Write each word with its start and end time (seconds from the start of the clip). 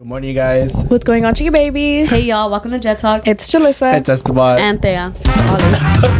Good 0.00 0.06
morning, 0.06 0.28
you 0.28 0.34
guys. 0.34 0.72
What's 0.88 1.04
going 1.04 1.26
on, 1.26 1.34
chicken 1.34 1.52
babies? 1.52 2.08
Hey 2.08 2.20
y'all, 2.20 2.50
welcome 2.50 2.70
to 2.70 2.78
Jet 2.78 3.00
Talk. 3.00 3.28
It's 3.28 3.50
Julysa. 3.50 3.98
It's 3.98 4.08
Esteban. 4.08 4.58
and 4.58 4.80
Thea. 4.80 5.12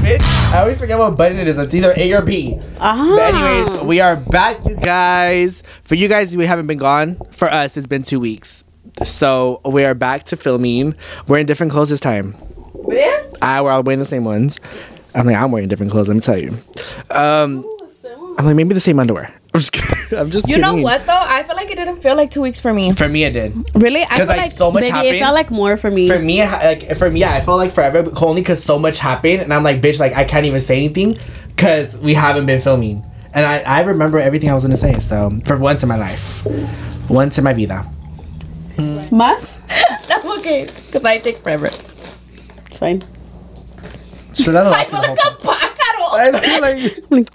Bitch, 0.05 0.53
I 0.53 0.61
always 0.61 0.79
forget 0.79 0.99
what 0.99 1.17
button 1.17 1.39
it 1.39 1.49
is. 1.49 1.57
It's 1.57 1.73
either 1.75 1.95
A 1.97 2.13
or 2.13 2.21
B. 2.21 2.61
Uh-huh. 2.79 3.17
But 3.17 3.35
anyways, 3.35 3.81
we 3.81 4.01
are 4.01 4.17
back, 4.17 4.67
you 4.67 4.77
guys. 4.77 5.63
For 5.81 5.95
you 5.95 6.09
guys, 6.09 6.37
we 6.37 6.45
haven't 6.45 6.67
been 6.67 6.77
gone. 6.77 7.17
For 7.31 7.51
us, 7.51 7.79
it's 7.79 7.87
been 7.87 8.03
two 8.03 8.21
weeks. 8.21 8.65
So 9.03 9.63
we 9.65 9.83
are 9.87 9.95
back 9.95 10.25
to 10.25 10.37
filming. 10.37 10.95
We're 11.27 11.39
in 11.39 11.47
different 11.47 11.73
clothes 11.73 11.89
this 11.89 12.01
time. 12.01 12.33
Where? 12.75 13.23
I 13.41 13.63
we're 13.63 13.71
all 13.71 13.83
wearing 13.83 13.99
the 13.99 14.05
same 14.05 14.27
ones. 14.27 14.61
I'm 15.15 15.25
like, 15.25 15.37
I'm 15.37 15.53
wearing 15.53 15.69
different 15.69 15.91
clothes. 15.91 16.09
Let 16.09 16.17
me 16.17 16.21
tell 16.21 16.37
you. 16.37 16.55
Um, 17.09 17.65
I'm 18.39 18.47
like, 18.47 18.57
maybe 18.57 18.75
the 18.75 18.81
same 18.81 18.99
underwear. 18.99 19.27
I'm 19.53 19.61
just, 19.61 19.73
kidding. 19.73 20.19
I'm 20.19 20.31
just 20.31 20.47
You 20.49 20.57
kidding. 20.57 20.63
know 20.63 20.77
what 20.83 21.05
though? 21.07 21.13
I 21.19 21.43
feel 21.43 21.57
like 21.57 21.71
it 21.71 21.77
didn't 21.77 22.01
feel 22.01 22.15
like 22.17 22.31
two 22.31 22.41
weeks 22.41 22.61
for 22.61 22.73
me. 22.73 22.93
For 22.93 23.09
me, 23.09 23.25
it 23.25 23.33
did. 23.33 23.53
Really? 23.83 24.03
I 24.03 24.05
Because 24.05 24.19
feel 24.19 24.27
like, 24.29 24.37
like, 24.47 24.53
so 24.53 24.71
much 24.71 24.83
Baby, 24.83 24.91
happened. 24.93 25.17
it 25.17 25.21
felt 25.21 25.35
like 25.35 25.51
more 25.51 25.77
for 25.77 25.91
me. 25.91 26.09
for 26.09 26.19
me, 26.19 26.43
like 26.43 26.97
for 26.97 27.11
me, 27.11 27.21
yeah, 27.21 27.35
I 27.35 27.41
felt 27.41 27.59
like 27.59 27.73
forever 27.73 28.03
but 28.03 28.23
only 28.23 28.41
because 28.43 28.63
so 28.63 28.79
much 28.79 28.99
happened, 28.99 29.43
and 29.43 29.53
I'm 29.53 29.63
like, 29.63 29.81
bitch, 29.83 29.99
like 30.01 30.15
I 30.15 30.25
can't 30.25 30.47
even 30.47 30.61
say 30.61 30.77
anything 30.77 31.19
because 31.49 31.97
we 31.99 32.15
haven't 32.15 32.47
been 32.47 32.61
filming, 32.61 33.03
and 33.35 33.45
I 33.45 33.59
I 33.61 33.81
remember 33.81 34.19
everything 34.19 34.49
I 34.51 34.55
was 34.55 34.63
gonna 34.65 34.77
say. 34.77 34.95
So 35.01 35.31
for 35.45 35.59
once 35.59 35.83
in 35.83 35.89
my 35.89 35.97
life, 35.99 36.47
once 37.11 37.37
in 37.37 37.45
my 37.45 37.53
vida. 37.53 37.85
Mas? 39.11 39.51
that's 40.09 40.25
okay. 40.39 40.67
Because 40.87 41.05
I 41.05 41.19
take 41.19 41.37
forever. 41.39 41.67
It's 41.67 42.79
fine. 42.79 43.03
So 44.33 44.53
that's 44.53 44.73
I 44.81 44.85
feel 44.85 45.01
like 45.01 45.19
a 45.19 45.31
pájaro. 45.43 46.07
I 46.15 46.31
know, 46.31 46.59
like, 47.11 47.29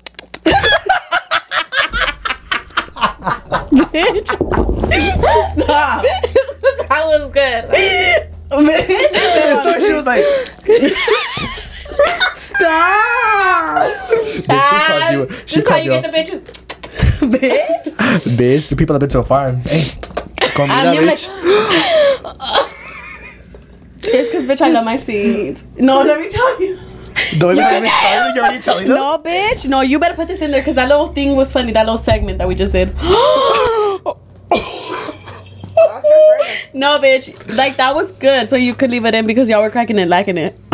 Bitch. 3.96 4.30
Stop. 5.58 6.04
that 6.90 7.04
was 7.05 7.32
good. 7.34 7.63
so 9.63 9.70
she 9.80 9.94
was 9.94 10.05
like, 10.05 10.23
Stop. 12.35 13.91
bitch, 14.48 14.70
she 14.70 14.77
called 14.88 15.12
you, 15.13 15.35
she 15.46 15.55
this 15.57 15.70
how 15.70 15.77
you 15.77 15.84
you, 15.84 15.90
get 16.02 16.04
the 16.04 16.10
bitches. 16.18 16.41
Bitch. 17.26 17.84
bitch. 18.38 18.70
The 18.70 18.76
people 18.76 18.94
have 18.94 18.99
been 19.01 19.10
so 19.10 19.24
far. 19.24 19.51
Hey, 19.54 19.84
comida, 20.54 20.74
And 20.74 20.96
you're 20.96 21.05
like, 21.05 21.18
bitch. 21.18 21.29
it's 24.04 24.32
because, 24.32 24.44
bitch, 24.46 24.62
I 24.62 24.70
love 24.70 24.85
my 24.85 24.98
seeds. 24.98 25.63
No, 25.77 26.04
let 26.04 26.20
me 26.22 26.29
tell 26.32 26.62
you. 26.62 26.77
Don't 27.38 27.52
even 27.54 27.63
get 27.70 27.82
me 27.84 27.90
started. 27.90 28.35
You're 28.35 28.44
already 28.46 28.62
telling 28.62 28.88
them. 28.88 28.96
No, 28.98 29.18
bitch. 29.18 29.68
No, 29.70 29.82
you 29.82 29.99
better 29.99 30.16
put 30.16 30.27
this 30.27 30.41
in 30.41 30.52
there 30.52 30.62
because 30.62 30.76
that 30.76 30.88
little 30.90 31.08
thing 31.13 31.35
was 31.35 31.52
funny. 31.54 31.72
That 31.72 31.85
little 31.85 31.98
segment 31.98 32.38
that 32.40 32.48
we 32.48 32.55
just 32.55 32.72
did. 32.74 32.94
no, 36.74 36.99
bitch. 36.99 37.55
Like, 37.57 37.77
that 37.77 37.94
was 37.96 38.12
good. 38.13 38.49
So 38.49 38.55
you 38.55 38.74
could 38.76 38.91
leave 38.91 39.05
it 39.05 39.16
in 39.16 39.26
because 39.27 39.49
y'all 39.49 39.62
were 39.62 39.70
cracking 39.70 39.98
it, 39.99 40.07
liking 40.07 40.38
it. 40.38 40.55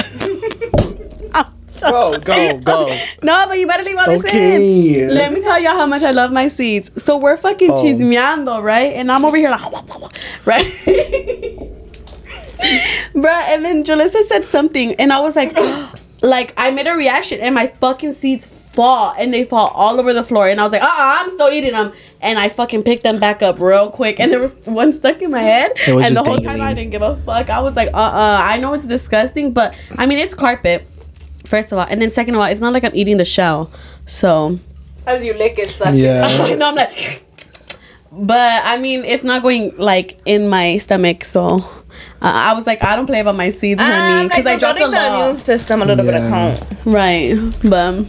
Go, 1.82 2.20
go, 2.20 2.60
go. 2.60 2.96
No, 3.24 3.46
but 3.48 3.58
you 3.58 3.66
better 3.66 3.82
leave 3.84 3.98
all 3.98 4.06
this 4.06 4.24
Okay. 4.24 5.02
in. 5.08 5.10
Let 5.16 5.34
me 5.34 5.42
tell 5.42 5.60
y'all 5.60 5.72
how 5.76 5.88
much 5.88 6.04
I 6.04 6.12
love 6.12 6.32
my 6.32 6.48
seeds. 6.48 6.92
So 7.04 7.18
we're 7.18 7.38
fucking 7.38 7.72
Oh. 7.72 7.84
chismeando, 7.84 8.62
right? 8.62 8.94
And 8.94 9.12
I'm 9.12 9.26
over 9.26 9.36
here 9.36 9.50
like, 9.50 9.64
right? 10.46 10.64
Bruh, 13.16 13.42
and 13.50 13.66
then 13.66 13.84
Julysa 13.84 14.22
said 14.28 14.46
something, 14.46 14.94
and 14.96 15.12
I 15.12 15.22
was 15.22 15.36
like, 15.36 15.58
like, 16.22 16.54
I 16.58 16.72
made 16.72 16.88
a 16.88 16.94
reaction, 16.94 17.40
and 17.40 17.56
my 17.56 17.68
fucking 17.68 18.14
seeds 18.14 18.46
fall, 18.46 19.14
and 19.18 19.34
they 19.34 19.44
fall 19.44 19.68
all 19.70 20.00
over 20.00 20.14
the 20.14 20.24
floor. 20.24 20.48
And 20.48 20.60
I 20.60 20.64
was 20.64 20.72
like, 20.72 20.82
uh 20.82 20.86
uh-uh, 20.86 21.18
I'm 21.20 21.30
still 21.32 21.50
eating 21.50 21.74
them. 21.74 21.92
And 22.22 22.40
I 22.40 22.50
fucking 22.50 22.84
picked 22.84 23.04
them 23.04 23.20
back 23.20 23.42
up 23.44 23.60
real 23.60 23.90
quick, 23.90 24.20
and 24.20 24.32
there 24.32 24.40
was 24.40 24.56
one 24.66 24.94
stuck 24.94 25.22
in 25.22 25.32
my 25.32 25.42
head. 25.42 25.74
And 25.88 26.16
the 26.16 26.22
just 26.22 26.28
whole 26.28 26.38
time. 26.40 26.62
I 26.62 26.74
didn't 26.74 26.92
give 26.92 27.02
a 27.02 27.18
fuck. 27.18 27.50
I 27.50 27.60
was 27.60 27.76
like, 27.76 27.90
uh 27.94 27.98
uh 27.98 28.40
I 28.42 28.58
know 28.58 28.74
it's 28.74 28.88
disgusting, 28.88 29.52
but 29.52 29.78
I 29.98 30.06
mean, 30.06 30.20
it's 30.20 30.34
carpet. 30.34 30.88
First 31.46 31.72
of 31.72 31.80
all, 31.80 31.86
and 31.90 32.02
then 32.02 32.10
second 32.10 32.36
of 32.36 32.42
all, 32.42 32.48
it's 32.48 32.62
not 32.62 32.72
like 32.72 32.86
I'm 32.86 32.96
eating 32.96 33.18
the 33.18 33.26
shell. 33.26 33.70
So 34.06 34.58
As 35.06 35.26
you 35.26 35.34
lick 35.34 35.60
it, 35.60 35.70
suck 35.70 35.94
Yeah. 35.94 36.56
no, 36.58 36.70
I'm 36.70 36.76
like, 36.76 37.26
but 38.12 38.62
I 38.64 38.78
mean, 38.78 39.04
it's 39.04 39.24
not 39.24 39.42
going 39.42 39.76
like 39.78 40.20
in 40.26 40.48
my 40.48 40.78
stomach. 40.78 41.26
So 41.26 41.66
uh, 42.22 42.32
I 42.50 42.54
was 42.54 42.66
like, 42.68 42.84
I 42.84 42.96
don't 42.96 43.06
play 43.08 43.20
about 43.20 43.36
my 43.36 43.52
seeds, 43.52 43.82
honey, 43.82 44.28
because 44.28 44.46
I 44.46 44.58
dropped 44.58 44.80
a 44.80 44.88
lot. 44.88 44.92
the 44.92 45.08
immune 45.16 45.36
lot. 45.38 45.46
system 45.46 45.82
a 45.82 45.86
little 45.86 46.06
bit 46.06 46.16
of 46.16 46.24
Yeah. 46.24 46.30
count. 46.58 46.64
Right, 46.86 47.36
but 47.64 48.06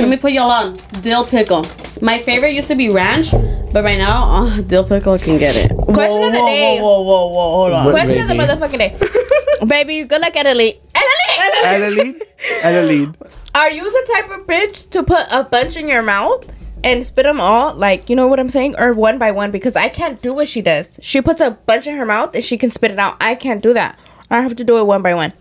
let 0.00 0.08
me 0.08 0.16
put 0.16 0.32
y'all 0.32 0.50
on 0.50 0.76
dill 1.02 1.24
pickle. 1.24 1.64
My 2.02 2.18
favorite 2.18 2.52
used 2.52 2.68
to 2.68 2.74
be 2.76 2.88
ranch, 2.90 3.30
but 3.72 3.84
right 3.84 3.98
now, 3.98 4.24
uh, 4.24 4.60
dill 4.62 4.84
pickle 4.84 5.16
can 5.16 5.38
get 5.38 5.54
it. 5.56 5.70
Question 5.70 5.94
whoa, 6.20 6.26
of 6.28 6.32
the 6.32 6.40
whoa, 6.40 6.46
day. 6.46 6.78
Whoa, 6.80 7.02
whoa, 7.02 7.02
whoa, 7.02 7.26
whoa, 7.28 7.50
hold 7.50 7.72
on. 7.72 7.84
What- 7.86 7.92
Question 7.94 8.20
of 8.20 8.28
the 8.28 8.34
motherfucking 8.34 8.78
day. 8.78 8.96
Baby, 9.66 10.04
good 10.04 10.20
luck, 10.20 10.32
Adelie. 10.34 10.80
Adelie! 10.94 11.64
Adeline, 11.64 12.20
Adeline. 12.62 13.14
Are 13.54 13.70
you 13.70 13.84
the 13.84 14.12
type 14.12 14.30
of 14.30 14.46
bitch 14.46 14.90
to 14.90 15.02
put 15.04 15.24
a 15.32 15.44
bunch 15.44 15.76
in 15.76 15.88
your 15.88 16.02
mouth 16.02 16.44
and 16.84 17.04
spit 17.04 17.24
them 17.24 17.40
all? 17.40 17.74
Like, 17.74 18.08
you 18.08 18.14
know 18.14 18.28
what 18.28 18.38
I'm 18.38 18.50
saying? 18.50 18.78
Or 18.78 18.92
one 18.92 19.18
by 19.18 19.32
one? 19.32 19.50
Because 19.50 19.74
I 19.74 19.88
can't 19.88 20.20
do 20.22 20.32
what 20.34 20.46
she 20.46 20.62
does. 20.62 21.00
She 21.02 21.20
puts 21.20 21.40
a 21.40 21.52
bunch 21.52 21.86
in 21.86 21.96
her 21.96 22.04
mouth 22.04 22.34
and 22.34 22.44
she 22.44 22.58
can 22.58 22.70
spit 22.70 22.92
it 22.92 22.98
out. 22.98 23.16
I 23.20 23.34
can't 23.34 23.62
do 23.62 23.72
that. 23.72 23.98
I 24.30 24.42
have 24.42 24.54
to 24.56 24.64
do 24.64 24.78
it 24.78 24.86
one 24.86 25.02
by 25.02 25.14
one. 25.14 25.32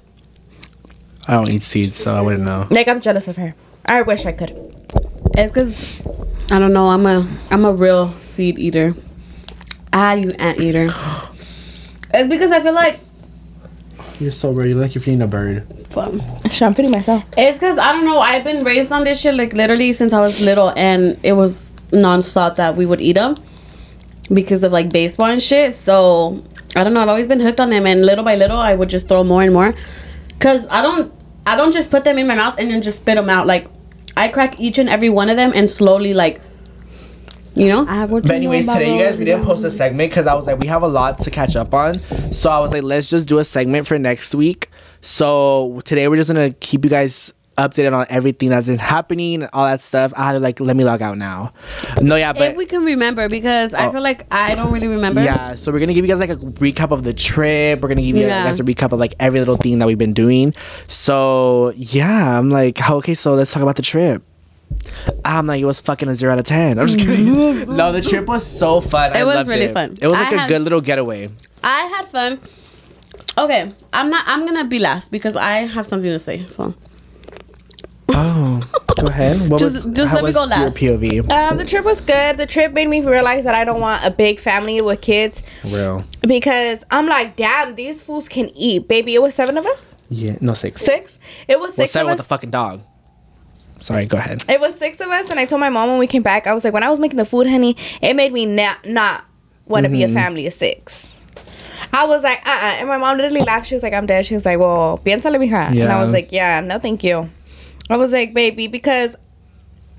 I 1.27 1.35
don't 1.35 1.49
eat 1.49 1.61
seeds, 1.61 1.99
so 1.99 2.15
I 2.15 2.21
wouldn't 2.21 2.43
know. 2.43 2.65
Like, 2.69 2.87
I'm 2.87 3.01
jealous 3.01 3.27
of 3.27 3.37
her. 3.37 3.53
I 3.85 4.01
wish 4.01 4.25
I 4.25 4.31
could. 4.31 4.51
It's 5.35 5.51
because 5.51 6.01
I 6.51 6.59
don't 6.59 6.73
know. 6.73 6.87
I'm 6.87 7.05
a 7.05 7.27
I'm 7.51 7.65
a 7.65 7.73
real 7.73 8.09
seed 8.19 8.59
eater. 8.59 8.93
Ah, 9.91 10.13
you 10.13 10.31
ant 10.31 10.59
eater. 10.59 10.89
It's 12.15 12.29
because 12.29 12.51
I 12.51 12.61
feel 12.61 12.75
like 12.75 12.99
You're 14.23 14.31
so 14.31 14.51
weird. 14.51 14.69
You 14.69 14.75
look 14.75 14.83
like 14.83 14.95
you're 14.95 15.01
feeding 15.01 15.21
a 15.21 15.27
bird. 15.27 15.67
So 15.91 16.65
I'm 16.65 16.73
feeding 16.73 16.91
myself. 16.91 17.25
It's 17.37 17.57
because 17.57 17.77
I 17.77 17.91
don't 17.91 18.05
know. 18.05 18.19
I've 18.19 18.45
been 18.45 18.63
raised 18.63 18.91
on 18.93 19.03
this 19.03 19.19
shit 19.19 19.35
like 19.35 19.51
literally 19.51 19.91
since 19.91 20.13
I 20.13 20.21
was 20.21 20.39
little, 20.39 20.71
and 20.77 21.19
it 21.23 21.33
was 21.33 21.73
nonstop 21.91 22.55
that 22.55 22.77
we 22.77 22.85
would 22.85 23.01
eat 23.01 23.13
them 23.13 23.35
because 24.33 24.63
of 24.63 24.71
like 24.71 24.89
baseball 24.91 25.27
and 25.27 25.43
shit. 25.43 25.73
So 25.73 26.41
I 26.73 26.85
don't 26.85 26.93
know. 26.93 27.01
I've 27.01 27.09
always 27.09 27.27
been 27.27 27.41
hooked 27.41 27.59
on 27.59 27.69
them, 27.69 27.85
and 27.85 28.05
little 28.05 28.23
by 28.23 28.35
little, 28.35 28.57
I 28.57 28.73
would 28.73 28.89
just 28.89 29.09
throw 29.09 29.25
more 29.25 29.41
and 29.41 29.53
more. 29.53 29.75
Cause 30.39 30.67
I 30.69 30.81
don't, 30.81 31.13
I 31.45 31.57
don't 31.57 31.73
just 31.73 31.91
put 31.91 32.05
them 32.05 32.17
in 32.17 32.25
my 32.25 32.35
mouth 32.35 32.55
and 32.59 32.71
then 32.71 32.81
just 32.81 33.01
spit 33.01 33.15
them 33.15 33.29
out. 33.29 33.45
Like 33.45 33.67
I 34.15 34.29
crack 34.29 34.57
each 34.57 34.77
and 34.77 34.87
every 34.87 35.09
one 35.09 35.29
of 35.29 35.35
them 35.35 35.51
and 35.53 35.69
slowly 35.69 36.13
like, 36.13 36.39
you 37.55 37.69
know. 37.69 37.85
I 37.87 38.05
But 38.07 38.29
anyways, 38.31 38.67
today 38.67 38.97
you 38.97 39.03
guys 39.03 39.17
we 39.17 39.25
didn't 39.25 39.45
post 39.45 39.63
a 39.63 39.71
segment 39.71 40.11
because 40.11 40.27
I 40.27 40.33
was 40.33 40.47
like 40.47 40.59
we 40.59 40.67
have 40.67 40.83
a 40.83 40.87
lot 40.87 41.19
to 41.21 41.31
catch 41.31 41.55
up 41.55 41.73
on. 41.73 41.99
So 42.31 42.49
I 42.49 42.59
was 42.59 42.71
like 42.71 42.83
let's 42.83 43.09
just 43.09 43.27
do 43.27 43.39
a 43.39 43.45
segment 43.45 43.87
for 43.87 43.97
next 43.99 44.33
week. 44.35 44.69
So 45.01 45.81
today 45.85 46.07
we're 46.07 46.15
just 46.15 46.29
gonna 46.31 46.51
keep 46.51 46.83
you 46.83 46.89
guys 46.89 47.33
updated 47.55 47.93
on 47.95 48.03
everything 48.09 48.49
that's 48.49 48.65
been 48.65 48.79
happening 48.79 49.43
and 49.43 49.49
all 49.53 49.65
that 49.65 49.79
stuff. 49.79 50.11
I 50.17 50.25
had 50.25 50.31
to 50.33 50.39
like 50.39 50.59
let 50.59 50.75
me 50.75 50.83
log 50.83 51.03
out 51.03 51.19
now. 51.19 51.51
No, 52.01 52.15
yeah, 52.15 52.33
but 52.33 52.41
If 52.51 52.57
we 52.57 52.65
can 52.65 52.83
remember, 52.83 53.29
because 53.29 53.75
I 53.75 53.85
Oh. 53.87 53.91
feel 53.91 54.01
like 54.01 54.25
I 54.31 54.55
don't 54.55 54.71
really 54.71 54.87
remember. 54.87 55.21
yeah, 55.23 55.53
so 55.53 55.71
we're 55.71 55.79
gonna 55.79 55.93
give 55.93 56.03
you 56.03 56.09
guys 56.11 56.19
like 56.19 56.31
a 56.31 56.35
recap 56.37 56.89
of 56.89 57.03
the 57.03 57.13
trip. 57.13 57.79
We're 57.81 57.89
gonna 57.89 58.01
give 58.01 58.15
you 58.15 58.25
Yeah. 58.25 58.45
guys 58.45 58.59
a 58.59 58.63
recap 58.63 58.91
of 58.91 58.97
like 58.99 59.13
every 59.19 59.37
little 59.39 59.57
thing 59.57 59.77
that 59.79 59.85
we've 59.87 59.99
been 59.99 60.13
doing. 60.13 60.55
So 60.87 61.73
yeah, 61.75 62.39
I'm 62.39 62.49
like, 62.49 62.89
okay, 62.89 63.13
so 63.13 63.35
let's 63.35 63.51
talk 63.53 63.61
about 63.61 63.75
the 63.75 63.83
trip. 63.83 64.23
I'm 65.25 65.47
like, 65.47 65.61
it 65.61 65.65
was 65.65 65.81
fucking 65.81 66.07
a 66.09 66.15
zero 66.15 66.33
out 66.33 66.39
of 66.39 66.45
ten. 66.45 66.77
I'm 66.79 66.87
just 66.87 66.99
kidding. 66.99 67.25
no, 67.75 67.91
the 67.91 68.01
trip 68.01 68.25
was 68.27 68.45
so 68.45 68.81
fun. 68.81 69.11
I 69.13 69.19
It 69.21 69.25
was 69.25 69.35
loved 69.35 69.49
really 69.49 69.65
it. 69.65 69.73
fun. 69.73 69.97
It 70.01 70.07
was 70.07 70.13
like 70.19 70.31
a 70.33 70.39
had- 70.39 70.47
good 70.49 70.61
little 70.61 70.81
getaway. 70.81 71.29
I 71.63 71.81
had 71.85 72.07
fun. 72.09 72.39
Okay, 73.37 73.71
I'm 73.93 74.09
not. 74.09 74.25
I'm 74.27 74.45
gonna 74.45 74.65
be 74.65 74.79
last 74.79 75.11
because 75.11 75.35
I 75.35 75.51
have 75.65 75.87
something 75.87 76.09
to 76.09 76.19
say. 76.19 76.45
So 76.47 76.73
Oh, 78.09 78.61
go 78.99 79.07
ahead. 79.07 79.49
What 79.49 79.59
Just- 79.59 79.73
was, 79.73 79.85
just 79.85 80.13
let 80.13 80.23
me 80.23 80.27
was 80.27 80.35
go 80.35 80.43
last. 80.43 80.79
Your 80.81 80.97
POV. 80.97 81.31
Um, 81.31 81.57
the 81.57 81.65
trip 81.65 81.83
was 81.85 82.01
good. 82.01 82.37
The 82.37 82.45
trip 82.45 82.73
made 82.73 82.87
me 82.89 83.03
realize 83.03 83.45
that 83.45 83.55
I 83.55 83.63
don't 83.63 83.79
want 83.79 84.03
a 84.05 84.11
big 84.11 84.39
family 84.39 84.81
with 84.81 85.01
kids 85.01 85.41
Real. 85.63 86.03
because 86.21 86.83
I'm 86.91 87.07
like, 87.07 87.35
damn, 87.37 87.73
these 87.73 88.03
fools 88.03 88.27
can 88.29 88.49
eat. 88.55 88.87
Baby, 88.87 89.15
it 89.15 89.21
was 89.21 89.33
seven 89.33 89.57
of 89.57 89.65
us? 89.65 89.95
Yeah, 90.09 90.35
no 90.41 90.53
six. 90.53 90.81
Six? 90.81 91.17
It 91.47 91.59
was 91.59 91.69
What's 91.69 91.75
six 91.75 91.93
that 91.93 92.01
of 92.01 92.07
with 92.09 92.17
the 92.17 92.21
us. 92.23 92.27
fucking 92.27 92.51
dog? 92.51 92.81
Sorry, 93.83 94.05
go 94.05 94.17
ahead. 94.17 94.45
It 94.47 94.61
was 94.61 94.75
six 94.77 95.01
of 95.01 95.07
us, 95.09 95.29
and 95.29 95.37
I 95.37 95.45
told 95.45 95.59
my 95.59 95.69
mom 95.69 95.89
when 95.89 95.99
we 95.99 96.07
came 96.07 96.23
back, 96.23 96.47
I 96.47 96.53
was 96.53 96.63
like, 96.63 96.73
when 96.73 96.83
I 96.83 96.89
was 96.89 97.01
making 97.01 97.17
the 97.17 97.25
food, 97.25 97.47
honey, 97.47 97.75
it 98.01 98.15
made 98.15 98.31
me 98.31 98.45
not 98.45 98.85
not 98.87 99.25
want 99.67 99.83
to 99.85 99.89
be 99.89 100.03
a 100.03 100.05
Mm-hmm. 100.07 100.13
family 100.15 100.47
of 100.47 100.53
six. 100.53 101.17
I 101.91 102.05
was 102.05 102.23
like, 102.23 102.39
uh, 102.47 102.51
uh 102.51 102.75
and 102.79 102.87
my 102.87 102.97
mom 102.97 103.17
literally 103.17 103.41
laughed. 103.41 103.67
She 103.67 103.75
was 103.75 103.83
like, 103.83 103.93
I'm 103.93 104.05
dead. 104.05 104.25
She 104.25 104.35
was 104.35 104.45
like, 104.45 104.57
well, 104.57 104.99
piénsale, 105.05 105.35
mija. 105.37 105.69
And 105.71 105.91
I 105.91 106.01
was 106.01 106.13
like, 106.13 106.31
yeah, 106.31 106.61
no, 106.61 106.79
thank 106.79 107.03
you. 107.03 107.29
I 107.89 107.97
was 107.97 108.13
like, 108.13 108.33
baby, 108.33 108.67
because 108.67 109.17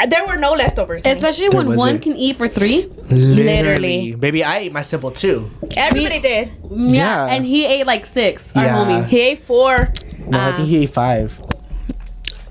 there 0.09 0.27
were 0.27 0.37
no 0.37 0.53
leftovers. 0.55 1.03
especially 1.05 1.51
There 1.51 1.59
when 1.59 1.67
one 1.69 1.77
wasn't. 1.77 2.03
can 2.03 2.13
eat 2.17 2.37
for 2.37 2.49
three. 2.49 2.87
Literally. 3.11 4.15
Baby, 4.15 4.43
I 4.45 4.59
ate 4.59 4.73
my 4.73 4.83
simple 4.83 5.11
too. 5.11 5.51
everybody 5.77 6.21
did. 6.21 6.53
Yeah, 6.71 7.27
Yeah. 7.27 7.35
and 7.35 7.45
he 7.45 7.67
ate 7.67 7.87
like 7.87 8.07
six. 8.07 8.57
Our 8.57 8.65
Yeah. 8.65 8.77
homie. 8.77 9.07
He 9.07 9.21
ate 9.21 9.39
four. 9.39 9.93
No, 10.27 10.41
I 10.41 10.53
think 10.57 10.69
he 10.69 10.83
ate 10.85 10.91
five. 10.91 11.39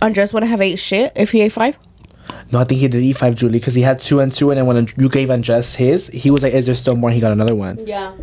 Andres 0.04 0.34
wouldn't 0.34 0.50
have 0.50 0.62
ate 0.62 0.78
shit 0.80 1.14
if 1.16 1.32
he 1.32 1.42
ate 1.42 1.52
five. 1.54 1.78
No, 2.52 2.60
I 2.60 2.66
think 2.66 2.82
he 2.82 2.88
did 2.88 3.02
eat 3.02 3.14
five, 3.18 3.36
Julie, 3.36 3.60
because 3.60 3.74
he 3.74 3.82
had 3.82 4.02
two 4.02 4.20
and 4.20 4.32
two, 4.34 4.52
and 4.52 4.58
then 4.58 4.66
when 4.66 4.88
you 4.98 5.10
gave 5.10 5.32
Andres 5.32 5.76
his, 5.76 6.08
he 6.08 6.30
was 6.30 6.44
like, 6.44 6.54
"Is 6.54 6.66
there 6.66 6.76
still 6.76 6.96
more?" 6.96 7.10
He 7.10 7.20
got 7.20 7.32
another 7.32 7.56
one. 7.56 7.80
Yeah. 7.88 8.14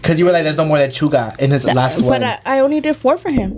Because 0.00 0.18
you 0.18 0.24
were 0.24 0.32
like, 0.32 0.44
"There's 0.44 0.56
no 0.56 0.64
more 0.64 0.78
that 0.78 0.98
you 1.00 1.10
got 1.10 1.38
in 1.40 1.50
his 1.50 1.64
last 1.64 1.96
But 1.96 2.04
one." 2.04 2.22
I, 2.24 2.38
I 2.44 2.58
only 2.60 2.80
did 2.80 2.96
four 2.96 3.16
for 3.16 3.30
him. 3.30 3.52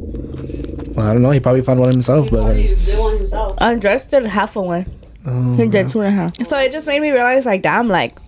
well, 0.94 1.06
I 1.06 1.12
don't 1.12 1.22
know. 1.22 1.30
He 1.30 1.40
probably 1.40 1.62
found 1.62 1.80
one 1.80 1.90
himself, 1.90 2.30
but 2.30 2.40
Probably 2.40 2.74
did 2.74 2.98
one 2.98 3.18
himself. 3.18 3.54
Andres 3.60 4.06
did 4.06 4.26
half 4.26 4.56
of 4.56 4.64
one. 4.64 4.86
Oh, 5.26 5.54
he 5.54 5.68
did 5.68 5.90
two 5.90 6.00
and 6.00 6.08
a 6.08 6.10
half. 6.10 6.46
So 6.46 6.58
it 6.58 6.72
just 6.72 6.86
made 6.86 7.00
me 7.00 7.10
realize, 7.10 7.46
like, 7.46 7.62
damn, 7.62 7.88
like, 7.88 8.18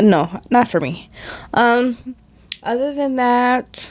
no, 0.00 0.40
not 0.50 0.68
for 0.68 0.78
me. 0.80 1.08
Um, 1.54 2.14
other 2.62 2.94
than 2.94 3.16
that, 3.16 3.90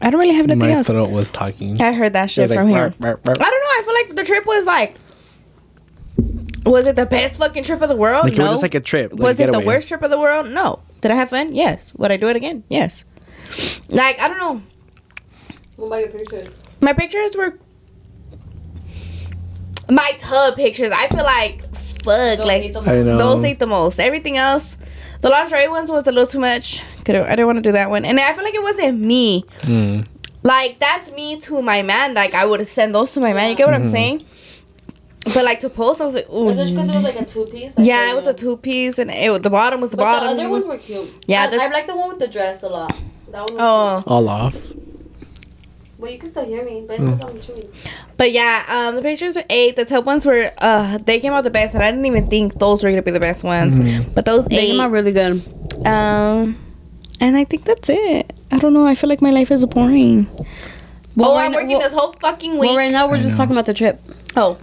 I 0.00 0.10
don't 0.10 0.20
really 0.20 0.34
have 0.34 0.44
anything 0.50 0.68
my 0.68 0.70
else. 0.76 0.86
throat 0.88 1.10
was 1.10 1.30
talking. 1.30 1.80
I 1.80 1.92
heard 1.92 2.12
that 2.14 2.24
It 2.24 2.30
shit 2.30 2.42
was 2.42 2.50
like, 2.50 2.58
from 2.60 2.68
him. 2.68 2.74
"Bark, 2.76 2.98
bark, 2.98 3.22
bark." 3.24 3.36
I 3.40 3.44
don't 3.44 3.50
know. 3.50 3.66
I 3.68 3.82
feel 3.84 3.94
like 3.94 4.16
the 4.16 4.24
trip 4.24 4.46
was 4.46 4.66
like, 4.66 4.94
was 6.66 6.86
it 6.86 6.96
the 6.96 7.06
best 7.06 7.38
fucking 7.38 7.64
trip 7.64 7.82
of 7.82 7.88
the 7.88 7.96
world? 7.96 8.24
Like, 8.24 8.32
it 8.34 8.38
was 8.38 8.48
just 8.50 8.62
like 8.62 8.74
a 8.74 8.80
trip. 8.80 9.12
like 9.12 9.20
a 9.20 9.22
was 9.22 9.40
it 9.40 9.52
the 9.52 9.60
worst 9.60 9.88
trip 9.88 10.02
of 10.02 10.10
the 10.10 10.18
world? 10.18 10.50
No. 10.50 10.80
Did 11.00 11.10
I 11.10 11.14
have 11.16 11.30
fun? 11.30 11.54
Yes. 11.54 11.92
Would 11.96 12.10
I 12.12 12.16
do 12.16 12.28
it 12.28 12.36
again? 12.36 12.62
Yes. 12.68 13.04
Like 13.88 14.20
I 14.20 14.28
don't 14.28 14.38
know. 14.38 14.62
What 15.76 15.86
about 15.88 16.00
your 16.00 16.08
pictures? 16.10 16.50
My 16.80 16.92
pictures 16.92 17.36
were 17.36 17.58
my 19.90 20.12
tub 20.18 20.56
pictures. 20.56 20.92
I 20.92 21.08
feel 21.08 21.24
like 21.24 21.62
fuck, 21.74 22.38
Those 22.38 22.46
like 22.46 22.62
need 22.62 22.72
some- 22.74 22.88
I 22.88 23.02
know. 23.02 23.18
those 23.18 23.44
ate 23.44 23.58
the 23.58 23.66
most. 23.66 23.98
Everything 24.00 24.36
else, 24.36 24.76
the 25.20 25.28
lingerie 25.28 25.68
ones 25.68 25.90
was 25.90 26.06
a 26.06 26.12
little 26.12 26.26
too 26.26 26.40
much. 26.40 26.84
Could 27.04 27.16
I 27.16 27.34
don't, 27.34 27.46
want 27.46 27.56
to 27.58 27.62
do 27.62 27.72
that 27.72 27.90
one, 27.90 28.04
and 28.04 28.18
I 28.20 28.32
feel 28.32 28.44
like 28.44 28.54
it 28.54 28.62
wasn't 28.62 29.00
me. 29.00 29.42
Mm. 29.62 30.06
Like 30.44 30.78
that's 30.78 31.10
me 31.12 31.38
to 31.40 31.60
my 31.62 31.82
man. 31.82 32.14
Like 32.14 32.34
I 32.34 32.46
would 32.46 32.64
send 32.66 32.94
those 32.94 33.10
to 33.12 33.20
my 33.20 33.32
man. 33.32 33.50
You 33.50 33.56
get 33.56 33.66
what 33.66 33.74
Mm-hmm. 33.74 33.82
I'm 33.84 33.90
saying? 33.90 34.24
But 35.34 35.44
like 35.44 35.60
to 35.60 35.68
post, 35.68 36.00
I 36.00 36.04
was 36.04 36.14
like, 36.14 36.28
ooh. 36.30 36.44
Was 36.46 36.58
it 36.58 36.74
because 36.74 36.88
it 36.88 36.94
was 36.96 37.04
like 37.04 37.20
a 37.20 37.24
two 37.24 37.46
piece? 37.46 37.78
yeah, 37.78 38.10
it 38.10 38.14
was 38.14 38.26
a 38.26 38.34
two 38.34 38.56
piece, 38.56 38.98
and 38.98 39.10
it, 39.10 39.42
the 39.42 39.50
bottom 39.50 39.80
was 39.80 39.92
the 39.92 39.96
But 39.96 40.02
bottom. 40.04 40.36
the 40.36 40.42
other 40.42 40.50
ones 40.50 40.64
were 40.64 40.78
cute. 40.78 41.08
Yeah, 41.26 41.42
I, 41.44 41.46
the- 41.48 41.62
I 41.62 41.66
like 41.68 41.86
the 41.86 41.94
one 41.96 42.08
with 42.08 42.18
the 42.18 42.26
dress 42.28 42.62
a 42.64 42.68
lot. 42.68 42.96
That 43.30 43.44
one 43.48 43.54
was 43.54 44.02
oh, 44.06 44.10
All 44.12 44.28
off. 44.28 44.56
Well, 45.98 46.10
you 46.10 46.18
can 46.18 46.28
still 46.28 46.44
hear 46.44 46.64
me, 46.64 46.84
but 46.86 46.98
it 46.98 47.02
Mm. 47.02 47.24
I'm 47.24 47.40
chewing. 47.40 47.68
but 48.16 48.32
yeah, 48.32 48.64
um, 48.68 48.96
the 48.96 49.02
pictures 49.02 49.36
were 49.36 49.44
eight. 49.48 49.76
The 49.76 49.84
top 49.84 50.04
ones 50.04 50.26
were, 50.26 50.50
uh, 50.58 50.98
they 50.98 51.20
came 51.20 51.32
out 51.32 51.44
the 51.44 51.50
best, 51.50 51.74
and 51.76 51.84
I 51.84 51.92
didn't 51.92 52.06
even 52.06 52.26
think 52.28 52.54
those 52.54 52.82
were 52.82 52.90
gonna 52.90 53.02
be 53.02 53.12
the 53.12 53.20
best 53.20 53.44
ones. 53.44 53.78
Mm-hmm. 53.78 54.10
But 54.14 54.24
those 54.24 54.46
They 54.46 54.58
eight, 54.58 54.70
came 54.72 54.80
out 54.80 54.90
really 54.90 55.12
good. 55.12 55.40
um, 55.86 56.58
and 57.22 57.36
I 57.36 57.44
think 57.44 57.64
that's 57.64 57.88
it. 57.88 58.32
I 58.50 58.58
don't 58.58 58.74
know. 58.74 58.86
I 58.86 58.94
feel 58.94 59.08
like 59.08 59.22
my 59.22 59.30
life 59.30 59.50
is 59.50 59.64
boring. 59.64 60.26
Well, 61.16 61.30
oh, 61.30 61.36
right 61.36 61.44
I'm 61.46 61.52
now- 61.52 61.58
working 61.58 61.76
well- 61.76 61.80
this 61.80 61.94
whole 61.94 62.12
fucking 62.20 62.52
week. 62.58 62.60
Well, 62.70 62.76
right 62.76 62.92
now 62.92 63.08
we're 63.08 63.16
I 63.16 63.20
just 63.20 63.30
know. 63.32 63.36
talking 63.38 63.52
about 63.56 63.66
the 63.66 63.74
trip. 63.74 64.00
oh, 64.36 64.58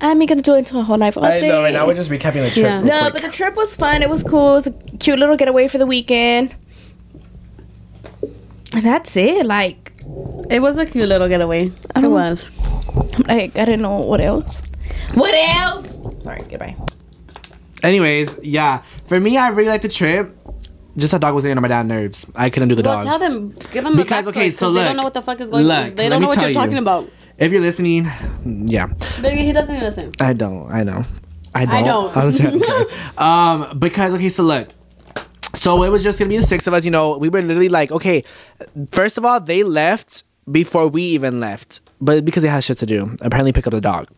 I'm 0.00 0.24
gonna 0.26 0.42
do 0.42 0.54
it 0.54 0.58
into 0.58 0.78
a 0.78 0.82
whole 0.82 0.98
life. 0.98 1.16
I 1.18 1.40
know. 1.40 1.62
Right 1.62 1.72
now 1.74 1.86
we're 1.86 1.94
just 1.94 2.10
recapping 2.10 2.44
the 2.46 2.50
trip. 2.50 2.72
Yeah. 2.72 2.78
real 2.78 2.86
No, 2.86 3.00
quick. 3.00 3.14
but 3.14 3.22
the 3.22 3.30
trip 3.30 3.56
was 3.56 3.74
fun. 3.74 4.02
It 4.02 4.08
was 4.10 4.22
cool. 4.22 4.52
It 4.52 4.54
was 4.60 4.66
a 4.68 4.72
cute 5.00 5.18
little 5.18 5.36
getaway 5.36 5.66
for 5.66 5.78
the 5.78 5.86
weekend. 5.86 6.54
And 8.74 8.82
that's 8.84 9.16
it. 9.16 9.44
Like, 9.46 9.92
It 10.50 10.60
was 10.60 10.78
a 10.78 10.86
cute 10.86 11.08
little 11.08 11.28
getaway. 11.28 11.72
I 11.96 11.98
It 11.98 12.02
don't- 12.02 12.12
was. 12.12 12.50
like 13.26 13.56
I 13.58 13.64
didn't 13.64 13.82
know 13.82 13.98
what 13.98 14.20
else. 14.20 14.62
What 15.14 15.34
else? 15.34 16.02
Sorry. 16.22 16.42
Goodbye. 16.48 16.76
Anyways, 17.82 18.30
yeah. 18.42 18.82
For 19.06 19.18
me, 19.20 19.36
I 19.36 19.48
really 19.48 19.68
liked 19.70 19.82
the 19.82 19.88
trip. 19.88 20.34
Just 20.98 21.12
that 21.12 21.20
dog 21.20 21.34
was 21.34 21.44
getting 21.44 21.56
on 21.56 21.62
my 21.62 21.68
damn 21.68 21.86
nerves. 21.88 22.26
I 22.34 22.50
couldn't 22.50 22.68
do 22.68 22.74
the 22.74 22.82
Well, 22.82 22.96
dog. 22.96 23.04
tell 23.06 23.18
them, 23.18 23.50
give 23.70 23.84
them 23.84 23.96
Because, 23.96 24.26
a 24.26 24.30
okay, 24.30 24.48
backstory, 24.50 24.52
so 24.52 24.66
'cause 24.66 24.74
they 24.74 24.84
don't 24.84 24.96
know 24.96 25.04
what 25.04 25.14
the 25.14 25.22
fuck 25.22 25.40
is 25.40 25.50
going 25.50 25.64
Look, 25.66 25.76
on. 25.84 25.94
They 25.94 26.08
don't 26.08 26.20
know 26.20 26.28
what 26.28 26.40
you're 26.40 26.48
you. 26.48 26.54
talking 26.54 26.78
about. 26.78 27.08
If 27.38 27.52
you're 27.52 27.60
listening, 27.62 28.08
yeah. 28.44 28.88
Baby, 29.22 29.44
he 29.44 29.52
doesn't 29.52 29.78
listen. 29.78 30.12
I 30.20 30.32
don't. 30.32 30.68
I 30.70 30.82
know. 30.82 31.04
I 31.54 31.64
don't. 31.64 31.84
don't. 31.84 32.16
I'm 32.20 32.32
saying, 32.32 32.60
okay. 32.62 32.84
um, 33.18 33.78
because 33.78 34.12
okay, 34.14 34.28
so 34.28 34.42
look. 34.42 34.68
So 35.54 35.82
it 35.84 35.88
was 35.88 36.02
just 36.02 36.18
gonna 36.18 36.28
be 36.28 36.36
the 36.36 36.42
six 36.46 36.66
of 36.66 36.74
us. 36.74 36.84
You 36.84 36.90
know, 36.90 37.16
we 37.18 37.28
were 37.28 37.42
literally 37.42 37.68
like, 37.68 37.90
okay. 37.92 38.24
First 38.90 39.18
of 39.18 39.24
all, 39.24 39.40
they 39.40 39.62
left 39.62 40.24
before 40.50 40.88
we 40.88 41.02
even 41.02 41.40
left, 41.40 41.80
but 42.00 42.24
because 42.24 42.42
he 42.42 42.48
had 42.48 42.64
shit 42.64 42.78
to 42.78 42.86
do. 42.86 43.16
Apparently, 43.20 43.52
pick 43.52 43.66
up 43.66 43.72
the 43.72 43.80
dog. 43.80 44.08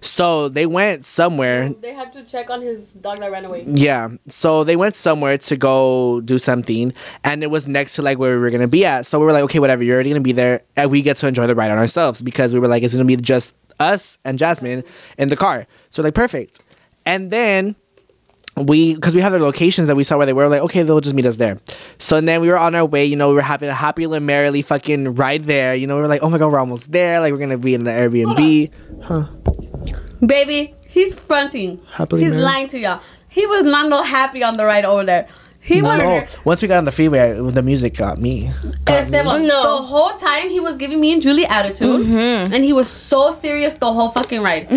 So 0.00 0.48
they 0.48 0.66
went 0.66 1.04
somewhere. 1.04 1.70
They 1.70 1.92
had 1.92 2.12
to 2.12 2.24
check 2.24 2.50
on 2.50 2.62
his 2.62 2.92
dog 2.92 3.20
that 3.20 3.30
ran 3.30 3.44
away. 3.44 3.64
Yeah. 3.66 4.10
So 4.28 4.64
they 4.64 4.76
went 4.76 4.94
somewhere 4.94 5.38
to 5.38 5.56
go 5.56 6.20
do 6.20 6.38
something, 6.38 6.92
and 7.24 7.42
it 7.42 7.50
was 7.50 7.66
next 7.66 7.96
to 7.96 8.02
like 8.02 8.18
where 8.18 8.34
we 8.34 8.40
were 8.40 8.50
gonna 8.50 8.68
be 8.68 8.84
at. 8.84 9.06
So 9.06 9.18
we 9.18 9.26
were 9.26 9.32
like, 9.32 9.44
okay, 9.44 9.58
whatever. 9.58 9.82
You're 9.82 9.94
already 9.94 10.10
gonna 10.10 10.20
be 10.20 10.32
there, 10.32 10.62
and 10.76 10.90
we 10.90 11.02
get 11.02 11.16
to 11.18 11.28
enjoy 11.28 11.46
the 11.46 11.54
ride 11.54 11.70
on 11.70 11.78
ourselves 11.78 12.20
because 12.22 12.54
we 12.54 12.60
were 12.60 12.68
like, 12.68 12.82
it's 12.82 12.94
gonna 12.94 13.04
be 13.04 13.16
just 13.16 13.54
us 13.80 14.18
and 14.24 14.38
Jasmine 14.38 14.84
in 15.18 15.28
the 15.28 15.36
car. 15.36 15.66
So 15.90 16.02
like, 16.02 16.14
perfect. 16.14 16.60
And 17.06 17.30
then 17.30 17.76
we, 18.66 18.94
because 18.94 19.14
we 19.14 19.20
have 19.20 19.32
the 19.32 19.38
locations 19.38 19.88
that 19.88 19.96
we 19.96 20.04
saw 20.04 20.16
where 20.16 20.26
they 20.26 20.32
were, 20.32 20.48
like, 20.48 20.62
okay, 20.62 20.82
they'll 20.82 21.00
just 21.00 21.14
meet 21.14 21.26
us 21.26 21.36
there. 21.36 21.58
So 21.98 22.16
and 22.16 22.28
then 22.28 22.40
we 22.40 22.48
were 22.48 22.58
on 22.58 22.74
our 22.74 22.84
way. 22.84 23.04
You 23.04 23.16
know, 23.16 23.28
we 23.28 23.34
were 23.34 23.42
having 23.42 23.68
a 23.68 23.74
happily 23.74 24.16
and 24.16 24.26
merrily 24.26 24.62
fucking 24.62 25.14
ride 25.14 25.44
there. 25.44 25.74
You 25.74 25.86
know, 25.86 25.96
we 25.96 26.02
were 26.02 26.08
like, 26.08 26.22
oh 26.22 26.30
my 26.30 26.38
god, 26.38 26.52
we're 26.52 26.58
almost 26.58 26.92
there. 26.92 27.20
Like, 27.20 27.32
we're 27.32 27.38
gonna 27.38 27.58
be 27.58 27.74
in 27.74 27.84
the 27.84 27.90
Airbnb. 27.90 28.70
Huh 29.02 29.26
baby, 30.24 30.74
he's 30.88 31.14
fronting. 31.14 31.80
Happily 31.90 32.22
he's 32.22 32.32
married? 32.32 32.42
lying 32.42 32.68
to 32.68 32.78
y'all. 32.78 33.00
He 33.28 33.46
was 33.46 33.64
not 33.64 33.88
no 33.88 34.02
happy 34.02 34.42
on 34.42 34.56
the 34.56 34.64
ride 34.64 34.84
over 34.84 35.04
there. 35.04 35.28
He 35.68 35.82
was. 35.82 35.98
No, 35.98 36.24
once 36.44 36.62
we 36.62 36.68
got 36.68 36.78
on 36.78 36.84
the 36.86 36.92
freeway, 36.92 37.38
the 37.38 37.62
music 37.62 37.96
got 37.96 38.18
me. 38.18 38.50
Esteban, 38.86 39.46
No. 39.46 39.62
The 39.62 39.82
whole 39.84 40.10
time 40.10 40.48
he 40.48 40.60
was 40.60 40.76
giving 40.78 41.00
me 41.00 41.12
and 41.12 41.20
Julie 41.22 41.44
attitude, 41.46 42.00
Mm-hmm. 42.06 42.52
and 42.54 42.64
he 42.64 42.72
was 42.72 42.88
so 42.88 43.30
serious 43.30 43.74
the 43.76 43.92
whole 43.92 44.08
fucking 44.10 44.42
ride. 44.42 44.70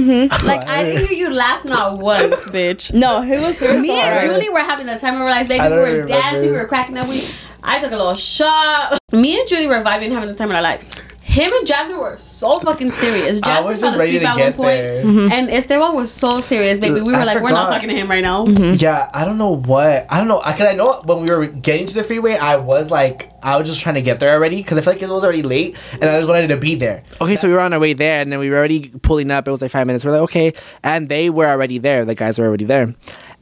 Like 0.44 0.68
I 0.68 0.84
didn't 0.84 1.08
hear 1.08 1.18
you 1.18 1.34
laugh 1.34 1.64
not 1.66 1.98
once, 2.00 2.36
bitch. 2.56 2.94
No, 2.94 3.22
he 3.22 3.38
was 3.38 3.58
serious. 3.58 3.82
Me 3.82 3.92
and 3.92 4.20
Julie 4.22 4.50
were 4.50 4.60
having 4.60 4.86
the 4.86 4.98
time 5.00 5.16
of 5.16 5.22
our 5.22 5.30
life, 5.30 5.48
baby. 5.48 5.64
We 5.64 5.70
were 5.78 5.84
remember. 5.84 6.08
dancing, 6.08 6.50
we 6.52 6.56
were 6.58 6.68
cracking 6.68 6.98
up. 6.98 7.08
We, 7.08 7.24
I 7.64 7.80
took 7.80 7.92
a 7.92 7.96
little 7.98 8.14
shot. 8.14 8.98
Me 9.14 9.40
and 9.40 9.48
Julie 9.48 9.68
were 9.68 9.82
vibing, 9.84 10.12
having 10.12 10.30
the 10.30 10.36
time 10.36 10.50
of 10.50 10.56
our 10.56 10.62
lives. 10.62 10.90
Him 11.32 11.54
and 11.54 11.66
Jasmine 11.66 11.98
were 11.98 12.18
so 12.18 12.60
fucking 12.60 12.92
serious. 12.92 13.40
I 13.44 13.62
was 13.62 13.80
just 13.80 13.98
ready 13.98 14.18
asleep 14.18 14.24
to 14.24 14.28
at 14.28 14.36
one 14.36 14.38
get 14.40 14.56
point, 14.58 14.68
there. 14.68 15.04
Mm-hmm. 15.06 15.32
and 15.32 15.50
Esteban 15.50 15.96
was 15.96 16.12
so 16.12 16.42
serious, 16.42 16.78
baby. 16.78 17.00
We 17.00 17.14
were 17.14 17.20
I 17.20 17.24
like, 17.24 17.42
we're 17.42 17.52
not 17.52 17.68
forgot. 17.68 17.76
talking 17.76 17.90
to 17.90 17.96
him 17.96 18.10
right 18.10 18.22
now. 18.22 18.48
Yeah, 18.48 19.10
I 19.14 19.24
don't 19.24 19.38
know 19.38 19.56
what. 19.56 20.08
I 20.10 20.18
don't 20.18 20.28
know. 20.28 20.42
Because 20.46 20.68
I 20.68 20.74
know 20.74 21.02
when 21.06 21.22
we 21.22 21.30
were 21.34 21.48
getting 21.48 21.88
to 21.88 21.94
the 21.94 22.04
freeway, 22.04 22.34
I 22.36 22.58
was 22.58 22.92
like, 22.92 23.32
I 23.42 23.56
was 23.56 23.70
just 23.70 23.80
trying 23.80 23.96
to 23.96 24.02
get 24.02 24.20
there 24.20 24.34
already 24.34 24.58
because 24.58 24.78
I 24.78 24.82
felt 24.82 24.98
like 24.98 25.04
it 25.04 25.10
was 25.10 25.24
already 25.24 25.42
late 25.42 25.78
and 25.94 26.04
I 26.04 26.18
just 26.18 26.28
wanted 26.28 26.48
to 26.50 26.58
be 26.58 26.76
there. 26.76 27.02
Okay, 27.22 27.38
so 27.38 27.48
we 27.48 27.54
were 27.54 27.62
on 27.62 27.72
our 27.72 27.80
way 27.80 27.94
there 27.94 28.22
and 28.22 28.30
then 28.30 28.40
we 28.40 28.50
were 28.50 28.58
already 28.58 28.90
pulling 28.90 29.32
up. 29.32 29.48
It 29.48 29.52
was 29.52 29.62
like 29.62 29.72
five 29.72 29.88
minutes. 29.88 30.04
We're 30.04 30.12
like, 30.12 30.22
okay. 30.24 30.54
And 30.84 31.08
they 31.08 31.30
were 31.30 31.48
already 31.48 31.78
there. 31.78 32.04
The 32.04 32.14
guys 32.14 32.40
were 32.40 32.46
already 32.46 32.66
there. 32.66 32.94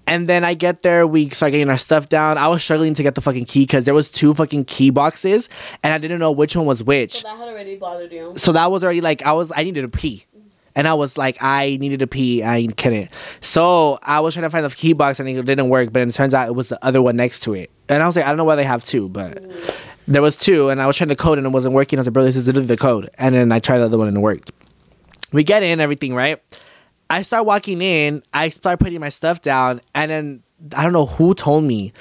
And 0.09 0.27
then 0.27 0.43
I 0.43 0.55
get 0.55 0.81
there, 0.81 1.05
we 1.05 1.29
start 1.29 1.51
getting 1.51 1.69
our 1.69 1.77
stuff 1.77 2.09
down. 2.09 2.39
I 2.39 2.47
was 2.47 2.63
struggling 2.63 2.95
to 2.95 3.03
get 3.03 3.13
the 3.13 3.21
fucking 3.21 3.45
key 3.45 3.61
because 3.61 3.83
there 3.83 3.93
was 3.93 4.09
two 4.09 4.33
fucking 4.33 4.65
key 4.65 4.89
boxes 4.89 5.47
and 5.83 5.93
I 5.93 5.99
didn't 5.99 6.19
know 6.19 6.31
which 6.31 6.55
one 6.55 6.65
was 6.65 6.81
which. 6.81 7.11
So 7.11 7.27
That 7.27 7.37
had 7.37 7.47
already 7.47 7.75
bothered 7.75 8.11
you. 8.11 8.33
So 8.35 8.51
that 8.53 8.71
was 8.71 8.83
already 8.83 9.01
like 9.01 9.21
I 9.21 9.33
was 9.33 9.51
I 9.55 9.63
needed 9.63 9.83
to 9.83 9.97
pee. 9.97 10.25
And 10.75 10.87
I 10.87 10.95
was 10.95 11.15
like, 11.17 11.37
I 11.41 11.77
needed 11.79 11.99
to 11.99 12.07
pee. 12.07 12.43
I 12.43 12.67
couldn't. 12.75 13.11
So 13.41 13.99
I 14.01 14.19
was 14.21 14.33
trying 14.33 14.45
to 14.45 14.49
find 14.49 14.65
the 14.65 14.69
key 14.69 14.93
box 14.93 15.19
and 15.19 15.29
it 15.29 15.45
didn't 15.45 15.69
work. 15.69 15.93
But 15.93 16.07
it 16.07 16.11
turns 16.13 16.33
out 16.33 16.47
it 16.47 16.55
was 16.55 16.69
the 16.69 16.83
other 16.83 17.01
one 17.01 17.15
next 17.15 17.41
to 17.41 17.53
it. 17.53 17.69
And 17.87 18.01
I 18.01 18.07
was 18.07 18.15
like, 18.15 18.25
I 18.25 18.29
don't 18.29 18.37
know 18.37 18.45
why 18.45 18.55
they 18.55 18.63
have 18.63 18.83
two, 18.83 19.09
but 19.09 19.43
there 20.07 20.21
was 20.23 20.35
two. 20.35 20.69
And 20.69 20.81
I 20.81 20.87
was 20.87 20.95
trying 20.95 21.09
to 21.09 21.15
code 21.15 21.37
and 21.37 21.45
it 21.45 21.51
wasn't 21.51 21.75
working. 21.75 21.99
I 21.99 22.01
was 22.01 22.07
like, 22.07 22.13
bro, 22.13 22.23
this 22.23 22.35
is 22.35 22.47
literally 22.47 22.67
the 22.67 22.77
code. 22.77 23.09
And 23.19 23.35
then 23.35 23.51
I 23.51 23.59
tried 23.59 23.79
the 23.79 23.85
other 23.85 23.97
one 23.97 24.07
and 24.07 24.17
it 24.17 24.21
worked. 24.21 24.51
We 25.31 25.43
get 25.43 25.61
in, 25.61 25.79
everything, 25.79 26.15
right? 26.15 26.41
I 27.09 27.21
start 27.23 27.45
walking 27.45 27.81
in. 27.81 28.23
I 28.33 28.49
start 28.49 28.79
putting 28.79 28.99
my 28.99 29.09
stuff 29.09 29.41
down. 29.41 29.81
And 29.95 30.11
then 30.11 30.43
I 30.75 30.83
don't 30.83 30.93
know 30.93 31.05
who 31.05 31.33
told 31.33 31.63
me. 31.63 31.93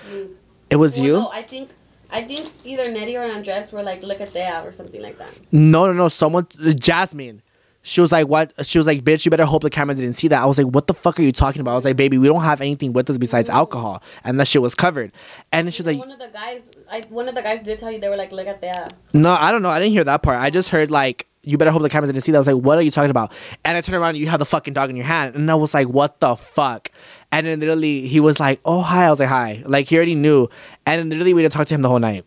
It 0.71 0.77
was 0.77 0.97
Well, 0.97 1.07
you? 1.07 1.13
No, 1.15 1.31
I 1.33 1.43
think 1.43 1.71
I 2.11 2.23
think 2.23 2.51
either 2.65 2.91
Nettie 2.91 3.17
or 3.17 3.23
Andres 3.23 3.71
were 3.71 3.83
like, 3.83 4.03
look 4.03 4.21
at 4.21 4.33
that 4.33 4.67
or 4.67 4.73
something 4.73 5.01
like 5.03 5.19
that. 5.19 5.31
No, 5.53 5.87
no, 5.87 5.93
no. 5.93 6.09
Someone, 6.09 6.47
uh, 6.65 6.73
Jasmine. 6.73 7.43
She 7.83 8.01
was 8.03 8.13
like, 8.13 8.27
"What?" 8.29 8.53
She 8.67 8.77
was 8.77 8.87
like, 8.87 9.03
"Bitch, 9.03 9.25
you 9.25 9.31
better 9.31 9.47
hope 9.47 9.63
the 9.63 9.71
camera 9.71 9.95
didn't 9.95 10.13
see 10.15 10.29
that." 10.29 10.43
I 10.43 10.47
was 10.47 10.59
like, 10.59 10.67
"What 10.67 10.89
the 10.89 10.95
fuck 10.95 11.19
are 11.19 11.23
you 11.23 11.33
talking 11.33 11.61
about?" 11.61 11.71
I 11.71 11.75
was 11.77 11.85
like, 11.87 11.97
"Baby, 11.97 12.19
we 12.19 12.27
don't 12.27 12.43
have 12.43 12.61
anything 12.61 12.93
with 12.93 13.09
us 13.09 13.17
besides 13.17 13.49
alcohol," 13.49 14.03
and 14.25 14.39
that 14.39 14.49
shit 14.49 14.61
was 14.61 14.75
covered. 14.75 15.13
And 15.53 15.67
then 15.67 15.73
she's 15.73 15.87
like, 15.87 15.99
one 15.99 16.11
of 16.11 16.19
the 16.19 16.29
guys, 16.29 16.71
I, 16.91 17.07
one 17.09 17.29
of 17.29 17.35
the 17.35 17.41
guys 17.41 17.63
did 17.63 17.79
tell 17.79 17.91
you 17.91 17.99
they 17.99 18.11
were 18.11 18.17
like, 18.17 18.33
look 18.33 18.49
at 18.49 18.61
that. 18.61 18.95
"No, 19.15 19.31
I 19.31 19.51
don't 19.53 19.63
know. 19.63 19.71
I 19.71 19.79
didn't 19.79 19.93
hear 19.93 20.05
that 20.05 20.23
part. 20.23 20.39
I 20.39 20.51
just 20.51 20.69
heard 20.71 20.91
like." 20.91 21.28
You 21.49 21.59
better 21.59 21.71
hope 21.71 21.83
the 21.83 21.89
cameras 21.89 22.11
didn't 22.11 22.25
see 22.25 22.33
that. 22.33 22.39
I 22.39 22.41
was 22.41 22.47
like, 22.47 22.57
"What 22.57 22.79
are 22.79 22.83
you 22.83 22.91
talking 22.91 23.11
about?" 23.11 23.33
And 23.65 23.77
I 23.77 23.81
turned 23.81 23.97
around, 23.97 24.11
and 24.11 24.19
you 24.19 24.29
have 24.29 24.39
the 24.39 24.47
fucking 24.47 24.75
dog 24.75 24.91
in 24.91 24.97
your 24.97 25.07
hand, 25.07 25.35
and 25.35 25.51
I 25.51 25.55
was 25.55 25.73
like, 25.73 25.89
"What 25.89 26.21
the 26.21 26.37
fuck?" 26.37 26.91
And 27.33 27.47
then 27.47 27.61
literally, 27.61 28.07
he 28.07 28.21
was 28.21 28.39
like, 28.39 28.61
"Oh 28.65 28.83
hi." 28.83 29.07
I 29.07 29.11
was 29.11 29.21
like, 29.21 29.29
"Hi." 29.29 29.63
Like 29.67 29.87
he 29.87 29.97
already 29.97 30.15
knew, 30.15 30.49
and 30.87 31.01
then 31.01 31.09
literally 31.11 31.35
we 31.35 31.43
didn't 31.43 31.55
talk 31.55 31.67
to 31.69 31.75
him 31.75 31.83
the 31.83 31.89
whole 31.89 31.99
night 31.99 32.25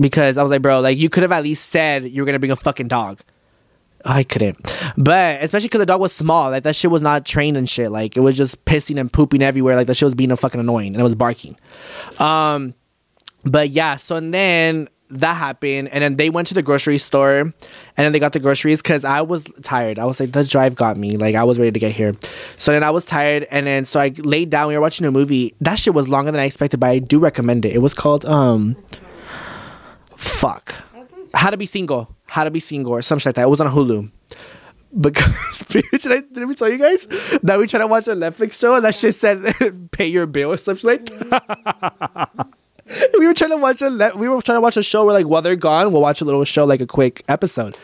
because 0.00 0.38
I 0.38 0.42
was 0.42 0.50
like, 0.50 0.62
"Bro, 0.62 0.80
like 0.80 0.98
you 0.98 1.08
could 1.08 1.22
have 1.22 1.32
at 1.32 1.42
least 1.42 1.70
said 1.70 2.04
you 2.04 2.22
were 2.22 2.26
gonna 2.26 2.38
bring 2.38 2.52
a 2.52 2.56
fucking 2.56 2.88
dog." 2.88 3.20
I 4.06 4.22
couldn't. 4.22 4.72
But 4.96 5.42
especially 5.42 5.68
because 5.68 5.80
the 5.80 5.86
dog 5.86 6.00
was 6.00 6.12
small. 6.12 6.50
Like 6.50 6.62
that 6.62 6.76
shit 6.76 6.90
was 6.90 7.02
not 7.02 7.26
trained 7.26 7.56
and 7.56 7.68
shit. 7.68 7.90
Like 7.90 8.16
it 8.16 8.20
was 8.20 8.36
just 8.36 8.64
pissing 8.64 9.00
and 9.00 9.12
pooping 9.12 9.42
everywhere. 9.42 9.74
Like 9.74 9.88
that 9.88 9.96
shit 9.96 10.06
was 10.06 10.14
being 10.14 10.30
a 10.30 10.36
fucking 10.36 10.60
annoying 10.60 10.94
and 10.94 11.00
it 11.00 11.02
was 11.02 11.14
barking. 11.14 11.56
Um 12.18 12.74
but 13.44 13.70
yeah, 13.70 13.96
so 13.96 14.16
and 14.16 14.32
then 14.32 14.88
that 15.10 15.34
happened, 15.34 15.88
and 15.88 16.02
then 16.02 16.16
they 16.16 16.30
went 16.30 16.48
to 16.48 16.54
the 16.54 16.62
grocery 16.62 16.98
store, 16.98 17.40
and 17.40 17.54
then 17.96 18.12
they 18.12 18.18
got 18.18 18.32
the 18.32 18.40
groceries 18.40 18.82
because 18.82 19.04
I 19.04 19.20
was 19.22 19.44
tired. 19.62 19.98
I 19.98 20.04
was 20.04 20.18
like, 20.18 20.32
the 20.32 20.44
drive 20.44 20.74
got 20.74 20.96
me. 20.96 21.16
Like 21.16 21.34
I 21.34 21.44
was 21.44 21.58
ready 21.58 21.72
to 21.72 21.78
get 21.78 21.92
here, 21.92 22.14
so 22.58 22.72
then 22.72 22.82
I 22.82 22.90
was 22.90 23.04
tired, 23.04 23.46
and 23.50 23.66
then 23.66 23.84
so 23.84 24.00
I 24.00 24.12
laid 24.18 24.50
down. 24.50 24.68
We 24.68 24.74
were 24.74 24.80
watching 24.80 25.06
a 25.06 25.12
movie. 25.12 25.54
That 25.60 25.78
shit 25.78 25.94
was 25.94 26.08
longer 26.08 26.32
than 26.32 26.40
I 26.40 26.44
expected, 26.44 26.80
but 26.80 26.90
I 26.90 26.98
do 26.98 27.18
recommend 27.18 27.64
it. 27.64 27.72
It 27.72 27.78
was 27.78 27.94
called 27.94 28.24
um, 28.24 28.76
fuck, 30.16 30.74
How 31.34 31.50
to 31.50 31.56
Be 31.56 31.66
Single, 31.66 32.14
How 32.28 32.44
to 32.44 32.50
Be 32.50 32.60
Single, 32.60 32.92
or 32.92 33.02
something 33.02 33.28
like 33.28 33.36
that. 33.36 33.42
It 33.42 33.50
was 33.50 33.60
on 33.60 33.72
Hulu. 33.72 34.10
Because 34.98 35.26
bitch, 35.64 36.02
did, 36.02 36.12
I, 36.12 36.22
did 36.32 36.46
we 36.46 36.54
tell 36.54 36.70
you 36.70 36.78
guys 36.78 37.06
that 37.42 37.58
we 37.58 37.66
tried 37.66 37.80
to 37.80 37.86
watch 37.86 38.08
a 38.08 38.12
Netflix 38.12 38.58
show 38.58 38.76
and 38.76 38.84
that 38.84 38.94
shit 38.94 39.14
said 39.14 39.90
pay 39.90 40.06
your 40.06 40.26
bill 40.26 40.52
or 40.52 40.56
something 40.56 40.88
like? 40.88 41.08
we 43.18 43.26
were 43.26 43.34
trying 43.34 43.50
to 43.50 43.56
watch 43.56 43.82
a 43.82 43.90
le- 43.90 44.16
we 44.16 44.28
were 44.28 44.40
trying 44.42 44.56
to 44.56 44.60
watch 44.60 44.76
a 44.76 44.82
show 44.82 45.04
where 45.04 45.14
like 45.14 45.26
while 45.26 45.42
they're 45.42 45.56
gone, 45.56 45.92
we'll 45.92 46.02
watch 46.02 46.20
a 46.20 46.24
little 46.24 46.44
show 46.44 46.64
like 46.64 46.80
a 46.80 46.86
quick 46.86 47.22
episode. 47.28 47.74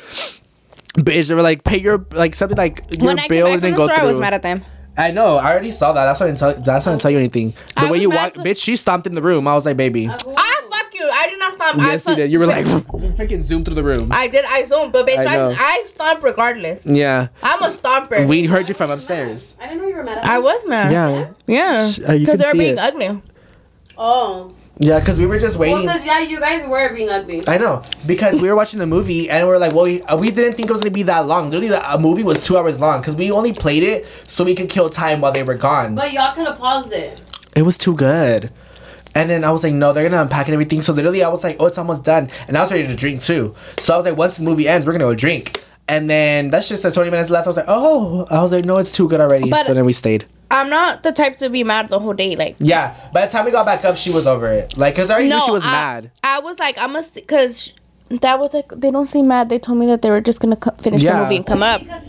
Bitch, 0.98 1.28
they 1.28 1.34
were 1.34 1.42
like 1.42 1.64
pay 1.64 1.78
your 1.78 2.04
like 2.12 2.34
something 2.34 2.56
like 2.58 2.84
your 2.98 3.06
when 3.06 3.18
I 3.18 3.26
bill 3.28 3.46
back 3.46 3.54
and 3.54 3.62
then 3.62 3.70
the 3.72 3.76
go 3.78 3.84
store, 3.86 3.96
through. 3.96 4.04
I 4.04 4.10
was 4.10 4.20
mad 4.20 4.34
at 4.34 4.42
them. 4.42 4.62
I 4.96 5.10
know. 5.10 5.38
I 5.38 5.50
already 5.50 5.70
saw 5.70 5.92
that. 5.94 6.04
That's 6.04 6.20
why 6.20 6.26
I 6.26 6.28
didn't 6.28 6.38
tell. 6.40 6.52
That's 6.54 6.84
why 6.86 6.92
I 6.92 6.94
didn't 6.94 7.00
tell 7.02 7.10
you 7.10 7.18
anything. 7.18 7.50
The 7.74 7.80
I 7.80 7.90
way 7.90 7.98
you 7.98 8.10
was 8.10 8.18
walked, 8.18 8.36
mad- 8.36 8.46
bitch, 8.46 8.62
she 8.62 8.76
stomped 8.76 9.06
in 9.06 9.14
the 9.14 9.22
room. 9.22 9.48
I 9.48 9.54
was 9.54 9.64
like, 9.64 9.78
baby. 9.78 10.06
I 10.06 10.18
fuck 10.18 10.94
you! 10.94 11.08
I 11.10 11.28
did 11.30 11.38
not 11.38 11.52
stop. 11.54 11.78
I 11.78 11.92
yes, 11.92 12.06
you 12.06 12.14
did. 12.14 12.30
You 12.30 12.38
were 12.40 12.46
like, 12.46 12.66
freaking 13.16 13.42
zoomed 13.42 13.64
through 13.64 13.76
the 13.76 13.82
room. 13.84 14.08
I 14.12 14.28
did. 14.28 14.44
I 14.44 14.64
zoomed, 14.64 14.92
but 14.92 15.06
bitch, 15.06 15.24
I 15.26 15.38
I. 15.50 15.54
I, 15.58 15.82
stomp 15.86 16.22
regardless. 16.22 16.84
yeah, 16.84 17.28
I'm 17.42 17.62
a 17.62 17.68
stomper. 17.68 18.28
we 18.28 18.44
heard 18.44 18.68
you 18.68 18.74
from 18.74 18.90
upstairs. 18.90 19.56
I 19.58 19.68
didn't 19.68 19.80
know 19.82 19.88
you 19.88 19.96
were 19.96 20.04
mad 20.04 20.18
at 20.18 20.24
I 20.24 20.38
was 20.40 20.66
mad. 20.66 20.92
Yeah, 20.92 21.30
Yeah. 21.46 21.88
Sh- 21.88 22.00
uh, 22.00 22.12
Because 22.12 22.26
can 22.26 22.36
they're 22.38 22.52
being 22.52 22.74
it. 22.74 22.78
ugly. 22.78 23.22
Oh. 23.96 24.52
Yeah, 24.82 24.98
because 24.98 25.16
we 25.16 25.26
were 25.26 25.38
just 25.38 25.56
waiting. 25.56 25.76
Well, 25.76 25.84
because, 25.84 26.04
yeah, 26.04 26.18
you 26.18 26.40
guys 26.40 26.66
were 26.68 26.92
being 26.92 27.08
ugly. 27.08 27.46
I 27.46 27.56
know 27.56 27.82
because 28.04 28.40
we 28.40 28.48
were 28.48 28.56
watching 28.56 28.80
the 28.80 28.86
movie 28.86 29.30
and 29.30 29.46
we 29.46 29.54
are 29.54 29.58
like, 29.58 29.72
well, 29.72 29.84
we, 29.84 30.02
uh, 30.02 30.16
we 30.16 30.30
didn't 30.30 30.54
think 30.54 30.68
it 30.68 30.72
was 30.72 30.82
gonna 30.82 30.90
be 30.90 31.04
that 31.04 31.26
long. 31.26 31.50
Literally, 31.50 31.68
the 31.68 31.88
uh, 31.88 31.98
movie 31.98 32.24
was 32.24 32.40
two 32.40 32.56
hours 32.56 32.80
long 32.80 33.00
because 33.00 33.14
we 33.14 33.30
only 33.30 33.52
played 33.52 33.84
it 33.84 34.06
so 34.26 34.42
we 34.42 34.56
could 34.56 34.68
kill 34.68 34.90
time 34.90 35.20
while 35.20 35.30
they 35.30 35.44
were 35.44 35.54
gone. 35.54 35.94
But 35.94 36.12
y'all 36.12 36.32
could 36.32 36.48
have 36.48 36.58
paused 36.58 36.92
it. 36.92 37.22
It 37.54 37.62
was 37.62 37.78
too 37.78 37.94
good. 37.94 38.50
And 39.14 39.30
then 39.30 39.44
I 39.44 39.52
was 39.52 39.62
like, 39.62 39.74
no, 39.74 39.92
they're 39.92 40.08
gonna 40.08 40.22
unpack 40.22 40.46
and 40.46 40.54
everything. 40.54 40.82
So 40.82 40.92
literally, 40.92 41.22
I 41.22 41.28
was 41.28 41.44
like, 41.44 41.56
oh, 41.60 41.66
it's 41.66 41.78
almost 41.78 42.02
done, 42.02 42.28
and 42.48 42.58
I 42.58 42.62
was 42.62 42.72
ready 42.72 42.88
to 42.88 42.96
drink 42.96 43.22
too. 43.22 43.54
So 43.78 43.94
I 43.94 43.96
was 43.96 44.04
like, 44.04 44.16
once 44.16 44.32
this 44.32 44.40
movie 44.40 44.66
ends, 44.66 44.84
we're 44.84 44.92
gonna 44.92 45.04
go 45.04 45.14
drink. 45.14 45.62
And 45.88 46.08
then 46.08 46.50
that's 46.50 46.68
just 46.68 46.82
said 46.82 46.94
20 46.94 47.10
minutes 47.10 47.28
left. 47.30 47.46
I 47.46 47.50
was 47.50 47.56
like, 47.56 47.66
oh, 47.68 48.26
I 48.30 48.40
was 48.40 48.52
like, 48.52 48.64
no, 48.64 48.78
it's 48.78 48.92
too 48.92 49.08
good 49.08 49.20
already. 49.20 49.50
But- 49.50 49.66
so 49.66 49.74
then 49.74 49.84
we 49.84 49.92
stayed. 49.92 50.24
I'm 50.50 50.68
not 50.68 51.02
the 51.02 51.12
type 51.12 51.38
to 51.38 51.48
be 51.48 51.64
mad 51.64 51.88
the 51.88 51.98
whole 51.98 52.12
day. 52.12 52.36
Like, 52.36 52.56
Yeah. 52.58 52.94
By 53.12 53.24
the 53.24 53.32
time 53.32 53.46
we 53.46 53.50
got 53.50 53.64
back 53.64 53.84
up, 53.86 53.96
she 53.96 54.10
was 54.10 54.26
over 54.26 54.46
it. 54.52 54.76
Like, 54.76 54.94
cause 54.94 55.08
I 55.08 55.14
already 55.14 55.28
no, 55.30 55.38
knew 55.38 55.44
she 55.46 55.50
was 55.50 55.64
I, 55.66 55.70
mad. 55.72 56.10
I 56.22 56.40
was 56.40 56.58
like, 56.58 56.76
I 56.76 56.86
must, 56.86 57.14
because 57.14 57.72
that 58.10 58.38
was 58.38 58.52
like 58.52 58.68
they 58.68 58.90
don't 58.90 59.06
seem 59.06 59.28
mad. 59.28 59.48
They 59.48 59.58
told 59.58 59.78
me 59.78 59.86
that 59.86 60.02
they 60.02 60.10
were 60.10 60.20
just 60.20 60.40
gonna 60.40 60.56
co- 60.56 60.74
finish 60.78 61.02
Yeah. 61.02 61.16
the 61.16 61.22
movie 61.22 61.36
and 61.36 61.46
come 61.46 61.62
up. 61.62 61.80
Because 61.80 62.02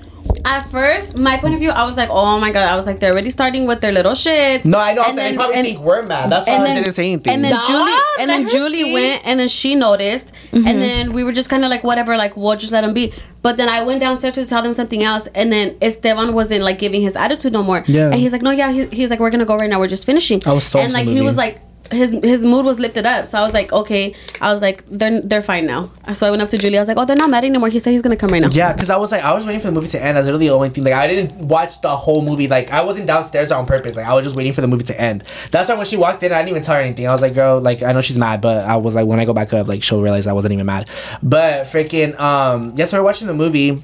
at 0.45 0.61
first, 0.63 1.17
my 1.17 1.37
point 1.37 1.53
of 1.53 1.59
view, 1.59 1.69
I 1.69 1.83
was 1.85 1.97
like, 1.97 2.09
oh 2.11 2.39
my 2.39 2.51
god, 2.51 2.69
I 2.69 2.75
was 2.75 2.85
like, 2.85 2.99
they're 2.99 3.11
already 3.11 3.29
starting 3.29 3.65
with 3.65 3.81
their 3.81 3.91
little 3.91 4.11
shits. 4.13 4.65
No, 4.65 4.77
I 4.77 4.93
know. 4.93 5.03
And 5.03 5.17
they 5.17 5.23
then- 5.23 5.35
probably 5.35 5.55
and- 5.55 5.65
think 5.67 5.79
we're 5.79 6.03
mad. 6.03 6.29
That's 6.31 6.45
why 6.47 6.53
and 6.53 6.63
I 6.63 6.75
didn't 6.75 6.93
say 6.93 7.11
anything. 7.11 7.33
And 7.33 7.43
then 7.43 7.51
Dog, 7.53 7.67
Julie, 7.67 7.99
and 8.19 8.29
then 8.29 8.47
Julie 8.47 8.83
see. 8.83 8.93
went, 8.93 9.21
and 9.25 9.39
then 9.39 9.47
she 9.47 9.75
noticed, 9.75 10.31
and 10.51 10.65
then 10.65 11.13
we 11.13 11.23
were 11.23 11.31
just 11.33 11.49
kind 11.49 11.63
of 11.63 11.69
like, 11.69 11.83
whatever, 11.83 12.17
like 12.17 12.35
we'll 12.37 12.55
just 12.55 12.71
let 12.71 12.81
them 12.81 12.93
be. 12.93 13.13
But 13.41 13.57
then 13.57 13.67
I 13.67 13.83
went 13.83 13.99
downstairs 13.99 14.33
to 14.35 14.45
tell 14.45 14.61
them 14.63 14.73
something 14.73 15.03
else, 15.03 15.27
and 15.27 15.51
then 15.51 15.77
Esteban 15.81 16.33
wasn't 16.33 16.63
like 16.63 16.79
giving 16.79 17.01
his 17.01 17.15
attitude 17.15 17.53
no 17.53 17.63
more. 17.63 17.83
Yeah. 17.87 18.05
And 18.11 18.15
he's 18.15 18.31
like, 18.31 18.41
no, 18.41 18.51
yeah, 18.51 18.71
he, 18.71 18.85
he 18.87 19.01
was 19.01 19.11
like, 19.11 19.19
we're 19.19 19.29
gonna 19.31 19.45
go 19.45 19.57
right 19.57 19.69
now. 19.69 19.79
We're 19.79 19.87
just 19.87 20.05
finishing. 20.05 20.41
I 20.45 20.53
was 20.53 20.65
so 20.65 20.79
and 20.79 20.93
like 20.93 21.07
he 21.07 21.21
was 21.21 21.37
like. 21.37 21.59
His 21.91 22.11
his 22.23 22.45
mood 22.45 22.65
was 22.65 22.79
lifted 22.79 23.05
up, 23.05 23.27
so 23.27 23.37
I 23.37 23.41
was 23.41 23.53
like, 23.53 23.71
okay. 23.71 24.15
I 24.41 24.51
was 24.51 24.61
like, 24.61 24.83
they're 24.89 25.21
they're 25.21 25.41
fine 25.41 25.65
now. 25.65 25.91
So 26.13 26.25
I 26.25 26.29
went 26.31 26.41
up 26.41 26.49
to 26.49 26.57
Julie. 26.57 26.77
I 26.77 26.81
was 26.81 26.87
like, 26.87 26.97
oh, 26.97 27.05
they're 27.05 27.15
not 27.15 27.29
mad 27.29 27.43
anymore. 27.43 27.69
He 27.69 27.77
said 27.77 27.91
he's 27.91 28.01
gonna 28.01 28.15
come 28.15 28.29
right 28.29 28.41
now. 28.41 28.49
Yeah, 28.51 28.73
because 28.73 28.89
I 28.89 28.95
was 28.97 29.11
like, 29.11 29.21
I 29.23 29.33
was 29.33 29.45
waiting 29.45 29.59
for 29.61 29.67
the 29.67 29.73
movie 29.73 29.89
to 29.89 30.01
end. 30.03 30.15
That's 30.17 30.25
literally 30.25 30.47
the 30.47 30.53
only 30.53 30.69
thing. 30.69 30.85
Like, 30.85 30.93
I 30.93 31.07
didn't 31.07 31.47
watch 31.47 31.81
the 31.81 31.95
whole 31.95 32.23
movie. 32.23 32.47
Like, 32.47 32.71
I 32.71 32.81
wasn't 32.83 33.05
downstairs 33.07 33.51
on 33.51 33.65
purpose. 33.65 33.95
Like, 33.95 34.05
I 34.07 34.13
was 34.15 34.23
just 34.23 34.35
waiting 34.35 34.53
for 34.53 34.61
the 34.61 34.67
movie 34.67 34.85
to 34.85 34.99
end. 34.99 35.23
That's 35.51 35.69
why 35.69 35.75
when 35.75 35.85
she 35.85 35.97
walked 35.97 36.23
in, 36.23 36.31
I 36.31 36.37
didn't 36.37 36.49
even 36.49 36.63
tell 36.63 36.75
her 36.75 36.81
anything. 36.81 37.07
I 37.07 37.11
was 37.11 37.21
like, 37.21 37.33
girl, 37.35 37.59
like, 37.59 37.83
I 37.83 37.91
know 37.91 38.01
she's 38.01 38.17
mad, 38.17 38.41
but 38.41 38.65
I 38.65 38.77
was 38.77 38.95
like, 38.95 39.05
when 39.05 39.19
I 39.19 39.25
go 39.25 39.33
back 39.33 39.53
up, 39.53 39.67
like, 39.67 39.83
she'll 39.83 40.01
realize 40.01 40.25
I 40.25 40.33
wasn't 40.33 40.53
even 40.53 40.65
mad. 40.65 40.89
But 41.21 41.63
freaking, 41.65 42.19
um, 42.19 42.73
yes, 42.75 42.93
we 42.93 42.99
were 42.99 43.05
watching 43.05 43.27
the 43.27 43.33
movie. 43.35 43.83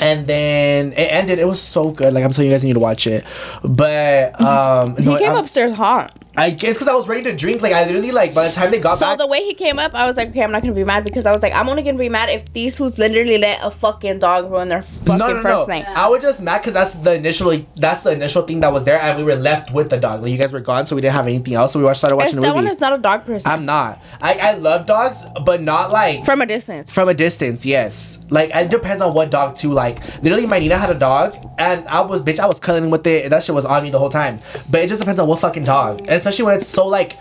And 0.00 0.26
then 0.26 0.92
it 0.92 0.96
ended. 1.12 1.38
It 1.38 1.46
was 1.46 1.62
so 1.62 1.92
good. 1.92 2.12
Like 2.12 2.24
I'm 2.24 2.32
telling 2.32 2.50
you 2.50 2.54
guys, 2.54 2.64
you 2.64 2.68
need 2.68 2.74
to 2.74 2.80
watch 2.80 3.06
it. 3.06 3.24
But 3.62 4.38
um, 4.40 4.96
He 4.96 5.04
no, 5.04 5.16
came 5.16 5.30
I'm- 5.30 5.36
upstairs 5.38 5.72
hot. 5.72 6.10
I 6.36 6.50
guess 6.50 6.74
because 6.76 6.88
I 6.88 6.94
was 6.94 7.08
ready 7.08 7.22
to 7.22 7.34
drink. 7.34 7.62
Like 7.62 7.72
I 7.72 7.84
literally 7.86 8.12
like 8.12 8.34
by 8.34 8.46
the 8.48 8.52
time 8.52 8.70
they 8.70 8.78
got 8.78 8.98
So 8.98 9.06
back. 9.06 9.18
the 9.18 9.26
way 9.26 9.40
he 9.40 9.54
came 9.54 9.78
up, 9.78 9.94
I 9.94 10.06
was 10.06 10.16
like, 10.16 10.28
okay, 10.28 10.42
I'm 10.42 10.52
not 10.52 10.62
gonna 10.62 10.74
be 10.74 10.84
mad 10.84 11.02
because 11.04 11.24
I 11.26 11.32
was 11.32 11.42
like, 11.42 11.54
I'm 11.54 11.68
only 11.68 11.82
gonna 11.82 11.98
be 11.98 12.08
mad 12.08 12.28
if 12.28 12.52
these 12.52 12.76
who's 12.76 12.98
literally 12.98 13.38
let 13.38 13.60
a 13.62 13.70
fucking 13.70 14.18
dog 14.18 14.50
ruin 14.50 14.68
their 14.68 14.82
fucking 14.82 15.16
no, 15.18 15.32
no, 15.32 15.42
first 15.42 15.68
no. 15.68 15.74
night. 15.74 15.86
I 15.88 16.08
was 16.08 16.22
just 16.22 16.42
mad 16.42 16.58
because 16.58 16.74
that's 16.74 16.94
the 16.94 17.14
initial. 17.14 17.56
That's 17.76 18.02
the 18.02 18.10
initial 18.12 18.42
thing 18.42 18.60
that 18.60 18.72
was 18.72 18.84
there, 18.84 19.00
and 19.00 19.16
we 19.18 19.24
were 19.24 19.36
left 19.36 19.72
with 19.72 19.88
the 19.90 19.98
dog. 19.98 20.22
Like 20.22 20.30
you 20.30 20.38
guys 20.38 20.52
were 20.52 20.60
gone, 20.60 20.84
so 20.86 20.94
we 20.94 21.00
didn't 21.02 21.14
have 21.14 21.26
anything 21.26 21.54
else. 21.54 21.72
So 21.72 21.78
we 21.78 21.84
watched, 21.84 21.98
started 21.98 22.16
watching 22.16 22.36
the 22.36 22.42
Esteban 22.42 22.64
movie. 22.64 22.74
is 22.74 22.80
not 22.80 22.92
a 22.92 22.98
dog 22.98 23.24
person. 23.24 23.50
I'm 23.50 23.64
not. 23.64 24.02
I 24.20 24.34
I 24.34 24.52
love 24.54 24.86
dogs, 24.86 25.24
but 25.44 25.62
not 25.62 25.90
like 25.90 26.24
from 26.24 26.40
a 26.42 26.46
distance. 26.46 26.90
from 26.92 27.08
a 27.08 27.14
distance. 27.14 27.64
Yes, 27.64 28.18
like 28.28 28.50
it 28.54 28.68
depends 28.70 29.00
on 29.02 29.14
what 29.14 29.30
dog 29.30 29.56
too. 29.56 29.72
Like 29.72 30.00
literally, 30.22 30.46
my 30.46 30.58
Nina 30.58 30.76
had 30.76 30.90
a 30.90 30.98
dog, 30.98 31.34
and 31.58 31.86
I 31.88 32.00
was 32.02 32.20
bitch. 32.20 32.38
I 32.38 32.46
was 32.46 32.60
cuddling 32.60 32.90
with 32.90 33.06
it, 33.06 33.24
and 33.24 33.32
that 33.32 33.42
shit 33.42 33.54
was 33.54 33.64
on 33.64 33.82
me 33.82 33.90
the 33.90 33.98
whole 33.98 34.10
time. 34.10 34.40
But 34.68 34.82
it 34.82 34.88
just 34.88 35.00
depends 35.00 35.18
on 35.18 35.28
what 35.28 35.40
fucking 35.40 35.64
dog, 35.64 36.00
and 36.08 36.25
especially 36.26 36.44
when 36.46 36.56
it's 36.58 36.66
so 36.66 36.86
like 36.88 37.16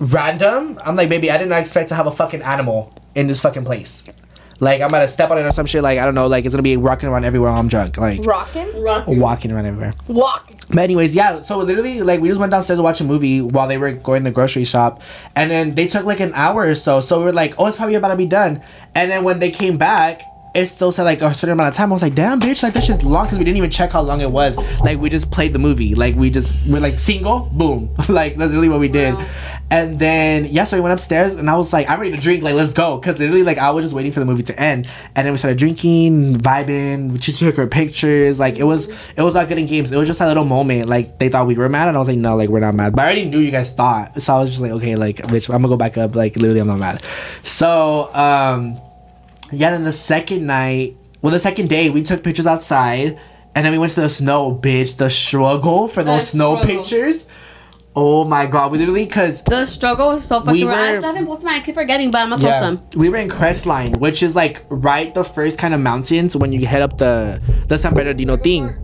random. 0.00 0.76
I'm 0.84 0.96
like, 0.96 1.08
baby, 1.08 1.30
I 1.30 1.38
did 1.38 1.48
not 1.48 1.60
expect 1.60 1.90
to 1.90 1.94
have 1.94 2.08
a 2.08 2.10
fucking 2.10 2.42
animal 2.42 2.92
in 3.14 3.28
this 3.28 3.40
fucking 3.40 3.62
place. 3.64 4.02
Like 4.58 4.80
I'm 4.80 4.90
gonna 4.90 5.06
step 5.08 5.30
on 5.30 5.38
it 5.38 5.42
or 5.42 5.52
some 5.52 5.66
shit. 5.66 5.82
Like 5.82 5.98
I 6.00 6.04
don't 6.04 6.14
know. 6.16 6.26
Like 6.26 6.44
it's 6.44 6.52
gonna 6.52 6.62
be 6.62 6.76
rocking 6.76 7.08
around 7.08 7.24
everywhere. 7.24 7.50
while 7.50 7.60
I'm 7.60 7.68
drunk. 7.68 7.98
Like 7.98 8.24
Rocking, 8.24 8.68
walking 9.20 9.52
around 9.52 9.66
everywhere. 9.66 9.94
walk. 10.08 10.52
But 10.68 10.78
anyways, 10.78 11.14
yeah. 11.14 11.40
So 11.40 11.58
literally, 11.58 12.02
like 12.02 12.20
we 12.20 12.28
just 12.28 12.40
went 12.40 12.50
downstairs 12.50 12.78
to 12.78 12.82
watch 12.82 13.00
a 13.00 13.04
movie 13.04 13.40
while 13.42 13.68
they 13.68 13.78
were 13.78 13.92
going 13.92 14.24
to 14.24 14.30
the 14.30 14.34
grocery 14.34 14.64
shop, 14.64 15.02
and 15.36 15.50
then 15.50 15.74
they 15.76 15.86
took 15.86 16.04
like 16.04 16.20
an 16.20 16.32
hour 16.34 16.62
or 16.66 16.74
so. 16.74 17.00
So 17.00 17.18
we 17.18 17.24
were 17.26 17.32
like, 17.32 17.54
oh, 17.58 17.66
it's 17.66 17.76
probably 17.76 17.94
about 17.94 18.08
to 18.08 18.16
be 18.16 18.26
done. 18.26 18.60
And 18.94 19.10
then 19.10 19.22
when 19.24 19.38
they 19.38 19.50
came 19.50 19.78
back, 19.78 20.22
it 20.54 20.66
still 20.66 20.92
said 20.92 21.04
like 21.04 21.22
a 21.22 21.32
certain 21.34 21.52
amount 21.52 21.68
of 21.68 21.74
time. 21.74 21.90
I 21.90 21.94
was 21.94 22.02
like, 22.02 22.14
damn, 22.14 22.40
bitch, 22.40 22.62
like 22.62 22.74
this 22.74 22.86
shit's 22.86 23.02
long 23.02 23.26
because 23.26 23.38
we 23.38 23.44
didn't 23.44 23.56
even 23.56 23.70
check 23.70 23.92
how 23.92 24.02
long 24.02 24.20
it 24.20 24.30
was. 24.30 24.56
Like 24.80 24.98
we 24.98 25.08
just 25.08 25.30
played 25.30 25.52
the 25.52 25.58
movie. 25.58 25.94
Like 25.94 26.14
we 26.14 26.30
just 26.30 26.66
we're 26.66 26.80
like 26.80 26.98
single, 26.98 27.50
boom. 27.52 27.90
like 28.08 28.36
that's 28.36 28.52
really 28.52 28.68
what 28.68 28.80
we 28.80 28.88
did. 28.88 29.14
Wow. 29.14 29.26
And 29.70 29.98
then 29.98 30.44
yeah, 30.44 30.64
so 30.64 30.76
we 30.76 30.82
went 30.82 30.92
upstairs 30.92 31.34
and 31.34 31.48
I 31.48 31.56
was 31.56 31.72
like, 31.72 31.88
I'm 31.88 31.98
ready 31.98 32.14
to 32.14 32.20
drink. 32.20 32.42
Like 32.42 32.54
let's 32.54 32.74
go, 32.74 32.98
because 32.98 33.18
literally 33.18 33.42
like 33.42 33.56
I 33.56 33.70
was 33.70 33.84
just 33.84 33.94
waiting 33.94 34.12
for 34.12 34.20
the 34.20 34.26
movie 34.26 34.42
to 34.42 34.60
end. 34.60 34.86
And 35.16 35.26
then 35.26 35.32
we 35.32 35.38
started 35.38 35.58
drinking, 35.58 36.34
vibing. 36.34 37.10
We 37.10 37.18
just 37.18 37.38
took 37.38 37.56
her 37.56 37.66
pictures. 37.66 38.38
Like 38.38 38.58
it 38.58 38.64
was 38.64 38.88
it 39.16 39.22
was 39.22 39.34
not 39.34 39.48
good 39.48 39.56
in 39.56 39.64
games. 39.64 39.90
It 39.90 39.96
was 39.96 40.06
just 40.06 40.20
a 40.20 40.26
little 40.26 40.44
moment. 40.44 40.90
Like 40.90 41.18
they 41.18 41.30
thought 41.30 41.46
we 41.46 41.54
were 41.54 41.70
mad, 41.70 41.88
and 41.88 41.96
I 41.96 42.00
was 42.00 42.08
like, 42.08 42.18
no, 42.18 42.36
like 42.36 42.50
we're 42.50 42.60
not 42.60 42.74
mad. 42.74 42.94
But 42.94 43.02
I 43.02 43.04
already 43.06 43.24
knew 43.24 43.38
you 43.38 43.50
guys 43.50 43.72
thought, 43.72 44.20
so 44.20 44.36
I 44.36 44.40
was 44.40 44.50
just 44.50 44.60
like, 44.60 44.72
okay, 44.72 44.96
like 44.96 45.16
bitch, 45.16 45.48
I'm 45.48 45.62
gonna 45.62 45.68
go 45.68 45.78
back 45.78 45.96
up. 45.96 46.14
Like 46.14 46.36
literally, 46.36 46.60
I'm 46.60 46.66
not 46.66 46.78
mad. 46.78 47.02
So 47.42 48.12
um, 48.14 48.78
yeah. 49.52 49.70
Then 49.70 49.84
the 49.84 49.92
second 49.92 50.46
night, 50.46 50.96
well, 51.20 51.32
the 51.32 51.38
second 51.38 51.68
day, 51.68 51.90
we 51.90 52.02
took 52.02 52.22
pictures 52.22 52.46
outside. 52.46 53.18
And 53.54 53.66
then 53.66 53.72
we 53.72 53.78
went 53.78 53.92
to 53.92 54.00
the 54.00 54.08
snow, 54.08 54.54
bitch. 54.54 54.96
The 54.96 55.10
struggle 55.10 55.86
for 55.86 56.02
those 56.02 56.20
The 56.22 56.26
snow 56.38 56.56
struggle. 56.56 56.76
pictures. 56.82 57.26
Oh 57.94 58.24
my 58.24 58.46
god, 58.46 58.72
we 58.72 58.78
literally 58.78 59.04
cause 59.06 59.42
The 59.42 59.66
struggle 59.66 60.08
was 60.08 60.24
so 60.24 60.40
fucking 60.40 60.52
We 60.52 60.64
real. 60.64 60.70
I 60.72 60.92
were- 60.92 60.96
still 60.96 61.12
haven't 61.12 61.26
posted 61.26 61.44
mine. 61.44 61.60
I 61.60 61.64
keep 61.64 61.74
forgetting, 61.74 62.10
but 62.10 62.22
I'm 62.22 62.30
gonna 62.30 62.42
post 62.42 62.60
them. 62.62 62.80
we 62.96 63.10
were 63.10 63.18
in 63.18 63.28
Crestline, 63.28 63.98
which 63.98 64.22
is 64.22 64.34
like 64.34 64.62
right 64.70 65.12
the 65.12 65.22
first 65.22 65.58
kind 65.58 65.74
of 65.74 65.80
mountains 65.82 66.34
when 66.34 66.52
you 66.54 66.64
head 66.64 66.80
up 66.80 66.96
the 66.96 67.38
the 67.68 67.76
San 67.76 67.92
Bernardino 67.92 68.38
thing. 68.38 68.74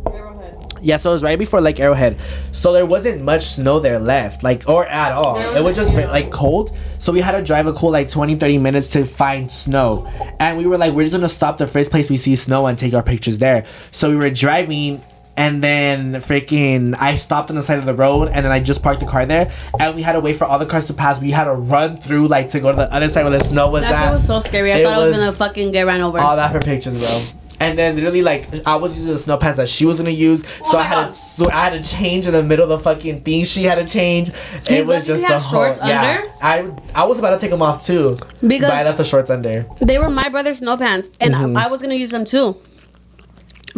Yeah, 0.89 0.97
so 0.97 1.11
it 1.11 1.13
was 1.13 1.23
right 1.23 1.39
before 1.39 1.61
like 1.61 1.79
Arrowhead. 1.81 2.17
So 2.53 2.73
there 2.73 2.87
wasn't 2.87 3.21
much 3.23 3.45
snow 3.45 3.79
there 3.79 3.99
left, 3.99 4.43
like 4.43 4.67
or 4.67 4.87
at 4.87 5.13
all. 5.13 5.37
It 5.55 5.63
was 5.63 5.77
just 5.77 5.93
like 5.93 6.31
cold. 6.31 6.75
So 6.99 7.13
we 7.13 7.21
had 7.21 7.33
to 7.33 7.43
drive 7.43 7.67
a 7.67 7.75
cool 7.75 7.91
like 7.91 8.09
20, 8.09 8.37
30 8.37 8.57
minutes 8.57 8.89
to 8.89 9.05
find 9.05 9.53
snow. 9.53 10.07
And 10.41 10.57
we 10.57 10.67
were 10.67 10.79
like, 10.79 10.95
we're 10.95 11.03
just 11.03 11.15
gonna 11.15 11.29
stop 11.29 11.59
the 11.59 11.67
first 11.67 11.91
place 11.91 12.09
we 12.09 12.17
see 12.17 12.35
snow 12.37 12.67
and 12.67 12.79
take 12.79 12.95
our 12.95 13.03
pictures 13.03 13.37
there. 13.37 13.67
So 13.91 14.09
we 14.09 14.17
were 14.17 14.31
driving 14.31 15.03
and 15.37 15.63
then 15.63 16.15
freaking 16.15 16.97
I 16.99 17.17
stopped 17.17 17.51
on 17.51 17.57
the 17.57 17.63
side 17.63 17.79
of 17.79 17.85
the 17.85 17.93
road 17.95 18.29
and 18.33 18.47
then 18.47 18.51
I 18.51 18.59
just 18.59 18.83
parked 18.83 19.01
the 19.01 19.07
car 19.07 19.27
there 19.27 19.53
and 19.79 19.95
we 19.95 20.01
had 20.01 20.15
to 20.15 20.21
wait 20.21 20.37
for 20.37 20.47
all 20.47 20.59
the 20.59 20.65
cars 20.65 20.87
to 20.87 20.95
pass. 20.95 21.21
We 21.21 21.33
had 21.33 21.45
to 21.45 21.53
run 21.53 21.99
through 21.99 22.29
like 22.29 22.49
to 22.53 22.61
go 22.61 22.71
to 22.71 22.77
the 22.77 22.91
other 22.93 23.11
side 23.11 23.25
where 23.25 23.39
the 23.39 23.45
snow 23.45 23.69
was 23.69 23.83
That 23.83 23.93
at 23.93 24.05
shit 24.07 24.15
was 24.15 24.27
so 24.27 24.41
scary. 24.41 24.73
I 24.73 24.79
It 24.79 24.85
thought 24.85 24.95
I 24.95 24.99
was 24.99 25.09
was 25.11 25.19
gonna 25.19 25.33
fucking 25.33 25.71
get 25.71 25.83
ran 25.87 26.01
over. 26.01 26.19
all 26.19 26.35
that 26.37 26.51
for 26.51 26.61
pictures, 26.61 26.97
bro. 26.99 27.38
And 27.61 27.77
then 27.77 27.97
literally 27.97 28.23
like 28.23 28.47
I 28.67 28.77
was 28.77 28.97
using 28.97 29.13
the 29.13 29.19
snow 29.19 29.37
pads 29.37 29.57
that 29.57 29.69
she 29.69 29.85
was 29.85 29.99
gonna 29.99 30.11
use, 30.11 30.45
so 30.71 30.79
I 30.79 30.83
had 30.85 30.95
God. 31.07 31.07
to 31.11 31.13
so 31.17 31.51
I 31.51 31.65
had 31.69 31.83
to 31.83 31.89
change 31.97 32.27
in 32.27 32.33
the 32.33 32.43
middle 32.43 32.63
of 32.65 32.69
the 32.71 32.79
fucking 32.79 33.23
thing. 33.23 33.45
She 33.45 33.65
had 33.65 33.75
to 33.77 33.87
change. 33.93 34.31
It 34.71 34.87
was 34.87 35.07
just 35.07 35.25
a 35.25 35.27
had 35.27 35.41
whole 35.41 35.65
shorts 35.65 35.81
yeah. 35.85 36.19
under? 36.19 36.31
I 36.41 37.03
I 37.03 37.05
was 37.05 37.19
about 37.19 37.31
to 37.31 37.39
take 37.41 37.51
them 37.51 37.63
off 37.63 37.85
too, 37.85 38.17
Because- 38.47 38.71
but 38.71 38.79
I 38.79 38.85
left 38.85 38.99
the 38.99 39.05
shorts 39.05 39.29
under. 39.31 39.67
They 39.81 39.99
were 39.99 40.09
my 40.11 40.29
brother's 40.29 40.59
snow 40.59 40.77
pants, 40.77 41.11
and 41.21 41.35
Mm-hmm. 41.35 41.57
I, 41.57 41.65
I 41.65 41.69
was 41.69 41.83
gonna 41.83 41.95
use 41.95 42.11
them 42.11 42.25
too. 42.25 42.57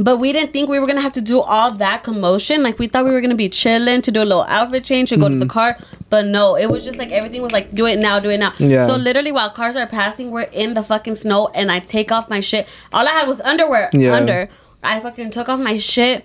But 0.02 0.16
we 0.18 0.32
didn't 0.32 0.52
think 0.52 0.68
we 0.70 0.78
were 0.80 0.86
gonna 0.86 1.00
have 1.02 1.12
to 1.14 1.20
do 1.20 1.40
all 1.40 1.72
that 1.72 2.04
commotion. 2.04 2.62
Like 2.62 2.78
we 2.78 2.86
thought 2.86 3.04
we 3.04 3.10
were 3.10 3.20
gonna 3.20 3.34
be 3.34 3.48
chilling 3.48 4.00
to 4.02 4.10
do 4.10 4.22
a 4.22 4.24
little 4.24 4.44
outfit 4.44 4.84
change 4.84 5.12
and 5.12 5.20
go 5.20 5.28
to 5.28 5.36
the 5.38 5.46
car. 5.46 5.76
But 6.08 6.26
no, 6.26 6.56
it 6.56 6.70
was 6.70 6.84
just 6.84 6.98
like 6.98 7.10
everything 7.10 7.42
was 7.42 7.52
like, 7.52 7.74
do 7.74 7.86
it 7.86 7.98
now, 7.98 8.18
do 8.18 8.30
it 8.30 8.38
now. 8.38 8.52
Yeah. 8.58 8.86
So 8.86 8.96
literally, 8.96 9.30
while 9.32 9.50
cars 9.50 9.76
are 9.76 9.86
passing, 9.86 10.30
we're 10.30 10.48
in 10.52 10.74
the 10.74 10.82
fucking 10.82 11.16
snow, 11.16 11.48
and 11.54 11.70
I 11.70 11.80
take 11.80 12.10
off 12.12 12.30
my 12.30 12.40
shit. 12.40 12.66
All 12.92 13.06
I 13.06 13.10
had 13.10 13.28
was 13.28 13.40
underwear 13.42 13.90
Yeah. 13.92 14.14
under. 14.14 14.48
I 14.82 15.00
fucking 15.00 15.30
took 15.32 15.48
off 15.48 15.60
my 15.60 15.76
shit. 15.78 16.24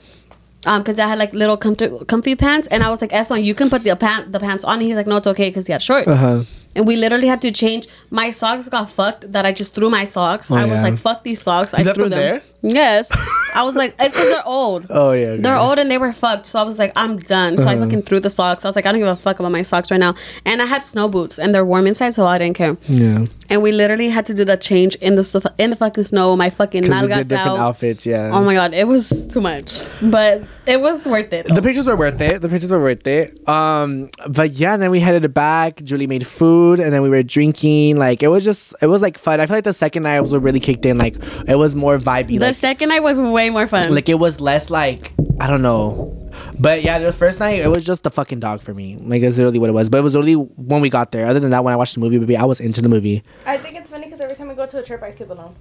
Um, 0.68 0.84
cause 0.84 0.98
I 0.98 1.08
had 1.08 1.20
like 1.20 1.34
little 1.36 1.58
comfy, 1.58 1.90
comfy 2.08 2.34
pants, 2.36 2.68
and 2.70 2.82
I 2.82 2.90
was 2.90 3.00
like, 3.00 3.12
"S1, 3.12 3.44
you 3.44 3.54
can 3.54 3.70
put 3.70 3.84
the 3.84 3.96
pant 3.96 4.32
the 4.32 4.40
pants 4.40 4.64
on." 4.64 4.80
And 4.80 4.82
he's 4.88 4.96
like, 4.96 5.06
"No, 5.06 5.18
it's 5.18 5.28
okay," 5.28 5.52
cause 5.52 5.68
he 5.68 5.74
had 5.74 5.82
shorts. 5.84 6.08
Uh-huh. 6.08 6.42
And 6.76 6.86
we 6.86 6.96
literally 6.98 7.28
had 7.28 7.42
to 7.44 7.52
change. 7.52 7.88
My 8.10 8.30
socks 8.32 8.68
got 8.70 8.90
fucked. 8.90 9.32
That 9.32 9.46
I 9.46 9.52
just 9.54 9.74
threw 9.76 9.90
my 9.90 10.04
socks. 10.04 10.52
I 10.52 10.66
was 10.66 10.80
Oh, 10.82 10.84
like, 10.84 10.98
"Fuck 10.98 11.24
these 11.24 11.42
socks." 11.42 11.74
I 11.74 11.84
left 11.84 11.96
threw 11.96 12.10
them 12.10 12.20
them 12.20 12.20
there? 12.20 12.42
Yes. 12.62 13.12
I 13.56 13.62
was 13.64 13.76
like, 13.76 13.94
it's 14.00 14.10
because 14.14 14.30
they're 14.34 14.46
old. 14.48 14.88
Oh 14.90 15.12
yeah. 15.12 15.28
okay. 15.28 15.42
They're 15.42 15.56
old 15.56 15.78
and 15.80 15.90
they 15.90 15.98
were 16.00 16.12
fucked. 16.12 16.48
So 16.48 16.60
I 16.60 16.64
was 16.64 16.80
like, 16.80 16.92
I'm 16.96 17.18
done. 17.18 17.58
So 17.58 17.68
I 17.68 17.76
Uh-huh. 17.76 17.84
fucking 17.86 18.02
threw 18.02 18.20
the 18.20 18.30
socks. 18.30 18.66
I 18.66 18.68
was 18.68 18.76
like, 18.76 18.86
I 18.88 18.92
don't 18.92 19.00
give 19.00 19.08
a 19.08 19.16
fuck 19.16 19.40
about 19.40 19.52
my 19.52 19.62
socks 19.62 19.92
right 19.92 20.00
now. 20.00 20.16
And 20.46 20.62
I 20.62 20.66
had 20.66 20.82
snow 20.82 21.08
boots 21.08 21.38
and 21.40 21.54
they're 21.54 21.64
warm 21.66 21.86
inside, 21.88 22.14
so 22.16 22.26
I 22.26 22.38
didn't 22.40 22.56
care. 22.58 22.76
Yeah. 22.90 23.28
And 23.50 23.62
we 23.62 23.72
literally 23.72 24.10
had 24.10 24.26
to 24.26 24.34
do 24.34 24.44
the 24.46 24.58
change 24.58 24.96
in 24.96 25.16
the 25.16 25.54
in 25.58 25.70
the 25.70 25.76
fucking 25.76 26.04
snow. 26.06 26.36
My 26.36 26.50
fucking 26.50 26.84
nalgas 26.84 27.28
different 27.28 27.48
out. 27.48 27.60
outfits. 27.60 28.06
Yeah. 28.06 28.32
Oh 28.34 28.44
my 28.44 28.54
god, 28.54 28.74
it 28.74 28.88
was 28.88 29.28
too 29.28 29.42
much, 29.42 29.82
but 30.02 30.44
it 30.66 30.82
was 30.82 31.06
worth 31.08 31.32
it. 31.32 31.46
The 31.48 31.62
pictures 31.62 31.86
were 31.88 31.96
worth 31.96 32.20
it. 32.22 32.42
The 32.42 32.50
pictures 32.50 32.72
were 32.72 32.82
worth 32.82 33.06
it. 33.06 33.48
Um, 33.48 34.10
but 34.30 34.52
yeah, 34.52 34.74
and 34.74 34.82
then 34.82 34.90
we 34.92 35.00
headed 35.00 35.32
back. 35.34 35.84
Julie 35.84 36.08
made 36.08 36.26
food, 36.26 36.80
and 36.80 36.92
then 36.92 37.02
we 37.04 37.10
were 37.10 37.22
drinking. 37.24 37.98
Like 37.98 38.24
it 38.24 38.30
was 38.30 38.44
just, 38.44 38.74
it 38.82 38.88
was 38.88 39.02
like 39.02 39.18
fun. 39.18 39.40
I 39.40 39.46
feel 39.46 39.58
like 39.58 39.64
the 39.64 39.74
second 39.74 40.04
night 40.04 40.20
was 40.22 40.36
really 40.36 40.60
kicked 40.60 40.86
in. 40.86 40.98
Like 40.98 41.16
it 41.48 41.56
was 41.58 41.76
more 41.76 41.98
vibey. 41.98 42.40
the 42.40 42.48
Like, 42.48 42.56
second 42.56 42.90
night 42.90 43.04
was 43.04 43.20
way 43.22 43.50
more 43.52 43.68
fun. 43.68 43.94
like 43.94 44.10
it 44.10 44.20
was 44.20 44.42
less 44.42 44.70
like 44.70 45.14
I 45.40 45.48
don't 45.48 45.62
know. 45.62 46.18
But 46.60 46.84
yeah, 46.84 47.00
the 47.00 47.12
first 47.12 47.40
night 47.40 47.60
it 47.60 47.68
was 47.68 47.84
just 47.84 48.04
the 48.04 48.10
fucking 48.12 48.40
dog 48.40 48.62
for 48.62 48.74
me. 48.74 48.96
Like 48.98 49.22
that's 49.22 49.38
literally 49.38 49.60
what 49.60 49.70
it 49.70 49.74
was. 49.74 49.90
But 49.90 49.98
it 50.00 50.04
was 50.04 50.16
really 50.16 50.34
when 50.34 50.82
we 50.82 50.90
got 50.90 51.12
there. 51.12 51.26
Other 51.26 51.40
than 51.40 51.52
that, 51.52 51.64
when 51.64 51.74
I 51.74 51.78
watched 51.78 51.96
the 51.96 52.00
movie, 52.02 52.18
baby, 52.18 52.38
I 52.38 52.46
was 52.46 52.60
into 52.60 52.82
the 52.82 52.90
movie. 52.90 53.24
I 53.46 53.58
think 53.58 53.76
it's 53.78 53.92
funny 53.92 54.06
because 54.06 54.22
every 54.22 54.36
time 54.36 54.50
I 54.50 54.54
go 54.54 54.66
to 54.66 54.80
a 54.80 54.84
trip, 54.84 55.02
I 55.04 55.12
sleep 55.12 55.30
alone. 55.30 55.56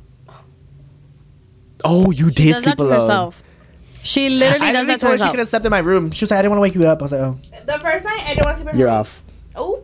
Oh, 1.85 2.11
you 2.11 2.29
she 2.29 2.35
did 2.35 2.53
does 2.53 2.62
sleep 2.62 2.76
that 2.76 2.83
to 2.83 2.88
alone. 2.88 3.00
herself. 3.00 3.43
She 4.03 4.29
literally 4.31 4.67
I 4.67 4.73
does 4.73 4.87
literally 4.87 4.87
that 4.87 4.93
to 4.95 4.99
told 5.07 5.12
her 5.21 5.26
she 5.26 5.31
could 5.31 5.38
have 5.38 5.49
slept 5.49 5.64
in 5.64 5.71
my 5.71 5.79
room. 5.79 6.11
She 6.11 6.25
was 6.25 6.31
like, 6.31 6.38
I 6.38 6.43
didn't 6.43 6.50
want 6.50 6.59
to 6.59 6.62
wake 6.62 6.75
you 6.75 6.87
up. 6.87 7.00
I 7.00 7.03
was 7.03 7.12
like, 7.12 7.21
oh, 7.21 7.38
The 7.67 7.79
first 7.79 8.05
night, 8.05 8.23
I 8.26 8.35
didn't 8.35 8.45
want 8.45 8.57
to 8.57 8.62
sleep 8.62 8.75
in 8.75 8.79
you're 8.79 8.88
room. 8.88 8.97
off. 8.97 9.23
Oh. 9.57 9.83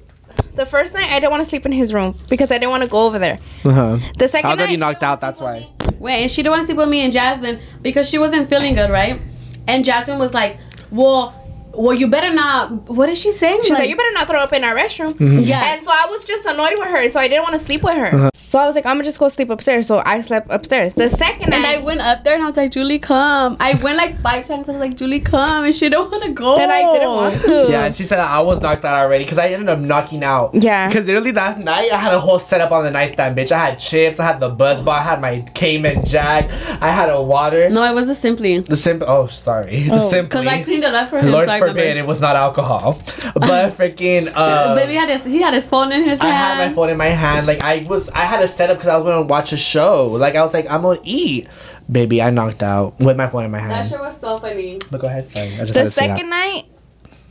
The 0.55 0.67
first 0.67 0.95
night, 0.95 1.11
I 1.11 1.21
didn't 1.21 1.31
want 1.33 1.43
to 1.45 1.49
sleep 1.49 1.65
in 1.67 1.73
his 1.73 1.93
room 1.95 2.17
because 2.29 2.51
I 2.51 2.59
didn't 2.59 2.71
want 2.71 2.83
to 2.83 2.89
go 2.89 3.07
over 3.07 3.19
there. 3.19 3.39
Uh-huh. 3.65 3.99
The 4.19 4.29
second 4.29 4.49
I 4.49 4.53
was 4.53 4.61
already 4.61 4.77
night, 4.77 4.93
knocked 4.93 5.03
out. 5.03 5.21
That's 5.21 5.41
why. 5.41 5.69
Wait, 5.99 6.23
and 6.23 6.31
she 6.31 6.43
didn't 6.43 6.53
want 6.53 6.63
to 6.63 6.67
sleep 6.67 6.77
with 6.79 6.89
me 6.89 7.01
and 7.01 7.13
Jasmine 7.13 7.61
because 7.83 8.09
she 8.09 8.19
wasn't 8.19 8.49
feeling 8.49 8.75
good, 8.75 8.91
right? 8.91 9.21
And 9.69 9.85
Jasmine 9.85 10.19
was 10.19 10.33
like, 10.35 10.59
"Well, 10.91 11.40
well, 11.75 11.95
you 11.95 12.09
better 12.09 12.33
not." 12.33 12.71
What 12.89 13.09
is 13.09 13.19
she 13.21 13.33
saying? 13.33 13.61
She's 13.63 13.71
like, 13.71 13.89
you 13.89 13.97
better 13.97 14.13
not 14.13 14.27
throw 14.29 14.41
up 14.41 14.53
in 14.53 14.65
our 14.65 14.75
restroom. 14.75 15.17
Yeah. 15.21 15.75
And 15.75 15.83
so 15.85 15.91
I 15.91 16.07
was 16.11 16.25
just 16.25 16.47
annoyed 16.47 16.79
with 16.79 16.89
her, 16.89 16.97
and 16.97 17.13
so 17.13 17.21
I 17.21 17.29
didn't 17.29 17.43
want 17.45 17.59
to 17.59 17.65
sleep 17.65 17.83
with 17.83 17.95
her. 17.95 18.07
Uh-huh. 18.15 18.31
So 18.35 18.59
I 18.59 18.67
was 18.67 18.75
like, 18.75 18.85
I'm 18.87 18.95
gonna 18.97 19.05
just 19.05 19.19
go 19.19 19.29
sleep 19.29 19.51
upstairs. 19.51 19.87
So 19.87 20.03
I 20.05 20.21
slept 20.23 20.49
upstairs. 20.51 20.95
The 20.95 21.09
second 21.09 21.53
And 21.55 21.63
night, 21.63 21.79
I 21.79 21.83
went 21.83 22.01
up 22.01 22.25
there 22.25 22.35
and 22.35 22.43
I 22.43 22.47
was 22.47 22.57
like, 22.57 22.73
Julie, 22.73 22.99
come. 22.99 23.57
I 23.61 23.75
went 23.75 23.97
like 23.97 24.21
five 24.21 24.45
times. 24.45 24.69
I 24.69 24.73
was 24.73 24.81
like, 24.81 24.97
Julie, 24.97 25.21
come. 25.21 25.65
And 25.65 25.75
she 25.75 25.89
don't 25.89 26.11
want 26.11 26.25
to 26.25 26.33
go. 26.33 26.57
and 26.57 26.71
I 26.73 26.91
didn't 26.93 27.09
want 27.09 27.41
to. 27.43 27.67
Yeah, 27.71 27.85
and 27.85 27.95
she 27.95 28.03
said 28.05 28.19
I 28.19 28.41
was 28.41 28.61
knocked 28.61 28.85
out 28.85 28.97
already 28.97 29.23
because 29.25 29.39
I 29.39 29.49
ended 29.49 29.69
up 29.69 29.79
knocking 29.79 30.25
out. 30.25 30.51
Yeah. 30.55 30.89
Because 30.89 31.07
literally 31.07 31.31
that 31.33 31.61
night 31.61 31.93
I 31.93 31.97
had 31.97 32.13
a 32.13 32.19
whole 32.19 32.39
setup 32.41 32.73
on 32.73 32.83
the 32.83 32.91
nightstand, 32.91 33.37
bitch. 33.37 33.53
I 33.53 33.67
had 33.67 33.79
chips, 33.79 34.19
I 34.19 34.25
had 34.27 34.41
the 34.41 34.51
Buzzball, 34.51 34.89
I 34.99 35.03
had 35.03 35.21
my 35.21 35.43
Cayman 35.55 36.05
Jack, 36.05 36.51
I 36.83 36.91
had 36.91 37.09
a 37.09 37.23
water. 37.23 37.71
No, 37.71 37.85
it 37.85 37.95
was 37.95 38.07
the 38.09 38.15
simply. 38.17 38.59
The 38.59 38.77
simple. 38.77 39.07
Oh, 39.09 39.27
sorry. 39.27 39.85
The 39.91 40.01
simply. 40.01 40.41
Because 40.43 40.47
I 40.47 40.63
cleaned 40.63 40.85
it 40.85 40.95
up 40.95 41.09
for 41.11 41.19
him. 41.21 41.31
Lord 41.31 41.49
so 41.49 41.55
I 41.55 41.60
forbid 41.61 41.77
remember. 41.77 42.01
it 42.01 42.07
was 42.07 42.21
not 42.21 42.35
alcohol, 42.37 42.93
but 43.35 43.71
freaking. 43.73 44.31
Uh, 44.41 44.75
Baby 44.75 44.95
had 44.95 45.09
his, 45.11 45.23
he 45.25 45.41
had 45.41 45.55
his 45.55 45.69
phone 45.69 45.93
in 45.93 46.03
his 46.09 46.21
I 46.21 46.27
hand. 46.27 46.37
I 46.61 46.65
had 46.65 46.69
my 46.69 46.75
phone 46.75 46.91
in 46.91 46.97
my 46.97 47.07
hand. 47.07 47.47
Like 47.47 47.61
I 47.63 47.85
was, 47.89 48.09
I 48.11 48.25
had 48.25 48.43
a 48.43 48.49
setup 48.49 48.79
because 48.79 48.89
I 48.89 48.97
was 48.97 49.05
gonna 49.05 49.23
watch 49.27 49.53
a 49.53 49.57
show. 49.57 50.09
Like 50.13 50.35
I 50.35 50.43
was 50.45 50.53
like, 50.53 50.69
I'm 50.71 50.83
gonna 50.83 51.01
eat. 51.05 51.47
Baby, 51.91 52.23
I 52.23 52.31
knocked 52.31 52.63
out 52.63 52.99
with 53.01 53.17
my 53.17 53.27
phone 53.27 53.45
in 53.45 53.51
my 53.51 53.59
hand. 53.59 53.73
That 53.73 53.85
shit 53.87 53.99
was 54.01 54.19
so 54.19 54.39
funny. 54.39 54.79
but 54.91 55.01
go 55.01 55.09
ahead, 55.09 55.29
sorry. 55.31 55.55
I 55.55 55.59
just 55.59 55.73
the 55.75 55.81
had 55.81 55.85
to 55.87 55.91
say 55.93 56.07
second 56.07 56.31
night, 56.31 56.65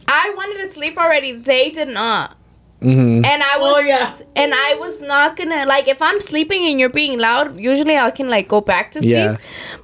I 0.07 0.33
wanted 0.35 0.63
to 0.65 0.71
sleep 0.71 0.97
already. 0.97 1.31
They 1.31 1.69
did 1.71 1.87
not. 1.89 2.35
Mm-hmm. 2.81 3.25
And 3.25 3.43
I 3.43 3.57
was, 3.59 3.73
Oh, 3.75 3.79
yeah. 3.79 4.13
and 4.37 4.53
I 4.53 4.75
was 4.79 5.01
not 5.01 5.35
gonna 5.35 5.65
like 5.65 5.87
if 5.89 6.01
I'm 6.01 6.21
sleeping 6.21 6.63
and 6.65 6.79
you're 6.79 6.89
being 6.89 7.19
loud. 7.19 7.59
Usually 7.59 7.97
I 7.97 8.09
can 8.11 8.29
like 8.29 8.47
go 8.47 8.61
back 8.61 8.91
to 8.91 8.99
sleep, 8.99 9.11
Yeah. 9.11 9.37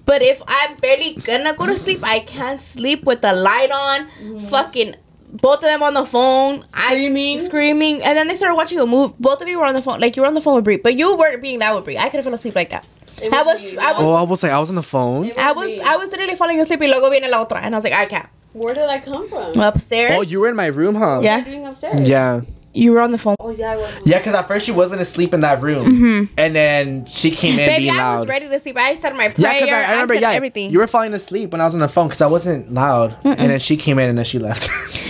but 0.06 0.22
if 0.22 0.41
I'm 0.48 0.78
barely 0.78 1.15
gonna 1.15 1.54
go 1.56 1.65
to 1.65 1.78
sleep, 1.78 2.00
I 2.04 2.19
can't 2.19 2.62
sleep 2.62 3.04
with 3.04 3.22
the 3.22 3.34
light 3.34 3.69
on. 3.72 4.39
Fucking 4.39 4.96
both 5.41 5.56
of 5.56 5.63
them 5.63 5.84
on 5.84 5.93
the 5.93 6.06
phone, 6.06 6.63
Screaming. 6.72 7.39
I 7.39 7.43
screaming, 7.43 8.02
and 8.02 8.17
then 8.17 8.30
they 8.30 8.36
started 8.36 8.56
watching 8.56 8.80
a 8.80 8.86
movie. 8.86 9.13
Both 9.19 9.41
of 9.41 9.50
you 9.50 9.60
were 9.60 9.65
on 9.65 9.74
the 9.74 9.82
phone, 9.82 10.00
like 10.00 10.15
you 10.15 10.22
were 10.22 10.28
on 10.30 10.34
the 10.34 10.39
phone 10.39 10.56
with 10.56 10.63
Brie, 10.63 10.78
but 10.78 10.96
you 10.96 11.17
weren't 11.17 11.41
being 11.41 11.60
loud 11.60 11.76
with 11.76 11.84
Brie. 11.86 11.98
I 11.98 12.04
could 12.08 12.15
have 12.19 12.24
fell 12.24 12.34
asleep 12.34 12.56
like 12.56 12.69
that. 12.69 12.88
It 13.22 13.34
I 13.34 13.43
was 13.43 13.62
was, 13.62 13.74
me. 13.74 13.78
I 13.78 13.91
was, 13.91 14.02
Oh, 14.02 14.13
I 14.13 14.22
was 14.24 14.41
like, 14.43 14.52
I 14.54 14.60
was 14.60 14.69
on 14.69 14.76
the 14.76 14.84
phone. 14.84 15.26
It 15.26 15.38
I 15.38 15.52
was, 15.52 15.67
me. 15.67 15.82
I 15.82 15.98
was 15.98 16.12
literally 16.12 16.36
falling 16.36 16.62
asleep. 16.62 16.80
Y 16.80 16.88
luego 16.88 17.10
viene 17.10 17.30
la 17.30 17.43
otra, 17.46 17.58
and 17.62 17.76
I 17.76 17.78
was 17.78 17.84
like, 17.84 17.93
I 17.93 18.06
can't. 18.06 18.30
Where 18.54 18.74
did 18.74 18.88
I 18.88 19.00
come 19.00 19.28
from? 19.28 19.60
Upstairs. 19.60 20.13
Oh, 20.15 20.22
you 20.22 20.39
were 20.39 20.48
in 20.48 20.56
my 20.56 20.67
room, 20.67 20.96
huh? 20.96 21.19
Yeah. 21.22 21.38
What 21.39 21.48
are 21.48 21.50
you 21.50 21.56
doing 21.56 21.67
upstairs? 21.67 22.08
Yeah. 22.08 22.41
You 22.76 22.92
were 22.92 23.02
on 23.02 23.12
the 23.12 23.18
phone. 23.18 23.36
Oh, 23.40 23.52
yeah, 23.52 23.72
I 23.72 23.76
was. 23.78 23.94
Yeah, 24.06 24.18
because 24.18 24.34
at 24.36 24.48
first 24.48 24.66
she 24.66 24.72
wasn't 24.74 25.00
asleep 25.02 25.34
in 25.34 25.40
that 25.40 25.62
room, 25.62 25.86
mm-hmm. 25.88 26.34
and 26.38 26.56
then 26.56 27.06
she 27.06 27.32
came 27.32 27.58
in 27.58 27.68
Baby, 27.70 27.86
being 27.86 27.96
I 27.96 27.98
loud. 28.04 28.20
was 28.20 28.28
ready 28.28 28.50
to 28.50 28.60
sleep. 28.60 28.78
I 28.78 28.96
said 28.96 29.16
my 29.16 29.26
Yeah, 29.28 29.32
prayer. 29.32 29.54
because 29.62 29.70
I, 29.74 29.84
I 29.84 29.92
remember. 29.94 30.14
said 30.16 30.22
yeah, 30.22 30.32
everything. 30.32 30.72
you 30.72 30.80
were 30.80 30.88
falling 30.88 31.14
asleep 31.14 31.52
when 31.54 31.62
I 31.62 31.64
was 31.66 31.74
on 31.74 31.80
the 31.80 31.88
phone 31.88 32.08
because 32.10 32.22
I 32.22 32.28
wasn't 32.28 32.74
loud, 32.74 33.16
and 33.24 33.50
then 33.52 33.60
she 33.60 33.78
came 33.78 33.98
in 33.98 34.10
and 34.10 34.18
then 34.18 34.26
she 34.26 34.40
left. 34.40 34.70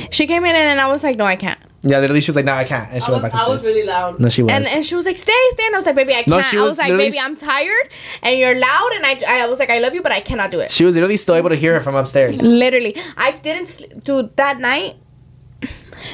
she 0.13 0.27
came 0.27 0.43
in 0.45 0.49
and 0.55 0.57
then 0.69 0.79
I 0.79 0.87
was 0.87 1.03
like, 1.03 1.17
no, 1.17 1.25
I 1.25 1.35
can't. 1.35 1.59
yeah, 1.81 1.99
literally, 1.99 2.21
she 2.21 2.29
was 2.31 2.35
like, 2.35 2.45
"No, 2.45 2.53
I 2.53 2.65
can't," 2.65 2.91
and 2.93 3.01
she 3.03 3.09
I 3.09 3.11
went 3.11 3.23
was, 3.23 3.31
back 3.31 3.41
I 3.41 3.47
was 3.47 3.55
upstairs. 3.61 3.75
really 3.75 3.87
loud. 3.87 4.19
no, 4.19 4.29
she 4.29 4.41
was. 4.43 4.51
And 4.51 4.65
and 4.67 4.85
she 4.85 4.95
was 4.95 5.05
like, 5.05 5.17
stay, 5.17 5.41
stay. 5.51 5.65
And 5.65 5.75
I 5.75 5.77
was 5.79 5.85
like, 5.85 5.95
baby, 5.95 6.13
I 6.13 6.23
can't. 6.23 6.27
No, 6.29 6.41
she 6.41 6.57
I 6.57 6.61
was 6.61 6.69
was 6.71 6.77
like, 6.79 6.87
literally 6.89 7.09
baby, 7.09 7.17
s- 7.19 7.25
I'm 7.25 7.35
tired 7.35 7.85
and 8.23 8.37
you're 8.39 8.55
loud. 8.69 8.89
And 8.95 9.05
I, 9.05 9.13
I 9.43 9.47
was 9.47 9.59
like, 9.59 9.69
I 9.69 9.79
love 9.79 9.93
you, 9.93 10.01
but 10.01 10.11
I 10.11 10.19
cannot 10.19 10.49
do 10.51 10.59
it. 10.61 10.69
she 10.71 10.83
was 10.85 10.93
literally 10.95 11.17
still 11.17 11.35
able 11.35 11.49
to 11.49 11.55
hear 11.55 11.73
her 11.73 11.79
from 11.81 11.95
upstairs. 11.95 12.41
Literally, 12.41 12.95
I 13.17 13.31
didn't. 13.33 13.67
Sl- 13.67 13.85
dude, 14.03 14.35
that 14.37 14.59
night, 14.59 14.95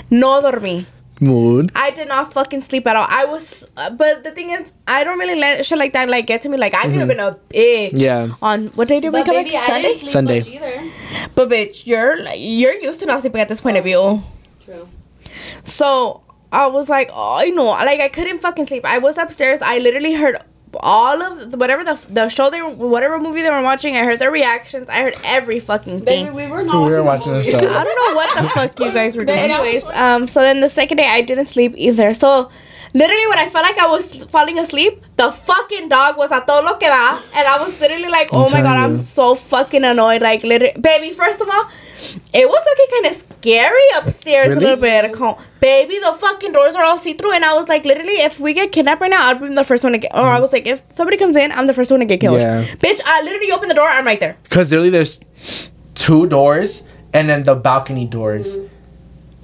no 0.09 0.41
dormí. 0.41 0.85
Mood. 1.21 1.71
I 1.75 1.91
did 1.91 2.07
not 2.07 2.33
fucking 2.33 2.61
sleep 2.61 2.87
at 2.87 2.95
all. 2.95 3.05
I 3.09 3.25
was, 3.25 3.63
uh, 3.77 3.91
but 3.91 4.23
the 4.23 4.31
thing 4.31 4.49
is, 4.49 4.71
I 4.87 5.03
don't 5.03 5.19
really 5.19 5.35
let 5.39 5.65
shit 5.65 5.77
like 5.77 5.93
that 5.93 6.09
like 6.09 6.25
get 6.25 6.41
to 6.41 6.49
me. 6.49 6.57
Like 6.57 6.73
I 6.73 6.83
could 6.83 6.93
have 6.93 7.07
been 7.07 7.19
a 7.19 7.37
bitch. 7.49 7.91
Mm-hmm. 7.91 7.97
Yeah. 7.97 8.29
On 8.41 8.67
what 8.69 8.87
day 8.87 8.99
did 8.99 9.13
we 9.13 9.19
But 9.19 9.25
come 9.27 9.35
baby, 9.35 9.51
back? 9.51 9.63
I 9.63 9.67
Sunday. 9.67 9.81
didn't 9.89 9.99
sleep 9.99 10.11
Sunday. 10.11 10.39
much 10.39 10.47
either. 10.49 10.91
But 11.35 11.49
bitch, 11.49 11.85
you're 11.85 12.21
like, 12.23 12.37
you're 12.39 12.73
used 12.73 12.99
to 13.01 13.05
not 13.05 13.21
sleeping 13.21 13.41
at 13.41 13.49
this 13.49 13.61
point 13.61 13.77
of 13.77 13.83
view. 13.83 14.23
True. 14.65 14.89
So 15.63 16.23
I 16.51 16.67
was 16.67 16.89
like, 16.89 17.09
oh, 17.13 17.37
I 17.39 17.49
know, 17.49 17.65
like 17.65 17.99
I 18.01 18.09
couldn't 18.09 18.39
fucking 18.39 18.65
sleep. 18.65 18.83
I 18.85 18.97
was 18.97 19.17
upstairs. 19.17 19.61
I 19.61 19.77
literally 19.77 20.13
heard 20.13 20.37
all 20.79 21.21
of 21.21 21.51
the, 21.51 21.57
whatever 21.57 21.83
the 21.83 21.99
the 22.09 22.29
show 22.29 22.49
they 22.49 22.61
were, 22.61 22.69
whatever 22.69 23.19
movie 23.19 23.41
they 23.41 23.49
were 23.51 23.61
watching. 23.61 23.95
I 23.97 23.99
heard 24.03 24.19
their 24.19 24.31
reactions. 24.31 24.89
I 24.89 25.01
heard 25.01 25.15
every 25.25 25.59
fucking 25.59 25.99
Baby, 25.99 26.25
thing. 26.25 26.33
we 26.33 26.47
were 26.47 26.63
not 26.63 26.85
We 26.87 26.91
were 26.95 27.03
watching, 27.03 27.33
watching 27.33 27.51
the 27.53 27.59
show. 27.63 27.69
I 27.69 27.83
don't 27.83 28.09
know 28.09 28.15
what 28.15 28.41
the 28.43 28.49
fuck 28.53 28.79
you 28.79 28.91
guys 28.93 29.15
were 29.17 29.25
doing. 29.25 29.37
Baby, 29.39 29.53
I 29.53 29.59
was- 29.59 29.67
Anyways, 29.67 29.89
um, 29.97 30.27
so 30.27 30.41
then 30.41 30.61
the 30.61 30.69
second 30.69 30.97
day 30.97 31.07
I 31.07 31.21
didn't 31.21 31.47
sleep 31.47 31.73
either. 31.75 32.13
So. 32.13 32.49
Literally, 32.93 33.27
when 33.27 33.39
I 33.39 33.47
felt 33.47 33.63
like 33.63 33.77
I 33.77 33.87
was 33.87 34.23
falling 34.25 34.59
asleep, 34.59 35.01
the 35.15 35.31
fucking 35.31 35.89
dog 35.89 36.17
was 36.17 36.31
a 36.31 36.41
todo 36.41 36.65
lo 36.65 36.77
que 36.77 36.87
da, 36.87 37.21
and 37.35 37.47
I 37.47 37.61
was 37.63 37.79
literally 37.79 38.09
like, 38.09 38.29
"Oh 38.33 38.49
my 38.51 38.61
god, 38.61 38.75
telling 38.75 38.91
I'm 38.93 38.97
so 38.97 39.35
fucking 39.35 39.83
annoyed." 39.83 40.21
Like, 40.21 40.43
literally, 40.43 40.73
baby. 40.79 41.11
First 41.11 41.41
of 41.41 41.47
all, 41.49 41.69
it 42.33 42.47
was 42.47 42.63
looking 42.65 43.01
kind 43.01 43.05
of 43.05 43.37
scary 43.37 43.87
upstairs 43.97 44.49
Really? 44.49 44.57
a 44.57 44.75
little 44.75 44.81
bit. 44.81 45.19
Like, 45.19 45.37
baby, 45.59 45.99
the 45.99 46.13
fucking 46.13 46.51
doors 46.51 46.75
are 46.75 46.83
all 46.83 46.97
see 46.97 47.13
through, 47.13 47.33
and 47.33 47.45
I 47.45 47.53
was 47.53 47.69
like, 47.69 47.85
literally, 47.85 48.19
if 48.19 48.39
we 48.39 48.53
get 48.53 48.71
kidnapped 48.71 49.01
right 49.01 49.11
now, 49.11 49.29
I'd 49.29 49.39
be 49.39 49.47
the 49.47 49.63
first 49.63 49.83
one 49.83 49.93
to 49.93 49.99
get. 49.99 50.13
Or 50.13 50.27
I 50.27 50.37
mm. 50.37 50.41
was 50.41 50.51
like, 50.51 50.65
if 50.65 50.83
somebody 50.93 51.17
comes 51.17 51.35
in, 51.35 51.51
I'm 51.51 51.67
the 51.67 51.73
first 51.73 51.91
one 51.91 52.01
to 52.01 52.05
get 52.05 52.19
killed. 52.19 52.39
Yeah. 52.39 52.63
Bitch, 52.63 52.99
I 53.05 53.21
literally 53.21 53.51
open 53.51 53.69
the 53.69 53.75
door, 53.75 53.87
I'm 53.87 54.05
right 54.05 54.19
there. 54.19 54.35
Because 54.43 54.69
literally, 54.71 54.89
there's 54.89 55.19
two 55.95 56.27
doors 56.27 56.83
and 57.13 57.29
then 57.29 57.43
the 57.43 57.55
balcony 57.55 58.05
doors. 58.05 58.57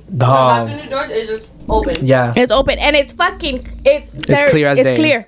The 0.10 0.26
Dog. 0.26 0.67
balcony 0.67 0.89
doors 0.89 1.10
is 1.10 1.28
just 1.28 1.54
open. 1.67 1.96
Yeah. 2.06 2.34
It's 2.36 2.52
open, 2.52 2.80
and 2.80 2.96
it's 2.96 3.13
fucking. 3.13 3.63
It's 3.86 4.10
there- 4.10 4.50
clear 4.50 4.67
as 4.70 4.80
It's 4.80 4.89
day. 4.89 4.96
clear. 4.96 5.28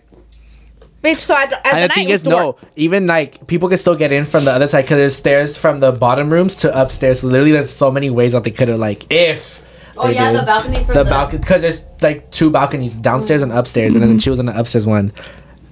Bitch, 1.03 1.19
so 1.19 1.33
I, 1.33 1.43
at 1.43 1.49
the 1.49 1.67
And 1.67 1.83
the 1.83 1.87
night, 1.87 1.91
thing 1.93 2.09
it 2.09 2.11
was 2.11 2.21
is, 2.23 2.27
no, 2.27 2.57
even 2.75 3.07
like 3.07 3.47
people 3.47 3.69
can 3.69 3.77
still 3.77 3.95
get 3.95 4.11
in 4.11 4.25
from 4.25 4.43
the 4.43 4.51
other 4.51 4.67
side 4.67 4.81
because 4.81 4.97
there's 4.97 5.15
stairs 5.15 5.57
from 5.57 5.79
the 5.79 5.93
bottom 5.93 6.29
rooms 6.29 6.55
to 6.55 6.81
upstairs. 6.81 7.21
So 7.21 7.27
literally, 7.27 7.53
there's 7.53 7.69
so 7.69 7.89
many 7.89 8.09
ways 8.09 8.33
that 8.33 8.43
they 8.43 8.51
could 8.51 8.67
have 8.67 8.79
like 8.79 9.11
if. 9.11 9.65
Oh 9.95 10.09
yeah, 10.09 10.31
did. 10.31 10.41
the 10.41 10.45
balcony 10.45 10.83
from 10.83 10.95
the 10.95 11.03
the, 11.03 11.09
balcony 11.09 11.39
because 11.39 11.61
there's 11.61 11.83
like 12.01 12.29
two 12.31 12.49
balconies 12.51 12.93
downstairs 12.95 13.41
and 13.41 13.51
upstairs, 13.53 13.93
and 13.93 14.01
then 14.01 14.09
mm-hmm. 14.11 14.17
she 14.17 14.29
was 14.29 14.39
on 14.39 14.47
the 14.47 14.57
upstairs 14.59 14.85
one, 14.85 15.13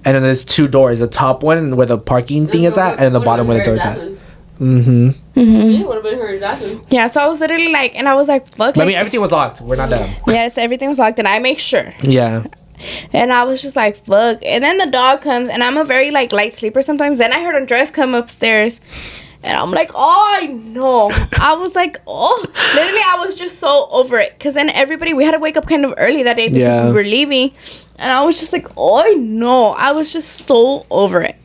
and 0.04 0.14
then 0.14 0.22
there's 0.22 0.46
two 0.46 0.66
doors: 0.66 0.98
the 0.98 1.06
top 1.06 1.42
one 1.42 1.76
where 1.76 1.86
the 1.86 1.98
parking 1.98 2.46
thing 2.46 2.64
is 2.64 2.78
at, 2.78 2.92
and 2.92 3.00
then 3.00 3.12
the 3.12 3.20
bottom 3.20 3.46
where 3.46 3.58
the 3.58 3.64
door's 3.64 3.80
at. 3.82 3.98
Mm-hmm. 4.60 5.38
It 5.40 5.86
would 5.86 5.94
have 5.94 6.02
been 6.02 6.18
her 6.18 6.38
Jasmine. 6.38 6.80
Yeah, 6.90 7.06
so 7.06 7.20
I 7.20 7.28
was 7.28 7.40
literally 7.40 7.68
like, 7.72 7.96
and 7.96 8.08
I 8.08 8.14
was 8.14 8.28
like, 8.28 8.46
fuck. 8.54 8.74
But 8.74 8.82
I 8.82 8.84
mean, 8.86 8.96
everything 8.96 9.20
was 9.20 9.30
locked. 9.32 9.60
We're 9.60 9.76
not 9.76 9.90
done. 9.90 10.14
yes, 10.26 10.58
everything 10.58 10.88
was 10.88 10.98
locked, 10.98 11.18
and 11.18 11.28
I 11.28 11.38
make 11.38 11.58
sure. 11.58 11.94
Yeah. 12.02 12.44
And 13.12 13.32
I 13.32 13.44
was 13.44 13.60
just 13.62 13.74
like, 13.76 13.96
fuck. 13.96 14.38
And 14.44 14.62
then 14.62 14.78
the 14.78 14.86
dog 14.86 15.20
comes, 15.22 15.48
and 15.50 15.62
I'm 15.64 15.76
a 15.76 15.84
very 15.84 16.10
like 16.10 16.32
light 16.32 16.54
sleeper 16.54 16.82
sometimes. 16.82 17.18
Then 17.18 17.32
I 17.32 17.42
heard 17.42 17.54
Andres 17.56 17.90
come 17.90 18.14
upstairs, 18.14 18.80
And 19.44 19.56
I'm 19.56 19.70
like, 19.70 19.90
oh, 19.94 20.38
I 20.40 20.46
know. 20.46 21.10
I 21.40 21.54
was 21.54 21.74
like, 21.76 21.98
oh, 22.06 22.36
literally, 22.74 23.00
I 23.06 23.24
was 23.24 23.36
just 23.36 23.58
so 23.60 23.88
over 23.92 24.18
it. 24.18 24.38
Cause 24.40 24.54
then 24.54 24.70
everybody, 24.70 25.14
we 25.14 25.24
had 25.24 25.32
to 25.32 25.38
wake 25.38 25.56
up 25.56 25.66
kind 25.68 25.84
of 25.84 25.94
early 25.96 26.24
that 26.24 26.36
day 26.36 26.48
because 26.48 26.74
Yeah. 26.74 26.86
we 26.86 26.92
were 26.92 27.04
leaving, 27.04 27.52
and 27.98 28.10
I 28.12 28.24
was 28.24 28.38
just 28.40 28.52
like, 28.52 28.66
oh, 28.76 28.96
I 28.96 29.10
know. 29.14 29.68
I 29.78 29.92
was 29.92 30.12
just 30.12 30.46
so 30.48 30.84
over 30.90 31.20
it. 31.22 31.36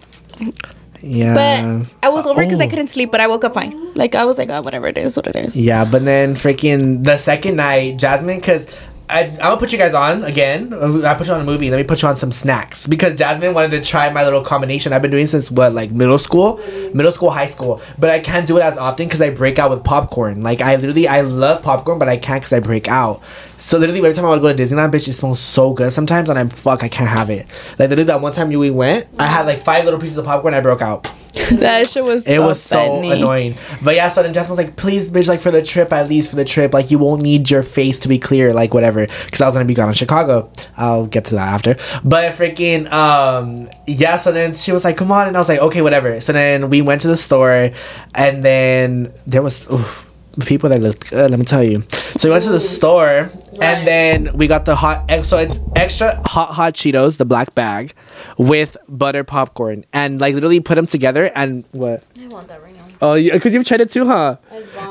Yeah. 1.04 1.34
But 1.34 1.88
I 2.02 2.10
was 2.10 2.26
over 2.26 2.42
because 2.42 2.62
I 2.62 2.66
oh. 2.66 2.70
couldn't 2.70 2.88
sleep, 2.88 3.12
but 3.12 3.20
I 3.20 3.28
woke 3.28 3.44
up 3.44 3.54
fine. 3.54 3.94
Like 3.94 4.16
I 4.16 4.26
was 4.26 4.38
like, 4.38 4.50
oh, 4.50 4.62
whatever 4.62 4.88
it 4.88 4.98
is, 4.98 5.16
what 5.16 5.28
it 5.28 5.36
is. 5.36 5.56
Yeah, 5.56 5.86
but 5.86 6.06
then 6.06 6.36
freaking 6.36 7.04
the 7.04 7.18
second 7.18 7.58
night, 7.58 7.98
Jasmine, 7.98 8.38
because 8.38 8.68
I, 9.10 9.26
I'm 9.26 9.38
gonna 9.38 9.58
put 9.58 9.72
you 9.72 9.78
guys 9.78 9.94
on 9.94 10.24
again. 10.24 10.74
I 10.74 11.14
put 11.14 11.28
you 11.28 11.34
on 11.34 11.42
a 11.42 11.44
movie. 11.44 11.70
Let 11.70 11.78
me 11.78 11.84
put 11.84 12.02
you 12.02 12.08
on 12.08 12.16
some 12.16 12.32
snacks 12.32 12.88
because 12.88 13.16
Jasmine 13.16 13.54
wanted 13.54 13.72
to 13.72 13.88
try 13.88 14.10
my 14.10 14.24
little 14.24 14.44
combination 14.44 14.94
I've 14.94 15.02
been 15.02 15.12
doing 15.12 15.28
since 15.28 15.52
what, 15.52 15.74
like 15.74 15.92
middle 15.92 16.18
school, 16.18 16.58
middle 16.94 17.12
school, 17.12 17.30
high 17.30 17.48
school. 17.48 17.82
But 18.00 18.10
I 18.10 18.20
can't 18.20 18.48
do 18.48 18.58
it 18.58 18.62
as 18.62 18.78
often 18.78 19.08
because 19.08 19.22
I 19.22 19.30
break 19.30 19.60
out 19.60 19.70
with 19.70 19.84
popcorn. 19.84 20.42
Like 20.42 20.62
I 20.62 20.78
literally, 20.78 21.08
I 21.08 21.22
love 21.22 21.62
popcorn, 21.62 22.00
but 22.00 22.08
I 22.08 22.18
can't 22.18 22.42
because 22.42 22.54
I 22.54 22.60
break 22.60 22.88
out. 22.88 23.22
So 23.58 23.78
literally, 23.78 24.00
every 24.00 24.14
time 24.14 24.26
I 24.26 24.30
would 24.30 24.42
go 24.42 24.54
to 24.54 24.62
Disneyland, 24.62 24.92
bitch, 24.92 25.08
it 25.08 25.14
smells 25.14 25.40
so 25.40 25.74
good 25.74 25.94
sometimes, 25.94 26.30
and 26.30 26.38
I'm 26.38 26.50
fuck, 26.50 26.84
I 26.84 26.90
can't 26.90 27.10
have 27.10 27.30
it. 27.30 27.48
Like 27.80 27.90
literally, 27.90 28.04
that 28.06 28.22
one 28.22 28.34
time 28.34 28.52
you 28.52 28.60
we 28.60 28.70
went, 28.70 29.08
I 29.20 29.28
had 29.28 29.46
like 29.46 29.64
five 29.64 29.86
little 29.86 30.00
pieces 30.00 30.18
of 30.18 30.26
popcorn, 30.26 30.54
I 30.54 30.62
broke 30.62 30.82
out. 30.82 31.10
that 31.52 31.88
shit 31.88 32.04
was. 32.04 32.28
It 32.28 32.36
so 32.36 32.46
was 32.46 32.62
so 32.62 32.86
funny. 32.86 33.12
annoying. 33.12 33.58
But 33.82 33.96
yeah, 33.96 34.10
so 34.10 34.22
then 34.22 34.34
Jasmine 34.34 34.52
was 34.52 34.58
like, 34.60 34.76
please, 34.76 35.10
bitch, 35.10 35.28
like 35.28 35.40
for 35.40 35.50
the 35.50 35.64
trip, 35.64 35.92
at 35.92 36.08
least 36.08 36.30
for 36.30 36.36
the 36.36 36.46
trip, 36.46 36.74
like 36.74 36.92
you 36.92 37.00
won't 37.00 37.24
need 37.24 37.50
your 37.50 37.64
face 37.64 37.98
to 38.00 38.08
be 38.08 38.20
clear, 38.20 38.54
like 38.54 38.74
whatever. 38.74 39.08
Because 39.08 39.42
I 39.42 39.48
was 39.48 39.56
gonna 39.56 39.66
be 39.66 39.74
gone 39.74 39.88
in 39.88 39.96
Chicago. 39.96 40.52
I'll 40.78 41.08
get 41.08 41.26
to 41.26 41.36
that 41.36 41.52
after. 41.52 41.76
But 42.04 42.34
freaking, 42.34 42.92
um, 42.92 43.68
yeah, 43.88 44.18
so 44.18 44.32
then 44.32 44.54
she 44.54 44.72
was 44.72 44.84
like, 44.84 44.96
come 44.96 45.12
on. 45.12 45.28
And 45.28 45.36
I 45.36 45.40
was 45.40 45.50
like, 45.50 45.60
okay, 45.60 45.82
whatever. 45.82 46.22
So 46.22 46.34
then 46.34 46.70
we 46.70 46.84
went 46.84 47.02
to 47.02 47.08
the 47.08 47.18
store 47.18 47.72
and 48.14 48.44
then 48.44 49.12
there 49.26 49.42
was, 49.42 49.68
oof, 49.72 50.12
people 50.46 50.70
that 50.70 50.82
looked 50.82 51.10
good, 51.10 51.32
let 51.32 51.40
me 51.40 51.46
tell 51.46 51.64
you. 51.64 51.82
So 52.18 52.30
we 52.30 52.32
went 52.32 52.44
to 52.44 52.52
the 52.52 52.60
store 52.60 53.32
and 53.62 53.88
then 53.88 54.30
we 54.36 54.48
got 54.48 54.66
the 54.66 54.76
hot, 54.76 55.26
so 55.26 55.38
it's 55.38 55.60
extra 55.76 56.22
hot, 56.26 56.54
hot 56.54 56.74
Cheetos, 56.74 57.18
the 57.18 57.26
black 57.26 57.56
bag, 57.56 57.94
with 58.38 58.78
butter 58.88 59.24
popcorn. 59.24 59.86
And 59.94 60.20
like 60.20 60.34
literally 60.34 60.60
put 60.60 60.76
them 60.76 60.86
together 60.86 61.32
and 61.36 61.66
what? 61.72 62.04
I 62.20 62.28
want 62.28 62.48
that 62.48 62.62
right 62.62 62.76
now. 62.76 62.84
Oh, 63.02 63.16
because 63.22 63.54
you've 63.54 63.66
tried 63.66 63.82
it 63.82 63.92
too, 63.92 64.06
huh? 64.06 64.38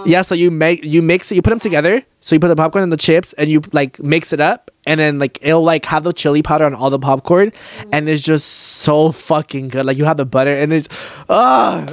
Yeah. 0.04 0.20
So 0.20 0.34
you 0.34 0.50
make 0.50 0.84
you 0.84 1.00
mix 1.00 1.32
it, 1.32 1.36
you 1.36 1.40
put 1.42 1.48
them 1.50 1.58
together. 1.58 2.02
So 2.20 2.34
you 2.34 2.40
put 2.40 2.48
the 2.48 2.56
popcorn 2.56 2.82
and 2.82 2.92
the 2.92 2.98
chips, 2.98 3.32
and 3.32 3.48
you 3.48 3.62
like 3.72 3.98
mix 4.00 4.34
it 4.34 4.40
up, 4.40 4.70
and 4.86 5.00
then 5.00 5.18
like 5.18 5.38
it'll 5.40 5.64
like 5.64 5.86
have 5.86 6.04
the 6.04 6.12
chili 6.12 6.42
powder 6.42 6.66
on 6.66 6.74
all 6.74 6.90
the 6.90 6.98
popcorn, 6.98 7.52
and 7.90 8.08
it's 8.08 8.22
just 8.22 8.46
so 8.46 9.12
fucking 9.12 9.68
good. 9.68 9.86
Like 9.86 9.96
you 9.96 10.04
have 10.04 10.18
the 10.18 10.26
butter, 10.26 10.54
and 10.54 10.74
it's 10.74 10.88
ah, 11.30 11.86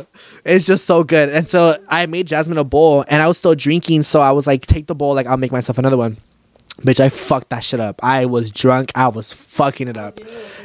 it's 0.43 0.65
just 0.65 0.85
so 0.85 1.05
good. 1.05 1.29
And 1.29 1.47
so 1.47 1.81
I 1.87 2.05
made 2.05 2.27
Jasmine 2.27 2.57
a 2.57 2.65
bowl, 2.65 3.05
and 3.07 3.21
I 3.21 3.27
was 3.27 3.37
still 3.37 3.55
drinking, 3.55 4.03
so 4.03 4.19
I 4.19 4.31
was 4.33 4.45
like, 4.45 4.67
take 4.67 4.87
the 4.87 4.95
bowl, 4.95 5.15
like 5.15 5.25
I'll 5.25 5.37
make 5.37 5.53
myself 5.53 5.77
another 5.77 5.97
one. 5.97 6.17
Bitch, 6.81 6.99
I 6.99 7.09
fucked 7.09 7.49
that 7.49 7.63
shit 7.63 7.79
up. 7.79 7.99
I 8.03 8.25
was 8.25 8.51
drunk. 8.51 8.91
I 8.95 9.07
was 9.09 9.33
fucking 9.33 9.87
it 9.89 9.97
up. 9.97 10.19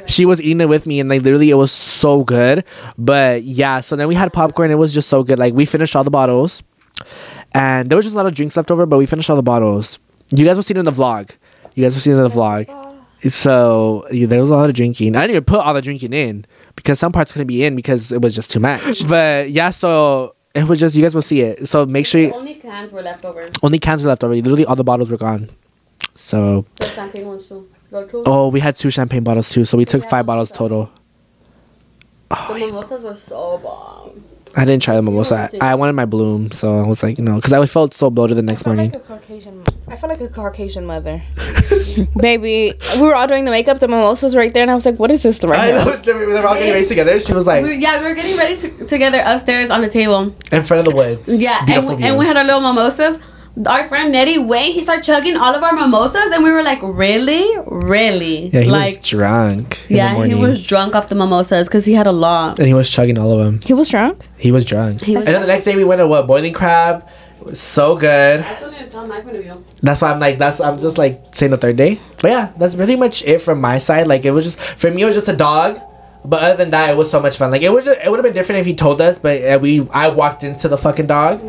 She 0.05 0.25
was 0.25 0.41
eating 0.41 0.61
it 0.61 0.69
with 0.69 0.87
me, 0.87 0.99
and 0.99 1.09
like 1.09 1.21
literally, 1.23 1.49
it 1.49 1.55
was 1.55 1.71
so 1.71 2.23
good. 2.23 2.63
But 2.97 3.43
yeah, 3.43 3.81
so 3.81 3.95
then 3.95 4.07
we 4.07 4.15
had 4.15 4.31
popcorn. 4.31 4.71
It 4.71 4.75
was 4.75 4.93
just 4.93 5.09
so 5.09 5.23
good. 5.23 5.37
Like 5.39 5.53
we 5.53 5.65
finished 5.65 5.95
all 5.95 6.03
the 6.05 6.11
bottles, 6.11 6.63
and 7.53 7.89
there 7.89 7.95
was 7.97 8.05
just 8.05 8.13
a 8.13 8.17
lot 8.17 8.25
of 8.27 8.33
drinks 8.33 8.55
left 8.55 8.71
over. 8.71 8.85
But 8.85 8.97
we 8.97 9.05
finished 9.05 9.29
all 9.29 9.35
the 9.35 9.43
bottles. 9.43 9.99
You 10.29 10.45
guys 10.45 10.55
will 10.55 10.63
see 10.63 10.73
it 10.73 10.77
in 10.77 10.85
the 10.85 10.91
vlog. 10.91 11.31
You 11.75 11.83
guys 11.83 11.93
will 11.95 12.01
see 12.01 12.11
it 12.11 12.15
in 12.15 12.23
the 12.23 12.29
vlog. 12.29 12.69
So 13.29 14.05
yeah, 14.11 14.27
there 14.27 14.39
was 14.39 14.49
a 14.49 14.53
lot 14.55 14.69
of 14.69 14.75
drinking. 14.75 15.15
I 15.15 15.21
didn't 15.21 15.31
even 15.31 15.43
put 15.45 15.59
all 15.59 15.73
the 15.73 15.81
drinking 15.81 16.13
in 16.13 16.45
because 16.75 16.99
some 16.99 17.11
parts 17.11 17.31
couldn't 17.31 17.47
be 17.47 17.63
in 17.65 17.75
because 17.75 18.11
it 18.11 18.21
was 18.21 18.35
just 18.35 18.51
too 18.51 18.59
much. 18.59 19.05
But 19.07 19.49
yeah, 19.51 19.69
so 19.71 20.35
it 20.53 20.65
was 20.67 20.79
just 20.79 20.95
you 20.95 21.01
guys 21.01 21.15
will 21.15 21.21
see 21.21 21.41
it. 21.41 21.67
So 21.67 21.85
make 21.85 22.05
sure 22.05 22.21
you, 22.21 22.33
Only 22.33 22.55
cans 22.55 22.91
were 22.91 23.01
left 23.01 23.25
over. 23.25 23.49
only 23.63 23.79
cans 23.79 24.03
were 24.03 24.09
left 24.09 24.23
over. 24.23 24.33
Literally, 24.35 24.65
all 24.65 24.75
the 24.75 24.83
bottles 24.83 25.09
were 25.11 25.17
gone. 25.17 25.49
So 26.15 26.65
The 26.77 26.89
champagne 26.89 27.25
ones 27.27 27.47
too. 27.47 27.67
Oh, 28.25 28.49
we 28.49 28.59
had 28.59 28.75
two 28.75 28.89
champagne 28.89 29.23
bottles 29.23 29.49
too, 29.49 29.63
so 29.65 29.77
we 29.77 29.85
took 29.85 30.03
Yeah, 30.03 30.09
five 30.09 30.25
bottles 30.25 30.49
took 30.49 30.57
total. 30.57 30.89
the 32.29 32.37
oh, 32.49 32.53
mimosas 32.57 33.03
were 33.03 33.13
so 33.13 33.59
bomb. 33.63 34.23
I 34.57 34.63
didn't 34.63 34.83
try 34.83 34.95
the 34.95 35.01
mimosa. 35.01 35.49
I, 35.61 35.71
I 35.71 35.75
wanted 35.75 35.93
my 35.93 36.05
bloom, 36.05 36.49
so 36.51 36.79
I 36.79 36.87
was 36.87 37.03
like, 37.03 37.17
you 37.17 37.23
know, 37.25 37.35
because 37.35 37.51
I 37.51 37.65
felt 37.65 37.93
so 37.93 38.09
bloated 38.09 38.37
the 38.37 38.41
next 38.41 38.65
morning. 38.65 38.89
Like 38.91 39.01
a 39.01 39.05
Caucasian, 39.05 39.63
I 39.89 39.97
felt 39.97 40.09
like 40.09 40.21
a 40.21 40.29
Caucasian 40.29 40.85
mother. 40.85 41.21
Baby, 42.17 42.73
we 42.95 43.01
were 43.01 43.13
all 43.15 43.27
doing 43.27 43.43
the 43.43 43.51
makeup. 43.51 43.79
The 43.79 43.89
mimosas 43.89 44.33
were 44.33 44.39
right 44.41 44.53
there, 44.53 44.61
and 44.63 44.71
I 44.71 44.75
was 44.75 44.85
like, 44.85 44.97
"What 44.97 45.11
is 45.11 45.23
this 45.23 45.43
right 45.43 45.59
I 45.59 45.71
now?" 45.71 45.83
know 45.83 45.95
they 45.97 46.13
were 46.13 46.25
they 46.33 46.39
were 46.41 46.47
all 46.47 46.55
getting 46.55 46.71
ready 46.73 46.87
together. 46.87 47.19
She 47.19 47.33
was 47.33 47.45
We, 47.45 47.51
like 47.51 47.81
yeah, 47.81 47.99
we 47.99 48.07
were 48.07 48.13
getting 48.15 48.37
ready 48.37 48.55
to, 48.55 48.85
together 48.85 49.21
upstairs 49.25 49.69
on 49.69 49.81
the 49.81 49.89
table. 49.89 50.33
in 50.53 50.63
front 50.63 50.79
of 50.79 50.85
the 50.85 50.95
woods. 50.95 51.37
Yeah, 51.37 51.59
and 51.67 51.87
we, 51.87 52.03
and 52.03 52.17
we 52.17 52.25
had 52.25 52.37
our 52.37 52.43
little 52.45 52.61
mimosas. 52.61 53.19
Our 53.65 53.87
friend 53.87 54.11
Nettie 54.11 54.37
Wayne, 54.37 54.73
he 54.73 54.81
started 54.81 55.03
chugging 55.03 55.37
all 55.37 55.55
of 55.55 55.63
our 55.63 55.71
mimosas, 55.71 56.29
and 56.33 56.43
we 56.43 56.51
were 56.51 56.61
like, 56.61 56.79
"Really, 56.81 57.55
really?" 57.65 58.47
yeah, 58.47 58.61
he 58.61 58.69
like, 58.69 58.97
was 58.97 59.09
drunk. 59.09 59.79
In 59.83 59.87
the 59.87 59.95
yeah, 59.95 60.25
he 60.25 60.35
was 60.35 60.65
drunk 60.67 60.93
off 60.93 61.07
the 61.07 61.15
mimosas 61.15 61.69
because 61.69 61.85
he 61.85 61.93
had 61.93 62.05
a 62.05 62.11
lot. 62.11 62.59
and 62.59 62.67
he 62.67 62.73
was 62.73 62.89
chugging 62.91 63.17
all 63.17 63.31
of 63.31 63.39
them. 63.39 63.61
He 63.65 63.73
was 63.73 63.87
drunk. 63.87 64.21
He 64.37 64.51
was 64.51 64.65
drunk. 64.65 65.01
He 65.01 65.15
was 65.15 65.25
and 65.25 65.35
then 65.35 65.41
the 65.41 65.47
next 65.47 65.63
day 65.63 65.75
we 65.77 65.85
went 65.85 65.99
to 65.99 66.07
what 66.07 66.27
boiling 66.27 66.51
crab. 66.51 67.07
It 67.39 67.45
was 67.45 67.59
so 67.59 67.95
good. 67.95 68.41
That's 68.41 68.61
what 68.61 68.73
I 68.73 68.85
tell 68.87 69.07
my 69.07 69.21
point 69.21 69.37
of 69.37 69.43
view. 69.43 69.63
That's 69.81 70.01
why 70.01 70.11
I'm 70.11 70.19
like 70.19 70.37
that's 70.37 70.59
I'm 70.59 70.77
just 70.77 70.97
like 70.97 71.21
saying 71.31 71.51
the 71.51 71.57
third 71.57 71.77
day. 71.77 71.99
But 72.21 72.31
yeah, 72.31 72.51
that's 72.57 72.75
pretty 72.75 72.97
much 72.97 73.23
it 73.23 73.39
from 73.39 73.61
my 73.61 73.79
side. 73.79 74.07
Like 74.07 74.25
it 74.25 74.31
was 74.31 74.43
just 74.43 74.59
for 74.59 74.91
me 74.91 75.03
it 75.03 75.05
was 75.05 75.15
just 75.15 75.29
a 75.29 75.35
dog. 75.35 75.79
But 76.25 76.41
other 76.41 76.57
than 76.57 76.71
that, 76.71 76.89
it 76.89 76.97
was 76.97 77.11
so 77.11 77.21
much 77.21 77.37
fun. 77.37 77.51
Like 77.51 77.61
it 77.61 77.69
was, 77.69 77.85
just, 77.85 77.99
it 78.03 78.09
would 78.09 78.17
have 78.17 78.23
been 78.23 78.33
different 78.33 78.59
if 78.59 78.65
he 78.65 78.73
told 78.73 78.99
us. 78.99 79.19
But 79.19 79.43
uh, 79.43 79.59
we, 79.61 79.87
I 79.91 80.07
walked 80.07 80.43
into 80.43 80.67
the 80.67 80.77
fucking 80.77 81.05
dog, 81.05 81.39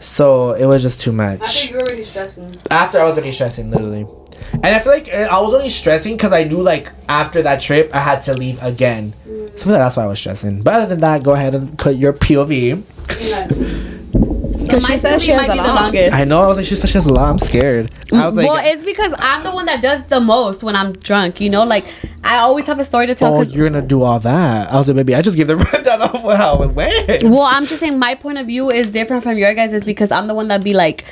so 0.00 0.52
it 0.52 0.66
was 0.66 0.82
just 0.82 0.98
too 1.00 1.12
much. 1.12 1.40
After 1.40 1.66
you 1.68 1.74
were 1.76 1.82
already 1.82 2.02
stressing. 2.02 2.56
after 2.70 2.98
I 2.98 3.04
was 3.04 3.14
already 3.14 3.30
stressing, 3.30 3.70
literally. 3.70 4.06
And 4.54 4.66
I 4.66 4.78
feel 4.80 4.92
like 4.92 5.08
uh, 5.12 5.28
I 5.30 5.38
was 5.40 5.54
only 5.54 5.68
stressing 5.68 6.16
because 6.16 6.32
I 6.32 6.44
knew 6.44 6.62
like 6.62 6.90
after 7.08 7.42
that 7.42 7.60
trip 7.60 7.94
I 7.94 8.00
had 8.00 8.20
to 8.22 8.34
leave 8.34 8.60
again. 8.62 9.12
So 9.22 9.30
I 9.30 9.64
feel 9.64 9.72
like 9.72 9.80
that's 9.80 9.96
why 9.96 10.04
I 10.04 10.06
was 10.06 10.18
stressing. 10.18 10.62
But 10.62 10.74
other 10.74 10.86
than 10.86 11.00
that, 11.00 11.22
go 11.22 11.34
ahead 11.34 11.54
and 11.54 11.78
put 11.78 11.96
your 11.96 12.12
POV. 12.14 12.82
Because 14.70 14.86
she 14.86 14.98
says 14.98 15.22
she 15.22 15.30
has 15.32 15.48
a 15.48 15.54
longest. 15.54 16.14
I 16.16 16.24
know. 16.24 16.42
I 16.42 16.46
was 16.46 16.56
like, 16.56 16.66
she 16.66 16.74
said 16.74 16.88
she 16.88 16.94
has 16.94 17.06
a 17.06 17.12
lot. 17.12 17.30
I'm 17.30 17.38
scared. 17.38 17.90
I 18.12 18.26
was 18.26 18.34
like, 18.34 18.46
well, 18.48 18.62
it's 18.64 18.82
because 18.82 19.14
I'm 19.18 19.42
the 19.42 19.50
one 19.52 19.66
that 19.66 19.82
does 19.82 20.04
the 20.06 20.20
most 20.20 20.62
when 20.62 20.76
I'm 20.76 20.92
drunk. 20.92 21.40
You 21.40 21.50
know, 21.50 21.64
like 21.64 21.86
I 22.24 22.38
always 22.38 22.66
have 22.66 22.78
a 22.78 22.84
story 22.84 23.06
to 23.06 23.14
tell. 23.14 23.34
oh, 23.34 23.38
Cause, 23.38 23.54
you're 23.54 23.68
gonna 23.68 23.86
do 23.86 24.02
all 24.02 24.20
that. 24.20 24.72
I 24.72 24.76
was 24.76 24.88
like, 24.88 24.96
maybe 24.96 25.14
I 25.14 25.22
just 25.22 25.36
give 25.36 25.48
the 25.48 25.56
rundown 25.72 26.02
of 26.02 26.22
how 26.22 26.62
it 26.62 26.70
went. 26.72 27.22
well, 27.24 27.42
I'm 27.42 27.66
just 27.66 27.80
saying 27.80 27.98
my 27.98 28.14
point 28.14 28.38
of 28.38 28.46
view 28.46 28.70
is 28.70 28.90
different 28.90 29.22
from 29.22 29.38
your 29.38 29.54
guys' 29.54 29.72
is 29.72 29.84
because 29.84 30.10
I'm 30.10 30.26
the 30.26 30.34
one 30.34 30.48
that 30.48 30.62
be 30.62 30.74
like 30.74 31.04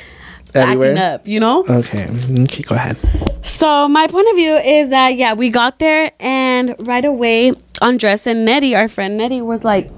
Everywhere? 0.53 0.91
acting 0.93 1.03
up. 1.03 1.27
You 1.27 1.39
know. 1.39 1.65
Okay, 1.69 2.07
okay, 2.43 2.63
go 2.63 2.75
ahead. 2.75 2.97
So 3.45 3.87
my 3.87 4.07
point 4.07 4.27
of 4.29 4.35
view 4.35 4.55
is 4.55 4.89
that 4.89 5.15
yeah, 5.15 5.33
we 5.33 5.49
got 5.49 5.79
there 5.79 6.11
and 6.19 6.75
right 6.79 7.05
away 7.05 7.53
Andres 7.81 8.27
and 8.27 8.45
Nettie, 8.45 8.75
our 8.75 8.87
friend 8.87 9.17
Nettie, 9.17 9.41
was 9.41 9.63
like, 9.63 9.89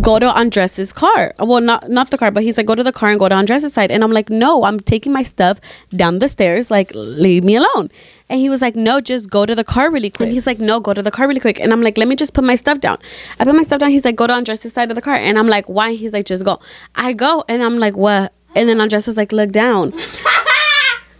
go 0.00 0.18
to 0.18 0.26
Andres's 0.26 0.92
car. 0.92 1.34
Well, 1.38 1.60
not 1.60 1.88
not 1.88 2.10
the 2.10 2.18
car, 2.18 2.30
but 2.30 2.42
he's 2.42 2.56
like, 2.56 2.66
go 2.66 2.74
to 2.74 2.82
the 2.82 2.92
car 2.92 3.10
and 3.10 3.18
go 3.18 3.28
to 3.28 3.34
Andres's 3.34 3.72
side. 3.72 3.90
And 3.90 4.04
I'm 4.04 4.12
like, 4.12 4.30
no, 4.30 4.64
I'm 4.64 4.80
taking 4.80 5.12
my 5.12 5.22
stuff 5.22 5.60
down 5.90 6.18
the 6.18 6.28
stairs. 6.28 6.70
Like, 6.70 6.92
leave 6.94 7.44
me 7.44 7.56
alone. 7.56 7.90
And 8.28 8.40
he 8.40 8.50
was 8.50 8.60
like, 8.60 8.76
no, 8.76 9.00
just 9.00 9.30
go 9.30 9.46
to 9.46 9.54
the 9.54 9.64
car 9.64 9.90
really 9.90 10.10
quick. 10.10 10.28
He's 10.28 10.46
like, 10.46 10.58
no, 10.58 10.80
go 10.80 10.92
to 10.92 11.02
the 11.02 11.10
car 11.10 11.26
really 11.26 11.40
quick. 11.40 11.58
And 11.58 11.72
I'm 11.72 11.80
like, 11.80 11.96
let 11.96 12.08
me 12.08 12.16
just 12.16 12.34
put 12.34 12.44
my 12.44 12.56
stuff 12.56 12.80
down. 12.80 12.98
I 13.40 13.44
put 13.44 13.54
my 13.54 13.62
stuff 13.62 13.80
down. 13.80 13.90
He's 13.90 14.04
like, 14.04 14.16
go 14.16 14.26
to 14.26 14.32
Andres's 14.34 14.72
side 14.72 14.90
of 14.90 14.96
the 14.96 15.02
car. 15.02 15.14
And 15.14 15.38
I'm 15.38 15.48
like, 15.48 15.66
why? 15.66 15.94
He's 15.94 16.12
like, 16.12 16.26
just 16.26 16.44
go. 16.44 16.60
I 16.94 17.14
go. 17.14 17.44
And 17.48 17.62
I'm 17.62 17.78
like, 17.78 17.96
what? 17.96 18.32
And 18.54 18.68
then 18.68 18.80
Andres 18.80 19.06
was 19.06 19.16
like, 19.16 19.32
look 19.32 19.50
down. 19.50 19.92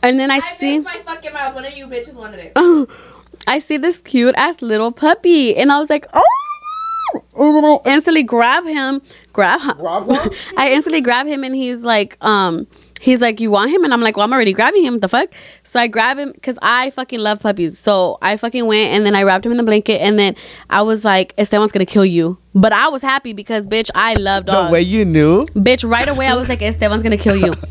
And 0.00 0.18
then 0.18 0.30
I, 0.30 0.38
see. 0.38 0.78
my 0.78 0.96
fucking 1.04 1.32
mouth. 1.32 1.54
One 1.56 1.64
of 1.64 1.76
you 1.76 1.86
bitches 1.86 2.14
wanted 2.14 2.38
it. 2.38 2.52
I 3.48 3.58
see 3.58 3.78
this 3.78 4.00
cute 4.00 4.34
ass 4.36 4.62
little 4.62 4.92
puppy, 4.92 5.56
and 5.56 5.72
I 5.72 5.78
was 5.80 5.90
like, 5.90 6.06
oh. 6.14 6.37
And 7.14 7.56
then 7.56 7.64
I 7.64 7.78
instantly 7.86 8.22
grab 8.22 8.64
him, 8.64 9.00
grab 9.32 9.60
him. 9.60 9.76
I 10.56 10.70
instantly 10.72 11.00
grab 11.00 11.26
him, 11.26 11.44
and 11.44 11.54
he's 11.54 11.84
like, 11.84 12.16
um, 12.20 12.66
he's 13.00 13.20
like, 13.20 13.40
you 13.40 13.50
want 13.50 13.70
him? 13.70 13.84
And 13.84 13.92
I'm 13.92 14.00
like, 14.00 14.16
well, 14.16 14.24
I'm 14.24 14.32
already 14.32 14.52
grabbing 14.52 14.84
him. 14.84 14.98
The 14.98 15.08
fuck? 15.08 15.32
So 15.62 15.78
I 15.78 15.86
grab 15.86 16.18
him 16.18 16.32
because 16.32 16.58
I 16.62 16.90
fucking 16.90 17.20
love 17.20 17.40
puppies. 17.40 17.78
So 17.78 18.18
I 18.22 18.36
fucking 18.36 18.66
went, 18.66 18.90
and 18.90 19.06
then 19.06 19.14
I 19.14 19.22
wrapped 19.22 19.46
him 19.46 19.52
in 19.52 19.58
the 19.58 19.64
blanket, 19.64 20.00
and 20.00 20.18
then 20.18 20.34
I 20.70 20.82
was 20.82 21.04
like, 21.04 21.34
Esteban's 21.38 21.72
gonna 21.72 21.86
kill 21.86 22.04
you. 22.04 22.38
But 22.54 22.72
I 22.72 22.88
was 22.88 23.02
happy 23.02 23.32
because, 23.32 23.66
bitch, 23.66 23.90
I 23.94 24.14
love 24.14 24.46
dogs. 24.46 24.68
The 24.68 24.72
way 24.72 24.82
you 24.82 25.04
knew. 25.04 25.42
Bitch, 25.54 25.88
right 25.88 26.08
away 26.08 26.26
I 26.26 26.34
was 26.34 26.48
like, 26.48 26.60
Esteban's 26.60 27.02
gonna 27.02 27.16
kill 27.16 27.36
you. 27.36 27.54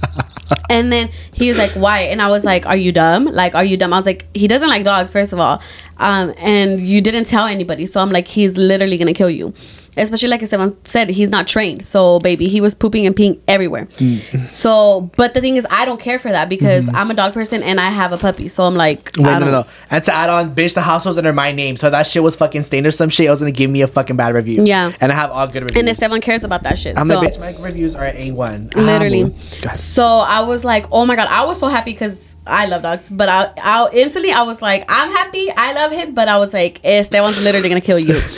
and 0.69 0.91
then 0.91 1.09
he 1.33 1.49
was 1.49 1.57
like, 1.57 1.71
Why? 1.71 2.01
And 2.01 2.21
I 2.21 2.29
was 2.29 2.45
like, 2.45 2.65
Are 2.65 2.75
you 2.75 2.91
dumb? 2.91 3.25
Like, 3.25 3.55
are 3.55 3.63
you 3.63 3.77
dumb? 3.77 3.93
I 3.93 3.97
was 3.97 4.05
like, 4.05 4.25
He 4.35 4.47
doesn't 4.47 4.69
like 4.69 4.83
dogs, 4.83 5.13
first 5.13 5.33
of 5.33 5.39
all. 5.39 5.61
Um, 5.97 6.33
and 6.37 6.79
you 6.79 7.01
didn't 7.01 7.25
tell 7.25 7.47
anybody. 7.47 7.85
So 7.85 8.01
I'm 8.01 8.11
like, 8.11 8.27
He's 8.27 8.57
literally 8.57 8.97
gonna 8.97 9.13
kill 9.13 9.29
you. 9.29 9.53
Especially 9.97 10.29
like 10.29 10.41
Esteban 10.43 10.75
said, 10.85 11.09
he's 11.09 11.29
not 11.29 11.47
trained. 11.47 11.83
So 11.83 12.19
baby, 12.19 12.47
he 12.47 12.61
was 12.61 12.75
pooping 12.75 13.05
and 13.05 13.15
peeing 13.15 13.39
everywhere. 13.47 13.85
Mm. 13.97 14.37
So, 14.49 15.11
but 15.17 15.33
the 15.33 15.41
thing 15.41 15.55
is, 15.57 15.65
I 15.69 15.85
don't 15.85 15.99
care 15.99 16.19
for 16.19 16.29
that 16.31 16.49
because 16.49 16.89
I'm 16.93 17.09
a 17.11 17.13
dog 17.13 17.33
person 17.33 17.63
and 17.63 17.79
I 17.79 17.89
have 17.89 18.11
a 18.11 18.17
puppy. 18.17 18.47
So 18.47 18.63
I'm 18.63 18.75
like, 18.75 18.87
Mm-hmm. 19.17 19.23
Wait, 19.25 19.29
I 19.31 19.39
no, 19.39 19.45
don't. 19.45 19.51
no, 19.51 19.61
no. 19.61 19.67
And 19.89 20.03
to 20.03 20.13
add 20.13 20.29
on, 20.29 20.53
bitch, 20.55 20.73
the 20.75 20.81
house 20.81 21.05
was 21.05 21.17
under 21.17 21.33
my 21.33 21.51
name. 21.51 21.77
So 21.77 21.89
that 21.89 22.05
shit 22.07 22.21
was 22.23 22.35
fucking 22.35 22.63
stained 22.63 22.85
or 22.85 22.91
some 22.91 23.09
shit. 23.09 23.25
It 23.27 23.29
was 23.29 23.39
gonna 23.39 23.51
give 23.51 23.69
me 23.71 23.81
a 23.81 23.87
fucking 23.87 24.15
bad 24.15 24.33
review. 24.33 24.63
Yeah. 24.65 24.91
And 25.01 25.11
I 25.11 25.15
have 25.15 25.31
all 25.31 25.47
good 25.47 25.63
reviews. 25.63 25.79
And 25.79 25.89
Esteban 25.89 26.21
cares 26.21 26.43
about 26.43 26.63
that 26.63 26.77
shit. 26.77 26.97
I'm 26.97 27.07
so. 27.07 27.19
like, 27.19 27.33
bitch, 27.33 27.39
my 27.39 27.55
reviews 27.63 27.95
are 27.95 28.05
A1. 28.05 28.75
literally. 28.75 29.33
God. 29.61 29.75
So 29.75 30.03
I 30.05 30.41
was 30.41 30.63
like, 30.63 30.85
oh 30.91 31.05
my 31.05 31.15
god, 31.15 31.27
I 31.29 31.45
was 31.45 31.59
so 31.59 31.67
happy 31.67 31.93
because 31.93 32.35
I 32.45 32.65
love 32.67 32.81
dogs. 32.83 33.09
But 33.09 33.29
I, 33.29 33.51
I 33.61 33.89
instantly 33.93 34.31
I 34.31 34.43
was 34.43 34.61
like, 34.61 34.85
I'm 34.87 35.09
happy, 35.11 35.49
I 35.55 35.73
love 35.73 35.91
him, 35.91 36.13
but 36.13 36.27
I 36.27 36.37
was 36.37 36.53
like, 36.53 36.79
Esteban's 36.83 37.41
literally 37.41 37.69
gonna 37.69 37.81
kill 37.81 37.99
you. 37.99 38.19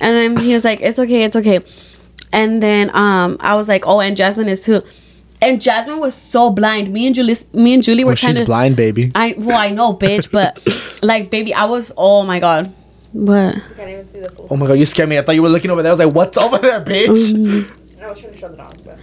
and 0.00 0.36
then 0.36 0.44
he 0.44 0.52
was 0.54 0.64
like, 0.64 0.80
it's 0.80 0.98
okay, 0.98 1.24
it's 1.24 1.36
okay. 1.36 1.60
And 2.32 2.62
then 2.62 2.90
um, 2.94 3.36
I 3.40 3.54
was 3.54 3.68
like, 3.68 3.86
oh, 3.86 4.00
and 4.00 4.16
Jasmine 4.16 4.48
is 4.48 4.64
too. 4.64 4.80
And 5.42 5.60
Jasmine 5.60 6.00
was 6.00 6.14
so 6.14 6.50
blind. 6.50 6.92
Me 6.92 7.06
and 7.06 7.14
Julie, 7.14 7.34
me 7.52 7.72
and 7.74 7.82
Julie 7.82 8.04
were 8.04 8.08
Well, 8.10 8.16
trying 8.16 8.32
she's 8.34 8.40
to. 8.40 8.44
blind, 8.46 8.76
baby. 8.76 9.10
I 9.14 9.34
well, 9.38 9.56
I 9.58 9.70
know, 9.70 9.94
bitch, 9.94 10.30
but 10.30 10.60
like, 11.02 11.30
baby, 11.30 11.54
I 11.54 11.64
was. 11.64 11.92
Oh 11.96 12.24
my 12.24 12.38
god, 12.40 12.72
what? 13.12 13.54
can't 13.76 13.88
even 13.88 14.12
see 14.12 14.20
the. 14.20 14.46
Oh 14.50 14.56
my 14.56 14.66
god, 14.66 14.74
you 14.74 14.84
scared 14.86 15.08
me. 15.08 15.18
I 15.18 15.22
thought 15.22 15.34
you 15.34 15.42
were 15.42 15.48
looking 15.48 15.70
over 15.70 15.82
there. 15.82 15.90
I 15.90 15.94
was 15.94 16.04
like, 16.04 16.14
what's 16.14 16.36
over 16.36 16.58
there, 16.58 16.80
bitch? 16.84 17.32
Mm-hmm. 17.32 18.02
I 18.02 18.10
was 18.10 18.20
trying 18.20 18.32
to 18.32 18.38
show 18.38 18.48
the 18.48 18.56
dog, 18.58 18.74
but 18.84 18.98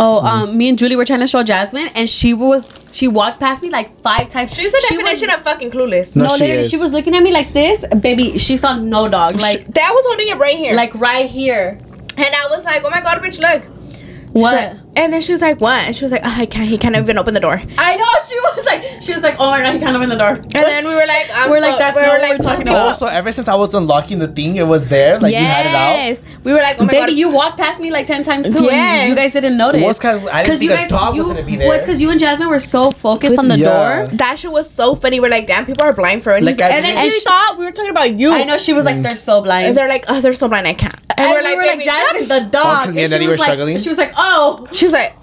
Oh, 0.00 0.18
um, 0.24 0.56
me 0.56 0.68
and 0.68 0.78
Julie 0.78 0.94
were 0.94 1.04
trying 1.04 1.20
to 1.20 1.26
show 1.26 1.42
Jasmine, 1.42 1.88
and 1.96 2.08
she 2.08 2.32
was 2.32 2.68
she 2.92 3.08
walked 3.08 3.40
past 3.40 3.62
me 3.62 3.68
like 3.70 4.00
five 4.00 4.28
times. 4.30 4.54
she's 4.54 4.70
the 4.70 4.84
She 4.88 4.96
was- 4.96 5.04
definition 5.04 5.30
of 5.30 5.42
fucking 5.42 5.70
clueless. 5.72 6.14
No, 6.16 6.24
No, 6.24 6.28
she 6.36 6.44
literally, 6.44 6.62
is. 6.62 6.70
she 6.70 6.76
was 6.76 6.92
looking 6.92 7.16
at 7.16 7.22
me 7.22 7.32
like 7.32 7.52
this, 7.52 7.84
baby. 8.00 8.38
She 8.38 8.56
saw 8.56 8.76
no 8.76 9.08
dog, 9.08 9.40
like 9.42 9.66
that 9.74 9.90
was 9.92 10.04
holding 10.06 10.28
it 10.28 10.38
right 10.38 10.56
here, 10.56 10.74
like 10.74 10.94
right 10.94 11.28
here. 11.28 11.78
and 12.16 12.26
I 12.42 12.46
was 12.50 12.64
like, 12.64 12.82
"Oh 12.84 12.90
my 12.90 13.00
god, 13.00 13.20
bitch, 13.22 13.40
look." 13.40 13.62
She's 13.64 14.42
What? 14.42 14.78
Like- 14.98 15.04
and 15.04 15.12
then 15.12 15.20
she 15.20 15.32
was 15.32 15.40
like, 15.40 15.60
"What?" 15.60 15.80
And 15.86 15.94
she 15.96 16.04
was 16.04 16.12
like, 16.12 16.22
oh, 16.24 16.34
"I 16.36 16.46
can't. 16.46 16.68
He 16.68 16.76
can't 16.78 16.96
even 16.96 17.18
open 17.18 17.34
the 17.34 17.40
door." 17.40 17.60
I 17.78 17.96
know 17.96 18.06
she 18.28 18.38
was 18.40 18.64
like, 18.66 18.82
she 19.02 19.12
was 19.12 19.22
like, 19.22 19.36
oh 19.38 19.50
my 19.50 19.60
god, 19.62 19.74
he 19.74 19.78
can't 19.80 19.96
open 19.96 20.08
the 20.08 20.16
door. 20.16 20.30
And 20.34 20.50
then 20.52 20.86
we 20.86 20.94
were 20.94 21.06
like, 21.06 21.26
I'm 21.34 21.50
We're 21.50 21.60
so, 21.60 21.68
like, 21.68 21.78
that's 21.78 21.96
we 21.96 22.02
not 22.02 22.08
were 22.08 22.18
what 22.18 22.22
like 22.28 22.38
we're 22.38 22.44
talking 22.44 22.62
about. 22.62 22.76
up. 22.76 22.88
Also, 22.92 23.06
ever 23.06 23.30
since 23.32 23.48
I 23.48 23.54
was 23.54 23.74
unlocking 23.74 24.18
the 24.18 24.28
thing, 24.28 24.56
it 24.56 24.66
was 24.66 24.88
there. 24.88 25.18
Like 25.18 25.32
you 25.34 25.38
had 25.40 25.66
it 25.66 25.74
out. 25.74 25.92
yes, 25.96 26.22
we 26.44 26.52
were 26.52 26.58
like, 26.58 26.76
"Oh 26.80 26.84
my 26.84 26.92
Baby, 26.92 27.12
god." 27.12 27.18
you 27.18 27.30
walked 27.30 27.58
past 27.58 27.80
me 27.80 27.90
like 27.90 28.06
ten 28.06 28.22
times 28.24 28.46
too. 28.46 28.64
Yes. 28.64 28.72
and 29.02 29.08
you 29.10 29.14
guys 29.16 29.32
didn't 29.32 29.56
notice. 29.56 29.80
Well, 29.80 29.90
it's 29.90 29.98
'cause 29.98 30.26
I 30.28 30.42
didn't 30.44 30.62
you 30.62 30.70
think 30.70 30.86
a 30.86 30.90
dog 30.90 31.08
was 31.08 31.16
you, 31.16 31.24
gonna 31.24 31.42
be 31.42 31.56
Well, 31.58 31.72
it's 31.72 31.78
there. 31.78 31.86
because 31.86 32.00
you 32.00 32.10
and 32.10 32.18
Jasmine 32.20 32.48
were 32.48 32.58
so 32.60 32.90
focused 32.90 33.38
on 33.38 33.48
the 33.48 33.58
Yeah. 33.58 33.68
door. 34.06 34.08
that 34.14 34.38
shit 34.38 34.50
was 34.52 34.68
so 34.70 34.94
funny. 34.94 35.20
We're 35.20 35.28
like, 35.30 35.46
damn, 35.46 35.64
people 35.66 35.84
are 35.84 35.92
blind 35.92 36.22
for 36.24 36.32
it. 36.34 36.42
Like, 36.42 36.58
and 36.60 36.84
then 36.84 36.94
didn't- 36.94 37.02
she, 37.04 37.10
she- 37.10 37.20
thought 37.24 37.56
we 37.58 37.64
were 37.64 37.72
talking 37.72 37.90
about 37.90 38.10
you. 38.12 38.32
I 38.34 38.44
know 38.44 38.58
she 38.58 38.72
was 38.72 38.84
like, 38.84 39.00
they're 39.02 39.10
so 39.16 39.36
And 39.38 39.44
blind. 39.44 39.76
they're 39.76 39.88
like, 39.88 40.04
oh, 40.08 40.20
they're 40.20 40.34
so 40.34 40.48
blind, 40.48 40.66
I 40.66 40.74
can't. 40.74 40.94
And, 41.16 41.26
And 41.26 41.30
we're 41.34 41.38
we 41.38 41.44
like, 41.44 41.56
were 41.56 41.66
like, 41.66 41.82
Jasmine, 41.82 42.28
the 42.28 42.40
dog. 42.50 42.64
Oh, 42.64 42.84
'cause 42.86 42.94
me 42.94 43.02
and 43.02 43.10
she 43.10 43.14
Eddie 43.16 43.26
was 43.26 43.38
like, 43.40 43.46
struggling? 43.48 43.78
She 43.78 43.88
was 43.88 43.98
like, 43.98 44.12
oh. 44.16 44.66
She 44.72 44.84
was 44.88 44.94
like, 44.94 45.14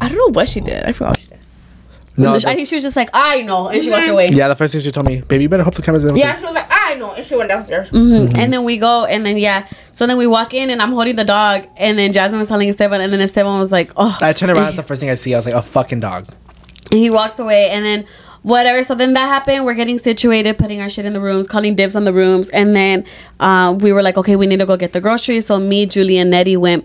I 0.00 0.08
don't 0.08 0.18
know 0.18 0.32
what 0.32 0.48
she 0.48 0.60
did. 0.60 0.84
I 0.84 0.92
forgot 0.92 1.10
what 1.10 1.20
she 1.20 1.26
did. 1.28 1.38
No, 2.16 2.34
I 2.34 2.38
think 2.54 2.68
she 2.68 2.74
was 2.74 2.84
just 2.84 2.94
like, 2.96 3.08
I 3.14 3.40
know, 3.40 3.68
and 3.68 3.82
she 3.82 3.90
walked 3.90 4.06
away. 4.08 4.28
yeah, 4.28 4.48
the 4.48 4.54
first 4.54 4.72
thing 4.72 4.82
she 4.82 4.90
told 4.90 5.06
me, 5.06 5.22
baby, 5.22 5.44
you 5.44 5.48
better 5.48 5.62
hope 5.62 5.74
the 5.74 5.82
cameras 5.82 6.04
don't. 6.04 6.14
Yeah, 6.16 6.36
she 6.36 6.44
was 6.44 6.52
like, 6.54 6.66
I 6.70 6.94
know. 6.96 7.12
And 7.12 7.24
she 7.24 7.34
went 7.36 7.48
downstairs. 7.48 7.88
Mhm. 7.90 8.36
And 8.36 8.52
then 8.52 8.64
we 8.64 8.76
go, 8.76 9.06
and 9.06 9.24
then 9.24 9.38
yeah. 9.38 9.66
So 9.92 10.06
then 10.06 10.18
we 10.18 10.26
walk 10.26 10.52
in, 10.52 10.68
and 10.68 10.82
I'm 10.82 10.92
holding 10.92 11.16
the 11.16 11.24
dog, 11.24 11.66
and 11.78 11.98
then 11.98 12.12
Jasmine 12.12 12.38
was 12.40 12.48
telling 12.50 12.68
Esteban, 12.68 13.00
and 13.00 13.10
then 13.12 13.20
Esteban 13.22 13.58
was 13.58 13.72
like, 13.72 13.90
"Oh." 13.96 14.16
I 14.20 14.34
turned 14.34 14.52
around. 14.52 14.76
The 14.76 14.82
first 14.82 15.00
thing 15.00 15.08
I 15.08 15.14
see. 15.14 15.32
I 15.34 15.38
was 15.38 15.46
like, 15.46 15.54
a 15.54 15.62
fucking 15.62 16.00
dog. 16.00 16.26
And 16.90 17.00
he 17.00 17.08
walks 17.08 17.38
away, 17.38 17.70
and 17.70 17.82
then 17.82 18.04
whatever. 18.42 18.82
So 18.82 18.94
then 18.94 19.14
that 19.14 19.26
happened. 19.28 19.64
We're 19.64 19.72
getting 19.72 19.98
situated, 19.98 20.58
putting 20.58 20.82
our 20.82 20.90
shit 20.90 21.06
in 21.06 21.14
the 21.14 21.20
rooms, 21.20 21.48
calling 21.48 21.74
dibs 21.76 21.96
on 21.96 22.04
the 22.04 22.12
rooms, 22.12 22.50
and 22.50 22.76
then 22.76 23.06
um, 23.40 23.78
we 23.78 23.90
were 23.90 24.02
like, 24.02 24.18
"Okay, 24.18 24.36
we 24.36 24.46
need 24.46 24.58
to 24.58 24.66
go 24.66 24.76
get 24.76 24.92
the 24.92 25.00
groceries." 25.00 25.46
So 25.46 25.58
me, 25.58 25.86
Julie, 25.86 26.18
and 26.18 26.30
Nettie 26.30 26.58
went, 26.58 26.84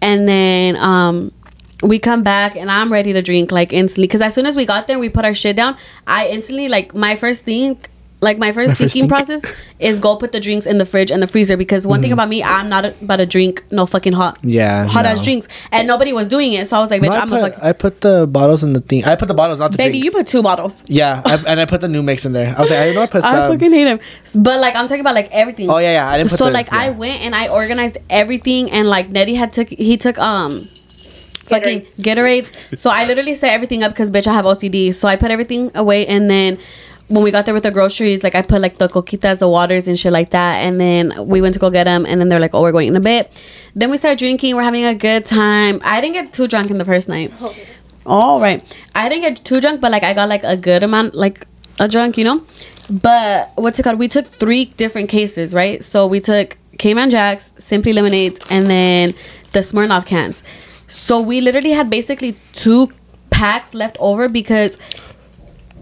and 0.00 0.28
then 0.28 0.76
um, 0.76 1.32
we 1.82 1.98
come 1.98 2.22
back, 2.22 2.56
and 2.56 2.70
I'm 2.70 2.92
ready 2.92 3.12
to 3.12 3.22
drink 3.22 3.50
like 3.52 3.72
instantly 3.72 4.06
because 4.06 4.20
as 4.22 4.34
soon 4.34 4.46
as 4.46 4.54
we 4.56 4.66
got 4.66 4.86
there, 4.86 4.98
we 4.98 5.08
put 5.08 5.24
our 5.24 5.34
shit 5.34 5.56
down. 5.56 5.76
I 6.06 6.28
instantly 6.28 6.68
like 6.68 6.94
my 6.94 7.16
first 7.16 7.42
thing. 7.44 7.78
Like 8.22 8.36
my 8.36 8.48
first 8.52 8.56
My 8.56 8.64
first 8.74 8.76
thinking 8.76 9.02
think. 9.04 9.10
process 9.12 9.42
is 9.78 9.98
go 9.98 10.14
put 10.14 10.32
the 10.32 10.40
drinks 10.40 10.66
in 10.66 10.76
the 10.76 10.84
fridge 10.84 11.10
and 11.10 11.22
the 11.22 11.26
freezer 11.26 11.56
because 11.56 11.86
one 11.86 12.02
thing 12.02 12.12
about 12.12 12.28
me, 12.28 12.42
I'm 12.44 12.68
not 12.68 12.84
about 12.84 13.16
to 13.16 13.24
drink 13.24 13.64
no 13.70 13.86
fucking 13.86 14.12
hot. 14.12 14.36
Yeah, 14.42 14.84
hot 14.84 15.04
no. 15.06 15.12
ass 15.12 15.24
drinks, 15.24 15.48
and 15.72 15.88
nobody 15.88 16.12
was 16.12 16.28
doing 16.28 16.52
it. 16.52 16.68
So 16.68 16.76
I 16.76 16.80
was 16.80 16.90
like, 16.90 17.00
bitch, 17.00 17.14
No, 17.14 17.20
I'm 17.20 17.30
put, 17.30 17.40
like, 17.40 17.62
I 17.62 17.72
put 17.72 18.02
the 18.02 18.26
bottles 18.26 18.62
in 18.62 18.74
the 18.74 18.82
thing. 18.82 19.06
I 19.06 19.16
put 19.16 19.26
the 19.28 19.32
bottles, 19.32 19.58
not 19.58 19.72
the 19.72 19.78
baby, 19.78 20.00
drinks. 20.00 20.04
you 20.04 20.10
put 20.10 20.26
two 20.26 20.42
bottles. 20.42 20.84
Yeah, 20.86 21.22
I, 21.24 21.42
and 21.48 21.60
I 21.60 21.64
put 21.64 21.80
the 21.80 21.88
new 21.88 22.02
mix 22.02 22.26
in 22.26 22.34
there. 22.34 22.54
I 22.54 22.60
was 22.60 22.68
like, 22.68 22.78
I 22.80 22.92
know 22.92 23.00
I 23.04 23.06
put 23.06 23.22
some. 23.30 23.34
I 23.34 23.48
fucking 23.48 23.72
hate 23.72 23.86
him 23.86 24.00
but 24.36 24.60
like 24.60 24.76
I'm 24.76 24.86
talking 24.86 25.00
about 25.00 25.14
like 25.14 25.30
everything. 25.32 25.70
Oh, 25.70 25.78
yeah, 25.78 25.94
yeah, 25.94 26.10
I 26.10 26.18
didn't 26.18 26.28
put 26.28 26.40
so 26.40 26.44
the- 26.44 26.50
like 26.50 26.70
I 26.74 26.90
went 26.90 27.22
and 27.22 27.34
I 27.34 27.48
organized 27.48 27.96
everything 28.10 28.70
and 28.70 28.86
like 28.86 29.08
Nettie 29.08 29.36
had 29.36 29.54
took 29.54 29.70
he 29.70 29.96
took 29.96 30.18
um 30.18 30.68
fucking 31.50 31.82
Gatorades. 32.02 32.78
So 32.78 32.90
I 32.90 33.06
literally 33.06 33.34
set 33.34 33.52
everything 33.52 33.82
up 33.82 33.92
because 33.92 34.10
bitch 34.10 34.26
I 34.26 34.34
have 34.34 34.44
OCD. 34.44 34.94
So 34.94 35.08
I 35.08 35.16
put 35.16 35.30
everything 35.30 35.70
away 35.74 36.06
and 36.06 36.30
then 36.30 36.58
when 37.10 37.24
we 37.24 37.32
got 37.32 37.44
there 37.44 37.54
with 37.54 37.64
the 37.64 37.72
groceries, 37.72 38.22
like 38.22 38.36
I 38.36 38.42
put 38.42 38.62
like 38.62 38.78
the 38.78 38.88
coquitas, 38.88 39.40
the 39.40 39.48
waters 39.48 39.88
and 39.88 39.98
shit 39.98 40.12
like 40.12 40.30
that, 40.30 40.58
and 40.58 40.80
then 40.80 41.26
we 41.26 41.40
went 41.40 41.54
to 41.54 41.60
go 41.60 41.68
get 41.68 41.84
them, 41.84 42.06
and 42.06 42.20
then 42.20 42.28
they're 42.28 42.38
like, 42.38 42.54
"Oh, 42.54 42.62
we're 42.62 42.70
going 42.70 42.86
in 42.86 42.94
a 42.94 43.00
bit." 43.00 43.32
Then 43.74 43.90
we 43.90 43.96
started 43.96 44.20
drinking. 44.20 44.54
We're 44.54 44.62
having 44.62 44.84
a 44.84 44.94
good 44.94 45.26
time. 45.26 45.80
I 45.84 46.00
didn't 46.00 46.14
get 46.14 46.32
too 46.32 46.46
drunk 46.46 46.70
in 46.70 46.78
the 46.78 46.84
first 46.84 47.08
night. 47.08 47.32
Oh. 47.40 47.54
All 48.06 48.40
right, 48.40 48.62
I 48.94 49.08
didn't 49.08 49.22
get 49.22 49.44
too 49.44 49.60
drunk, 49.60 49.80
but 49.80 49.90
like 49.90 50.04
I 50.04 50.14
got 50.14 50.28
like 50.28 50.44
a 50.44 50.56
good 50.56 50.84
amount, 50.84 51.14
like 51.14 51.46
a 51.80 51.88
drunk, 51.88 52.16
you 52.16 52.22
know. 52.22 52.44
But 52.88 53.50
what's 53.56 53.78
it 53.80 53.82
called? 53.82 53.98
We 53.98 54.08
took 54.08 54.26
three 54.26 54.66
different 54.66 55.08
cases, 55.08 55.52
right? 55.52 55.82
So 55.82 56.06
we 56.06 56.20
took 56.20 56.56
Cayman 56.78 57.10
Jacks, 57.10 57.52
Simply 57.58 57.92
Lemonades, 57.92 58.38
and 58.50 58.66
then 58.66 59.14
the 59.52 59.60
Smirnoff 59.60 60.06
cans. 60.06 60.44
So 60.90 61.20
we 61.22 61.40
literally 61.40 61.70
had 61.70 61.88
basically 61.88 62.36
two 62.52 62.92
packs 63.30 63.72
left 63.74 63.96
over 64.00 64.28
because 64.28 64.76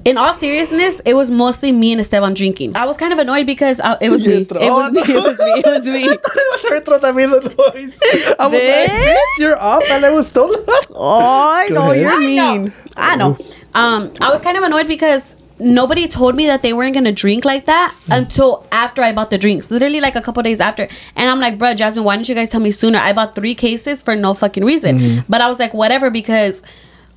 in 0.04 0.16
all 0.16 0.32
seriousness, 0.32 1.00
it 1.04 1.14
was 1.14 1.30
mostly 1.30 1.72
me 1.72 1.92
and 1.92 2.00
Esteban 2.00 2.32
drinking. 2.34 2.76
I 2.76 2.86
was 2.86 2.96
kind 2.96 3.12
of 3.12 3.18
annoyed 3.18 3.46
because 3.46 3.80
uh, 3.80 3.96
it 4.00 4.10
was 4.10 4.24
me. 4.24 4.34
It 4.48 4.50
was 4.52 4.92
me. 4.92 5.00
It 5.00 5.22
was 5.22 5.38
me. 5.38 5.44
It 5.60 5.66
was 5.66 5.84
me. 5.84 6.04
it 6.04 6.20
was 6.52 6.64
her 6.70 6.80
throat 6.80 7.02
that 7.02 7.14
made 7.16 7.30
the 7.30 7.40
noise. 7.40 7.98
I 8.38 8.46
was 8.46 8.56
Bitch. 8.56 8.88
like, 8.88 8.90
bitch, 8.90 9.38
you're 9.38 9.58
off, 9.58 9.82
and 9.90 10.04
I 10.04 10.10
was 10.10 10.28
still. 10.28 10.48
Oh, 11.00 11.52
I 11.54 11.68
know 11.68 11.92
you're 11.92 12.10
I 12.10 12.14
know. 12.14 12.58
mean. 12.58 12.72
I 12.96 13.16
know. 13.16 13.36
Um, 13.74 14.12
I 14.20 14.30
was 14.30 14.40
kind 14.40 14.56
of 14.56 14.62
annoyed 14.62 14.88
because 14.88 15.36
nobody 15.60 16.08
told 16.08 16.36
me 16.36 16.46
that 16.46 16.62
they 16.62 16.72
weren't 16.72 16.94
gonna 16.94 17.12
drink 17.12 17.44
like 17.44 17.66
that 17.66 17.94
until 18.10 18.66
after 18.72 19.02
I 19.02 19.12
bought 19.12 19.30
the 19.30 19.38
drinks. 19.38 19.70
Literally 19.70 20.00
like 20.00 20.16
a 20.16 20.20
couple 20.20 20.42
days 20.42 20.60
after. 20.60 20.88
And 21.16 21.28
I'm 21.28 21.40
like, 21.40 21.58
bro, 21.58 21.74
Jasmine, 21.74 22.04
why 22.04 22.16
didn't 22.16 22.28
you 22.28 22.34
guys 22.34 22.50
tell 22.50 22.60
me 22.60 22.70
sooner? 22.70 22.98
I 22.98 23.12
bought 23.12 23.34
three 23.34 23.54
cases 23.54 24.02
for 24.02 24.14
no 24.14 24.34
fucking 24.34 24.64
reason. 24.64 24.98
Mm-hmm. 24.98 25.20
But 25.28 25.40
I 25.40 25.48
was 25.48 25.58
like, 25.58 25.74
whatever, 25.74 26.10
because 26.10 26.62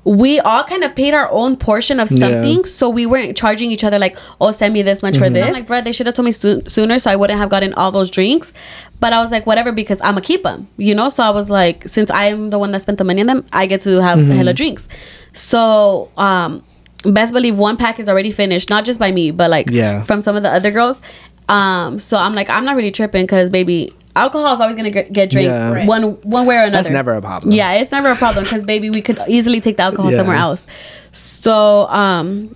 we 0.04 0.40
all 0.40 0.64
kind 0.64 0.84
of 0.84 0.96
paid 0.96 1.14
our 1.14 1.30
own 1.32 1.56
portion 1.56 2.00
of 2.00 2.10
Yeah. 2.12 2.28
something, 2.28 2.66
so 2.66 2.90
we 2.90 3.06
weren't 3.06 3.38
charging 3.38 3.70
each 3.70 3.84
other 3.84 4.00
like, 4.00 4.18
"Oh, 4.40 4.52
send 4.52 4.74
me 4.74 4.82
this 4.82 5.04
much 5.04 5.18
for 5.18 5.26
mm-hmm. 5.26 5.34
this." 5.34 5.48
I'm 5.48 5.54
like, 5.54 5.68
bro, 5.68 5.82
they 5.82 5.92
should 5.92 6.08
have 6.08 6.16
told 6.16 6.26
me 6.26 6.32
sto- 6.32 6.62
sooner, 6.68 6.98
so 6.98 7.12
I 7.12 7.16
wouldn't 7.16 7.38
have 7.38 7.50
gotten 7.50 7.74
all 7.76 7.92
those 7.92 8.10
drinks. 8.10 8.52
But 9.00 9.14
I 9.14 9.20
was 9.20 9.32
like, 9.32 9.46
whatever, 9.46 9.72
because 9.72 10.02
I'm 10.02 10.16
gonna 10.16 10.22
keep 10.22 10.42
them, 10.44 10.68
you 10.78 10.96
know. 10.96 11.10
So 11.10 11.22
I 11.22 11.30
was 11.30 11.50
like, 11.50 11.88
since 11.88 12.10
I'm 12.10 12.50
the 12.50 12.58
one 12.58 12.72
that 12.72 12.82
spent 12.82 12.98
the 12.98 13.04
money 13.04 13.22
on 13.22 13.28
them, 13.28 13.46
I 13.54 13.68
get 13.68 13.82
to 13.82 14.02
have 14.02 14.18
mm-hmm. 14.18 14.32
hella 14.32 14.54
drinks. 14.54 14.88
So, 15.34 16.10
um, 16.18 16.64
best 17.06 17.34
believe 17.34 17.58
one 17.58 17.78
pack 17.78 18.00
is 18.00 18.08
already 18.08 18.32
finished, 18.32 18.70
not 18.70 18.86
just 18.86 19.00
by 19.00 19.12
me, 19.12 19.32
but 19.32 19.50
like 19.50 19.70
Yeah. 19.70 20.02
from 20.02 20.22
some 20.22 20.36
of 20.36 20.44
the 20.44 20.50
other 20.50 20.72
girls. 20.72 21.02
Um, 21.50 22.00
so 22.00 22.18
I'm 22.18 22.34
like, 22.34 22.50
I'm 22.50 22.64
not 22.66 22.76
really 22.76 22.92
tripping 22.92 23.24
because 23.24 23.50
baby, 23.50 23.92
alcohol 24.16 24.54
is 24.54 24.60
always 24.60 24.76
gonna 24.76 24.90
get, 24.92 25.12
get 25.12 25.30
drank 25.30 25.48
Yeah. 25.48 25.72
Right. 25.72 25.88
one 25.88 26.04
one 26.24 26.46
way 26.46 26.56
or 26.58 26.62
another. 26.64 26.84
That's 26.84 26.90
never 26.90 27.14
a 27.14 27.22
problem. 27.22 27.52
Yeah, 27.54 27.74
it's 27.74 27.92
never 27.92 28.12
a 28.12 28.16
problem 28.16 28.44
because 28.46 28.64
baby, 28.64 28.90
we 28.90 29.02
could 29.02 29.20
easily 29.28 29.60
take 29.60 29.78
the 29.78 29.84
alcohol 29.84 30.12
Yeah. 30.12 30.18
somewhere 30.18 30.38
else. 30.38 30.66
So, 31.12 31.88
um, 31.90 32.56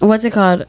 what's 0.00 0.24
it 0.24 0.32
called? 0.32 0.64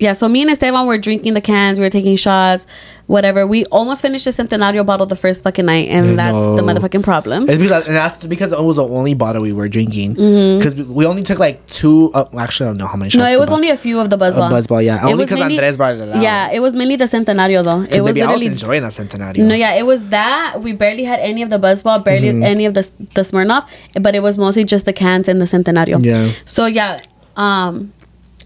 Yeah, 0.00 0.12
so 0.12 0.28
me 0.28 0.42
and 0.42 0.50
Esteban 0.50 0.86
were 0.86 0.96
drinking 0.98 1.34
the 1.34 1.40
cans, 1.40 1.80
we 1.80 1.84
were 1.84 1.90
taking 1.90 2.14
shots, 2.14 2.68
whatever. 3.08 3.48
We 3.48 3.64
almost 3.66 4.00
finished 4.00 4.26
the 4.26 4.30
Centenario 4.30 4.86
bottle 4.86 5.06
the 5.06 5.16
first 5.16 5.42
fucking 5.42 5.66
night, 5.66 5.88
and 5.88 6.14
that's 6.14 6.36
the 6.36 6.62
motherfucking 6.62 7.02
problem. 7.02 7.48
It's 7.50 7.60
because, 7.60 7.88
and 7.88 7.96
that's 7.96 8.14
because 8.24 8.52
it 8.52 8.62
was 8.62 8.76
the 8.76 8.86
only 8.86 9.14
bottle 9.14 9.42
we 9.42 9.52
were 9.52 9.66
drinking. 9.68 10.14
Mm-hmm. 10.14 10.58
Because 10.58 10.88
we 10.88 11.04
only 11.04 11.24
took 11.24 11.40
like 11.40 11.66
two. 11.66 12.12
Uh, 12.14 12.26
actually, 12.38 12.66
I 12.66 12.68
don't 12.70 12.76
know 12.78 12.86
how 12.86 12.96
many 12.96 13.10
shots. 13.10 13.18
No, 13.24 13.26
it 13.32 13.40
was 13.40 13.50
only 13.50 13.70
a 13.70 13.76
few 13.76 13.98
of 13.98 14.08
the 14.08 14.16
Buzzball. 14.16 14.52
Buzzball, 14.52 14.84
yeah. 14.84 14.98
It 14.98 15.02
Only 15.04 15.14
was 15.16 15.30
'cause 15.30 15.38
mainly- 15.40 15.56
Andres 15.56 15.76
brought 15.76 15.96
it 15.96 16.08
out. 16.14 16.22
Yeah, 16.22 16.52
it 16.52 16.60
was 16.60 16.74
mainly 16.74 16.94
the 16.94 17.06
Centenario 17.06 17.64
though. 17.64 17.82
It 17.90 18.00
was 18.02 18.14
maybe 18.14 18.22
I 18.22 18.30
was 18.30 18.40
literally 18.40 18.46
enjoying 18.46 18.82
the 18.82 18.88
Centenario. 18.90 19.38
No, 19.38 19.54
yeah, 19.56 19.74
it 19.74 19.84
was 19.84 20.04
that. 20.10 20.60
We 20.62 20.74
barely 20.74 21.04
had 21.04 21.18
any 21.18 21.42
of 21.42 21.50
the 21.50 21.58
Buzzball, 21.58 22.04
barely 22.04 22.28
Mm-hmm. 22.28 22.42
any 22.44 22.66
of 22.66 22.74
the 22.74 22.88
the 23.14 23.22
Smirnoff, 23.22 23.66
but 24.00 24.14
it 24.14 24.22
was 24.22 24.38
mostly 24.38 24.62
just 24.64 24.84
the 24.84 24.92
cans 24.92 25.26
and 25.26 25.40
the 25.40 25.46
Centenario. 25.46 25.98
Yeah. 26.04 26.30
So 26.44 26.66
yeah, 26.66 27.00
um, 27.36 27.92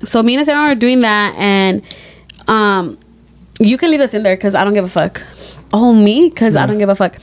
so 0.05 0.23
me 0.23 0.35
and 0.35 0.41
Esteban 0.41 0.71
are 0.71 0.75
doing 0.75 1.01
that, 1.03 1.35
and 1.37 1.83
um, 2.49 2.99
you 3.61 3.77
can 3.79 3.91
leave 3.91 4.01
this 4.01 4.15
in 4.15 4.23
there 4.23 4.37
because 4.37 4.55
I 4.55 4.65
don't 4.65 4.75
give 4.75 4.85
a 4.85 4.89
fuck. 4.89 5.23
Oh, 5.73 5.95
me? 5.95 6.29
Because 6.29 6.57
I 6.57 6.67
don't 6.67 6.79
give 6.79 6.89
a 6.89 6.97
fuck. 6.97 7.17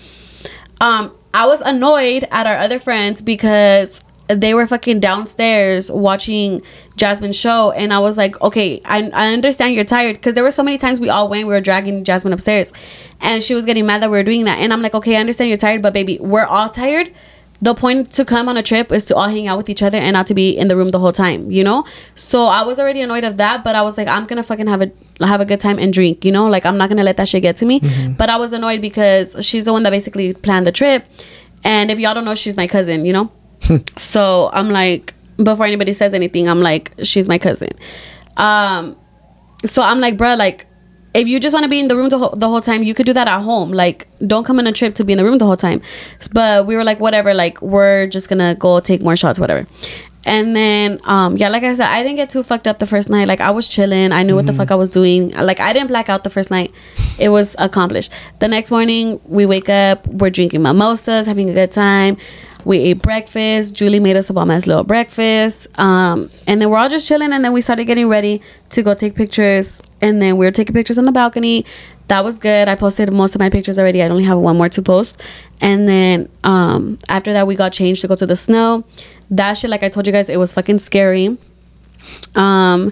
Um, 0.82 1.14
I 1.34 1.46
was 1.46 1.62
annoyed 1.62 2.26
at 2.32 2.48
our 2.48 2.58
other 2.58 2.80
friends 2.80 3.22
because 3.22 4.02
they 4.28 4.54
were 4.54 4.68
fucking 4.68 5.00
downstairs 5.00 5.92
watching 5.92 6.62
Jasmine's 6.96 7.36
show, 7.36 7.72
and 7.72 7.94
I 7.94 8.00
was 8.00 8.18
like, 8.18 8.40
okay, 8.42 8.82
I, 8.86 9.10
I 9.10 9.34
understand 9.34 9.74
you're 9.74 9.84
tired 9.84 10.16
because 10.16 10.36
there 10.36 10.44
were 10.44 10.52
so 10.52 10.64
many 10.64 10.78
times 10.78 11.00
we 11.00 11.10
all 11.10 11.28
went, 11.28 11.48
we 11.48 11.54
were 11.54 11.62
dragging 11.62 12.04
Jasmine 12.04 12.34
upstairs, 12.34 12.72
and 13.22 13.42
she 13.42 13.56
was 13.56 13.66
getting 13.66 13.86
mad 13.86 14.02
that 14.02 14.12
we 14.12 14.18
were 14.18 14.24
doing 14.24 14.46
that, 14.46 14.60
and 14.60 14.72
I'm 14.72 14.82
like, 14.82 14.94
okay, 14.94 15.18
I 15.18 15.20
understand 15.20 15.50
you're 15.50 15.58
tired, 15.58 15.82
but 15.82 15.94
baby, 15.94 16.20
we're 16.20 16.46
all 16.46 16.70
tired. 16.70 17.12
The 17.62 17.74
point 17.74 18.12
to 18.14 18.24
come 18.24 18.48
on 18.48 18.56
a 18.56 18.64
trip 18.64 18.92
is 18.92 19.04
to 19.06 19.16
all 19.16 19.28
hang 19.28 19.48
out 19.48 19.58
with 19.58 19.70
each 19.70 19.84
other 19.84 19.98
and 19.98 20.14
not 20.14 20.28
to 20.28 20.34
be 20.34 20.58
in 20.58 20.70
the 20.70 20.78
room 20.78 20.92
the 20.92 21.00
whole 21.00 21.12
time, 21.12 21.52
you 21.52 21.64
know. 21.64 21.84
So 22.16 22.46
I 22.46 22.64
was 22.64 22.80
already 22.80 23.02
annoyed 23.02 23.26
of 23.26 23.36
that, 23.38 23.64
but 23.66 23.76
I 23.76 23.82
was 23.82 23.98
like, 23.98 24.08
I'm 24.08 24.26
gonna 24.26 24.44
fucking 24.44 24.68
have 24.68 24.82
a 24.82 24.92
have 25.26 25.42
a 25.42 25.46
good 25.46 25.60
time 25.60 25.78
and 25.78 25.92
drink, 25.92 26.24
you 26.24 26.32
know. 26.32 26.48
Like 26.48 26.66
I'm 26.66 26.78
not 26.78 26.88
gonna 26.90 27.04
let 27.04 27.18
that 27.18 27.28
shit 27.28 27.42
get 27.42 27.58
to 27.58 27.66
me. 27.66 27.82
But 28.18 28.30
I 28.30 28.38
was 28.38 28.54
annoyed 28.54 28.82
because 28.82 29.36
she's 29.46 29.66
the 29.66 29.74
one 29.74 29.84
that 29.84 29.92
basically 29.92 30.34
planned 30.34 30.68
the 30.68 30.72
trip, 30.72 31.06
and 31.64 31.92
if 31.92 32.00
y'all 32.00 32.14
don't 32.14 32.26
know, 32.26 32.36
she's 32.36 32.56
my 32.56 32.68
cousin, 32.68 33.04
you 33.06 33.14
know. 33.14 33.32
so 33.98 34.50
I'm 34.54 34.70
like, 34.70 35.14
before 35.44 35.66
anybody 35.66 35.94
says 35.94 36.14
anything, 36.14 36.48
I'm 36.50 36.62
like, 36.62 36.92
she's 37.04 37.28
my 37.28 37.38
cousin. 37.38 37.70
Um, 38.38 38.96
so 39.66 39.82
I'm 39.82 40.00
like, 40.00 40.18
bruh, 40.18 40.38
like, 40.38 40.66
if 41.14 41.28
you 41.28 41.40
just 41.40 41.54
want 41.54 41.64
to 41.64 41.70
be 41.70 41.80
in 41.80 41.88
the 41.88 41.96
room 41.96 42.10
the 42.10 42.18
whole, 42.18 42.36
the 42.36 42.48
whole 42.48 42.62
time, 42.62 42.84
you 42.84 42.94
could 42.94 43.06
do 43.06 43.14
that 43.14 43.28
at 43.28 43.42
home. 43.42 43.72
Like, 43.72 44.08
don't 44.26 44.44
come 44.44 44.60
on 44.60 44.68
a 44.68 44.72
trip 44.72 44.96
to 44.96 45.04
be 45.04 45.14
in 45.14 45.18
the 45.18 45.24
room 45.24 45.38
the 45.38 45.46
whole 45.46 45.58
time. 45.58 45.82
But 46.32 46.68
we 46.68 46.76
were 46.76 46.84
like, 46.84 47.00
whatever, 47.00 47.34
like, 47.34 47.62
we're 47.62 48.08
just 48.08 48.30
gonna 48.30 48.56
go 48.56 48.80
take 48.80 49.02
more 49.02 49.16
shots, 49.16 49.40
whatever. 49.40 49.68
And 50.26 50.56
then, 50.56 51.00
um, 51.06 51.38
yeah, 51.38 51.48
like 51.48 51.64
I 51.64 51.74
said, 51.74 51.88
I 51.88 52.04
didn't 52.04 52.18
get 52.18 52.30
too 52.30 52.44
fucked 52.44 52.68
up 52.68 52.80
the 52.80 52.86
first 52.86 53.10
night. 53.10 53.28
Like, 53.28 53.40
I 53.40 53.52
was 53.52 53.70
chilling. 53.70 54.12
I 54.12 54.22
knew 54.24 54.36
what 54.36 54.46
the 54.46 54.54
fuck 54.54 54.70
I 54.70 54.76
was 54.76 54.90
doing. 54.90 55.32
Like, 55.32 55.60
I 55.62 55.72
didn't 55.72 55.88
black 55.88 56.10
out 56.10 56.24
the 56.24 56.30
first 56.30 56.52
night. 56.52 56.74
It 57.18 57.30
was 57.30 57.56
accomplished. 57.58 58.12
The 58.40 58.48
next 58.48 58.70
morning, 58.70 59.22
we 59.26 59.46
wake 59.46 59.70
up, 59.70 60.06
we're 60.08 60.30
drinking 60.30 60.62
mimosas, 60.62 61.26
having 61.26 61.50
a 61.50 61.54
good 61.54 61.72
time. 61.72 62.18
We 62.66 62.80
ate 62.80 63.02
breakfast. 63.02 63.74
Julie 63.76 64.00
made 64.00 64.16
us 64.18 64.30
a 64.30 64.34
bomb 64.34 64.52
ass 64.52 64.68
little 64.68 64.84
breakfast. 64.84 65.68
Um, 65.80 66.30
and 66.48 66.62
then 66.62 66.70
we're 66.70 66.78
all 66.78 66.90
just 66.90 67.08
chilling. 67.08 67.32
And 67.32 67.44
then 67.44 67.54
we 67.54 67.62
started 67.62 67.86
getting 67.86 68.08
ready 68.10 68.42
to 68.72 68.84
go 68.84 68.94
take 68.94 69.16
pictures. 69.16 69.82
And 70.02 70.22
then 70.22 70.38
we 70.38 70.46
were 70.46 70.52
taking 70.52 70.74
pictures 70.74 70.98
on 70.98 71.06
the 71.06 71.12
balcony. 71.12 71.66
That 72.10 72.24
was 72.24 72.38
good. 72.38 72.68
I 72.68 72.76
posted 72.76 73.14
most 73.14 73.36
of 73.36 73.40
my 73.40 73.50
pictures 73.50 73.78
already. 73.80 74.02
I 74.02 74.10
only 74.10 74.24
have 74.24 74.40
one 74.40 74.58
more 74.58 74.68
to 74.70 74.82
post. 74.82 75.22
And 75.62 75.88
then 75.88 76.30
um, 76.44 77.00
after 77.08 77.32
that, 77.34 77.48
we 77.48 77.56
got 77.56 77.72
changed 77.72 78.02
to 78.02 78.08
go 78.08 78.16
to 78.16 78.26
the 78.26 78.36
snow. 78.36 78.84
That 79.32 79.54
shit, 79.54 79.70
like 79.70 79.84
I 79.84 79.90
told 79.90 80.06
you 80.08 80.12
guys, 80.14 80.28
it 80.28 80.38
was 80.38 80.54
fucking 80.54 80.80
scary. 80.80 81.38
Um, 82.36 82.92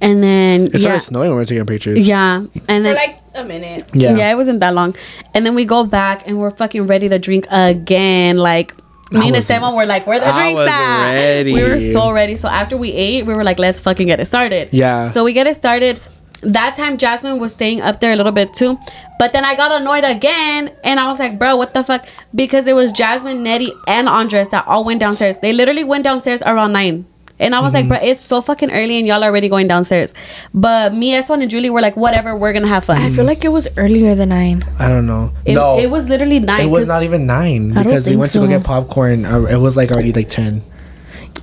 and 0.00 0.22
then 0.22 0.66
It 0.66 0.78
started 0.80 0.94
yeah, 0.94 0.98
snowing 0.98 1.28
when 1.28 1.36
we 1.36 1.42
were 1.42 1.44
taking 1.44 1.66
pictures. 1.66 2.06
yeah, 2.06 2.36
and 2.36 2.48
then 2.66 2.82
For 2.82 2.82
then 2.82 2.94
like 2.94 3.18
a 3.34 3.44
minute. 3.44 3.88
Yeah. 3.92 4.16
yeah. 4.16 4.32
it 4.32 4.36
wasn't 4.36 4.60
that 4.60 4.74
long. 4.74 4.96
And 5.34 5.44
then 5.46 5.54
we 5.54 5.64
go 5.64 5.84
back 5.84 6.26
and 6.26 6.38
we're 6.38 6.50
fucking 6.50 6.86
ready 6.86 7.08
to 7.08 7.18
drink 7.18 7.46
again. 7.50 8.36
Like 8.36 8.74
me 9.12 9.28
and 9.28 9.36
Esteban 9.36 9.74
were 9.74 9.86
like, 9.86 10.06
where 10.06 10.18
the 10.20 10.26
I 10.26 10.52
drinks 10.52 10.62
at? 10.72 11.12
ready. 11.14 11.52
We 11.52 11.62
were 11.62 11.80
so 11.80 12.10
ready. 12.12 12.36
So 12.36 12.48
after 12.48 12.76
we 12.76 12.92
ate, 12.92 13.26
we 13.26 13.34
were 13.34 13.44
like, 13.44 13.58
let's 13.58 13.80
fucking 13.80 14.06
get 14.06 14.20
it 14.20 14.26
started. 14.26 14.68
Yeah. 14.72 15.04
So 15.04 15.24
we 15.24 15.32
get 15.32 15.46
it 15.46 15.54
started. 15.54 16.00
That 16.42 16.74
time 16.76 16.98
Jasmine 16.98 17.38
was 17.38 17.52
staying 17.52 17.82
up 17.82 18.00
there 18.00 18.12
a 18.12 18.16
little 18.16 18.32
bit 18.32 18.52
too. 18.52 18.76
But 19.18 19.32
then 19.32 19.44
I 19.44 19.54
got 19.54 19.70
annoyed 19.70 20.02
again 20.02 20.72
and 20.82 20.98
I 20.98 21.06
was 21.06 21.20
like, 21.20 21.38
bro, 21.38 21.54
what 21.56 21.72
the 21.72 21.84
fuck? 21.84 22.06
Because 22.34 22.66
it 22.66 22.74
was 22.74 22.90
Jasmine, 22.90 23.44
Nettie, 23.44 23.72
and 23.86 24.08
Andres 24.08 24.48
that 24.48 24.66
all 24.66 24.82
went 24.84 24.98
downstairs. 24.98 25.38
They 25.38 25.52
literally 25.52 25.84
went 25.84 26.02
downstairs 26.02 26.42
around 26.42 26.72
nine. 26.72 27.06
And 27.42 27.54
I 27.54 27.60
was 27.60 27.72
Mm-hmm. 27.74 27.88
like, 27.90 28.00
bro, 28.00 28.08
it's 28.10 28.22
so 28.22 28.40
fucking 28.40 28.70
early 28.70 28.98
and 28.98 29.06
y'all 29.06 29.22
already 29.24 29.48
going 29.48 29.66
downstairs. 29.66 30.14
But 30.54 30.94
me, 30.94 31.12
Eswan, 31.12 31.42
and 31.42 31.50
Julie 31.50 31.70
were 31.70 31.80
like, 31.82 31.96
whatever, 31.96 32.36
we're 32.36 32.52
gonna 32.52 32.68
have 32.68 32.84
fun. 32.84 32.98
I 33.02 33.10
feel 33.10 33.24
like 33.24 33.44
it 33.44 33.48
was 33.48 33.68
earlier 33.76 34.14
than 34.14 34.28
nine. 34.30 34.64
I 34.78 34.88
don't 34.88 35.06
know. 35.06 35.32
It, 35.44 35.54
no, 35.54 35.78
it 35.78 35.90
was 35.90 36.08
literally 36.08 36.38
nine. 36.40 36.62
It 36.62 36.70
was 36.70 36.88
not 36.88 37.02
even 37.02 37.26
nine 37.26 37.70
because 37.74 38.06
we 38.06 38.12
think 38.12 38.20
went 38.20 38.32
to 38.32 38.38
go 38.38 38.46
get 38.46 38.64
popcorn. 38.64 39.24
Uh, 39.26 39.40
it 39.42 39.56
was 39.58 39.76
like 39.76 39.90
already 39.90 40.12
like 40.12 40.28
ten. 40.28 40.62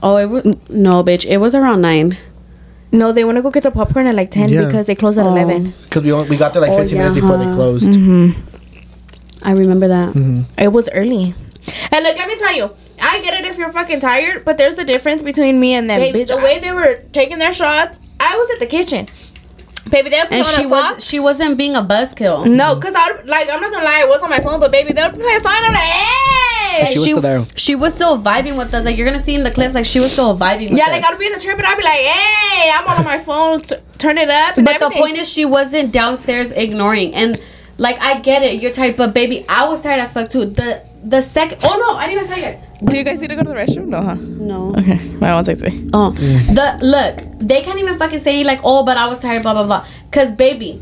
Oh, 0.01 0.15
it 0.17 0.25
was 0.27 0.45
no, 0.69 1.03
bitch. 1.03 1.25
It 1.25 1.37
was 1.37 1.53
around 1.53 1.81
nine. 1.81 2.17
No, 2.91 3.11
they 3.11 3.23
want 3.23 3.35
to 3.37 3.41
go 3.43 3.51
get 3.51 3.63
the 3.63 3.69
popcorn 3.69 4.07
at 4.07 4.15
like 4.15 4.31
10 4.31 4.49
Yeah. 4.49 4.65
because 4.65 4.87
they 4.87 4.95
close 4.95 5.17
at 5.19 5.25
Oh. 5.27 5.29
11. 5.29 5.73
Because 5.83 6.01
we 6.03 6.11
only, 6.11 6.27
we 6.27 6.37
got 6.37 6.53
there 6.53 6.61
like 6.63 6.71
Oh, 6.71 6.77
15 6.79 6.97
minutes 6.97 7.15
yeah, 7.15 7.21
before 7.21 7.37
they 7.37 7.45
huh. 7.45 7.53
closed. 7.53 7.89
I 9.43 9.51
remember 9.51 9.87
that. 9.87 10.13
Mm-hmm. 10.15 10.59
It 10.59 10.71
was 10.73 10.89
early. 10.93 11.33
And 11.91 12.03
look, 12.03 12.17
let 12.17 12.27
me 12.27 12.35
tell 12.37 12.55
you, 12.55 12.71
I 13.01 13.19
get 13.21 13.33
it 13.33 13.45
if 13.45 13.57
you're 13.57 13.69
fucking 13.69 13.99
tired, 13.99 14.45
but 14.45 14.57
there's 14.57 14.77
a 14.77 14.83
difference 14.85 15.21
between 15.21 15.59
me 15.59 15.73
and 15.73 15.89
them. 15.89 15.99
Baby, 15.99 16.23
the 16.23 16.35
I- 16.37 16.43
way 16.43 16.59
they 16.59 16.71
were 16.71 17.01
taking 17.13 17.39
their 17.39 17.53
shots, 17.53 17.99
I 18.19 18.37
was 18.37 18.49
at 18.51 18.59
the 18.59 18.65
kitchen. 18.65 19.07
Baby, 19.89 20.09
they 20.09 20.17
were 20.19 20.23
putting 20.25 20.37
And 20.39 20.45
she 20.47 20.65
was 20.67 20.85
song. 20.85 20.99
she 20.99 21.19
wasn't 21.19 21.57
being 21.57 21.75
a 21.75 21.81
buzzkill. 21.81 22.45
No, 22.47 22.75
because 22.75 22.93
I 22.95 23.21
like 23.23 23.49
I'm 23.49 23.59
not 23.61 23.71
gonna 23.71 23.85
lie, 23.85 24.01
it 24.01 24.09
was 24.09 24.21
on 24.21 24.29
my 24.29 24.39
phone, 24.39 24.59
but 24.59 24.71
baby, 24.71 24.93
they 24.93 25.01
would 25.01 25.13
play 25.15 25.33
a 25.35 25.39
song. 25.39 25.53
And 25.55 25.65
I'm 25.67 25.73
like, 25.73 25.81
hey, 25.81 26.91
She 26.93 26.99
was 26.99 27.07
still 27.07 27.21
there. 27.21 27.45
She 27.55 27.75
was 27.75 27.93
still 27.93 28.21
vibing 28.21 28.55
with 28.57 28.71
us. 28.73 28.85
Like 28.85 28.97
you're 28.97 29.07
gonna 29.07 29.17
see 29.19 29.33
in 29.35 29.43
the 29.43 29.49
clips, 29.51 29.73
like 29.73 29.85
she 29.85 29.99
was 29.99 30.11
still 30.11 30.37
vibing. 30.37 30.69
With 30.69 30.77
yeah, 30.77 30.85
us. 30.85 30.89
like 30.91 31.05
I'd 31.11 31.17
be 31.17 31.25
in 31.27 31.31
the 31.33 31.39
trip 31.39 31.57
and 31.57 31.65
I'd 31.65 31.77
be 31.77 31.83
like, 31.83 31.93
hey, 31.97 32.71
I'm 32.71 32.85
on 32.87 33.03
my 33.03 33.17
phone, 33.17 33.61
t- 33.61 33.75
turn 33.97 34.17
it 34.19 34.29
up. 34.29 34.57
And 34.57 34.65
But 34.65 34.79
the 34.79 34.91
point 34.91 35.17
is, 35.17 35.27
she 35.27 35.45
wasn't 35.45 35.91
downstairs 35.91 36.51
ignoring. 36.51 37.15
And 37.15 37.39
like 37.77 37.99
I 37.99 38.19
get 38.19 38.43
it, 38.43 38.61
you're 38.61 38.71
tired, 38.73 38.95
but 38.95 39.13
baby, 39.15 39.43
I 39.49 39.67
was 39.67 39.81
tired 39.81 40.01
as 40.01 40.13
fuck 40.13 40.29
too. 40.29 40.45
The 40.45 40.83
the 41.03 41.21
second. 41.21 41.59
Oh 41.63 41.77
no, 41.77 41.95
I 41.97 42.07
didn't 42.07 42.25
even 42.25 42.27
tell 42.27 42.37
you 42.37 42.43
guys. 42.43 42.61
do 42.85 42.97
you 42.97 43.03
guys 43.03 43.21
need 43.21 43.29
to 43.29 43.35
go 43.35 43.43
to 43.43 43.49
the 43.49 43.55
restroom? 43.55 43.87
No, 43.87 44.01
huh? 44.01 44.15
No. 44.19 44.75
Okay, 44.77 44.97
my 45.19 45.31
mom 45.31 45.43
texts 45.43 45.65
me. 45.65 45.89
Oh, 45.93 46.11
the 46.11 46.77
look, 46.81 47.39
they 47.39 47.61
can't 47.61 47.79
even 47.79 47.97
fucking 47.97 48.19
say 48.19 48.43
like, 48.43 48.59
oh, 48.63 48.83
but 48.83 48.97
I 48.97 49.07
was 49.09 49.21
tired, 49.21 49.41
blah 49.43 49.53
blah 49.53 49.63
blah. 49.65 49.85
Cause 50.11 50.31
baby, 50.31 50.81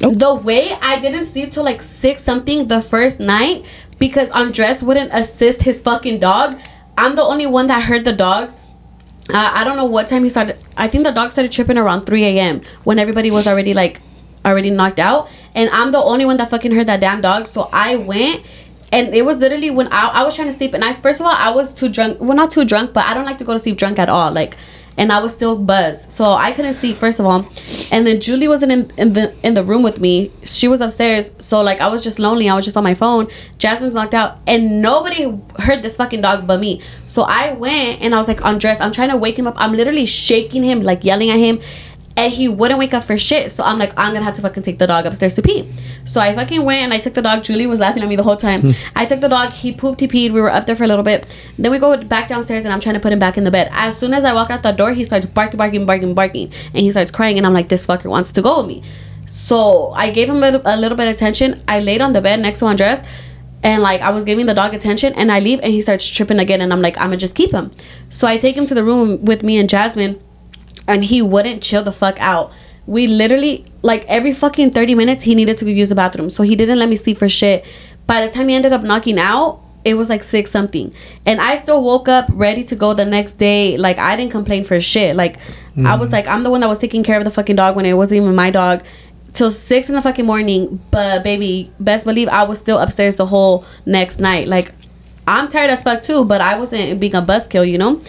Nope. 0.00 0.14
the 0.18 0.34
way 0.34 0.72
I 0.80 0.98
didn't 0.98 1.24
sleep 1.26 1.52
till 1.52 1.64
like 1.64 1.82
six 1.82 2.22
something 2.22 2.66
the 2.68 2.80
first 2.80 3.20
night 3.20 3.64
because 3.98 4.30
Andres 4.30 4.82
wouldn't 4.82 5.12
assist 5.12 5.62
his 5.62 5.80
fucking 5.80 6.20
dog. 6.20 6.58
I'm 6.98 7.14
the 7.16 7.22
only 7.22 7.46
one 7.46 7.66
that 7.68 7.82
heard 7.84 8.04
the 8.04 8.12
dog. 8.12 8.50
Uh, 9.32 9.50
I 9.54 9.64
don't 9.64 9.76
know 9.76 9.84
what 9.86 10.08
time 10.08 10.24
he 10.24 10.28
started. 10.30 10.58
I 10.76 10.88
think 10.88 11.04
the 11.04 11.12
dog 11.12 11.30
started 11.30 11.52
tripping 11.52 11.78
around 11.78 12.06
3 12.06 12.24
a.m. 12.24 12.62
when 12.84 12.98
everybody 12.98 13.30
was 13.30 13.46
already 13.46 13.72
like 13.74 14.00
already 14.44 14.70
knocked 14.70 14.98
out, 14.98 15.30
and 15.54 15.70
I'm 15.70 15.92
the 15.92 15.98
only 16.02 16.24
one 16.26 16.36
that 16.38 16.50
fucking 16.50 16.72
heard 16.74 16.86
that 16.88 16.98
damn 17.00 17.20
dog. 17.20 17.46
So 17.46 17.68
I 17.72 17.96
went. 17.96 18.44
And 18.92 19.14
it 19.14 19.24
was 19.24 19.38
literally 19.38 19.70
when 19.70 19.90
I, 19.90 20.08
I 20.08 20.22
was 20.22 20.36
trying 20.36 20.48
to 20.48 20.52
sleep, 20.52 20.74
and 20.74 20.84
I 20.84 20.92
first 20.92 21.20
of 21.20 21.26
all 21.26 21.34
I 21.34 21.50
was 21.50 21.72
too 21.72 21.88
drunk. 21.88 22.20
Well, 22.20 22.34
not 22.34 22.50
too 22.50 22.64
drunk, 22.64 22.92
but 22.92 23.06
I 23.06 23.14
don't 23.14 23.24
like 23.24 23.38
to 23.38 23.44
go 23.44 23.54
to 23.54 23.58
sleep 23.58 23.78
drunk 23.78 23.98
at 23.98 24.08
all. 24.08 24.30
Like, 24.30 24.56
and 24.98 25.10
I 25.10 25.20
was 25.20 25.32
still 25.32 25.56
buzzed, 25.56 26.12
so 26.12 26.32
I 26.32 26.52
couldn't 26.52 26.74
sleep 26.74 26.98
first 26.98 27.18
of 27.18 27.24
all. 27.24 27.48
And 27.90 28.06
then 28.06 28.20
Julie 28.20 28.48
wasn't 28.48 28.72
in, 28.72 28.92
in 28.98 29.12
the 29.14 29.34
in 29.42 29.54
the 29.54 29.64
room 29.64 29.82
with 29.82 30.00
me; 30.00 30.30
she 30.44 30.68
was 30.68 30.82
upstairs. 30.82 31.34
So 31.38 31.62
like 31.62 31.80
I 31.80 31.88
was 31.88 32.02
just 32.02 32.18
lonely. 32.18 32.50
I 32.50 32.54
was 32.54 32.66
just 32.66 32.76
on 32.76 32.84
my 32.84 32.94
phone. 32.94 33.28
Jasmine's 33.56 33.94
knocked 33.94 34.12
out, 34.12 34.36
and 34.46 34.82
nobody 34.82 35.24
heard 35.58 35.82
this 35.82 35.96
fucking 35.96 36.20
dog 36.20 36.46
but 36.46 36.60
me. 36.60 36.82
So 37.06 37.22
I 37.22 37.54
went 37.54 38.02
and 38.02 38.14
I 38.14 38.18
was 38.18 38.28
like, 38.28 38.40
undressed 38.44 38.82
I'm 38.82 38.92
trying 38.92 39.10
to 39.10 39.16
wake 39.16 39.38
him 39.38 39.46
up. 39.46 39.54
I'm 39.56 39.72
literally 39.72 40.04
shaking 40.04 40.62
him, 40.62 40.82
like 40.82 41.02
yelling 41.02 41.30
at 41.30 41.38
him 41.38 41.60
and 42.16 42.32
he 42.32 42.48
wouldn't 42.48 42.78
wake 42.78 42.94
up 42.94 43.04
for 43.04 43.16
shit. 43.16 43.50
So 43.52 43.64
I'm 43.64 43.78
like, 43.78 43.90
I'm 43.98 44.12
gonna 44.12 44.24
have 44.24 44.34
to 44.34 44.42
fucking 44.42 44.62
take 44.62 44.78
the 44.78 44.86
dog 44.86 45.06
upstairs 45.06 45.34
to 45.34 45.42
pee. 45.42 45.70
So 46.04 46.20
I 46.20 46.34
fucking 46.34 46.64
went 46.64 46.82
and 46.82 46.92
I 46.92 46.98
took 46.98 47.14
the 47.14 47.22
dog. 47.22 47.42
Julie 47.42 47.66
was 47.66 47.80
laughing 47.80 48.02
at 48.02 48.08
me 48.08 48.16
the 48.16 48.22
whole 48.22 48.36
time. 48.36 48.60
Hmm. 48.60 48.70
I 48.94 49.04
took 49.06 49.20
the 49.20 49.28
dog. 49.28 49.52
He 49.52 49.72
pooped. 49.72 50.00
He 50.00 50.08
peed. 50.08 50.32
We 50.32 50.40
were 50.40 50.50
up 50.50 50.66
there 50.66 50.76
for 50.76 50.84
a 50.84 50.86
little 50.86 51.04
bit. 51.04 51.36
Then 51.58 51.70
we 51.70 51.78
go 51.78 51.96
back 51.96 52.28
downstairs 52.28 52.64
and 52.64 52.72
I'm 52.72 52.80
trying 52.80 52.94
to 52.94 53.00
put 53.00 53.12
him 53.12 53.18
back 53.18 53.38
in 53.38 53.44
the 53.44 53.50
bed. 53.50 53.68
As 53.72 53.96
soon 53.96 54.12
as 54.14 54.24
I 54.24 54.32
walk 54.34 54.50
out 54.50 54.62
the 54.62 54.72
door, 54.72 54.92
he 54.92 55.04
starts 55.04 55.26
barking, 55.26 55.58
barking, 55.58 55.86
barking, 55.86 56.14
barking, 56.14 56.52
and 56.74 56.78
he 56.78 56.90
starts 56.90 57.10
crying. 57.10 57.38
And 57.38 57.46
I'm 57.46 57.54
like, 57.54 57.68
this 57.68 57.86
fucker 57.86 58.10
wants 58.10 58.32
to 58.32 58.42
go 58.42 58.58
with 58.58 58.66
me. 58.66 58.82
So 59.26 59.92
I 59.92 60.10
gave 60.10 60.28
him 60.28 60.36
a 60.36 60.40
little, 60.40 60.62
a 60.64 60.76
little 60.76 60.96
bit 60.96 61.08
of 61.08 61.14
attention. 61.14 61.62
I 61.66 61.80
laid 61.80 62.00
on 62.00 62.12
the 62.12 62.20
bed 62.20 62.40
next 62.40 62.58
to 62.58 62.66
Andres. 62.66 63.02
And 63.64 63.80
like 63.80 64.00
I 64.00 64.10
was 64.10 64.24
giving 64.24 64.46
the 64.46 64.54
dog 64.54 64.74
attention, 64.74 65.12
and 65.14 65.30
I 65.30 65.38
leave, 65.38 65.60
and 65.60 65.72
he 65.72 65.80
starts 65.80 66.08
tripping 66.08 66.40
again, 66.40 66.60
and 66.60 66.72
I'm 66.72 66.82
like, 66.82 66.98
I'm 66.98 67.06
gonna 67.06 67.16
just 67.16 67.36
keep 67.36 67.52
him. 67.52 67.70
So 68.10 68.26
I 68.26 68.36
take 68.36 68.56
him 68.56 68.64
to 68.64 68.74
the 68.74 68.82
room 68.82 69.24
with 69.24 69.44
me 69.44 69.56
and 69.56 69.68
Jasmine, 69.68 70.20
and 70.88 71.04
he 71.04 71.22
wouldn't 71.22 71.62
chill 71.62 71.82
the 71.82 71.92
fuck 71.92 72.20
out. 72.20 72.52
We 72.86 73.06
literally 73.06 73.64
like 73.82 74.04
every 74.06 74.32
fucking 74.32 74.70
30 74.70 74.94
minutes 74.94 75.22
he 75.22 75.34
needed 75.34 75.58
to 75.58 75.70
use 75.70 75.88
the 75.88 75.94
bathroom. 75.94 76.30
So 76.30 76.42
he 76.42 76.56
didn't 76.56 76.78
let 76.78 76.88
me 76.88 76.96
sleep 76.96 77.18
for 77.18 77.28
shit. 77.28 77.64
By 78.06 78.24
the 78.24 78.32
time 78.32 78.48
he 78.48 78.54
ended 78.54 78.72
up 78.72 78.82
knocking 78.82 79.18
out, 79.18 79.60
it 79.84 79.94
was 79.94 80.08
like 80.08 80.22
six 80.22 80.50
something. 80.50 80.92
And 81.26 81.40
I 81.40 81.56
still 81.56 81.82
woke 81.82 82.08
up 82.08 82.26
ready 82.30 82.64
to 82.64 82.76
go 82.76 82.94
the 82.94 83.04
next 83.04 83.34
day. 83.34 83.76
Like 83.76 83.98
I 83.98 84.16
didn't 84.16 84.32
complain 84.32 84.64
for 84.64 84.80
shit. 84.80 85.16
Like 85.16 85.38
I 85.84 85.96
was 85.96 86.08
mm. 86.08 86.12
like, 86.12 86.26
I'm 86.28 86.42
the 86.42 86.50
one 86.50 86.60
that 86.60 86.68
was 86.68 86.78
taking 86.78 87.02
care 87.02 87.18
of 87.18 87.24
the 87.24 87.30
fucking 87.30 87.56
dog 87.56 87.76
when 87.76 87.86
it 87.86 87.94
wasn't 87.94 88.22
even 88.22 88.34
my 88.34 88.50
dog. 88.50 88.84
Till 89.32 89.50
six 89.50 89.88
in 89.88 89.94
the 89.94 90.02
fucking 90.02 90.26
morning. 90.26 90.80
But 90.90 91.24
baby, 91.24 91.72
best 91.80 92.04
believe 92.04 92.28
I 92.28 92.44
was 92.44 92.58
still 92.58 92.78
upstairs 92.78 93.16
the 93.16 93.26
whole 93.26 93.64
next 93.86 94.20
night. 94.20 94.46
Like 94.46 94.72
I'm 95.26 95.48
tired 95.48 95.70
as 95.70 95.82
fuck 95.82 96.02
too, 96.02 96.24
but 96.24 96.40
I 96.40 96.58
wasn't 96.58 97.00
being 97.00 97.14
a 97.14 97.22
buzzkill, 97.22 97.68
you 97.68 97.78
know? 97.78 98.00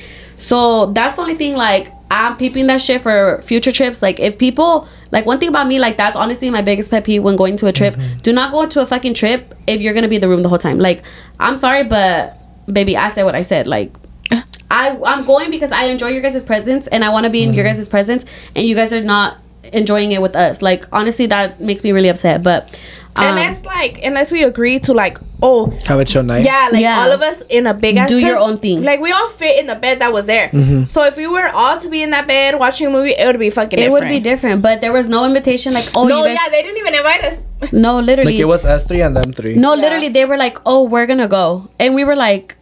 So 0.43 0.88
that's 0.88 1.15
the 1.15 1.21
only 1.21 1.36
thing, 1.36 1.56
like, 1.56 1.89
I'm 2.12 2.36
peeping 2.36 2.67
that 2.67 2.82
shit 2.82 2.99
for 2.99 3.41
future 3.43 3.71
trips. 3.71 4.01
Like, 4.01 4.19
if 4.19 4.38
people, 4.38 4.89
like, 5.10 5.25
one 5.25 5.39
thing 5.39 5.47
about 5.47 5.67
me, 5.67 5.79
like, 5.79 5.95
that's 5.95 6.17
honestly 6.17 6.49
my 6.49 6.62
biggest 6.62 6.91
pet 6.91 7.06
peeve 7.06 7.23
when 7.23 7.38
going 7.38 7.56
to 7.58 7.67
a 7.67 7.71
trip. 7.71 7.95
Mm-hmm. 7.95 8.17
Do 8.17 8.34
not 8.34 8.51
go 8.51 8.65
to 8.67 8.82
a 8.82 8.86
fucking 8.86 9.13
trip 9.13 9.56
if 9.67 9.79
you're 9.79 9.93
gonna 9.93 10.10
be 10.10 10.15
in 10.15 10.21
the 10.21 10.27
room 10.27 10.43
the 10.43 10.49
whole 10.49 10.58
time. 10.58 10.79
Like, 10.79 11.01
I'm 11.39 11.56
sorry, 11.56 11.86
but 11.86 12.38
baby, 12.71 12.97
I 12.97 13.08
said 13.08 13.23
what 13.23 13.36
I 13.36 13.41
said. 13.41 13.67
Like, 13.67 13.93
I, 14.69 14.99
I'm 15.06 15.25
going 15.25 15.49
because 15.49 15.71
I 15.71 15.86
enjoy 15.86 16.10
your 16.10 16.21
guys' 16.21 16.43
presence 16.43 16.88
and 16.88 17.06
I 17.06 17.10
wanna 17.10 17.29
be 17.29 17.41
in 17.41 17.53
your 17.53 17.63
mm-hmm. 17.63 17.77
guys' 17.77 17.88
presence, 17.88 18.25
and 18.53 18.67
you 18.67 18.75
guys 18.75 18.91
are 18.91 19.01
not 19.01 19.38
enjoying 19.71 20.12
it 20.12 20.21
with 20.21 20.36
us. 20.36 20.62
Like, 20.62 20.86
honestly, 20.91 21.25
that 21.27 21.62
makes 21.62 21.86
me 21.86 21.93
really 21.93 22.10
upset. 22.10 22.43
But, 22.43 22.77
Um, 23.15 23.26
unless 23.28 23.63
like 23.65 23.99
unless 24.04 24.32
we 24.32 24.41
agree 24.43 24.80
to 24.80 24.93
like 24.93 25.17
oh 25.41 25.69
Have 25.86 25.99
a 25.99 26.06
chill 26.06 26.23
night. 26.23 26.45
yeah 26.45 26.69
like 26.71 26.82
Yeah. 26.82 26.97
all 26.99 27.12
of 27.12 27.21
us 27.21 27.41
in 27.49 27.68
a 27.68 27.74
big 27.74 27.97
ass 27.97 28.09
Do 28.09 28.18
your 28.18 28.39
own 28.39 28.55
thing. 28.57 28.82
like 28.84 28.99
we 29.01 29.11
all 29.11 29.30
fit 29.30 29.59
in 29.59 29.68
the 29.68 29.76
bed 29.76 29.99
that 29.99 30.11
was 30.11 30.26
there 30.26 30.49
Mm-hmm. 30.49 30.86
so 30.86 31.03
if 31.03 31.16
we 31.16 31.28
were 31.28 31.47
all 31.53 31.78
to 31.78 31.89
be 31.89 32.01
in 32.01 32.09
that 32.09 32.26
bed 32.28 32.57
watching 32.57 32.88
a 32.88 32.89
movie 32.89 33.11
it 33.11 33.26
would 33.28 33.38
be 33.39 33.51
fucking 33.51 33.78
it 33.78 33.84
different. 33.84 33.93
would 34.05 34.09
be 34.09 34.20
different, 34.20 34.61
but 34.64 34.82
there 34.82 34.91
was 34.93 35.07
no 35.09 35.26
invitation. 35.26 35.74
Like, 35.74 35.86
oh, 35.95 36.07
no 36.07 36.20
you 36.20 36.30
guys, 36.34 36.39
yeah 36.43 36.49
they 36.49 36.61
didn't 36.64 36.78
even 36.78 36.95
invite 36.95 37.24
us 37.24 37.43
no, 37.72 37.99
literally, 37.99 38.34
Like 38.34 38.41
it 38.41 38.45
was 38.45 38.66
us 38.66 38.86
three 38.86 39.01
and 39.01 39.16
them 39.16 39.32
three. 39.32 39.55
no, 39.55 39.74
Yeah. 39.76 39.82
literally, 39.84 40.09
they 40.09 40.26
were 40.26 40.36
like, 40.38 40.57
oh, 40.66 40.84
we're 40.84 41.05
gonna 41.05 41.30
go, 41.30 41.70
and 41.80 41.95
we 41.95 42.03
were 42.03 42.16
like, 42.16 42.55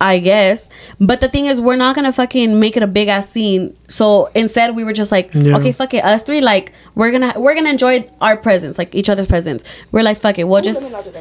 I 0.00 0.18
guess, 0.18 0.68
but 1.00 1.20
the 1.20 1.28
thing 1.28 1.46
is, 1.46 1.58
we're 1.58 1.76
not 1.76 1.94
gonna 1.96 2.12
fucking 2.12 2.60
make 2.60 2.76
it 2.76 2.82
a 2.82 2.86
big 2.86 3.08
ass 3.08 3.30
scene. 3.30 3.74
So 3.88 4.26
instead, 4.34 4.76
we 4.76 4.84
were 4.84 4.92
just 4.92 5.10
like, 5.10 5.30
Yeah. 5.32 5.56
okay, 5.56 5.72
fuck 5.72 5.94
it, 5.94 6.04
us 6.04 6.22
three, 6.22 6.42
like, 6.42 6.72
we're 6.94 7.10
gonna 7.10 7.32
we're 7.36 7.54
gonna 7.54 7.70
enjoy 7.70 8.06
our 8.20 8.36
presence, 8.36 8.76
like 8.76 8.94
each 8.94 9.08
other's 9.08 9.26
presence. 9.26 9.64
We're 9.92 10.02
like, 10.02 10.18
fuck 10.18 10.38
it, 10.38 10.44
we'll 10.44 10.60
just 10.60 11.12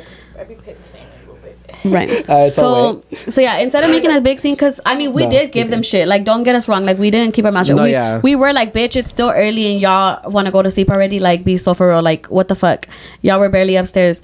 right. 1.85 2.27
Uh, 2.35 2.49
so 2.49 3.03
so 3.29 3.39
yeah, 3.41 3.57
instead 3.59 3.83
of 3.83 3.91
making 3.91 4.11
a 4.11 4.19
big 4.19 4.39
scene, 4.39 4.55
because 4.55 4.81
I 4.85 4.95
mean, 4.95 5.13
we 5.13 5.23
No, 5.23 5.29
did 5.31 5.51
give 5.51 5.69
them 5.69 5.81
shit. 5.81 6.07
Like, 6.07 6.23
don't 6.23 6.43
get 6.43 6.55
us 6.55 6.67
wrong, 6.67 6.85
like 6.85 6.97
we 6.97 7.11
didn't 7.11 7.33
keep 7.33 7.45
our 7.45 7.51
mouth 7.51 7.67
shut. 7.67 7.75
No, 7.77 7.83
we, 7.83 7.91
yeah. 7.91 8.19
we 8.23 8.35
were 8.35 8.51
like, 8.51 8.73
bitch, 8.73 8.95
it's 8.95 9.11
still 9.11 9.29
early, 9.29 9.71
and 9.71 9.79
y'all 9.81 10.29
want 10.29 10.47
to 10.47 10.51
go 10.51 10.61
to 10.61 10.69
sleep 10.71 10.89
already. 10.89 11.19
Like, 11.19 11.43
be 11.43 11.57
so 11.57 11.73
for 11.73 11.89
real. 11.89 12.01
Like, 12.01 12.25
what 12.27 12.47
the 12.47 12.55
fuck? 12.55 12.87
Y'all 13.21 13.39
were 13.39 13.49
barely 13.49 13.75
upstairs. 13.75 14.21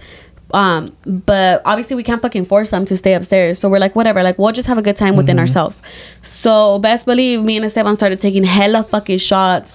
Um, 0.54 0.96
but 1.06 1.62
obviously 1.66 1.96
we 1.96 2.04
can't 2.04 2.22
fucking 2.22 2.46
force 2.46 2.72
them 2.72 2.86
to 2.86 2.98
stay 2.98 3.14
upstairs. 3.14 3.60
So 3.60 3.70
we're 3.70 3.80
like, 3.80 3.96
whatever, 3.96 4.22
like 4.24 4.38
we'll 4.38 4.52
just 4.52 4.68
have 4.68 4.78
a 4.78 4.82
good 4.82 4.96
time 4.98 5.16
within 5.16 5.36
Mm-hmm. 5.38 5.42
ourselves. 5.42 5.82
So 6.22 6.80
best 6.80 7.06
believe 7.06 7.44
me 7.44 7.56
and 7.58 7.66
Esteban 7.66 7.96
started 7.96 8.20
taking 8.20 8.44
hella 8.44 8.84
fucking 8.84 9.20
shots. 9.20 9.74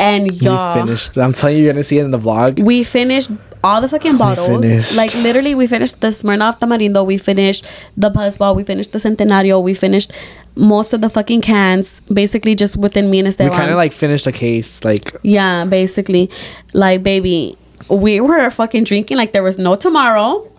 And 0.00 0.30
We 0.30 0.36
y'all 0.38 0.74
finished. 0.80 1.18
I'm 1.18 1.32
telling 1.32 1.56
you, 1.56 1.64
you're 1.64 1.72
gonna 1.72 1.82
see 1.82 1.98
it 1.98 2.04
in 2.04 2.12
the 2.12 2.18
vlog. 2.18 2.64
we 2.64 2.84
finished 2.84 3.30
all 3.64 3.80
the 3.80 3.88
fucking 3.88 4.16
bottles. 4.16 4.96
Like 4.96 5.12
literally, 5.14 5.56
we 5.56 5.66
finished 5.66 6.00
the 6.00 6.06
Smirnoff 6.08 6.60
Tamarindo. 6.60 7.04
We 7.04 7.18
finished 7.18 7.66
the 7.96 8.08
Buzzball. 8.08 8.54
We 8.54 8.62
finished 8.62 8.92
the 8.92 8.98
Centenario. 9.00 9.60
We 9.60 9.74
finished 9.74 10.12
most 10.54 10.92
of 10.92 11.00
the 11.00 11.10
fucking 11.10 11.40
cans. 11.40 11.98
Basically, 12.12 12.54
just 12.54 12.76
within 12.76 13.10
me 13.10 13.18
and 13.18 13.26
Esteban. 13.26 13.50
We 13.50 13.56
kind 13.58 13.70
of 13.72 13.76
like 13.76 13.92
finished 13.92 14.28
a 14.28 14.32
case. 14.32 14.84
Like 14.84 15.12
yeah, 15.24 15.64
basically, 15.64 16.30
like 16.74 17.02
baby, 17.02 17.58
we 17.88 18.20
were 18.20 18.50
fucking 18.50 18.84
drinking 18.84 19.16
like 19.16 19.32
there 19.32 19.42
was 19.42 19.58
no 19.58 19.76
tomorrow. 19.76 20.50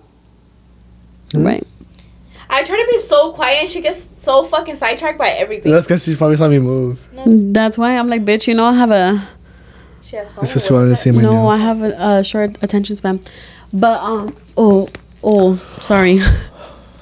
Hmm? 1.32 1.44
Right. 1.44 1.64
I 2.50 2.64
try 2.64 2.78
to 2.78 2.88
be 2.92 3.00
so 3.00 3.32
quiet 3.34 3.62
and 3.62 3.70
she 3.70 3.82
gets 3.82 4.10
so 4.24 4.44
fucking 4.44 4.76
sidetracked 4.76 5.20
by 5.20 5.30
everything 5.30 5.72
that's 5.72 5.86
because 5.86 6.04
she 6.04 6.16
probably 6.16 6.38
saw 6.38 6.48
me 6.48 6.60
move. 6.60 7.00
That's 7.54 7.78
why 7.78 7.98
I'm 7.98 8.10
like, 8.10 8.26
bitch. 8.26 8.48
You 8.48 8.56
know, 8.56 8.66
I 8.66 8.74
have 8.74 8.92
a 8.92 9.28
she 10.10 10.16
has 10.16 10.34
fun 10.34 10.44
This 10.44 10.56
is 10.56 10.66
she 10.66 10.74
wanted 10.74 10.90
to 10.90 10.96
see 10.96 11.12
my 11.12 11.22
no. 11.22 11.32
new. 11.34 11.48
I 11.48 11.58
have 11.58 11.84
a, 11.84 12.20
a 12.20 12.24
short 12.24 12.58
attention 12.64 12.96
span. 12.96 13.20
But 13.72 14.02
um, 14.02 14.36
oh, 14.58 14.90
oh, 15.24 15.58
sorry, 15.80 16.20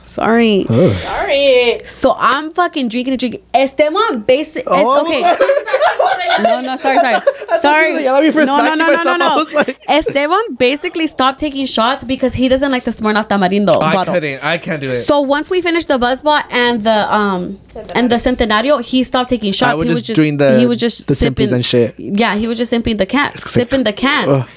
sorry. 0.07 0.65
Ugh. 0.69 0.95
sorry 0.97 1.81
So 1.85 2.15
I'm 2.17 2.51
fucking 2.51 2.87
drinking 2.89 3.13
and 3.13 3.19
drinking. 3.19 3.41
Esteban, 3.53 4.21
basic. 4.21 4.63
es- 4.65 4.67
Oh. 4.67 5.05
okay. 5.05 5.21
No, 6.43 6.61
no, 6.61 6.75
sorry, 6.75 6.99
sorry, 6.99 7.19
sorry. 7.61 7.93
like, 7.93 8.03
"Yell 8.03 8.15
at 8.17 8.23
me 8.23 8.29
for 8.31 8.45
no, 8.45 8.57
no, 8.63 8.75
no, 8.75 8.91
no, 8.91 9.03
no, 9.03 9.17
no. 9.17 9.45
like- 9.55 9.79
Esteban 9.89 10.55
basically 10.55 11.07
stopped 11.07 11.39
taking 11.39 11.65
shots 11.65 12.03
because 12.03 12.35
he 12.35 12.47
doesn't 12.47 12.71
like 12.71 12.83
the 12.83 12.91
Smirnoff 12.91 13.27
Tamarindo 13.27 13.81
I 13.81 13.93
bottle. 13.93 14.13
couldn't. 14.13 14.43
I 14.43 14.59
can't 14.59 14.79
do 14.79 14.85
it. 14.87 14.91
So 14.91 15.21
once 15.21 15.49
we 15.49 15.61
finished 15.61 15.87
the 15.87 15.97
Buzzball 15.97 16.43
and 16.51 16.83
the 16.83 17.11
um 17.13 17.59
and 17.95 18.09
the 18.11 18.17
Centenario, 18.17 18.83
he 18.83 19.03
stopped 19.03 19.29
taking 19.29 19.51
shots. 19.51 19.71
I 19.71 19.75
was 19.75 19.89
he 19.89 19.95
just 20.01 20.15
doing 20.15 20.37
the- 20.37 20.59
he 20.59 20.67
was 20.67 20.77
just 20.77 21.07
the 21.07 21.15
sipping 21.15 21.51
and 21.51 21.65
shit. 21.65 21.95
Yeah, 21.97 22.35
he 22.35 22.47
was 22.47 22.57
just 22.59 22.69
sipping 22.69 22.97
the 22.97 23.07
can, 23.07 23.25
like, 23.31 23.39
sipping 23.39 23.83
the 23.83 23.93
cans. 23.93 24.27
ugh. 24.29 24.49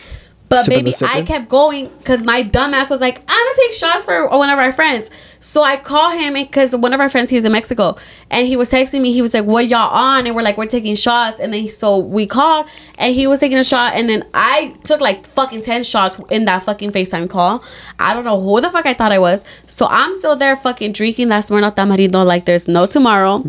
But 0.50 0.64
Sipping 0.64 0.84
baby, 0.84 0.96
I 1.02 1.22
kept 1.22 1.48
going 1.48 1.86
because 1.98 2.24
my 2.24 2.42
dumbass 2.42 2.90
was 2.90 3.00
like, 3.00 3.18
"I'm 3.28 3.46
gonna 3.46 3.56
take 3.56 3.72
shots 3.72 4.04
for 4.04 4.28
one 4.28 4.50
of 4.50 4.58
our 4.58 4.72
friends." 4.72 5.08
So 5.38 5.62
I 5.62 5.76
call 5.76 6.10
him 6.10 6.34
because 6.34 6.74
one 6.74 6.92
of 6.92 6.98
our 6.98 7.08
friends 7.08 7.30
he's 7.30 7.44
in 7.44 7.52
Mexico, 7.52 7.94
and 8.32 8.48
he 8.48 8.56
was 8.56 8.68
texting 8.68 9.00
me. 9.00 9.12
He 9.12 9.22
was 9.22 9.32
like, 9.32 9.44
"What 9.44 9.68
y'all 9.68 9.88
on?" 9.90 10.26
And 10.26 10.34
we're 10.34 10.42
like, 10.42 10.58
"We're 10.58 10.66
taking 10.66 10.96
shots." 10.96 11.38
And 11.38 11.54
then 11.54 11.60
he, 11.60 11.68
so 11.68 11.98
we 11.98 12.26
called, 12.26 12.66
and 12.98 13.14
he 13.14 13.28
was 13.28 13.38
taking 13.38 13.58
a 13.58 13.62
shot, 13.64 13.94
and 13.94 14.08
then 14.08 14.24
I 14.34 14.74
took 14.82 15.00
like 15.00 15.24
fucking 15.24 15.62
ten 15.62 15.84
shots 15.84 16.20
in 16.30 16.46
that 16.46 16.64
fucking 16.64 16.90
Facetime 16.90 17.30
call. 17.30 17.62
I 18.00 18.12
don't 18.12 18.24
know 18.24 18.40
who 18.40 18.60
the 18.60 18.70
fuck 18.70 18.86
I 18.86 18.94
thought 18.94 19.12
I 19.12 19.20
was. 19.20 19.44
So 19.68 19.86
I'm 19.88 20.12
still 20.14 20.34
there 20.34 20.56
fucking 20.56 20.90
drinking 20.90 21.28
that 21.28 21.44
Smirnoff 21.44 21.76
Tamarindo 21.76 22.26
like 22.26 22.46
there's 22.46 22.66
no 22.66 22.86
tomorrow, 22.86 23.44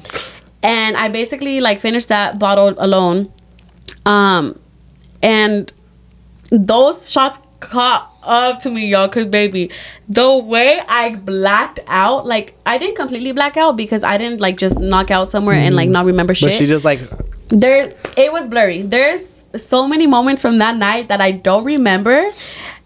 and 0.62 0.95
I 0.95 1.10
basically 1.10 1.62
like 1.62 1.80
finished 1.80 2.10
that 2.10 2.38
bottle 2.38 2.76
alone. 2.78 3.34
Um, 4.06 4.60
and 5.24 5.74
those 6.52 7.10
shots 7.10 7.39
caught 7.60 8.14
up 8.24 8.60
to 8.62 8.70
me, 8.70 8.88
y'all. 8.88 9.08
Cause 9.08 9.26
baby, 9.26 9.72
the 10.10 10.38
way 10.38 10.82
I 10.88 11.16
blacked 11.16 11.80
out, 11.88 12.28
like 12.28 12.56
I 12.66 12.78
didn't 12.78 12.95
completely 12.95 13.32
black 13.32 13.58
out 13.58 13.78
because 13.78 14.04
I 14.04 14.18
didn't 14.18 14.41
like 14.41 14.58
just 14.58 14.80
knock 14.80 15.10
out 15.10 15.28
somewhere 15.28 15.56
and 15.56 15.76
like 15.76 15.88
mm-hmm. 15.88 15.93
not 15.93 16.06
remember 16.06 16.36
shit. 16.36 16.49
but 16.49 16.54
she 16.54 16.66
just 16.66 16.86
like 16.86 16.99
there, 17.49 17.93
it 18.18 18.32
was 18.32 18.47
blurry. 18.47 18.82
There's 18.82 19.43
so 19.56 19.88
many 19.88 20.08
moments 20.08 20.41
from 20.41 20.58
that 20.60 20.78
night 20.78 21.08
that 21.08 21.22
I 21.22 21.32
don't 21.32 21.64
remember. 21.64 22.30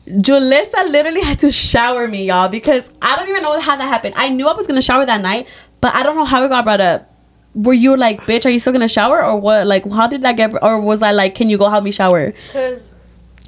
Julysa 0.07 0.91
literally 0.91 1.21
had 1.21 1.39
to 1.39 1.51
shower 1.51 2.07
me, 2.07 2.25
y'all, 2.25 2.47
because 2.47 2.91
I 3.01 3.15
don't 3.15 3.27
even 3.27 3.41
know 3.41 3.59
how 3.59 3.75
that 3.75 3.87
happened. 3.87 4.13
I 4.15 4.29
knew 4.29 4.47
I 4.47 4.53
was 4.53 4.67
gonna 4.67 4.81
shower 4.81 5.05
that 5.05 5.21
night, 5.21 5.47
but 5.81 5.95
I 5.95 6.03
don't 6.03 6.15
know 6.15 6.25
how 6.25 6.43
it 6.45 6.49
got 6.49 6.63
brought 6.63 6.81
up. 6.81 7.11
Were 7.55 7.73
you 7.73 7.95
like, 7.97 8.21
bitch, 8.21 8.45
are 8.45 8.49
you 8.49 8.59
still 8.59 8.73
gonna 8.73 8.87
shower 8.87 9.23
or 9.23 9.39
what? 9.39 9.65
Like, 9.65 9.89
how 9.91 10.07
did 10.07 10.21
that 10.21 10.33
get? 10.33 10.51
Or 10.61 10.79
was 10.79 11.01
I 11.01 11.11
like, 11.11 11.33
can 11.33 11.49
you 11.49 11.57
go 11.57 11.69
help 11.69 11.83
me 11.83 11.91
shower? 11.91 12.33
because 12.47 12.93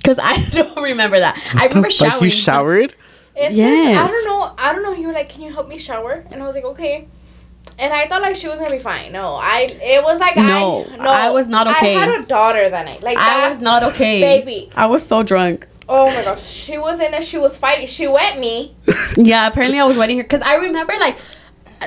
Because 0.07 0.19
I 0.23 0.41
don't 0.51 0.81
remember 0.81 1.19
that. 1.19 1.37
I 1.53 1.65
remember 1.67 1.89
showering. 1.89 2.13
like 2.13 2.21
you 2.21 2.29
showered. 2.29 2.95
It's 3.35 3.55
Yes. 3.57 3.89
yes. 3.89 3.97
I 3.97 4.07
don't 4.07 4.25
know. 4.25 4.55
I 4.57 4.73
don't 4.73 4.83
know. 4.83 4.93
You 4.93 5.07
were 5.07 5.13
like, 5.13 5.27
"Can 5.27 5.41
you 5.41 5.51
help 5.51 5.67
me 5.67 5.77
shower?" 5.77 6.23
And 6.31 6.41
I 6.41 6.45
was 6.45 6.55
like, 6.55 6.63
"Okay." 6.63 7.07
And 7.77 7.93
I 7.93 8.07
thought 8.07 8.21
like 8.21 8.37
she 8.37 8.47
was 8.47 8.57
gonna 8.57 8.71
be 8.71 8.79
fine. 8.79 9.11
No, 9.11 9.33
I. 9.33 9.67
It 9.81 10.01
was 10.01 10.21
like 10.21 10.37
No, 10.37 10.85
I. 10.89 10.95
No, 10.95 11.09
I 11.09 11.31
was 11.31 11.49
not 11.49 11.67
okay. 11.67 11.97
I 11.97 12.05
had 12.05 12.21
a 12.21 12.25
daughter 12.25 12.69
that 12.69 12.85
night. 12.85 13.03
Like 13.03 13.17
I 13.17 13.41
that, 13.41 13.49
was 13.49 13.59
not 13.59 13.83
okay, 13.83 14.21
baby. 14.21 14.71
I 14.77 14.85
was 14.85 15.05
so 15.05 15.23
drunk. 15.23 15.67
Oh 15.89 16.05
my 16.05 16.23
gosh, 16.23 16.47
she 16.47 16.77
was 16.77 17.01
in 17.01 17.11
there. 17.11 17.21
She 17.21 17.37
was 17.37 17.57
fighting. 17.57 17.87
She 17.87 18.07
wet 18.07 18.39
me. 18.39 18.75
Yeah, 19.17 19.47
apparently 19.47 19.77
I 19.79 19.83
was 19.83 19.97
wetting 19.97 20.15
here 20.15 20.23
because 20.23 20.41
I 20.41 20.55
remember 20.55 20.93
like, 20.99 21.17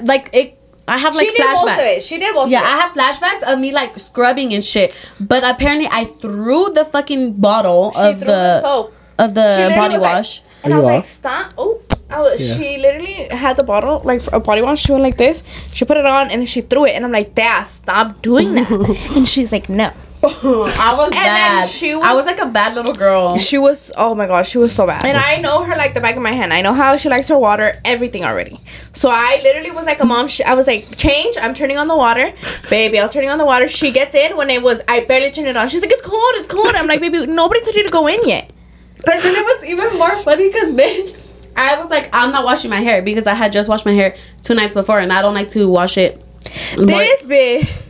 like 0.02 0.28
it. 0.34 0.59
I 0.88 0.98
have 0.98 1.14
like 1.14 1.26
she 1.28 1.36
did 1.36 1.44
most 1.44 1.62
of 1.62 1.68
it. 1.68 1.72
flashbacks. 1.72 2.08
She 2.08 2.18
did 2.18 2.34
most 2.34 2.50
Yeah, 2.50 2.58
of 2.60 2.64
it. 2.64 2.68
I 2.68 2.76
have 2.80 2.92
flashbacks 2.92 3.52
of 3.52 3.58
me 3.60 3.72
like 3.72 3.98
scrubbing 3.98 4.52
and 4.54 4.64
shit. 4.64 4.96
But 5.20 5.44
apparently, 5.44 5.88
I 5.90 6.06
threw 6.06 6.70
the 6.72 6.84
fucking 6.84 7.34
bottle 7.34 7.92
She 7.92 8.00
of 8.00 8.20
the, 8.20 8.26
the 8.26 8.60
soap. 8.62 8.94
of 9.18 9.34
the 9.34 9.72
body 9.76 9.94
was 9.94 10.02
like- 10.02 10.14
wash. 10.16 10.42
And 10.62 10.74
Are 10.74 10.76
I 10.76 10.78
was 10.80 10.86
you 10.88 10.92
like, 10.92 11.04
stop. 11.04 11.52
Oh, 11.56 11.80
I 12.10 12.20
was, 12.20 12.36
Yeah. 12.46 12.56
she 12.56 12.76
literally 12.78 13.14
had 13.30 13.56
the 13.56 13.62
bottle, 13.62 14.02
like 14.04 14.20
a 14.30 14.40
body 14.40 14.60
wash. 14.60 14.82
She 14.82 14.92
went 14.92 15.02
like 15.04 15.16
this. 15.16 15.42
She 15.74 15.86
put 15.86 15.96
it 15.96 16.04
on 16.04 16.28
and 16.30 16.40
then 16.42 16.46
she 16.46 16.60
threw 16.60 16.84
it. 16.84 16.90
And 16.90 17.04
I'm 17.06 17.12
like, 17.12 17.34
Dad, 17.34 17.62
stop 17.62 18.20
doing 18.20 18.52
that. 18.56 18.70
and 19.16 19.26
she's 19.26 19.52
like, 19.52 19.70
no. 19.70 19.90
I 20.22 20.94
was 20.96 21.10
then 21.10 21.24
bad. 21.24 21.68
she 21.68 21.92
I 21.92 21.96
was- 21.96 22.16
was 22.16 22.26
like 22.26 22.40
a 22.40 22.46
bad 22.46 22.74
little 22.74 22.92
girl. 22.92 23.38
She 23.38 23.56
was, 23.58 23.90
oh 23.96 24.14
my 24.14 24.26
gosh, 24.26 24.50
she 24.50 24.58
was 24.58 24.72
so 24.74 24.86
bad. 24.86 25.04
And 25.04 25.16
I 25.16 25.40
know 25.40 25.64
her 25.64 25.74
like 25.76 25.94
the 25.94 26.00
back 26.00 26.16
of 26.16 26.22
my 26.22 26.32
hand. 26.32 26.52
I 26.52 26.60
know 26.60 26.74
how 26.74 26.96
she 26.98 27.08
likes 27.08 27.28
her 27.28 27.38
water, 27.38 27.72
everything 27.84 28.24
already. 28.24 28.60
So 28.92 29.08
I 29.10 29.40
literally 29.42 29.70
was 29.70 29.86
like 29.86 30.00
a 30.00 30.04
mom. 30.04 30.28
She, 30.28 30.44
I 30.44 30.54
was 30.54 30.66
like, 30.66 30.96
change. 30.96 31.36
I'm 31.40 31.54
turning 31.54 31.78
on 31.78 31.88
the 31.88 31.96
water. 31.96 32.32
Baby, 32.68 32.98
I 32.98 33.02
was 33.02 33.12
turning 33.14 33.30
on 33.30 33.38
the 33.38 33.46
water. 33.46 33.66
She 33.66 33.90
gets 33.90 34.14
in 34.14 34.36
when 34.36 34.50
it 34.50 34.62
was, 34.62 34.82
I 34.88 35.00
barely 35.04 35.30
turned 35.30 35.48
it 35.48 35.56
on. 35.56 35.68
She's 35.68 35.80
like, 35.80 35.90
it's 35.92 36.02
cold, 36.02 36.22
it's 36.34 36.48
cold. 36.48 36.74
I'm 36.74 36.86
like, 36.86 37.00
baby, 37.00 37.26
nobody 37.26 37.60
told 37.62 37.74
you 37.76 37.84
to 37.84 37.90
go 37.90 38.06
in 38.06 38.20
yet. 38.28 38.52
And 39.10 39.22
then 39.22 39.34
it 39.34 39.42
was 39.44 39.64
even 39.64 39.98
more 39.98 40.14
funny 40.22 40.48
because 40.50 40.72
bitch, 40.72 41.16
I 41.56 41.78
was 41.80 41.88
like, 41.88 42.10
I'm 42.12 42.30
not 42.32 42.44
washing 42.44 42.68
my 42.70 42.80
hair 42.80 43.00
because 43.00 43.26
I 43.26 43.32
had 43.32 43.52
just 43.52 43.68
washed 43.70 43.86
my 43.86 43.92
hair 43.92 44.14
two 44.42 44.54
nights 44.54 44.74
before 44.74 44.98
and 45.00 45.10
I 45.12 45.22
don't 45.22 45.34
like 45.34 45.48
to 45.50 45.66
wash 45.68 45.96
it. 45.96 46.16
more- 46.76 46.86
This 46.86 47.22
bitch. 47.22 47.82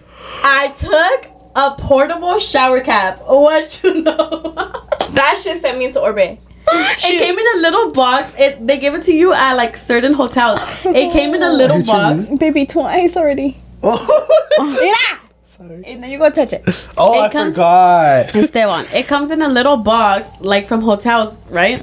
I 0.45 0.69
took 0.69 1.31
a 1.61 1.75
portable 1.79 2.39
shower 2.39 2.81
cap. 2.81 3.21
What 3.27 3.81
you 3.85 4.03
know? 4.03 4.57
That 5.11 5.39
shit 5.43 5.59
sent 5.61 5.77
me 5.79 5.85
into 5.87 6.01
orbit. 6.01 6.39
it 6.69 7.19
came 7.19 7.37
in 7.37 7.47
a 7.57 7.61
little 7.63 7.91
box. 7.93 8.35
It 8.39 8.65
they 8.67 8.79
give 8.79 8.95
it 8.95 9.03
to 9.03 9.13
you 9.13 9.33
at 9.35 9.55
like 9.55 9.77
certain 9.77 10.15
hotels. 10.15 10.61
It 10.85 11.13
came 11.13 11.35
in 11.35 11.43
a 11.43 11.53
little 11.53 11.79
Hit 11.79 11.87
box. 11.87 12.29
Baby, 12.29 12.67
twice 12.67 13.17
already. 13.17 13.57
Oh, 13.83 13.99
Mira! 14.59 15.85
And 15.87 16.03
then 16.03 16.11
you 16.11 16.19
go 16.19 16.31
touch 16.31 16.53
it. 16.53 16.63
oh 16.97 17.15
It 17.15 17.23
I 17.25 17.29
comes- 17.31 17.55
forgot. 17.55 18.35
Esteban. 18.37 18.87
It 18.93 19.07
comes 19.09 19.31
in 19.31 19.43
a 19.43 19.49
little 19.49 19.77
box, 19.79 20.41
like 20.43 20.67
from 20.67 20.81
hotels, 20.81 21.47
right? 21.51 21.79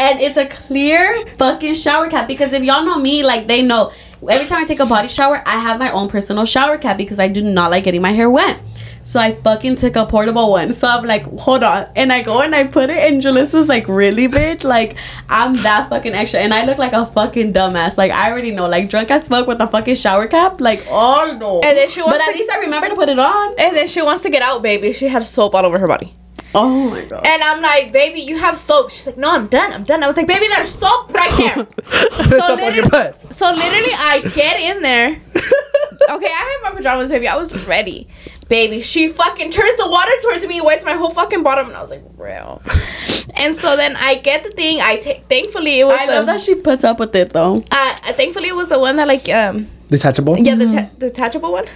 and 0.00 0.20
it's 0.20 0.36
a 0.36 0.46
clear 0.46 1.24
fucking 1.38 1.74
shower 1.74 2.08
cap 2.10 2.26
because 2.28 2.52
if 2.52 2.62
y'all 2.64 2.84
know 2.84 2.98
me, 2.98 3.22
like 3.22 3.46
they 3.46 3.62
know. 3.62 3.92
Every 4.28 4.46
time 4.46 4.62
I 4.62 4.64
take 4.66 4.80
a 4.80 4.86
body 4.86 5.08
shower, 5.08 5.42
I 5.46 5.58
have 5.58 5.78
my 5.78 5.90
own 5.90 6.08
personal 6.08 6.44
shower 6.44 6.76
cap 6.78 6.96
because 6.96 7.18
I 7.18 7.28
do 7.28 7.40
not 7.42 7.70
like 7.70 7.84
getting 7.84 8.02
my 8.02 8.12
hair 8.12 8.30
wet. 8.30 8.60
So 9.04 9.18
I 9.18 9.34
fucking 9.34 9.76
took 9.76 9.96
a 9.96 10.06
portable 10.06 10.50
one. 10.50 10.74
So 10.74 10.86
I'm 10.88 11.04
like, 11.04 11.24
hold 11.38 11.62
on. 11.64 11.86
And 11.96 12.12
I 12.12 12.22
go 12.22 12.40
and 12.40 12.54
I 12.54 12.66
put 12.66 12.88
it 12.88 12.98
and 12.98 13.20
Julysa's 13.22 13.68
like, 13.68 13.88
really, 13.88 14.28
bitch? 14.28 14.62
Like, 14.64 14.96
I'm 15.28 15.54
that 15.62 15.88
fucking 15.90 16.14
extra. 16.14 16.40
And 16.40 16.54
I 16.54 16.64
look 16.64 16.78
like 16.78 16.92
a 16.92 17.04
fucking 17.06 17.52
dumbass. 17.52 17.98
Like, 17.98 18.12
I 18.12 18.30
already 18.30 18.52
know. 18.52 18.68
Like, 18.68 18.88
drunk 18.88 19.10
as 19.10 19.26
fuck 19.26 19.46
with 19.46 19.60
a 19.60 19.66
fucking 19.66 19.96
shower 19.96 20.28
cap. 20.28 20.60
Like, 20.60 20.86
oh 20.88 21.36
no. 21.40 21.60
And 21.62 21.76
then 21.76 21.88
she 21.88 22.00
wants 22.00 22.18
But 22.18 22.28
at 22.28 22.32
to- 22.32 22.38
least 22.38 22.50
I 22.52 22.58
remember 22.60 22.88
to 22.90 22.94
put 22.94 23.08
it 23.08 23.18
on. 23.18 23.54
And 23.58 23.76
then 23.76 23.88
she 23.88 24.02
wants 24.02 24.22
to 24.22 24.30
get 24.30 24.42
out, 24.42 24.62
baby. 24.62 24.92
She 24.92 25.08
had 25.08 25.24
soap 25.24 25.54
all 25.54 25.66
over 25.66 25.78
her 25.78 25.88
body. 25.88 26.14
Oh 26.54 26.90
my 26.90 27.02
god. 27.06 27.26
And 27.26 27.42
I'm 27.42 27.62
like, 27.62 27.92
baby, 27.92 28.20
you 28.20 28.38
have 28.38 28.58
soap. 28.58 28.90
She's 28.90 29.06
like, 29.06 29.16
no, 29.16 29.30
I'm 29.30 29.46
done. 29.46 29.72
I'm 29.72 29.84
done. 29.84 30.02
I 30.04 30.06
was 30.06 30.16
like, 30.18 30.26
baby, 30.26 30.46
there's 30.54 30.72
soap 30.74 31.10
right 31.12 31.30
there. 31.56 32.38
Soap 32.38 32.60
on 32.60 32.74
your 32.74 32.84
literally- 32.84 33.12
So 33.14 33.46
literally, 33.52 33.92
I 33.94 34.20
get 34.34 34.60
in 34.60 34.82
there. 34.82 35.18
Okay, 36.10 36.26
I 36.26 36.58
have 36.64 36.72
my 36.72 36.76
pajamas, 36.76 37.10
baby. 37.10 37.28
I 37.28 37.36
was 37.36 37.54
ready. 37.64 38.08
Baby, 38.52 38.82
she 38.82 39.08
fucking 39.08 39.50
turns 39.50 39.78
the 39.78 39.88
water 39.88 40.12
towards 40.20 40.46
me, 40.46 40.60
wipes 40.60 40.84
my 40.84 40.92
whole 40.92 41.08
fucking 41.08 41.42
bottom, 41.42 41.68
and 41.68 41.74
I 41.74 41.80
was 41.80 41.90
like, 41.90 42.02
real. 42.18 42.60
And 43.36 43.56
so 43.56 43.76
then 43.76 43.96
I 43.96 44.16
get 44.16 44.44
the 44.44 44.50
thing. 44.50 44.78
I 44.82 44.96
take. 44.96 45.24
Thankfully, 45.24 45.80
it 45.80 45.84
was. 45.84 45.98
I 45.98 46.04
the, 46.04 46.12
love 46.12 46.26
that 46.26 46.38
she 46.42 46.54
puts 46.54 46.84
up 46.84 47.00
with 47.00 47.16
it 47.16 47.32
though. 47.32 47.64
Uh, 47.70 47.94
thankfully, 48.12 48.48
it 48.48 48.54
was 48.54 48.68
the 48.68 48.78
one 48.78 48.96
that 48.96 49.08
like 49.08 49.26
um 49.30 49.68
Detachable. 49.88 50.36
yeah 50.38 50.54
the 50.54 50.66
ta- 50.66 50.90
detachable 50.98 51.52
one. 51.52 51.66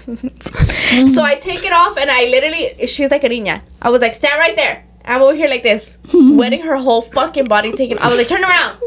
so 1.08 1.22
I 1.22 1.36
take 1.40 1.64
it 1.64 1.72
off 1.72 1.96
and 1.96 2.10
I 2.10 2.24
literally 2.26 2.86
she's 2.86 3.10
like 3.10 3.24
a 3.24 3.28
niña. 3.30 3.62
I 3.80 3.88
was 3.88 4.02
like 4.02 4.12
stand 4.12 4.38
right 4.38 4.54
there. 4.54 4.84
I'm 5.06 5.22
over 5.22 5.34
here 5.34 5.48
like 5.48 5.62
this, 5.62 5.96
wetting 6.12 6.60
her 6.60 6.76
whole 6.76 7.00
fucking 7.00 7.46
body. 7.46 7.72
Taking. 7.72 7.98
I 8.00 8.08
was 8.08 8.18
like 8.18 8.28
turn 8.28 8.44
around. 8.44 8.78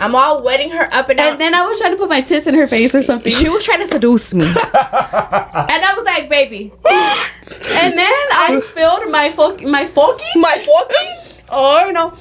I'm 0.00 0.14
all 0.14 0.42
wetting 0.42 0.70
her 0.70 0.88
up 0.92 1.08
and 1.10 1.18
down. 1.18 1.32
And 1.32 1.40
then 1.40 1.54
I 1.54 1.62
was 1.66 1.78
trying 1.78 1.92
to 1.92 1.96
put 1.98 2.08
my 2.08 2.20
tits 2.22 2.46
in 2.46 2.54
her 2.54 2.66
face 2.66 2.94
or 2.94 3.02
something. 3.02 3.30
she 3.32 3.48
was 3.48 3.64
trying 3.64 3.80
to 3.80 3.86
seduce 3.86 4.32
me, 4.34 4.44
and 4.46 4.54
I 4.54 5.94
was 5.96 6.04
like, 6.04 6.28
baby, 6.28 6.72
and 6.86 7.98
then 7.98 8.12
I 8.32 8.60
spilled 8.70 9.10
my 9.10 9.30
folk 9.30 9.62
my 9.62 9.84
folky. 9.84 10.24
my 10.36 10.58
fucking. 10.58 11.36
Oh 11.52 11.90
no. 11.92 12.12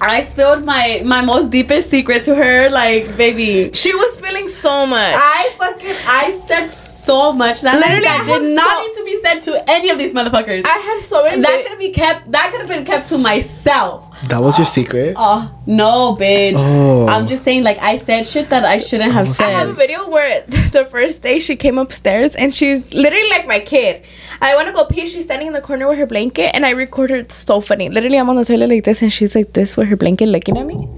I 0.00 0.22
spilled 0.22 0.64
my 0.64 1.02
my 1.04 1.20
most 1.20 1.50
deepest 1.50 1.90
secret 1.90 2.22
to 2.24 2.34
her, 2.34 2.70
like 2.70 3.16
baby. 3.18 3.70
She 3.74 3.94
was 3.94 4.14
spilling 4.14 4.48
so 4.48 4.86
much. 4.86 5.14
I 5.14 5.54
fucking 5.58 5.94
I 6.06 6.30
said 6.46 6.66
so 6.66 7.32
much 7.32 7.60
that 7.60 7.76
Literally, 7.76 8.04
like, 8.06 8.20
I 8.22 8.38
did 8.38 8.54
not 8.56 8.70
so- 8.70 8.82
need 8.82 8.94
to 8.94 9.04
be 9.04 9.20
said 9.22 9.40
to 9.42 9.70
any 9.70 9.90
of 9.90 9.98
these 9.98 10.14
motherfuckers. 10.14 10.64
I 10.64 10.78
had 10.78 11.00
so 11.02 11.22
many. 11.24 11.42
that 11.42 11.60
could 11.62 11.70
have 11.72 11.78
been 11.78 11.92
kept. 11.92 12.32
That 12.32 12.50
could 12.50 12.60
have 12.60 12.68
been 12.70 12.84
kept 12.86 13.08
to 13.08 13.18
myself. 13.18 14.13
That 14.28 14.42
was 14.42 14.58
your 14.58 14.66
secret. 14.66 15.14
Oh 15.16 15.52
no, 15.66 16.16
bitch! 16.16 16.54
Oh. 16.56 17.06
I'm 17.08 17.26
just 17.26 17.44
saying, 17.44 17.62
like 17.62 17.78
I 17.78 17.96
said 17.96 18.26
shit 18.26 18.50
that 18.50 18.64
I 18.64 18.78
shouldn't 18.78 19.12
have 19.12 19.28
oh, 19.28 19.32
said. 19.32 19.46
I 19.46 19.50
have 19.50 19.68
a 19.68 19.74
video 19.74 20.08
where 20.08 20.42
the 20.46 20.84
first 20.84 21.22
day 21.22 21.38
she 21.38 21.56
came 21.56 21.78
upstairs 21.78 22.34
and 22.34 22.54
she's 22.54 22.92
literally 22.94 23.28
like 23.30 23.46
my 23.46 23.60
kid. 23.60 24.04
I 24.40 24.54
want 24.54 24.68
to 24.68 24.74
go 24.74 24.84
pee. 24.84 25.06
She's 25.06 25.24
standing 25.24 25.48
in 25.48 25.52
the 25.52 25.60
corner 25.60 25.88
with 25.88 25.98
her 25.98 26.06
blanket, 26.06 26.54
and 26.54 26.66
I 26.66 26.70
recorded 26.70 27.32
so 27.32 27.60
funny. 27.60 27.88
Literally, 27.88 28.18
I'm 28.18 28.30
on 28.30 28.36
the 28.36 28.44
toilet 28.44 28.68
like 28.68 28.84
this, 28.84 29.02
and 29.02 29.12
she's 29.12 29.34
like 29.34 29.52
this 29.52 29.76
with 29.76 29.88
her 29.88 29.96
blanket 29.96 30.26
looking 30.26 30.58
at 30.58 30.66
me. 30.66 30.88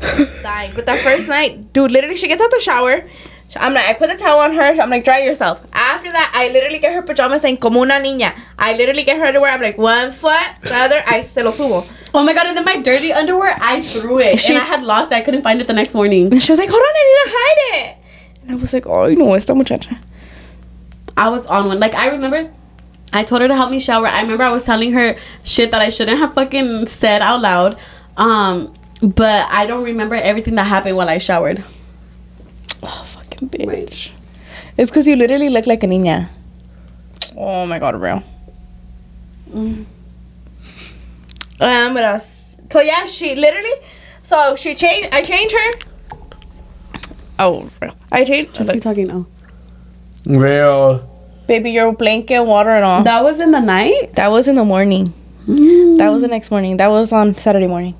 Dying. 0.42 0.72
But 0.74 0.86
that 0.86 1.00
first 1.00 1.28
night, 1.28 1.72
dude, 1.72 1.90
literally, 1.90 2.16
she 2.16 2.28
gets 2.28 2.42
out 2.42 2.50
the 2.50 2.60
shower. 2.60 3.04
I'm 3.60 3.74
like, 3.74 3.86
I 3.88 3.92
put 3.94 4.08
the 4.08 4.16
towel 4.16 4.40
on 4.40 4.54
her. 4.54 4.62
I'm 4.80 4.88
like, 4.90 5.04
dry 5.04 5.20
yourself. 5.20 5.62
After 5.72 6.10
that, 6.10 6.32
I 6.34 6.48
literally 6.48 6.78
get 6.78 6.94
her 6.94 7.02
pajamas 7.02 7.44
and 7.44 7.60
como 7.60 7.82
una 7.82 7.94
niña. 8.00 8.32
I 8.58 8.74
literally 8.76 9.02
get 9.04 9.18
her 9.18 9.26
underwear. 9.26 9.50
I'm 9.52 9.60
like, 9.60 9.76
one 9.76 10.10
foot, 10.12 10.40
the 10.62 10.74
other, 10.74 11.02
I 11.06 11.22
se 11.22 11.42
lo 11.42 11.52
subo. 11.52 11.86
Oh 12.14 12.22
my 12.22 12.34
god! 12.34 12.46
And 12.46 12.56
then 12.58 12.66
my 12.66 12.76
dirty 12.78 13.10
underwear, 13.10 13.56
I 13.58 13.80
threw 13.80 14.18
it, 14.20 14.38
She- 14.38 14.52
and 14.52 14.60
I 14.62 14.66
had 14.66 14.82
lost 14.82 15.10
it. 15.12 15.14
I 15.14 15.22
couldn't 15.22 15.40
find 15.42 15.62
it 15.62 15.66
the 15.66 15.72
next 15.72 15.94
morning. 15.94 16.30
And 16.30 16.42
she 16.42 16.52
was 16.52 16.58
like, 16.58 16.68
hold 16.68 16.82
on, 16.82 16.88
I 16.94 17.04
need 17.08 17.30
to 17.30 17.36
hide 17.38 17.58
it. 17.88 17.96
And 18.42 18.50
I 18.50 18.54
was 18.56 18.72
like, 18.74 18.86
oh, 18.86 19.06
you 19.06 19.16
no, 19.16 19.32
esta 19.32 19.54
muchacha. 19.54 19.98
I 21.16 21.30
was 21.30 21.46
on 21.46 21.68
one. 21.68 21.80
Like 21.80 21.94
I 21.94 22.08
remember, 22.08 22.52
I 23.14 23.24
told 23.24 23.40
her 23.40 23.48
to 23.48 23.54
help 23.54 23.70
me 23.70 23.80
shower. 23.80 24.06
I 24.06 24.20
remember 24.20 24.44
I 24.44 24.52
was 24.52 24.66
telling 24.66 24.92
her 24.92 25.16
shit 25.42 25.70
that 25.70 25.80
I 25.80 25.88
shouldn't 25.88 26.18
have 26.18 26.34
fucking 26.34 26.84
said 26.86 27.22
out 27.22 27.40
loud. 27.40 27.78
Um, 28.18 28.74
but 29.02 29.46
I 29.50 29.64
don't 29.64 29.84
remember 29.84 30.14
everything 30.14 30.56
that 30.56 30.64
happened 30.64 30.98
while 30.98 31.08
I 31.08 31.16
showered. 31.16 31.64
Oh, 32.82 33.06
fucking 33.48 33.68
bitch. 33.68 34.10
It's 34.76 34.90
because 34.90 35.06
you 35.06 35.16
literally 35.16 35.48
look 35.48 35.66
like 35.66 35.82
a 35.82 35.86
niña. 35.86 36.28
Oh 37.36 37.66
my 37.66 37.78
god, 37.78 38.00
real. 38.00 38.22
Mm. 39.50 39.84
Um, 41.60 41.94
what 41.94 42.04
else? 42.04 42.56
So 42.70 42.80
yeah, 42.80 43.04
she 43.06 43.34
literally. 43.34 43.72
So 44.22 44.56
she 44.56 44.74
changed. 44.74 45.10
I 45.12 45.22
changed 45.22 45.54
her. 45.54 45.70
Oh, 47.38 47.68
real. 47.80 47.94
I 48.10 48.24
changed. 48.24 48.48
I 48.48 48.50
was 48.50 48.58
Just 48.58 48.70
keep 48.72 48.74
like, 48.74 48.82
talking 48.82 49.06
now. 49.08 49.26
Real. 50.26 51.08
baby, 51.46 51.72
your 51.72 51.92
blanket, 51.92 52.42
water, 52.44 52.70
and 52.70 52.84
all. 52.84 53.02
That 53.02 53.22
was 53.22 53.40
in 53.40 53.50
the 53.50 53.60
night. 53.60 54.14
That 54.14 54.30
was 54.30 54.46
in 54.48 54.54
the 54.54 54.64
morning. 54.64 55.12
Mm. 55.46 55.98
That 55.98 56.08
was 56.10 56.22
the 56.22 56.28
next 56.28 56.50
morning. 56.50 56.76
That 56.76 56.88
was 56.88 57.12
on 57.12 57.34
Saturday 57.36 57.66
morning. 57.66 57.94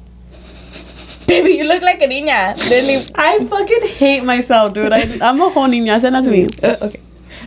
Baby, 1.33 1.55
you 1.59 1.65
look 1.65 1.83
like 1.83 2.01
a 2.03 2.07
niña. 2.07 2.57
Literally. 2.69 3.07
I 3.15 3.45
fucking 3.45 3.89
hate 3.89 4.25
myself, 4.25 4.75
dude. 4.75 4.93
I, 4.93 5.19
I'm 5.21 5.41
a 5.41 5.49
whole 5.51 5.69
niña. 5.69 6.01
Send 6.01 6.15
that 6.15 6.25
to 6.25 6.31
me. 6.31 6.49
Uh, 6.63 6.77
okay. 6.87 7.01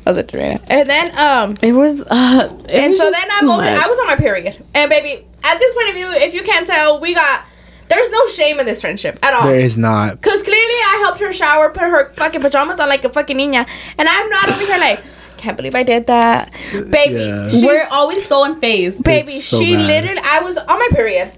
I 0.05 0.11
was 0.11 0.17
a 0.17 0.37
right. 0.37 0.59
And 0.69 0.89
then 0.89 1.17
um. 1.17 1.57
It 1.61 1.73
was. 1.73 2.03
Uh, 2.03 2.49
it 2.65 2.73
and 2.73 2.89
was 2.91 2.97
so 2.99 3.09
then 3.09 3.27
I'm 3.31 3.45
too 3.45 3.51
over. 3.51 3.61
I 3.63 3.87
was 3.89 3.99
on 3.99 4.07
my 4.07 4.15
period. 4.15 4.63
And 4.75 4.89
baby, 4.89 5.25
at 5.43 5.57
this 5.57 5.73
point 5.73 5.89
of 5.89 5.95
view, 5.95 6.09
if 6.11 6.33
you 6.33 6.43
can't 6.43 6.67
tell, 6.67 6.99
we 6.99 7.13
got 7.13 7.45
there's 7.87 8.09
no 8.09 8.27
shame 8.29 8.59
in 8.59 8.65
this 8.65 8.81
friendship 8.81 9.19
at 9.23 9.33
all. 9.33 9.43
There 9.47 9.59
is 9.59 9.77
not. 9.77 10.21
Cause 10.21 10.41
clearly 10.43 10.59
I 10.63 11.01
helped 11.05 11.19
her 11.19 11.31
shower, 11.31 11.69
put 11.69 11.83
her 11.83 12.11
fucking 12.13 12.41
pajamas 12.41 12.79
on 12.79 12.89
like 12.89 13.03
a 13.05 13.09
fucking 13.09 13.37
niña, 13.37 13.67
and 13.97 14.09
I'm 14.09 14.29
not 14.29 14.49
over 14.49 14.65
here 14.65 14.77
like, 14.79 15.03
can't 15.37 15.55
believe 15.55 15.75
I 15.75 15.83
did 15.83 16.07
that, 16.07 16.51
baby. 16.89 17.13
Yeah. 17.15 17.49
she's- 17.49 17.63
We're 17.63 17.87
always 17.91 18.25
so 18.25 18.43
unfazed. 18.43 19.03
baby, 19.03 19.39
so 19.39 19.59
she 19.59 19.75
bad. 19.75 19.85
literally, 19.87 20.21
I 20.23 20.41
was 20.41 20.57
on 20.57 20.79
my 20.79 20.87
period. 20.91 21.31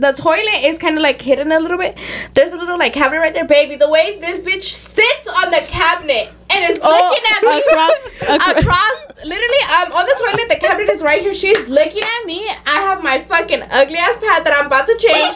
The 0.00 0.12
toilet 0.12 0.62
is 0.64 0.78
kind 0.78 0.96
of 0.96 1.02
like 1.02 1.20
hidden 1.20 1.50
a 1.50 1.58
little 1.58 1.76
bit. 1.78 1.98
There's 2.34 2.52
a 2.52 2.56
little 2.56 2.78
like 2.78 2.92
cabinet 2.92 3.18
right 3.18 3.34
there, 3.34 3.44
baby. 3.46 3.74
The 3.74 3.88
way 3.88 4.18
this 4.20 4.38
bitch 4.38 4.62
sits 4.62 5.26
on 5.26 5.50
the 5.50 5.58
cabinet 5.66 6.30
and 6.54 6.70
is 6.70 6.78
Oh, 6.82 6.88
looking 6.88 7.26
at 7.34 7.42
me 7.42 7.62
across- 7.66 7.98
acro- 8.46 8.60
across. 8.62 8.98
Literally, 9.24 9.62
I'm 9.68 9.92
on 9.92 10.06
the 10.06 10.14
toilet. 10.14 10.48
The 10.48 10.56
cabinet 10.64 10.88
is 10.90 11.02
right 11.02 11.20
here. 11.20 11.34
She's 11.34 11.68
looking 11.68 12.02
at 12.04 12.26
me. 12.26 12.46
I 12.64 12.78
have 12.86 13.02
my 13.02 13.18
fucking 13.18 13.60
ugly 13.72 13.96
ass 13.98 14.14
pad 14.22 14.46
that 14.46 14.54
I'm 14.56 14.66
about 14.66 14.86
to 14.86 14.96
change, 14.96 15.34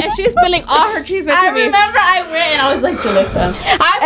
and 0.00 0.12
she's 0.14 0.30
spilling 0.30 0.62
all 0.70 0.94
her 0.94 1.02
cheese 1.02 1.26
I 1.26 1.48
to 1.50 1.52
me. 1.52 1.66
remember 1.66 1.98
I 1.98 2.22
went 2.30 2.50
and 2.54 2.60
I 2.62 2.72
was 2.72 2.82
like, 2.82 2.96
Julysa. 2.98 3.50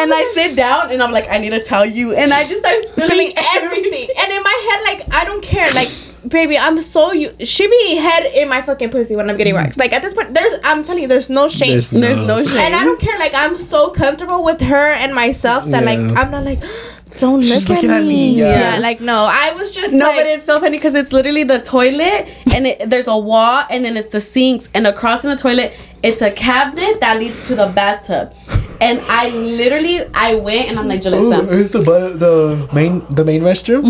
And 0.00 0.12
I 0.14 0.30
sit 0.32 0.56
down 0.56 0.90
and 0.90 1.02
I'm 1.02 1.12
like, 1.12 1.28
I 1.28 1.36
need 1.36 1.50
to 1.50 1.62
tell 1.62 1.84
you. 1.84 2.14
And 2.16 2.32
I 2.32 2.48
just 2.48 2.60
started 2.60 2.88
spilling 2.88 3.08
spilling 3.10 3.32
everything, 3.56 4.08
and 4.18 4.32
in 4.32 4.42
my 4.42 4.56
head, 4.70 4.96
like 4.96 5.14
I 5.14 5.24
don't 5.26 5.42
care, 5.42 5.70
like. 5.74 5.90
Baby, 6.28 6.58
I'm 6.58 6.80
so 6.82 7.12
you. 7.12 7.32
She 7.44 7.66
be 7.68 7.96
head 7.96 8.26
in 8.34 8.48
my 8.48 8.60
fucking 8.62 8.90
pussy 8.90 9.16
when 9.16 9.30
I'm 9.30 9.36
getting 9.36 9.54
mm. 9.54 9.62
waxed. 9.62 9.78
Like 9.78 9.92
at 9.92 10.02
this 10.02 10.14
point, 10.14 10.34
there's. 10.34 10.58
I'm 10.64 10.84
telling 10.84 11.02
you, 11.02 11.08
there's 11.08 11.30
no 11.30 11.48
shame. 11.48 11.70
There's 11.72 11.90
There's 11.90 12.26
no 12.26 12.44
shame. 12.44 12.58
And 12.58 12.74
I 12.74 12.84
don't 12.84 13.00
care. 13.00 13.18
Like 13.18 13.32
I'm 13.34 13.56
so 13.56 13.90
comfortable 13.90 14.44
with 14.44 14.60
her 14.60 14.92
and 14.92 15.14
myself 15.14 15.64
that 15.66 15.84
Yeah. 15.84 15.90
like 15.90 16.18
I'm 16.18 16.30
not 16.30 16.44
like. 16.44 16.60
Don't 17.18 17.42
She's 17.42 17.68
look 17.68 17.78
at 17.78 17.82
looking 17.82 17.90
at 17.90 18.02
me. 18.02 18.08
me, 18.08 18.38
Yeah. 18.38 18.74
yeah. 18.74 18.78
like 18.78 19.00
no. 19.00 19.26
I 19.28 19.52
was 19.54 19.72
just 19.72 19.92
No, 19.92 20.06
like, 20.06 20.16
but 20.18 20.26
it's 20.26 20.44
so 20.44 20.60
funny 20.60 20.76
because 20.76 20.94
it's 20.94 21.12
literally 21.12 21.42
the 21.42 21.58
toilet 21.58 22.28
and 22.54 22.66
it, 22.66 22.88
there's 22.90 23.08
a 23.08 23.16
wall 23.16 23.64
and 23.70 23.84
then 23.84 23.96
it's 23.96 24.10
the 24.10 24.20
sinks 24.20 24.68
and 24.72 24.86
across 24.86 25.24
in 25.24 25.30
the 25.30 25.36
toilet 25.36 25.74
it's 26.04 26.22
a 26.22 26.30
cabinet 26.30 27.00
that 27.00 27.18
leads 27.18 27.42
to 27.44 27.56
the 27.56 27.66
bathtub. 27.66 28.32
And 28.80 29.00
I 29.08 29.28
literally 29.30 30.00
I 30.14 30.34
went 30.36 30.68
and 30.68 30.78
I'm 30.78 30.86
like, 30.86 31.04
Oh, 31.04 31.10
Julysa. 31.10 31.60
it's 31.60 31.70
the 31.70 31.80
the 31.80 32.68
main 32.72 33.02
the 33.10 33.24
main 33.24 33.42
restroom. 33.42 33.84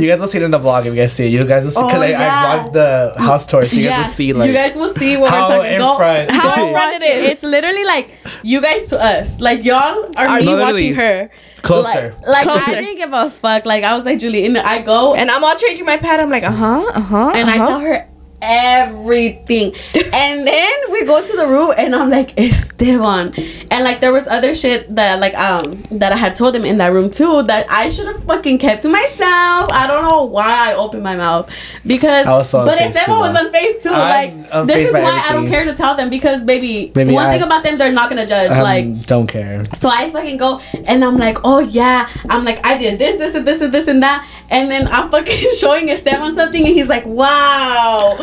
You 0.00 0.06
guys 0.08 0.20
will 0.20 0.28
see 0.28 0.38
it 0.38 0.44
in 0.44 0.50
the 0.50 0.58
vlog 0.58 0.80
if 0.80 0.86
you 0.86 0.94
guys 0.96 1.12
see 1.12 1.24
it. 1.26 1.30
You 1.30 1.44
guys 1.44 1.64
will 1.64 1.70
see 1.70 1.80
because 1.80 1.94
Oh, 1.98 2.02
I, 2.02 2.08
yeah. 2.08 2.18
I 2.20 2.58
vlogged 2.68 2.72
the 2.72 3.14
house 3.20 3.46
tour, 3.46 3.64
so 3.64 3.76
you 3.76 3.88
guys 3.88 4.06
will 4.06 4.12
see 4.12 4.32
like 4.34 4.48
you 4.48 4.52
guys 4.54 4.76
will 4.76 4.92
see 4.94 5.16
what 5.16 5.30
how 5.30 5.48
we're 5.48 5.56
talking 5.56 5.72
in 5.72 5.78
Go- 5.78 5.96
front. 5.96 6.30
How 6.30 6.64
in 6.66 6.72
front 6.74 7.02
it 7.02 7.10
is. 7.10 7.24
It's 7.30 7.42
literally 7.42 7.84
like 7.84 8.10
you 8.42 8.60
guys 8.60 8.88
to 8.88 9.00
us. 9.00 9.40
Like 9.40 9.64
y'all 9.64 10.10
are 10.16 10.40
me 10.40 10.46
watching 10.54 10.94
her. 10.94 11.30
Closer. 11.62 12.14
Like, 12.20 12.28
like 12.28 12.42
Closer. 12.44 12.70
I 12.70 12.74
didn't 12.82 12.96
give 12.98 13.12
a 13.14 13.30
fuck. 13.30 13.64
Like 13.64 13.82
I 13.84 13.96
was 13.96 14.04
like 14.04 14.18
Julie, 14.18 14.44
and 14.44 14.58
I 14.58 14.82
go 14.82 15.14
and 15.14 15.30
I'm 15.30 15.42
all 15.42 15.56
changing 15.56 15.86
my 15.86 15.96
pad. 15.96 16.20
I'm 16.20 16.28
like, 16.28 16.42
uh 16.44 16.50
huh, 16.50 16.84
uh 16.94 17.00
huh. 17.00 17.32
and 17.34 17.48
I 17.48 17.56
tell 17.56 17.80
her 17.80 18.06
everything. 18.44 19.74
and 20.12 20.46
then 20.46 20.72
we 20.90 21.04
go 21.04 21.24
to 21.26 21.36
the 21.36 21.46
room 21.46 21.72
and 21.76 21.94
I'm 21.94 22.10
like, 22.10 22.38
Esteban. 22.38 23.34
And 23.70 23.84
like 23.84 24.00
there 24.00 24.12
was 24.12 24.26
other 24.26 24.54
shit 24.54 24.94
that 24.94 25.18
like 25.20 25.34
um 25.34 25.82
that 25.90 26.12
I 26.12 26.16
had 26.16 26.34
told 26.34 26.54
him 26.54 26.64
in 26.64 26.78
that 26.78 26.92
room 26.92 27.10
too 27.10 27.42
that 27.44 27.66
I 27.70 27.88
should 27.90 28.06
have 28.06 28.22
fucking 28.24 28.58
kept 28.58 28.82
to 28.82 28.88
myself. 28.88 29.70
I 29.72 29.86
don't 29.88 30.02
know 30.02 30.24
why 30.24 30.70
I 30.70 30.74
opened 30.74 31.02
my 31.02 31.16
mouth. 31.16 31.50
Because 31.86 32.26
I 32.26 32.32
was 32.32 32.48
so 32.50 32.64
but 32.64 32.80
Esteban 32.80 33.18
was 33.18 33.36
on 33.38 33.50
face 33.52 33.82
too. 33.82 33.90
I'm 33.90 34.44
like 34.50 34.66
this 34.66 34.88
is 34.88 34.94
why 34.94 35.22
I 35.28 35.32
don't 35.32 35.48
care 35.48 35.64
to 35.64 35.74
tell 35.74 35.96
them 35.96 36.10
because 36.10 36.42
baby, 36.44 36.92
Maybe 36.94 37.12
one 37.12 37.26
I- 37.26 37.32
thing 37.34 37.42
about 37.42 37.64
them 37.64 37.78
they're 37.78 37.92
not 37.92 38.08
gonna 38.08 38.26
judge. 38.26 38.50
Um, 38.50 38.62
like 38.62 39.06
don't 39.06 39.26
care. 39.26 39.64
so 39.72 39.88
I 39.88 40.10
fucking 40.10 40.36
go 40.36 40.60
and 40.84 41.04
I'm 41.04 41.16
like, 41.16 41.38
oh 41.44 41.58
yeah. 41.60 42.08
I'm 42.28 42.44
like, 42.44 42.64
I 42.64 42.76
did 42.78 42.98
this, 42.98 43.18
this, 43.18 43.34
and 43.34 43.46
this, 43.46 43.60
and 43.60 43.72
this, 43.72 43.88
and 43.88 44.02
that. 44.02 44.28
And 44.50 44.70
then 44.70 44.86
I'm 44.88 45.10
fucking 45.10 45.52
showing 45.58 45.88
Esteban 45.90 46.32
something 46.34 46.64
and 46.64 46.74
he's 46.74 46.88
like, 46.88 47.04
wow. 47.06 48.16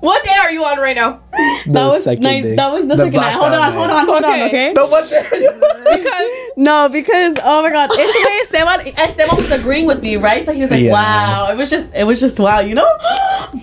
what 0.00 0.22
day 0.24 0.34
are 0.40 0.50
you 0.50 0.64
on 0.64 0.78
right 0.78 0.94
now? 0.96 1.20
that 1.66 1.86
was 1.86 2.04
second 2.04 2.22
night, 2.24 2.42
day. 2.42 2.56
that 2.56 2.70
was 2.72 2.82
the, 2.86 2.94
The 2.96 3.04
second 3.04 3.20
night. 3.20 3.32
Hold 3.32 3.52
on, 3.52 3.58
blackout 3.58 3.74
hold 3.74 3.90
on, 3.90 4.06
hold 4.06 4.24
on, 4.24 4.32
Okay. 4.34 4.46
okay? 4.48 4.72
But 4.74 4.90
what 4.90 5.08
the 5.08 5.20
Because 5.98 6.30
No, 6.56 6.88
because 6.88 7.36
oh 7.42 7.62
my 7.62 7.70
god, 7.70 7.90
it's 7.92 8.50
the 8.52 8.58
way 8.58 8.62
Esteban 8.62 8.94
Esteban 8.98 9.36
was 9.36 9.50
agreeing 9.50 9.86
with 9.86 10.02
me, 10.02 10.16
right? 10.16 10.44
So 10.44 10.52
he 10.52 10.60
was 10.60 10.70
like, 10.70 10.82
Yeah. 10.82 10.92
wow. 10.92 11.48
It 11.50 11.56
was 11.56 11.70
just 11.70 11.94
it 11.94 12.04
was 12.04 12.20
just 12.20 12.38
wow, 12.38 12.60
you 12.60 12.74
know? 12.74 12.86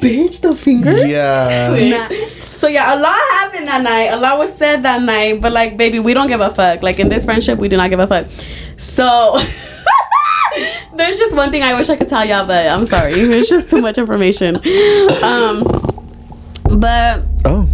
Bitch, 0.02 0.42
the 0.42 0.56
finger. 0.56 0.96
Yeah. 1.06 1.76
Nah. 2.10 2.10
So 2.56 2.68
yeah, 2.68 2.96
a 2.96 2.98
lot 2.98 3.16
happened 3.38 3.68
that 3.68 3.84
night. 3.84 4.08
A 4.12 4.18
lot 4.18 4.38
was 4.40 4.56
said 4.58 4.82
that 4.84 5.02
night, 5.04 5.42
but 5.42 5.52
like, 5.52 5.78
baby, 5.78 6.00
we 6.00 6.14
don't 6.14 6.28
give 6.30 6.40
a 6.42 6.50
fuck. 6.50 6.82
Like 6.82 7.00
in 7.00 7.10
this 7.10 7.26
friendship, 7.26 7.60
we 7.60 7.68
do 7.68 7.76
not 7.78 7.90
give 7.90 8.00
a 8.00 8.08
fuck. 8.08 8.28
So 8.78 9.38
there's 10.96 11.18
just 11.18 11.36
one 11.36 11.52
thing 11.52 11.64
I 11.64 11.74
wish 11.74 11.90
I 11.90 11.96
could 11.96 12.08
tell 12.08 12.26
y'all, 12.26 12.46
but 12.46 12.68
I'm 12.68 12.86
sorry. 12.86 13.14
It's 13.16 13.50
just 13.50 13.70
too 13.70 13.82
much 13.82 13.98
information. 13.98 14.56
Um, 15.24 15.64
but 16.80 17.24
Oh. 17.46 17.68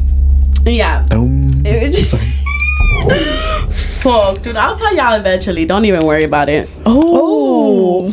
yeah, 0.65 1.05
Um, 1.11 1.49
it 1.65 1.83
was 1.87 1.95
just. 1.97 2.13
Fuck, 4.01 4.41
dude. 4.41 4.55
I'll 4.55 4.75
tell 4.75 4.95
y'all 4.95 5.13
eventually. 5.13 5.65
Don't 5.65 5.85
even 5.85 6.05
worry 6.05 6.23
about 6.23 6.49
it. 6.49 6.67
Oh. 6.85 8.11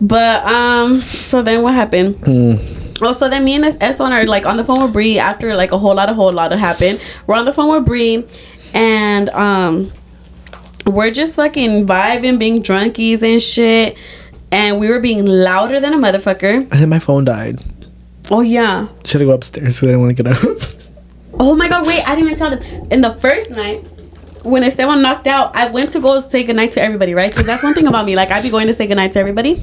But 0.00 0.44
um, 0.46 1.00
so 1.00 1.42
then 1.42 1.62
what 1.62 1.74
happened? 1.74 2.18
Oh, 3.02 3.12
so 3.12 3.28
then 3.28 3.44
me 3.44 3.54
and 3.54 3.64
this 3.64 3.76
S1 3.76 4.10
are 4.10 4.26
like 4.26 4.44
on 4.46 4.56
the 4.58 4.64
phone 4.64 4.82
with 4.82 4.92
Bree 4.92 5.18
after 5.18 5.54
like 5.56 5.72
a 5.72 5.78
whole 5.78 5.94
lot, 5.94 6.08
a 6.10 6.14
whole 6.14 6.32
lot 6.32 6.52
of 6.52 6.58
happened. 6.58 7.00
We're 7.26 7.36
on 7.36 7.44
the 7.46 7.52
phone 7.52 7.70
with 7.74 7.86
Bree, 7.86 8.26
and 8.74 9.30
um, 9.30 9.90
we're 10.86 11.10
just 11.10 11.36
fucking 11.36 11.86
vibing, 11.86 12.38
being 12.38 12.62
drunkies 12.62 13.22
and 13.22 13.40
shit. 13.40 13.96
And 14.52 14.80
we 14.80 14.88
were 14.88 15.00
being 15.00 15.24
louder 15.26 15.78
than 15.80 15.92
a 15.92 15.96
motherfucker. 15.96 16.54
and 16.70 16.70
then 16.70 16.88
my 16.88 16.98
phone 16.98 17.24
died. 17.24 17.56
Oh 18.30 18.40
yeah. 18.40 18.88
Should 19.04 19.22
I 19.22 19.24
go 19.24 19.32
upstairs 19.32 19.76
because 19.76 19.88
I 19.88 19.92
didn't 19.92 20.00
want 20.00 20.16
to 20.16 20.22
get 20.22 20.32
up? 20.32 20.70
Oh 21.42 21.54
my 21.54 21.68
god, 21.68 21.86
wait, 21.86 22.02
I 22.06 22.14
didn't 22.14 22.26
even 22.32 22.38
tell 22.38 22.50
them. 22.50 22.88
In 22.90 23.00
the 23.00 23.14
first 23.14 23.50
night, 23.50 23.86
when 24.42 24.62
Esteban 24.62 25.00
knocked 25.00 25.26
out, 25.26 25.54
I 25.56 25.68
went 25.70 25.90
to 25.92 26.00
go 26.00 26.20
say 26.20 26.42
goodnight 26.44 26.72
to 26.72 26.82
everybody, 26.82 27.14
right? 27.14 27.30
Because 27.30 27.46
that's 27.46 27.62
one 27.62 27.72
thing 27.74 27.86
about 27.86 28.04
me. 28.04 28.14
Like, 28.16 28.30
I'd 28.30 28.42
be 28.42 28.50
going 28.50 28.66
to 28.66 28.74
say 28.74 28.86
goodnight 28.86 29.12
to 29.12 29.20
everybody. 29.20 29.62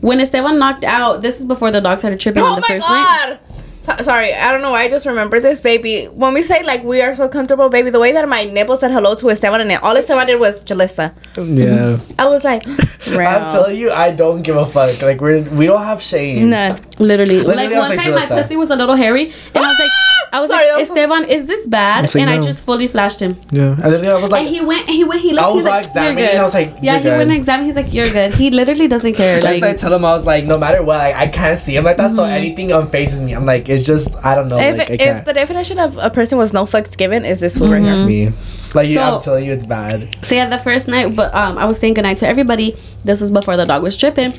When 0.00 0.20
Esteban 0.20 0.58
knocked 0.58 0.84
out, 0.84 1.22
this 1.22 1.38
was 1.38 1.46
before 1.46 1.70
the 1.70 1.80
dog 1.80 1.98
started 1.98 2.20
tripping 2.20 2.42
oh 2.42 2.46
on 2.46 2.52
Oh 2.52 2.54
the 2.56 2.60
my 2.60 2.66
first 2.68 2.88
night. 2.88 3.38
God. 3.86 3.98
So- 3.98 4.02
sorry, 4.02 4.32
I 4.32 4.52
don't 4.52 4.62
know 4.62 4.70
why 4.72 4.84
I 4.84 4.88
just 4.88 5.06
remember 5.06 5.40
this, 5.40 5.60
baby. 5.60 6.06
When 6.06 6.34
we 6.34 6.42
say 6.42 6.62
like 6.62 6.82
we 6.84 7.00
are 7.02 7.14
so 7.14 7.28
comfortable, 7.28 7.68
baby, 7.68 7.90
the 7.90 8.00
way 8.00 8.12
that 8.12 8.28
my 8.28 8.44
nipple 8.44 8.76
said 8.76 8.90
hello 8.90 9.14
to 9.16 9.30
Esteban 9.30 9.60
and 9.60 9.72
all 9.82 9.96
Esteban 9.96 10.26
did 10.26 10.40
was 10.40 10.64
Julysa. 10.64 11.14
Mm, 11.34 11.58
yeah. 11.58 12.14
I 12.18 12.28
was 12.28 12.44
like, 12.44 12.66
I'm 13.06 13.46
telling 13.50 13.76
you, 13.76 13.90
I 13.90 14.12
don't 14.12 14.42
give 14.42 14.56
a 14.56 14.64
fuck. 14.64 15.00
Like 15.02 15.20
we're 15.20 15.42
we 15.50 15.66
don't 15.66 15.82
have 15.82 16.02
shame. 16.02 16.50
None. 16.50 16.80
Literally. 16.98 17.42
Literally, 17.42 17.68
like, 17.68 17.70
one 17.70 17.90
like, 17.90 18.00
time 18.00 18.14
my 18.14 18.26
Julysa. 18.26 18.42
pussy 18.42 18.56
was 18.56 18.70
a 18.70 18.76
little 18.76 18.96
hairy, 18.96 19.32
and 19.54 19.64
I 19.64 19.68
was 19.68 19.78
like, 19.78 19.90
I 20.32 20.40
was 20.40 20.50
Sorry, 20.50 20.68
like, 20.70 20.78
was- 20.80 20.90
Esteban, 20.90 21.24
is 21.28 21.46
this 21.46 21.66
bad? 21.66 21.98
I 21.98 22.02
was 22.02 22.14
like, 22.14 22.22
and 22.22 22.30
I 22.30 22.40
just 22.40 22.64
fully 22.64 22.88
flashed 22.88 23.20
him. 23.20 23.36
Yeah. 23.50 23.70
And 23.72 23.80
then 23.80 24.06
I 24.06 24.20
was 24.20 24.30
like, 24.30 24.46
and 24.46 24.54
he 24.54 24.60
went, 24.60 24.88
he 24.88 25.04
went, 25.04 25.20
he 25.20 25.32
looked, 25.32 25.46
I 25.46 25.50
he 25.50 25.54
was 25.56 25.64
was 25.64 25.70
like, 25.70 25.72
all 25.72 26.02
you're 26.02 26.12
examining, 26.12 26.16
good. 26.24 26.30
and 26.30 26.38
I 26.38 26.42
was 26.44 26.54
like, 26.54 26.68
yeah, 26.82 26.92
"You're 26.94 27.00
he 27.00 27.08
went 27.08 27.18
good." 27.18 27.22
and 27.28 27.32
examined, 27.32 27.66
he's 27.66 27.76
like, 27.76 27.92
you're 27.94 28.10
good. 28.10 28.34
He 28.34 28.50
literally 28.50 28.88
doesn't 28.88 29.14
care. 29.22 29.40
Like, 29.40 29.62
I 29.62 29.66
Like, 29.68 29.76
tell 29.78 29.92
him 29.94 30.04
I 30.04 30.12
was 30.12 30.26
like, 30.26 30.44
no 30.44 30.58
matter 30.58 30.82
what, 30.82 30.98
like, 30.98 31.14
I 31.16 31.28
can't 31.28 31.58
see 31.58 31.76
him 31.76 31.84
like 31.84 31.96
that, 31.98 32.10
so 32.10 32.24
anything 32.24 32.68
unfaces 32.70 33.22
me. 33.22 33.34
I'm 33.34 33.46
like, 33.46 33.68
it's 33.68 33.86
just 33.86 34.14
I 34.24 34.34
don't 34.34 34.48
know. 34.48 34.58
If, 34.58 34.78
like, 34.78 34.90
I 34.90 34.92
if 34.94 35.00
can't. 35.00 35.24
the 35.26 35.32
definition 35.32 35.78
of 35.78 35.96
a 35.98 36.10
person 36.10 36.38
was 36.38 36.52
no 36.52 36.64
fucks 36.64 36.96
given, 36.96 37.24
is 37.24 37.40
this 37.40 37.56
fool 37.58 37.68
right 37.68 37.82
it's 37.82 37.98
here? 37.98 38.06
me. 38.06 38.32
Like 38.74 38.88
you, 38.88 39.00
I'm 39.00 39.20
telling 39.22 39.44
you, 39.46 39.52
it's 39.52 39.64
bad. 39.64 40.14
So 40.24 40.34
yeah, 40.34 40.48
the 40.48 40.58
first 40.58 40.86
night, 40.88 41.16
but 41.16 41.32
um, 41.34 41.56
I 41.56 41.64
was 41.64 41.78
saying 41.78 41.94
goodnight 41.94 42.18
to 42.18 42.26
everybody. 42.28 42.76
This 43.04 43.20
was 43.20 43.30
before 43.30 43.56
the 43.56 43.64
dog 43.64 43.82
was 43.82 43.96
tripping, 43.96 44.34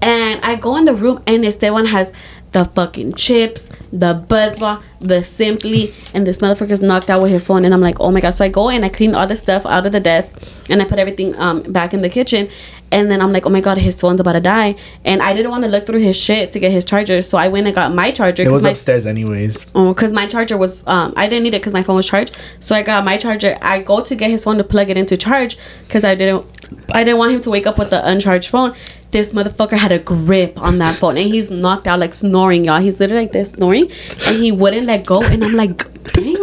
and 0.00 0.40
I 0.44 0.54
go 0.56 0.76
in 0.76 0.84
the 0.84 0.94
room, 0.94 1.22
and 1.26 1.44
Esteban 1.44 1.86
has 1.86 2.12
the 2.52 2.64
fucking 2.66 3.14
chips, 3.14 3.66
the 3.92 4.14
Buzzball, 4.28 4.82
the 5.00 5.22
simply, 5.22 5.92
and 6.14 6.26
this 6.26 6.38
motherfucker's 6.38 6.80
knocked 6.80 7.10
out 7.10 7.22
with 7.22 7.32
his 7.32 7.46
phone, 7.46 7.64
and 7.64 7.74
I'm 7.74 7.80
like, 7.80 7.98
oh 7.98 8.10
my 8.10 8.20
god! 8.20 8.30
So 8.30 8.44
I 8.44 8.48
go 8.48 8.68
and 8.68 8.84
I 8.84 8.88
clean 8.88 9.14
all 9.14 9.26
the 9.26 9.36
stuff 9.36 9.66
out 9.66 9.86
of 9.86 9.92
the 9.92 10.00
desk, 10.00 10.40
and 10.68 10.80
I 10.80 10.84
put 10.84 10.98
everything 10.98 11.34
um 11.36 11.62
back 11.62 11.94
in 11.94 12.02
the 12.02 12.10
kitchen, 12.10 12.48
and 12.90 13.10
then 13.10 13.20
I'm 13.20 13.32
like, 13.32 13.46
oh 13.46 13.50
my 13.50 13.60
god, 13.60 13.78
his 13.78 13.98
phone's 14.00 14.20
about 14.20 14.32
to 14.32 14.40
die, 14.40 14.76
and 15.04 15.22
I 15.22 15.32
didn't 15.32 15.50
want 15.50 15.64
to 15.64 15.70
look 15.70 15.86
through 15.86 16.00
his 16.00 16.16
shit 16.16 16.52
to 16.52 16.60
get 16.60 16.70
his 16.70 16.84
charger, 16.84 17.22
so 17.22 17.38
I 17.38 17.48
went 17.48 17.66
and 17.66 17.74
got 17.74 17.94
my 17.94 18.10
charger 18.10 18.42
It 18.42 18.52
was 18.52 18.62
my 18.62 18.70
upstairs 18.70 19.06
anyways. 19.06 19.66
Oh, 19.74 19.94
because 19.94 20.12
my 20.12 20.26
charger 20.26 20.56
was 20.56 20.86
um 20.86 21.14
I 21.16 21.28
didn't 21.28 21.44
need 21.44 21.54
it 21.54 21.60
because 21.62 21.72
my 21.72 21.82
phone 21.82 21.96
was 21.96 22.06
charged. 22.06 22.36
So 22.60 22.74
I 22.74 22.82
got 22.82 23.04
my 23.04 23.16
charger. 23.16 23.56
I 23.62 23.80
go 23.80 24.02
to 24.04 24.14
get 24.14 24.30
his 24.30 24.44
phone 24.44 24.58
to 24.58 24.64
plug 24.64 24.90
it 24.90 24.96
into 24.96 25.16
charge 25.16 25.56
because 25.86 26.04
I 26.04 26.14
didn't 26.14 26.44
I 26.92 27.04
didn't 27.04 27.18
want 27.18 27.32
him 27.32 27.40
to 27.40 27.50
wake 27.50 27.66
up 27.66 27.78
with 27.78 27.90
the 27.90 28.06
uncharged 28.06 28.50
phone. 28.50 28.74
This 29.12 29.30
motherfucker 29.30 29.76
had 29.78 29.92
a 29.92 29.98
grip 29.98 30.58
on 30.60 30.78
that 30.78 30.96
phone 30.96 31.16
and 31.18 31.26
he's 31.30 31.50
knocked 31.50 31.86
out 31.86 32.00
like 32.00 32.14
snoring, 32.14 32.64
y'all. 32.64 32.80
He's 32.80 32.98
literally 32.98 33.24
like 33.24 33.32
this 33.32 33.50
snoring 33.50 33.90
and 34.26 34.42
he 34.42 34.50
wouldn't 34.50 34.86
let 34.86 35.04
go. 35.06 35.22
And 35.22 35.44
I'm 35.44 35.52
like, 35.52 35.76
damn. 36.14 36.38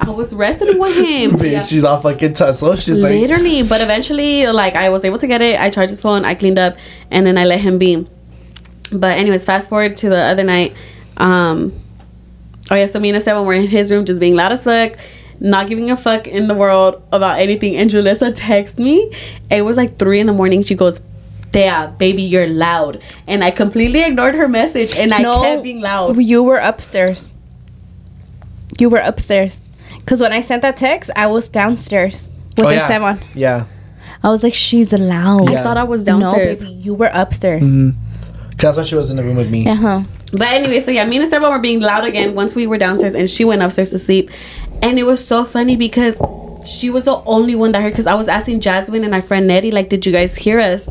I 0.00 0.10
was 0.10 0.34
wrestling 0.34 0.78
with 0.78 0.96
him. 0.96 1.30
Bitch, 1.38 1.52
Yeah. 1.52 1.62
she's 1.62 1.84
all 1.84 2.00
fucking 2.00 2.32
tussle. 2.34 2.76
She's 2.76 2.98
like, 2.98 3.12
Literally, 3.12 3.62
but 3.62 3.80
eventually, 3.82 4.46
like 4.46 4.74
I 4.76 4.88
was 4.88 5.04
able 5.04 5.18
to 5.18 5.26
get 5.26 5.42
it. 5.42 5.60
I 5.60 5.68
charged 5.70 5.90
his 5.90 6.00
phone, 6.02 6.24
I 6.24 6.34
cleaned 6.34 6.58
up, 6.58 6.76
and 7.10 7.26
then 7.26 7.36
I 7.38 7.44
let 7.44 7.60
him 7.60 7.78
be. 7.78 8.06
But 8.90 9.18
anyways, 9.18 9.44
fast 9.44 9.68
forward 9.68 9.96
to 9.98 10.08
the 10.08 10.16
other 10.18 10.42
night. 10.44 10.74
Um, 11.18 11.72
oh 12.70 12.74
yeah, 12.76 12.86
so 12.86 12.98
me 12.98 13.10
and 13.10 13.16
Esteban 13.16 13.44
were 13.46 13.52
in 13.54 13.66
his 13.66 13.90
room, 13.90 14.04
just 14.06 14.20
being 14.20 14.34
loud 14.36 14.52
as 14.52 14.64
fuck, 14.64 14.98
not 15.40 15.68
giving 15.68 15.90
a 15.90 15.96
fuck 15.96 16.26
in 16.28 16.48
the 16.48 16.54
world 16.54 17.02
about 17.12 17.38
anything. 17.40 17.76
And 17.76 17.90
Julysa 17.90 18.34
texted 18.34 18.78
me. 18.78 19.10
and 19.50 19.58
It 19.60 19.62
was 19.62 19.76
like 19.76 19.98
three 19.98 20.18
in 20.20 20.26
the 20.26 20.32
morning. 20.32 20.62
She 20.62 20.74
goes. 20.74 21.00
Thea, 21.54 21.94
baby, 21.98 22.22
you're 22.22 22.48
loud. 22.48 23.00
And 23.28 23.44
I 23.44 23.52
completely 23.52 24.02
ignored 24.02 24.34
her 24.34 24.48
message 24.48 24.96
and 24.96 25.12
I 25.12 25.22
kept 25.22 25.62
being 25.62 25.80
loud. 25.80 26.20
You 26.20 26.42
were 26.42 26.58
upstairs. 26.58 27.30
You 28.78 28.90
were 28.90 28.98
upstairs. 28.98 29.60
Because 30.00 30.20
when 30.20 30.32
I 30.32 30.40
sent 30.40 30.62
that 30.62 30.76
text, 30.76 31.10
I 31.14 31.28
was 31.28 31.48
downstairs 31.48 32.28
with 32.56 32.66
oh, 32.66 32.70
yeah. 32.70 32.82
Esteban. 32.82 33.24
Yeah. 33.34 33.66
I 34.22 34.30
was 34.30 34.42
like, 34.42 34.52
she's 34.52 34.92
loud. 34.92 35.50
Yeah. 35.50 35.60
I 35.60 35.62
thought 35.62 35.76
I 35.76 35.84
was 35.84 36.02
downstairs. 36.02 36.60
No, 36.60 36.68
baby, 36.68 36.80
you 36.80 36.94
were 36.94 37.10
upstairs. 37.12 37.62
Cause 37.62 37.94
that's 38.58 38.76
when 38.76 38.86
she 38.86 38.94
was 38.96 39.10
in 39.10 39.16
the 39.16 39.22
room 39.22 39.36
with 39.36 39.50
me. 39.50 39.66
Uh 39.66 39.74
huh. 39.74 40.02
But 40.32 40.48
anyway, 40.48 40.80
so 40.80 40.90
yeah, 40.90 41.06
me 41.06 41.16
and 41.16 41.24
Esteban 41.24 41.50
were 41.52 41.60
being 41.60 41.80
loud 41.80 42.04
again 42.04 42.34
once 42.34 42.56
we 42.56 42.66
were 42.66 42.78
downstairs 42.78 43.14
and 43.14 43.30
she 43.30 43.44
went 43.44 43.62
upstairs 43.62 43.90
to 43.90 43.98
sleep. 43.98 44.30
And 44.82 44.98
it 44.98 45.04
was 45.04 45.24
so 45.24 45.44
funny 45.44 45.76
because 45.76 46.20
she 46.66 46.90
was 46.90 47.04
the 47.04 47.16
only 47.26 47.54
one 47.54 47.72
that 47.72 47.82
heard 47.82 47.92
because 47.92 48.08
I 48.08 48.14
was 48.14 48.26
asking 48.26 48.60
Jasmine 48.60 49.04
and 49.04 49.14
our 49.14 49.22
friend 49.22 49.46
Nettie, 49.46 49.70
like, 49.70 49.88
did 49.88 50.04
you 50.04 50.12
guys 50.12 50.34
hear 50.34 50.58
us? 50.58 50.88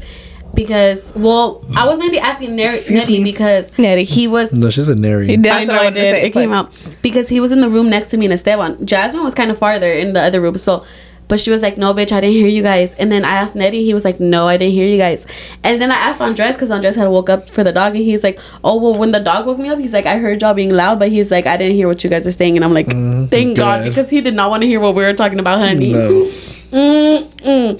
Because 0.53 1.13
well, 1.15 1.65
I 1.75 1.85
was 1.87 1.97
maybe 1.97 2.19
asking 2.19 2.55
Ner- 2.55 2.77
Nettie 2.89 3.23
because 3.23 3.77
Nettie. 3.79 4.03
he 4.03 4.27
was 4.27 4.53
No, 4.53 4.69
she's 4.69 4.87
a 4.87 4.93
Neri. 4.95 5.35
That's 5.37 5.69
I 5.69 5.73
what 5.73 5.81
I 5.81 5.81
I 5.81 5.83
wanted 5.85 5.95
to 5.95 6.01
did. 6.01 6.15
say, 6.15 6.25
It 6.27 6.33
came 6.33 6.51
out 6.53 6.71
because 7.01 7.27
he 7.27 7.39
was 7.39 7.51
in 7.51 7.61
the 7.61 7.69
room 7.69 7.89
next 7.89 8.09
to 8.09 8.17
me 8.17 8.25
and 8.27 8.33
Esteban. 8.33 8.85
Jasmine 8.85 9.23
was 9.23 9.33
kind 9.33 9.49
of 9.49 9.57
farther 9.57 9.91
in 9.91 10.13
the 10.13 10.21
other 10.21 10.39
room, 10.41 10.57
so. 10.57 10.85
But 11.29 11.39
she 11.39 11.49
was 11.49 11.61
like, 11.63 11.77
"No, 11.77 11.93
bitch, 11.93 12.11
I 12.11 12.19
didn't 12.19 12.35
hear 12.35 12.47
you 12.49 12.61
guys." 12.61 12.93
And 12.95 13.09
then 13.09 13.23
I 13.25 13.29
asked 13.31 13.55
Nettie. 13.55 13.83
He 13.83 13.93
was 13.93 14.03
like, 14.05 14.19
"No, 14.19 14.47
I 14.47 14.57
didn't 14.57 14.73
hear 14.73 14.85
you 14.85 14.97
guys." 14.97 15.25
And 15.63 15.81
then 15.81 15.89
I 15.89 15.95
asked 15.95 16.19
Andres 16.21 16.53
because 16.55 16.69
Andres 16.69 16.95
had 16.97 17.07
woke 17.07 17.29
up 17.29 17.49
for 17.49 17.63
the 17.63 17.71
dog, 17.71 17.95
and 17.95 18.03
he's 18.03 18.23
like, 18.25 18.37
"Oh, 18.63 18.75
well, 18.79 18.93
when 18.93 19.11
the 19.11 19.21
dog 19.21 19.47
woke 19.47 19.57
me 19.57 19.69
up, 19.69 19.79
he's 19.79 19.93
like, 19.93 20.05
I 20.05 20.17
heard 20.17 20.41
y'all 20.41 20.53
being 20.53 20.71
loud, 20.71 20.99
but 20.99 21.09
he's 21.09 21.31
like, 21.31 21.47
I 21.47 21.55
didn't 21.55 21.75
hear 21.75 21.87
what 21.87 22.03
you 22.03 22.09
guys 22.09 22.27
are 22.27 22.31
saying." 22.31 22.57
And 22.57 22.63
I'm 22.65 22.73
like, 22.73 22.87
mm, 22.87 23.31
"Thank 23.31 23.55
God," 23.57 23.83
good. 23.83 23.89
because 23.89 24.09
he 24.09 24.19
did 24.21 24.35
not 24.35 24.49
want 24.51 24.61
to 24.63 24.67
hear 24.67 24.81
what 24.81 24.95
we 24.95 25.01
were 25.01 25.13
talking 25.13 25.39
about, 25.39 25.59
honey. 25.59 25.93
No. 25.93 26.29
Mm-mm. 26.73 27.79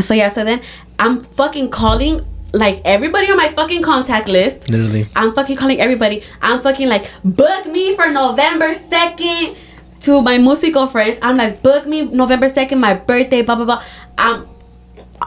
So 0.00 0.14
yeah, 0.14 0.28
so 0.28 0.44
then 0.44 0.60
I'm 1.00 1.20
fucking 1.20 1.70
calling 1.70 2.20
like 2.52 2.82
everybody 2.84 3.30
on 3.30 3.38
my 3.38 3.48
fucking 3.48 3.82
contact 3.82 4.28
list. 4.28 4.68
Literally. 4.68 5.08
I'm 5.16 5.32
fucking 5.32 5.56
calling 5.56 5.80
everybody. 5.80 6.22
I'm 6.42 6.60
fucking 6.60 6.88
like, 6.88 7.10
book 7.24 7.64
me 7.66 7.96
for 7.96 8.10
November 8.10 8.74
2nd 8.74 9.56
to 10.00 10.20
my 10.20 10.36
musical 10.36 10.86
friends. 10.86 11.18
I'm 11.22 11.38
like, 11.38 11.62
book 11.62 11.86
me 11.86 12.02
November 12.02 12.50
2nd, 12.50 12.78
my 12.78 12.92
birthday, 12.92 13.40
blah, 13.40 13.54
blah, 13.54 13.64
blah. 13.64 13.82
I'm, 14.18 14.46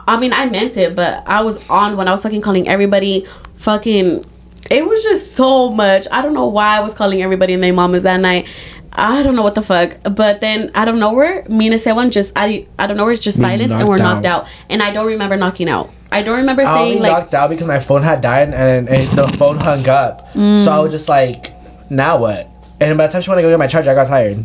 I 0.06 0.16
mean, 0.18 0.32
I 0.32 0.46
meant 0.46 0.76
it, 0.76 0.94
but 0.94 1.26
I 1.26 1.42
was 1.42 1.68
on 1.68 1.96
when 1.96 2.06
I 2.06 2.12
was 2.12 2.22
fucking 2.22 2.42
calling 2.42 2.68
everybody. 2.68 3.26
Fucking, 3.56 4.24
it 4.70 4.86
was 4.86 5.02
just 5.02 5.32
so 5.32 5.70
much. 5.70 6.06
I 6.12 6.22
don't 6.22 6.34
know 6.34 6.46
why 6.46 6.76
I 6.76 6.80
was 6.80 6.94
calling 6.94 7.20
everybody 7.20 7.52
and 7.52 7.62
their 7.62 7.72
mamas 7.72 8.04
that 8.04 8.20
night. 8.20 8.46
I 8.94 9.22
don't 9.22 9.34
know 9.34 9.42
what 9.42 9.54
the 9.56 9.62
fuck. 9.62 9.96
But 10.14 10.40
then 10.40 10.70
out 10.74 10.88
of 10.88 10.94
nowhere, 10.94 11.44
me 11.48 11.66
and 11.66 11.74
Sewan 11.76 12.10
just, 12.10 12.32
I, 12.36 12.66
out 12.78 12.90
of 12.90 12.96
nowhere, 12.96 13.12
it's 13.12 13.22
just 13.22 13.40
silence 13.40 13.72
and 13.74 13.88
we're 13.88 13.96
knocked 13.98 14.24
out. 14.24 14.48
And 14.68 14.82
I 14.82 14.92
don't 14.92 15.06
remember 15.06 15.36
knocking 15.36 15.68
out. 15.68 15.90
I 16.12 16.22
don't 16.22 16.36
remember 16.36 16.62
I 16.62 16.70
only 16.78 16.90
saying 16.92 17.02
like, 17.02 17.12
knocked 17.12 17.34
out 17.34 17.50
because 17.50 17.66
my 17.66 17.80
phone 17.80 18.02
had 18.02 18.20
died 18.20 18.54
and, 18.54 18.88
and 18.88 19.08
the 19.18 19.26
phone 19.38 19.56
hung 19.56 19.88
up. 19.88 20.32
So 20.32 20.70
I 20.70 20.78
was 20.78 20.92
just 20.92 21.08
like, 21.08 21.46
now 21.90 22.18
what? 22.18 22.48
And 22.80 22.96
by 22.96 23.06
the 23.06 23.12
time 23.12 23.22
she 23.22 23.30
went 23.30 23.38
to 23.38 23.42
go 23.42 23.50
get 23.50 23.58
my 23.58 23.66
charger, 23.66 23.90
I 23.90 23.94
got 23.94 24.06
tired. 24.06 24.44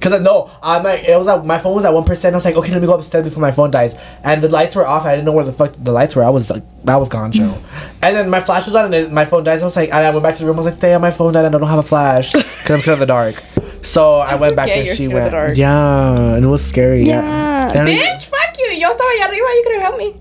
Cause 0.00 0.12
I 0.12 0.18
no, 0.18 0.50
I'm 0.62 0.82
like 0.82 1.04
it 1.04 1.16
was 1.16 1.26
like 1.26 1.44
my 1.44 1.58
phone 1.58 1.74
was 1.74 1.84
at 1.84 1.92
one 1.92 2.04
percent. 2.04 2.34
I 2.34 2.36
was 2.38 2.44
like, 2.44 2.56
okay, 2.56 2.72
let 2.72 2.80
me 2.80 2.86
go 2.86 2.94
upstairs 2.94 3.24
before 3.24 3.40
my 3.42 3.50
phone 3.50 3.70
dies. 3.70 3.94
And 4.24 4.42
the 4.42 4.48
lights 4.48 4.74
were 4.74 4.86
off. 4.86 5.04
I 5.04 5.12
didn't 5.12 5.26
know 5.26 5.32
where 5.32 5.44
the 5.44 5.52
fuck 5.52 5.74
the 5.76 5.92
lights 5.92 6.16
were. 6.16 6.24
I 6.24 6.30
was 6.30 6.48
like, 6.48 6.62
that 6.84 6.96
was 6.96 7.08
gone, 7.10 7.32
show. 7.32 7.54
and 8.02 8.16
then 8.16 8.30
my 8.30 8.40
flash 8.40 8.64
was 8.66 8.74
on, 8.74 8.86
and 8.86 8.94
then 8.94 9.12
my 9.14 9.24
phone 9.26 9.44
dies. 9.44 9.60
I 9.60 9.64
was 9.66 9.76
like, 9.76 9.90
and 9.90 9.98
I 9.98 10.10
went 10.10 10.22
back 10.22 10.34
to 10.36 10.40
the 10.40 10.46
room. 10.46 10.56
I 10.56 10.62
was 10.62 10.72
like, 10.72 10.80
damn, 10.80 11.00
my 11.02 11.10
phone 11.10 11.34
died, 11.34 11.44
and 11.44 11.54
I 11.54 11.58
don't 11.58 11.68
have 11.68 11.80
a 11.80 11.82
flash 11.82 12.32
because 12.32 12.70
I'm 12.70 12.80
scared 12.80 12.94
of 12.94 13.00
the 13.00 13.06
dark. 13.06 13.42
So 13.82 14.18
I, 14.18 14.36
went 14.36 14.56
back 14.56 14.66
forget 14.66 14.78
and 14.78 14.86
you're 14.86 14.94
she 14.94 15.04
scared 15.04 15.10
of 15.10 15.14
went, 15.14 15.24
the 15.32 15.36
dark. 15.38 15.56
yeah, 15.58 16.34
and 16.36 16.44
it 16.44 16.48
was 16.48 16.64
scary. 16.64 17.02
Yeah, 17.04 17.20
Yeah. 17.20 17.78
And 17.80 17.88
I- 17.88 17.94
Bitch, 17.94 18.24
fuck 18.24 18.56
you. 18.58 18.72
Yo 18.78 18.88
estaba 18.88 19.10
allá 19.18 19.28
arriba. 19.28 19.46
You 19.46 19.62
could 19.64 19.72
have 19.74 19.82
helped 19.82 19.98
me. 19.98 20.16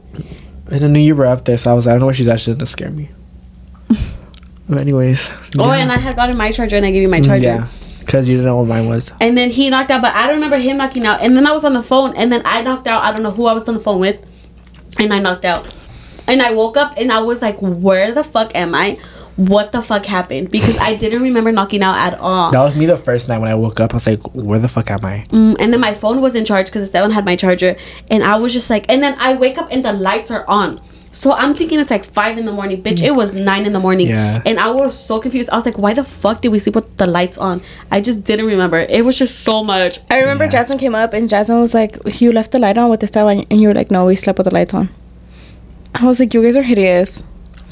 And 0.72 0.86
I 0.86 0.88
knew 0.88 1.00
you 1.00 1.16
were 1.16 1.26
up 1.26 1.46
there, 1.46 1.58
so 1.58 1.72
I 1.72 1.74
was 1.74 1.86
like, 1.86 1.92
I 1.92 1.94
don't 1.96 2.00
know 2.02 2.06
where 2.08 2.16
she's 2.16 2.28
at. 2.28 2.40
She 2.40 2.52
didn't 2.52 2.68
scare 2.68 2.92
me. 2.92 3.10
but 4.70 4.78
anyways. 4.80 5.30
oh, 5.60 5.72
yeah. 5.74 5.80
and 5.80 5.92
I 5.92 5.98
had 5.98 6.16
gotten 6.16 6.38
my 6.38 6.52
charger 6.52 6.78
and 6.78 6.86
I 6.86 6.92
gave 6.92 7.02
you 7.02 7.10
my 7.10 7.20
mm, 7.20 7.26
charger. 7.26 7.44
Yeah, 7.46 7.68
because 8.02 8.28
you 8.28 8.36
didn't 8.36 8.48
know 8.48 8.58
what 8.58 8.68
mine 8.68 8.88
was. 8.90 9.12
And 9.22 9.38
then 9.38 9.50
he 9.50 9.70
knocked 9.70 9.90
out, 9.90 10.02
but 10.02 10.14
I 10.14 10.28
don't 10.28 10.36
remember 10.36 10.58
him 10.58 10.78
knocking 10.78 11.06
out. 11.06 11.22
And 11.22 11.36
then 11.36 11.48
I 11.48 11.52
was 11.54 11.64
on 11.64 11.74
the 11.74 11.84
phone, 11.84 12.16
and 12.18 12.32
then 12.32 12.42
I 12.46 12.62
knocked 12.62 12.88
out. 12.88 13.04
I 13.04 13.12
don't 13.12 13.24
know 13.24 13.32
who 13.32 13.46
I 13.46 13.54
was 13.54 13.68
on 13.68 13.74
the 13.74 13.80
phone 13.80 14.00
with, 14.00 14.20
and 15.00 15.14
I 15.14 15.20
knocked 15.20 15.46
out. 15.46 15.74
And 16.28 16.42
I 16.42 16.52
woke 16.54 16.78
up, 16.78 16.94
and 16.98 17.12
I 17.12 17.22
was 17.22 17.42
like, 17.42 17.58
"Where 17.62 18.12
the 18.12 18.24
fuck 18.24 18.56
am 18.56 18.76
I? 18.76 18.98
What 19.38 19.72
the 19.72 19.82
fuck 19.82 20.06
happened?" 20.06 20.52
Because 20.52 20.78
I 20.78 20.96
didn't 20.96 21.24
remember 21.24 21.52
knocking 21.52 21.82
out 21.82 21.96
at 21.96 22.20
all. 22.20 22.52
That 22.52 22.64
was 22.64 22.76
me 22.76 22.86
the 22.86 22.98
first 22.98 23.28
night 23.28 23.40
when 23.40 23.50
I 23.50 23.56
woke 23.56 23.80
up. 23.80 23.94
I 23.94 23.98
was 23.98 24.08
like, 24.08 24.22
where 24.34 24.60
the 24.60 24.68
fuck 24.68 24.92
am 24.92 25.06
I? 25.06 25.26
Mm, 25.30 25.56
and 25.60 25.74
then 25.74 25.80
my 25.80 25.94
phone 25.94 26.22
was 26.22 26.36
in 26.36 26.46
charge 26.46 26.68
because 26.68 26.84
Esteban 26.84 27.12
had 27.12 27.26
my 27.26 27.36
charger, 27.36 27.76
and 28.10 28.24
I 28.24 28.36
was 28.36 28.54
just 28.54 28.70
like, 28.70 28.86
and 28.90 29.02
then 29.02 29.16
I 29.20 29.34
wake 29.36 29.58
up 29.58 29.70
and 29.72 29.84
the 29.84 29.94
lights 29.94 30.30
are 30.32 30.46
on. 30.48 30.80
So 31.14 31.34
I'm 31.34 31.54
thinking 31.54 31.78
it's 31.80 31.92
like 31.92 32.06
five 32.06 32.38
in 32.38 32.46
the 32.46 32.54
morning, 32.54 32.82
bitch. 32.82 33.04
It 33.04 33.12
was 33.12 33.36
nine 33.36 33.66
in 33.66 33.74
the 33.74 33.80
morning, 33.82 34.08
Yeah. 34.08 34.42
and 34.46 34.58
I 34.60 34.70
was 34.72 34.98
so 34.98 35.20
confused. 35.20 35.50
I 35.50 35.56
was 35.56 35.66
like, 35.66 35.78
"Why 35.78 35.94
the 35.94 36.06
fuck 36.06 36.40
did 36.42 36.50
we 36.54 36.60
sleep 36.60 36.76
with 36.76 36.96
the 36.98 37.06
lights 37.06 37.38
on?" 37.38 37.62
I 37.92 38.00
just 38.00 38.24
didn't 38.24 38.46
remember. 38.46 38.78
It 38.80 39.04
was 39.04 39.18
just 39.18 39.40
so 39.42 39.62
much. 39.64 40.00
I 40.10 40.20
remember 40.20 40.46
Yeah. 40.46 40.52
Jasmine 40.52 40.78
came 40.78 40.96
up 40.96 41.14
and 41.14 41.28
Jasmine 41.28 41.60
was 41.60 41.74
like, 41.74 41.98
"You 42.22 42.32
left 42.32 42.52
the 42.54 42.60
light 42.60 42.78
on 42.78 42.90
with 42.90 43.02
the 43.02 43.08
stove," 43.08 43.28
and 43.28 43.62
you 43.62 43.68
were 43.68 43.74
like, 43.74 43.92
"No, 43.92 44.06
we 44.06 44.16
slept 44.16 44.38
with 44.40 44.48
the 44.48 44.54
lights 44.54 44.74
on." 44.74 44.88
I 45.94 46.06
was 46.06 46.20
like, 46.22 46.34
"You 46.34 46.42
guys 46.44 46.56
are 46.56 46.64
hideous." 46.64 47.24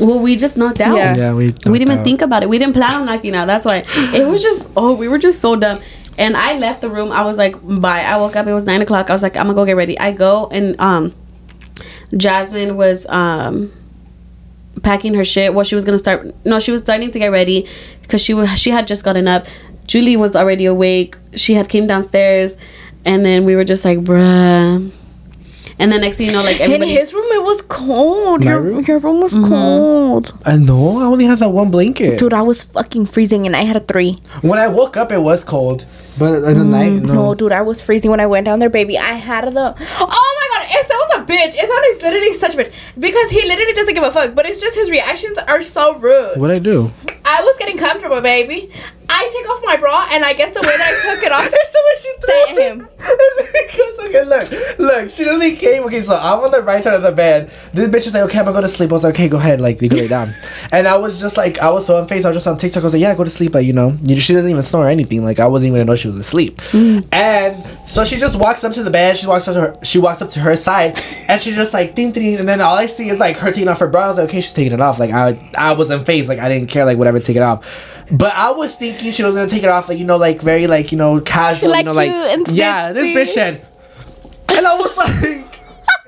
Well, 0.02 0.20
we 0.20 0.36
just 0.36 0.56
knocked 0.58 0.82
out. 0.82 0.96
Yeah. 0.98 1.16
Yeah, 1.18 1.34
we. 1.34 1.54
we 1.66 1.80
didn't 1.80 1.92
even 1.94 2.04
think 2.04 2.22
about 2.22 2.44
it. 2.44 2.50
We 2.50 2.58
didn't 2.58 2.74
plan 2.74 2.94
on 3.02 3.06
knocking 3.06 3.36
out. 3.36 3.48
That's 3.48 3.66
why 3.66 3.84
it 4.14 4.28
was 4.28 4.42
just 4.44 4.68
oh, 4.76 4.94
we 4.94 5.08
were 5.08 5.18
just 5.18 5.40
so 5.40 5.56
dumb. 5.56 5.80
And 6.18 6.36
I 6.36 6.58
left 6.58 6.82
the 6.82 6.90
room. 6.90 7.12
I 7.14 7.24
was 7.24 7.38
like, 7.38 7.56
bye. 7.64 8.02
I 8.02 8.18
woke 8.18 8.36
up. 8.36 8.46
It 8.48 8.54
was 8.54 8.66
nine 8.66 8.82
o'clock. 8.82 9.10
I 9.10 9.14
was 9.14 9.24
like, 9.24 9.38
I'm 9.38 9.44
gonna 9.46 9.56
go 9.56 9.66
get 9.66 9.78
ready. 9.78 9.98
I 9.98 10.12
go 10.12 10.48
and 10.52 10.76
um, 10.80 11.14
Jasmine 12.16 12.76
was 12.78 13.06
um 13.10 13.72
packing 14.84 15.14
her 15.14 15.26
shit. 15.26 15.54
Well, 15.54 15.64
she 15.64 15.76
was 15.76 15.86
gonna 15.86 16.00
start. 16.00 16.28
No, 16.46 16.60
she 16.60 16.72
was 16.72 16.82
starting 16.82 17.12
to 17.12 17.20
get 17.20 17.28
ready 17.32 17.68
because 18.02 18.24
she 18.24 18.34
was 18.34 18.58
she 18.60 18.72
had 18.72 18.88
just 18.88 19.04
gotten 19.04 19.28
up. 19.28 19.46
Julie 19.88 20.18
was 20.18 20.36
already 20.36 20.66
awake. 20.66 21.18
She 21.36 21.54
had 21.56 21.68
came 21.70 21.88
downstairs, 21.88 22.58
and 23.06 23.26
then 23.26 23.46
we 23.46 23.56
were 23.56 23.64
just 23.66 23.84
like, 23.86 24.00
bruh. 24.00 24.92
And 25.82 25.90
then 25.94 26.02
next 26.02 26.18
thing 26.18 26.28
you 26.28 26.34
know, 26.34 26.44
like 26.44 26.58
In 26.58 26.64
everybody. 26.64 26.92
his 26.92 27.14
room, 27.14 27.26
it 27.32 27.42
was 27.42 27.62
cold. 27.62 28.44
My 28.44 28.52
Your 28.52 28.62
room? 28.62 28.84
your 28.86 29.00
room 29.00 29.22
was 29.22 29.34
mm-hmm. 29.34 29.48
cold, 29.48 30.32
uh, 30.46 30.52
I 30.52 30.58
know. 30.58 31.00
I 31.00 31.06
only 31.06 31.24
had 31.24 31.40
that 31.40 31.50
one 31.50 31.72
blanket. 31.72 32.20
dude. 32.20 32.34
I 32.34 32.42
was 32.42 32.64
fucking 32.66 33.06
freezing, 33.06 33.46
and 33.48 33.56
I 33.56 33.64
had 33.64 33.78
a 33.78 33.80
three. 33.80 34.20
When 34.42 34.60
I 34.60 34.68
woke 34.68 34.98
up, 34.98 35.10
it 35.12 35.20
was 35.20 35.46
cold, 35.46 35.86
but 36.18 36.44
in 36.44 36.58
the 36.58 36.66
night, 36.66 36.92
mm. 36.92 37.04
no. 37.04 37.14
No, 37.14 37.36
dude, 37.36 37.54
I 37.54 37.62
was 37.62 37.80
freezing 37.82 38.12
when 38.12 38.20
I 38.20 38.28
went 38.28 38.46
down 38.46 38.60
there, 38.60 38.70
baby. 38.70 38.98
I 38.98 39.14
had 39.14 39.46
the. 39.54 39.74
Oh 40.02 40.36
my 41.30 41.38
god, 41.38 41.48
Esteban 41.48 41.58
was 41.58 41.58
a 41.58 41.58
bitch. 41.58 41.64
Esteban 41.64 41.84
is 41.92 42.02
literally 42.02 42.34
such 42.34 42.56
a 42.56 42.58
bitch 42.58 42.74
because 43.00 43.30
he 43.30 43.48
literally 43.48 43.74
doesn't 43.74 43.94
give 43.94 44.04
a 44.04 44.12
fuck. 44.12 44.36
But 44.36 44.46
it's 44.46 44.60
just 44.60 44.76
his 44.76 44.90
reactions 44.90 45.38
are 45.38 45.62
so 45.62 45.98
rude. 45.98 46.38
What 46.38 46.52
I 46.52 46.60
do? 46.60 46.92
I 47.24 47.44
was 47.44 47.56
getting 47.58 47.78
comfortable, 47.78 48.22
baby. 48.22 48.72
I 49.10 49.30
take 49.34 49.50
off 49.50 49.62
my 49.66 49.76
bra, 49.76 50.08
and 50.12 50.24
I 50.24 50.34
guess 50.34 50.52
the 50.52 50.62
way 50.62 50.78
that 50.78 50.94
I 50.94 51.14
took 51.16 51.24
it 51.24 51.32
off 51.32 51.46
It's 51.52 51.74
the 51.74 51.80
way 51.86 51.96
she 51.98 52.10
set 52.22 52.50
threw 52.50 52.64
him. 52.64 52.88
It's 53.02 53.74
because 53.74 54.00
okay, 54.06 54.26
look, 54.26 54.80
look. 54.80 55.12
She 55.12 55.24
literally 55.24 55.56
came. 55.56 55.84
Okay, 55.86 56.02
so 56.02 56.16
I'm 56.16 56.40
on 56.40 56.52
the 56.52 56.62
right 56.62 56.84
side 56.84 56.94
of 56.94 57.02
the 57.02 57.12
bed. 57.12 57.50
This 57.74 57.90
bitch 57.90 58.08
is 58.08 58.14
like, 58.14 58.24
okay, 58.24 58.40
I'm 58.40 58.46
gonna 58.46 58.58
go 58.58 58.62
to 58.62 58.68
sleep. 58.68 58.92
I 58.92 58.94
was 58.94 59.04
like, 59.04 59.16
okay, 59.16 59.28
go 59.28 59.38
ahead, 59.38 59.62
like 59.62 59.82
you 59.82 59.90
can 59.90 59.98
lay 59.98 60.08
down. 60.08 60.30
and 60.72 60.88
I 60.88 60.98
was 60.98 61.20
just 61.20 61.38
like, 61.38 61.60
I 61.60 61.70
was 61.70 61.86
so 61.88 62.04
unfazed. 62.04 62.26
I 62.26 62.30
was 62.30 62.36
just 62.36 62.48
on 62.48 62.58
TikTok. 62.58 62.84
I 62.84 62.86
was 62.86 62.94
like, 62.94 63.02
yeah, 63.02 63.16
go 63.16 63.24
to 63.24 63.32
sleep. 63.32 63.54
Like 63.54 63.66
you 63.66 63.74
know, 63.74 63.98
she 64.08 64.34
doesn't 64.34 64.50
even 64.50 64.64
snore 64.64 64.86
or 64.86 64.90
anything. 64.90 65.24
Like 65.24 65.40
I 65.40 65.48
wasn't 65.48 65.70
even 65.70 65.80
gonna 65.80 65.92
know 65.92 65.96
she 65.96 66.08
was 66.08 66.18
asleep. 66.18 66.58
Mm. 66.72 67.08
And 67.12 67.90
so 67.90 68.04
she 68.04 68.18
just 68.18 68.38
walks 68.38 68.64
up 68.64 68.74
to 68.74 68.84
the 68.84 68.92
bed. 68.92 69.18
She 69.18 69.28
walks 69.28 69.48
up 69.48 69.56
to 69.56 69.62
her. 69.62 69.74
She 69.84 69.98
walks 70.00 70.22
up 70.22 70.30
to 70.32 70.40
her 70.40 70.56
side, 70.56 71.00
and 71.28 71.42
she's 71.42 71.56
just 71.56 71.74
like 71.74 71.96
ding 71.96 72.12
ding. 72.12 72.36
And 72.36 72.48
then 72.48 72.62
all 72.62 72.76
I 72.76 72.86
see 72.86 73.10
is 73.10 73.20
like 73.20 73.38
her 73.38 73.52
taking 73.52 73.68
off 73.68 73.80
her 73.80 73.88
bra. 73.88 74.04
I 74.04 74.08
was 74.08 74.18
like, 74.18 74.30
okay, 74.30 74.42
she's 74.42 74.54
taking 74.54 74.74
it 74.74 74.82
off. 74.82 75.00
Like 75.00 75.12
I, 75.12 75.52
I 75.58 75.74
was 75.74 75.90
unfazed. 75.90 76.28
Like 76.28 76.40
I 76.40 76.50
didn't 76.50 76.70
care. 76.70 76.86
Like 76.86 76.98
whatever, 76.98 77.20
take 77.20 77.36
it 77.36 77.42
off. 77.42 77.98
But 78.12 78.34
I 78.34 78.52
was 78.52 78.76
thinking 78.76 79.12
she 79.12 79.24
was 79.24 79.36
gonna 79.36 79.50
take 79.50 79.64
it 79.64 79.70
off, 79.70 79.88
like 79.90 80.00
you 80.00 80.06
know, 80.06 80.18
like 80.18 80.42
very 80.42 80.68
like 80.68 80.92
you 80.92 80.98
know 80.98 81.20
casual, 81.22 81.70
Like 81.70 81.86
you 81.86 81.92
know, 81.92 81.94
like 81.94 82.12
yeah. 82.50 82.92
This 82.92 83.06
bitch 83.16 83.34
said, 83.34 83.66
and 84.50 84.66
I 84.66 84.76
was 84.76 84.98
like, 84.98 85.49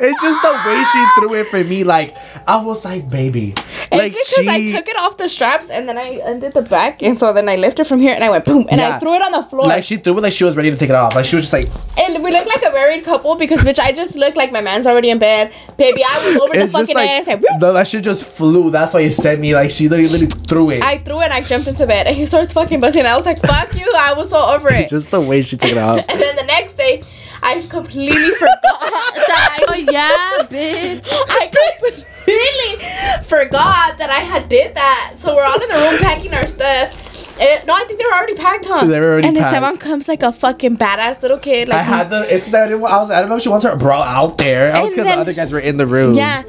it's 0.02 0.22
just 0.22 0.41
the 0.41 0.52
way 0.66 0.84
she 0.84 1.06
threw 1.20 1.34
it 1.36 1.47
for 1.47 1.64
me. 1.64 1.84
Like 1.84 2.16
I 2.47 2.62
was 2.64 2.84
like, 2.84 3.10
baby, 3.10 3.54
like 3.91 4.14
it's 4.16 4.36
because 4.36 4.47
I 4.47 4.72
took 4.72 4.88
it 4.88 4.97
off 4.97 5.18
the 5.18 5.30
straps 5.30 5.70
and 5.70 5.88
then 5.88 5.97
I 5.97 6.20
undid 6.26 6.54
the 6.54 6.62
back, 6.64 7.02
and 7.04 7.20
so 7.20 7.34
then 7.34 7.47
I 7.47 7.56
lifted 7.56 7.86
from 7.86 7.99
here 7.99 8.14
and 8.14 8.24
I 8.24 8.30
went 8.30 8.45
boom, 8.45 8.68
and 8.70 8.82
I 8.82 8.99
threw 8.99 9.16
it 9.16 9.22
on 9.22 9.32
the 9.32 9.43
floor. 9.43 9.66
like 9.68 9.84
she 9.84 9.97
threw 9.97 10.18
it 10.18 10.22
like 10.22 10.34
she 10.34 10.43
was 10.43 10.56
ready 10.56 10.72
to 10.72 10.78
take 10.78 10.89
it 10.89 10.95
off. 10.95 11.16
Like 11.16 11.26
she 11.26 11.36
was 11.36 11.49
just 11.49 11.54
like, 11.54 11.68
and 11.99 12.24
we 12.24 12.32
look 12.32 12.45
like 12.45 12.64
a 12.64 12.72
married 12.72 13.04
couple 13.04 13.36
because 13.36 13.62
bitch, 13.62 13.80
I 13.80 13.91
just 13.91 14.16
look 14.16 14.36
like 14.36 14.52
my 14.52 14.62
man's 14.62 14.88
already 14.88 15.10
in 15.10 15.20
bed, 15.20 15.54
baby. 15.78 16.04
I 16.04 16.26
was 16.26 16.38
over 16.38 16.54
the 16.54 16.62
it's 16.64 16.74
just 16.74 16.82
fucking 16.82 16.95
like 16.95 17.10
end. 17.10 17.22
I 17.22 17.26
said, 17.26 17.41
"Whoop." 17.41 17.62
no, 17.62 17.74
that 17.74 17.88
shit 17.88 18.04
just 18.04 18.26
flew. 18.26 18.72
That's 18.72 18.93
why 18.93 19.02
it 19.02 19.14
sent 19.14 19.39
me. 19.39 19.54
Like 19.54 19.70
she 19.72 19.88
literally, 19.88 20.10
literally 20.10 20.32
threw 20.47 20.70
it. 20.72 20.82
I 20.82 20.97
threw 20.97 21.20
it 21.22 21.26
and 21.26 21.34
I 21.34 21.41
jumped 21.41 21.68
into 21.68 21.86
bed 21.86 22.08
and 22.08 22.16
he 22.16 22.26
starts 22.26 22.52
fucking 22.54 22.80
busting. 22.80 23.06
I 23.06 23.16
was 23.16 23.26
like, 23.26 23.39
fuck 23.41 23.74
you. 23.76 23.91
I 23.95 24.14
was 24.14 24.30
so 24.30 24.38
over 24.43 24.70
it. 24.74 24.89
just 24.89 25.12
the 25.12 25.22
way 25.22 25.41
she 25.41 25.58
took 25.58 25.72
it 25.72 25.78
off. 25.78 26.04
and 26.10 26.20
then 26.20 26.36
the 26.36 26.43
next 26.43 26.76
day, 26.76 27.04
I 27.44 27.62
completely 27.70 28.32
forgot 28.39 28.62
that 28.72 29.60
oh 29.68 29.74
I, 29.74 29.86
yeah, 29.92 30.48
bitch. 30.48 31.08
I 31.12 31.48
completely 31.48 33.24
forgot 33.26 33.98
that 33.98 34.10
I 34.10 34.20
had 34.20 34.48
did 34.50 34.76
that. 34.76 35.14
So 35.16 35.36
we're 35.36 35.44
all 35.44 35.60
in 35.62 35.68
the 35.68 35.76
room 35.76 36.00
packing 36.02 36.34
our 36.34 36.48
stuff. 36.48 37.08
And, 37.42 37.66
no, 37.66 37.74
I 37.74 37.86
think 37.86 37.98
they 37.98 38.06
were 38.06 38.14
already 38.14 38.36
packed, 38.36 38.66
huh? 38.68 38.86
They 38.86 39.00
were 39.00 39.14
already 39.14 39.28
and 39.28 39.36
packed. 39.36 39.54
Esteban 39.54 39.78
comes 39.78 40.08
like 40.08 40.22
a 40.22 40.32
fucking 40.32 40.78
badass 40.78 41.24
little 41.24 41.39
kid. 41.39 41.70
Like 41.70 41.80
I 41.80 41.84
had 41.84 42.10
the. 42.12 42.22
It's 42.34 42.46
because 42.46 42.54
I 42.54 42.68
didn't. 42.68 42.84
I 42.84 42.98
was. 42.98 43.10
I 43.10 43.20
don't 43.20 43.30
know 43.30 43.38
if 43.38 43.42
she 43.42 43.50
wants 43.50 43.66
her 43.66 43.76
bra 43.76 44.02
out 44.04 44.38
there. 44.38 44.72
I 44.76 44.82
was 44.82 44.92
because 44.92 45.06
the 45.06 45.12
other 45.12 45.34
guys 45.34 45.52
were 45.52 45.60
in 45.60 45.78
the 45.78 45.88
room. 45.88 46.14
yeah. 46.14 46.44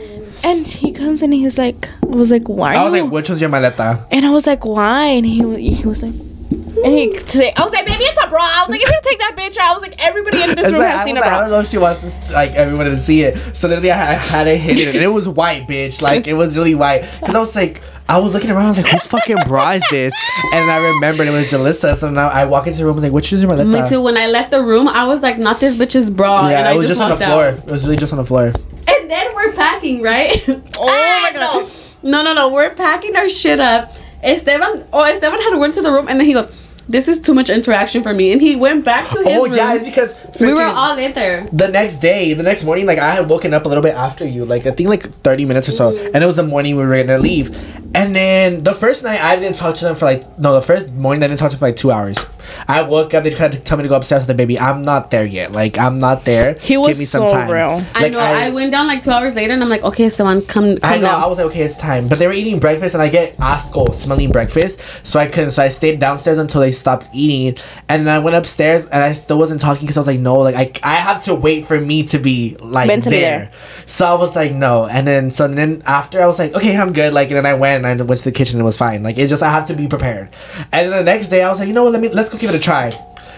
And 0.45 0.66
he 0.66 0.90
comes 0.93 1.22
and 1.22 1.32
he's 1.32 1.57
like, 1.57 1.88
I 2.03 2.07
was 2.07 2.32
like, 2.32 2.49
why? 2.49 2.74
I 2.74 2.82
was 2.82 2.93
like, 2.93 3.09
which 3.12 3.30
was 3.30 3.40
your 3.40 3.49
maleta? 3.49 4.05
And 4.11 4.26
I 4.26 4.30
was 4.30 4.45
like, 4.45 4.64
why? 4.64 5.05
And 5.07 5.24
he 5.24 5.72
he 5.72 5.86
was 5.86 6.03
like, 6.03 6.12
and 6.53 6.86
he 6.98 7.18
say, 7.18 7.53
I 7.57 7.64
was 7.64 7.72
like, 7.72 7.86
baby, 7.86 8.05
it's 8.05 8.24
a 8.24 8.28
bra. 8.28 8.40
I 8.42 8.62
was 8.62 8.70
like, 8.70 8.80
if 8.82 8.88
you 8.88 9.00
take 9.03 9.18
that 9.18 9.36
bitch 9.36 9.57
out, 9.59 9.70
I 9.70 9.72
was 9.72 9.82
like, 9.82 10.03
everybody 10.03 10.42
in 10.42 10.55
this 10.55 10.70
room 10.70 10.80
like, 10.80 10.90
has 10.90 11.00
I, 11.00 11.05
seen 11.05 11.16
a 11.16 11.20
like, 11.20 11.30
I 11.30 11.40
don't 11.40 11.50
know 11.50 11.61
if 11.61 11.68
she 11.68 11.78
wants 11.78 12.26
to, 12.26 12.32
like 12.32 12.53
everybody 12.53 12.90
to 12.90 12.98
see 12.98 13.22
it. 13.22 13.38
So 13.55 13.68
literally, 13.68 13.90
I, 13.90 14.14
had 14.14 14.46
it 14.46 14.59
hidden, 14.59 14.88
and 14.88 14.96
it 14.96 15.09
was 15.09 15.28
white, 15.28 15.66
bitch. 15.66 16.03
Like 16.03 16.26
it 16.26 16.34
was 16.34 16.57
really 16.57 16.74
white. 16.74 17.03
Cause 17.24 17.34
I 17.34 17.38
was 17.38 17.55
like, 17.55 17.82
I 18.09 18.18
was 18.18 18.32
looking 18.34 18.50
around, 18.50 18.66
I 18.66 18.68
was 18.68 18.76
like, 18.78 18.88
whose 18.88 19.07
fucking 19.07 19.44
bra 19.46 19.72
is 19.72 19.84
this? 19.90 20.14
And 20.53 20.70
I 20.70 20.78
remembered 20.94 21.28
it 21.28 21.30
was 21.30 21.46
Julysa. 21.46 21.96
So 21.96 22.11
now 22.11 22.28
I 22.28 22.44
walk 22.44 22.66
into 22.66 22.78
the 22.78 22.84
room, 22.84 22.92
I 22.92 22.96
was 22.96 23.03
like, 23.05 23.12
which 23.12 23.32
is 23.32 23.42
your 23.42 23.53
maleta? 23.53 23.82
Me 23.82 23.88
too. 23.88 24.03
When 24.03 24.16
I 24.16 24.26
left 24.26 24.50
the 24.50 24.62
room, 24.62 24.88
I 24.88 25.07
was 25.07 25.22
like, 25.22 25.38
not 25.38 25.61
this 25.61 25.76
bitch's 25.76 26.11
bra. 26.11 26.48
Yeah, 26.48 26.59
and 26.59 26.68
I 26.68 26.72
it 26.72 26.76
was 26.76 26.88
just, 26.88 27.00
on 27.00 27.11
the 27.11 27.16
floor. 27.16 27.46
out. 27.46 27.59
It 27.59 27.66
was 27.66 27.84
really 27.84 27.96
just 27.96 28.12
on 28.12 28.18
the 28.18 28.24
floor. 28.24 28.53
And 28.88 29.11
then 29.11 29.34
we're 29.34 29.53
packing, 29.53 30.03
right? 30.03 30.42
oh 30.48 30.62
Ah, 30.80 31.20
my 31.22 31.38
god. 31.38 31.70
No, 32.03 32.22
no, 32.22 32.34
no. 32.34 32.53
We're 32.53 32.74
packing 32.74 33.14
our 33.16 33.28
shit 33.28 33.61
up. 33.61 33.92
Esteban, 34.22 34.86
oh, 34.92 35.04
Esteban 35.04 35.40
had 35.40 35.58
went 35.58 35.74
to 35.74 35.82
the 35.82 35.90
room 35.90 36.08
and 36.08 36.20
then 36.20 36.26
he 36.26 36.32
goes, 36.32 36.61
"This 36.88 37.08
is 37.08 37.20
too 37.20 37.34
much 37.34 37.48
interaction 37.50 38.02
for 38.02 38.12
me," 38.12 38.32
and 38.32 38.40
he 38.40 38.56
went 38.56 38.84
back 38.84 39.08
to 39.10 39.18
his 39.18 39.26
Oh 39.38 39.44
room. 39.44 39.54
yeah, 39.54 39.74
it's 39.74 39.84
because 39.84 40.14
we 40.40 40.52
were 40.52 40.62
all 40.62 40.96
in 40.98 41.12
there. 41.12 41.46
the 41.52 41.68
next 41.68 41.96
day, 41.98 42.32
the 42.34 42.42
next 42.42 42.64
morning, 42.64 42.86
like 42.86 42.98
I 42.98 43.10
had 43.14 43.28
woken 43.28 43.54
up 43.54 43.64
a 43.64 43.68
little 43.68 43.82
bit 43.82 43.94
after 43.94 44.26
you, 44.26 44.44
like 44.44 44.66
I 44.66 44.70
think 44.72 44.88
like 44.88 45.08
thirty 45.22 45.44
minutes 45.44 45.68
or 45.68 45.72
so, 45.72 45.92
mm. 45.92 46.10
and 46.14 46.22
it 46.22 46.26
was 46.26 46.36
the 46.36 46.42
morning 46.42 46.76
we 46.76 46.84
were 46.84 47.02
gonna 47.04 47.18
leave. 47.18 47.56
And 47.94 48.16
then 48.16 48.64
the 48.64 48.72
first 48.72 49.02
night 49.02 49.20
I 49.20 49.36
didn't 49.36 49.56
talk 49.56 49.76
to 49.76 49.84
them 49.84 49.94
for 49.96 50.06
like 50.06 50.38
no, 50.38 50.54
the 50.54 50.62
first 50.62 50.88
morning 50.90 51.22
I 51.22 51.28
didn't 51.28 51.40
talk 51.40 51.50
to 51.50 51.56
them 51.56 51.60
for 51.60 51.66
like 51.66 51.76
two 51.76 51.92
hours. 51.92 52.18
I 52.66 52.82
woke 52.82 53.14
up, 53.14 53.22
they 53.22 53.30
tried 53.30 53.52
to 53.52 53.60
tell 53.60 53.76
me 53.78 53.82
to 53.84 53.88
go 53.88 53.94
upstairs 53.96 54.22
with 54.22 54.28
the 54.28 54.34
baby. 54.34 54.58
I'm 54.58 54.82
not 54.82 55.10
there 55.10 55.24
yet. 55.24 55.52
Like 55.52 55.78
I'm 55.78 55.98
not 55.98 56.24
there. 56.24 56.54
He 56.54 56.76
was 56.76 56.88
Give 56.88 56.98
me 56.98 57.04
some 57.04 57.28
so 57.28 57.34
time. 57.34 57.50
real. 57.50 57.84
I 57.94 58.02
Like, 58.02 58.12
know. 58.12 58.18
I, 58.18 58.50
went 58.50 58.72
down 58.72 58.86
like 58.88 59.00
two 59.02 59.10
hours 59.10 59.34
later, 59.34 59.52
and 59.52 59.62
I'm 59.62 59.68
like, 59.68 59.84
"Okay, 59.84 60.08
someone 60.08 60.42
come, 60.42 60.76
come 60.78 60.92
I 60.92 60.96
know. 60.96 61.06
down." 61.06 61.22
I 61.22 61.26
was 61.26 61.38
like, 61.38 61.46
okay, 61.48 61.62
it's 61.62 61.76
time. 61.76 62.08
But 62.08 62.18
they 62.18 62.26
were 62.26 62.32
eating 62.32 62.58
breakfast, 62.58 62.94
and 62.94 63.02
I 63.02 63.08
get 63.08 63.36
Osco 63.38 63.94
smelling 63.94 64.32
breakfast, 64.32 64.80
so 65.04 65.20
I 65.20 65.26
couldn't. 65.28 65.52
So 65.52 65.62
I 65.62 65.68
stayed 65.68 66.00
downstairs 66.00 66.38
until 66.38 66.60
they 66.62 66.71
stopped 66.72 67.08
eating, 67.12 67.62
and 67.88 68.06
then 68.06 68.14
I 68.14 68.18
went 68.18 68.36
upstairs, 68.36 68.86
and 68.86 69.02
I 69.02 69.12
still 69.12 69.38
wasn't 69.38 69.60
talking 69.60 69.82
because 69.82 69.96
I 69.96 70.00
was 70.00 70.06
like, 70.06 70.20
no, 70.20 70.38
like 70.38 70.80
I, 70.82 70.94
I 70.94 70.94
have 70.96 71.22
to 71.24 71.34
wait 71.34 71.66
for 71.66 71.80
me 71.80 72.02
to 72.04 72.18
be 72.18 72.56
like 72.60 72.88
there. 73.10 73.38
there. 73.38 73.50
So 73.86 74.06
I 74.06 74.14
was 74.14 74.34
like, 74.34 74.52
no, 74.52 74.86
and 74.86 75.06
then 75.06 75.30
so 75.30 75.48
then 75.48 75.82
after 75.86 76.22
I 76.22 76.26
was 76.26 76.38
like, 76.38 76.54
okay, 76.54 76.76
I'm 76.76 76.92
good. 76.92 77.12
Like, 77.12 77.28
and 77.28 77.36
then 77.36 77.46
I 77.46 77.54
went 77.54 77.84
and 77.84 78.02
I 78.02 78.04
went 78.04 78.18
to 78.18 78.24
the 78.24 78.32
kitchen 78.32 78.56
and 78.56 78.62
it 78.62 78.64
was 78.64 78.76
fine. 78.76 79.02
Like, 79.02 79.18
it 79.18 79.28
just 79.28 79.42
I 79.42 79.50
have 79.50 79.66
to 79.68 79.74
be 79.74 79.88
prepared. 79.88 80.30
And 80.72 80.90
then 80.90 81.04
the 81.04 81.04
next 81.04 81.28
day 81.28 81.42
I 81.42 81.48
was 81.48 81.58
like, 81.58 81.68
you 81.68 81.74
know 81.74 81.84
what? 81.84 81.92
Let 81.92 82.02
me 82.02 82.08
let's 82.08 82.28
go 82.28 82.38
give 82.38 82.50
it 82.50 82.56
a 82.56 82.60
try. 82.60 82.92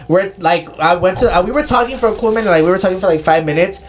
We're 0.09 0.33
like, 0.39 0.69
I 0.79 0.95
went 0.97 1.19
to 1.19 1.35
uh, 1.35 1.43
we 1.43 1.53
were 1.53 1.65
talking 1.65 1.97
for 1.97 2.09
a 2.09 2.15
cool 2.17 2.31
minute. 2.33 2.51
Like, 2.51 2.63
we 2.63 2.71
were 2.71 2.79
talking 2.79 3.01
for 3.01 3.07
like 3.07 3.21
five 3.21 3.45
minutes. 3.45 3.81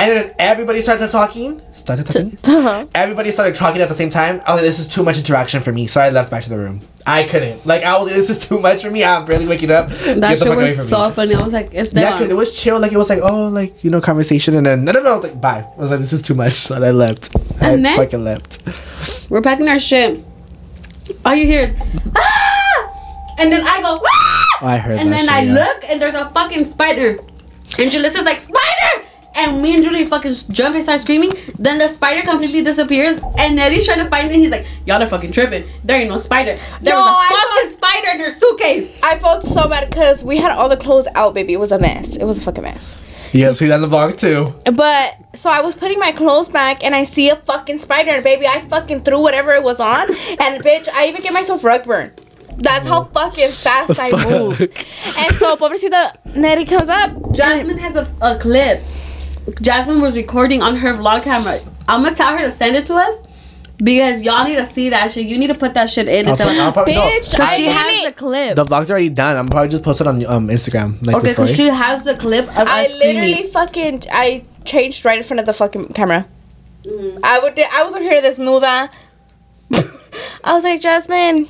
And 0.00 0.10
then 0.10 0.34
everybody 0.38 0.80
started 0.80 1.10
talking. 1.10 1.60
Started 1.74 2.06
talking 2.06 2.38
Uh-huh. 2.44 2.86
everybody 2.94 3.30
started 3.30 3.54
talking 3.54 3.82
at 3.82 3.88
the 3.88 3.94
same 3.94 4.08
time. 4.08 4.40
I 4.46 4.52
was 4.54 4.62
like, 4.62 4.70
this 4.70 4.78
is 4.78 4.88
too 4.88 5.02
much 5.02 5.18
interaction 5.18 5.60
for 5.60 5.72
me, 5.72 5.86
so 5.88 6.00
I 6.00 6.08
left 6.08 6.30
back 6.30 6.42
to 6.44 6.48
the 6.48 6.56
room. 6.56 6.80
I 7.06 7.24
couldn't. 7.24 7.66
Like, 7.66 7.82
I 7.84 7.98
was 7.98 8.08
this 8.08 8.30
is 8.30 8.38
too 8.48 8.58
much 8.60 8.82
for 8.82 8.90
me. 8.90 9.04
I'm 9.04 9.26
barely 9.26 9.46
waking 9.46 9.70
up. 9.70 9.88
Get 9.90 10.20
that 10.20 10.38
shit 10.38 10.56
was 10.56 10.88
so 10.88 11.08
me. 11.08 11.14
funny. 11.14 11.34
I 11.34 11.42
was 11.44 11.52
like, 11.52 11.70
it's 11.72 11.90
there. 11.90 12.04
Yeah, 12.04 12.12
because 12.16 12.30
it 12.30 12.34
was 12.34 12.58
chill. 12.58 12.80
Like, 12.80 12.92
it 12.92 12.96
was 12.98 13.10
like, 13.10 13.20
oh, 13.22 13.48
like, 13.48 13.84
you 13.84 13.90
know, 13.90 14.00
conversation. 14.00 14.56
And 14.56 14.64
then, 14.64 14.84
no, 14.86 14.92
no, 14.92 15.02
no. 15.02 15.10
I 15.12 15.14
was 15.16 15.22
like, 15.24 15.40
bye. 15.40 15.66
I 15.76 15.80
was 15.80 15.90
like, 15.90 16.00
this 16.00 16.12
is 16.14 16.22
too 16.22 16.34
much. 16.34 16.52
So 16.52 16.76
I 16.76 16.90
left. 16.92 17.36
I 17.60 17.70
And 17.72 17.84
then- 17.84 17.96
fucking 17.96 18.24
left. 18.24 19.28
We're 19.30 19.42
packing 19.42 19.68
our 19.68 19.78
shit. 19.78 20.24
All 21.26 21.34
you 21.34 21.44
hear 21.46 21.62
is, 21.62 21.72
ah! 22.16 23.36
And 23.38 23.52
then 23.52 23.66
I 23.66 23.80
go, 23.82 24.00
ah! 24.06 24.46
I 24.62 24.78
heard 24.78 24.96
that. 24.98 25.02
And 25.04 25.12
then 25.12 25.20
shit, 25.20 25.30
I 25.30 25.40
yeah. 25.42 25.54
look, 25.54 25.84
and 25.90 26.00
there's 26.00 26.14
a 26.14 26.30
fucking 26.30 26.64
spider. 26.64 27.18
And 27.78 27.90
Julysa's 27.90 28.24
like, 28.24 28.40
spider! 28.40 29.06
And 29.40 29.62
me 29.62 29.74
and 29.74 29.82
Julie 29.82 30.04
fucking 30.04 30.34
jump 30.50 30.74
and 30.74 30.82
start 30.82 31.00
screaming. 31.00 31.32
Then 31.58 31.78
the 31.78 31.88
spider 31.88 32.22
completely 32.22 32.62
disappears. 32.62 33.20
And 33.38 33.58
Eddie's 33.58 33.86
trying 33.86 33.98
to 34.04 34.08
find 34.08 34.30
it. 34.30 34.34
He's 34.34 34.50
like, 34.50 34.66
y'all 34.86 35.02
are 35.02 35.06
fucking 35.06 35.32
tripping. 35.32 35.64
There 35.82 35.98
ain't 36.00 36.10
no 36.10 36.18
spider. 36.18 36.56
There 36.82 36.94
No, 36.94 37.00
was 37.00 37.08
a 37.08 37.34
I 37.34 37.48
fucking 37.54 37.70
spider 37.70 38.08
in 38.14 38.20
her 38.20 38.30
suitcase. 38.30 38.98
I 39.02 39.18
felt 39.18 39.44
so 39.44 39.68
bad 39.68 39.88
because 39.88 40.22
we 40.22 40.36
had 40.38 40.52
all 40.52 40.68
the 40.68 40.76
clothes 40.76 41.08
out, 41.14 41.32
baby. 41.34 41.54
It 41.54 41.60
was 41.60 41.72
a 41.72 41.78
mess. 41.78 42.16
It 42.16 42.24
was 42.24 42.38
a 42.38 42.42
fucking 42.42 42.62
mess. 42.62 42.94
Yeah, 43.32 43.52
see 43.52 43.66
that 43.68 43.76
in 43.76 43.80
the 43.82 43.88
vlog 43.88 44.18
too. 44.18 44.52
But 44.72 45.16
so 45.34 45.48
I 45.50 45.60
was 45.62 45.74
putting 45.76 45.98
my 46.00 46.10
clothes 46.12 46.48
back 46.48 46.84
and 46.84 46.94
I 46.94 47.04
see 47.04 47.30
a 47.30 47.36
fucking 47.36 47.78
spider 47.78 48.10
and 48.10 48.24
baby, 48.24 48.46
I 48.46 48.60
fucking 48.60 49.04
threw 49.04 49.20
whatever 49.22 49.52
it 49.52 49.62
was 49.62 49.78
on 49.80 50.08
and 50.40 50.62
bitch, 50.64 50.88
I 50.92 51.06
even 51.06 51.22
get 51.22 51.32
myself 51.32 51.62
rug 51.64 51.84
burn. 51.84 52.12
That's 52.56 52.86
how 52.86 53.04
fucking 53.04 53.48
fast 53.48 53.98
I 53.98 54.10
move. 54.28 54.60
And 54.60 55.34
so 55.36 55.56
pobrecita 55.56 56.12
Nettie 56.36 56.66
comes 56.66 56.88
up. 56.88 57.32
Jasmine 57.32 57.78
has 57.78 57.96
a, 57.96 58.12
a 58.20 58.38
clip. 58.38 58.82
Jasmine 59.60 60.00
was 60.00 60.16
recording 60.16 60.62
on 60.62 60.76
her 60.76 60.92
vlog 60.92 61.22
camera 61.24 61.60
I'm 61.88 62.02
gonna 62.02 62.14
tell 62.14 62.32
her 62.36 62.44
to 62.44 62.50
send 62.50 62.76
it 62.76 62.86
to 62.86 62.94
us 62.94 63.22
because 63.82 64.22
y'all 64.22 64.44
need 64.44 64.56
to 64.56 64.64
see 64.66 64.90
that 64.90 65.10
shit. 65.10 65.26
You 65.26 65.38
need 65.38 65.46
to 65.48 65.54
put 65.54 65.74
that 65.74 65.88
shit 65.90 66.06
in 66.08 66.26
I'll 66.26 66.32
instead 66.32 66.48
put- 66.48 66.56
I'll 66.58 66.72
probably, 66.72 66.94
no, 66.94 67.00
Bitch, 67.00 67.30
because 67.30 67.40
I 67.40 67.56
she 67.56 67.64
has 67.66 67.86
literally- 67.86 68.06
the 68.06 68.12
clip. 68.12 68.56
the 68.56 68.64
vlog's 68.64 68.90
already 68.90 69.08
done. 69.08 69.36
I'm 69.36 69.48
probably 69.48 69.68
just 69.70 69.82
posted 69.82 70.06
on 70.06 70.24
um 70.26 70.48
Instagram 70.48 71.04
like 71.06 71.16
okay, 71.16 71.28
the 71.28 71.32
because 71.34 71.56
she 71.56 71.66
has 71.68 72.04
the 72.04 72.16
clip 72.16 72.48
of 72.48 72.68
I 72.68 72.84
us 72.86 72.92
screaming. 72.92 73.16
literally 73.30 73.46
fucking 73.50 74.02
I 74.12 74.44
changed 74.64 75.04
right 75.04 75.18
in 75.18 75.24
front 75.24 75.40
of 75.40 75.46
the 75.46 75.52
fucking 75.54 75.88
camera. 75.88 76.26
Mm-hmm. 76.84 77.18
I 77.24 77.38
would 77.40 77.58
I 77.58 77.82
was 77.84 77.94
over 77.94 78.02
here 78.04 78.20
this 78.20 78.38
desnuda. 78.38 78.92
I 80.44 80.54
was 80.54 80.64
like 80.64 80.80
Jasmine. 80.80 81.46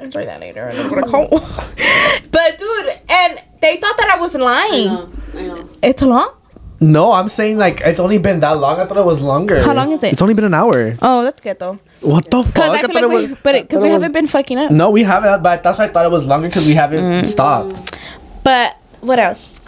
Enjoy 0.00 0.24
that 0.24 0.40
later. 0.40 0.64
and 0.66 0.78
I'm 0.78 0.88
gonna 0.88 1.06
call. 1.06 1.28
but 1.28 2.58
dude, 2.58 3.00
and 3.10 3.38
they 3.60 3.76
thought 3.76 3.96
that 3.98 4.10
I 4.14 4.18
was 4.20 4.34
I 4.34 4.38
lying. 4.38 4.84
know, 4.86 5.12
I 5.36 5.42
know. 5.42 5.68
It's 5.82 6.00
long. 6.02 6.34
No, 6.80 7.12
I'm 7.12 7.28
saying 7.28 7.58
like 7.58 7.80
it's 7.82 8.00
only 8.00 8.18
been 8.18 8.40
that 8.40 8.58
long. 8.58 8.80
I 8.80 8.84
thought 8.86 8.96
it 8.96 9.04
was 9.04 9.20
longer. 9.22 9.62
How 9.62 9.74
long 9.74 9.92
is 9.92 10.02
it? 10.02 10.12
It's 10.14 10.22
only 10.22 10.34
been 10.34 10.46
an 10.46 10.54
hour. 10.54 10.94
Oh, 11.02 11.22
that's 11.22 11.40
good 11.40 11.58
though. 11.58 11.78
What 12.00 12.30
the 12.30 12.42
fuck? 12.42 12.54
Because 12.54 12.70
I 12.70 12.80
feel 12.82 13.08
like 13.08 13.08
we, 13.20 13.26
was- 13.28 13.38
but 13.42 13.54
I 13.54 13.62
because 13.62 13.82
we 13.82 13.88
it 13.88 13.92
was- 13.92 14.02
haven't 14.02 14.12
been 14.12 14.26
fucking 14.26 14.58
up. 14.58 14.70
No, 14.70 14.90
we 14.90 15.02
haven't. 15.02 15.42
But 15.42 15.62
that's 15.62 15.78
why 15.78 15.84
I 15.84 15.88
thought 15.88 16.06
it 16.06 16.10
was 16.12 16.24
longer 16.24 16.48
because 16.48 16.66
we 16.66 16.74
haven't 16.74 17.26
stopped. 17.26 17.98
But 18.42 18.76
what 19.00 19.18
else? 19.18 19.58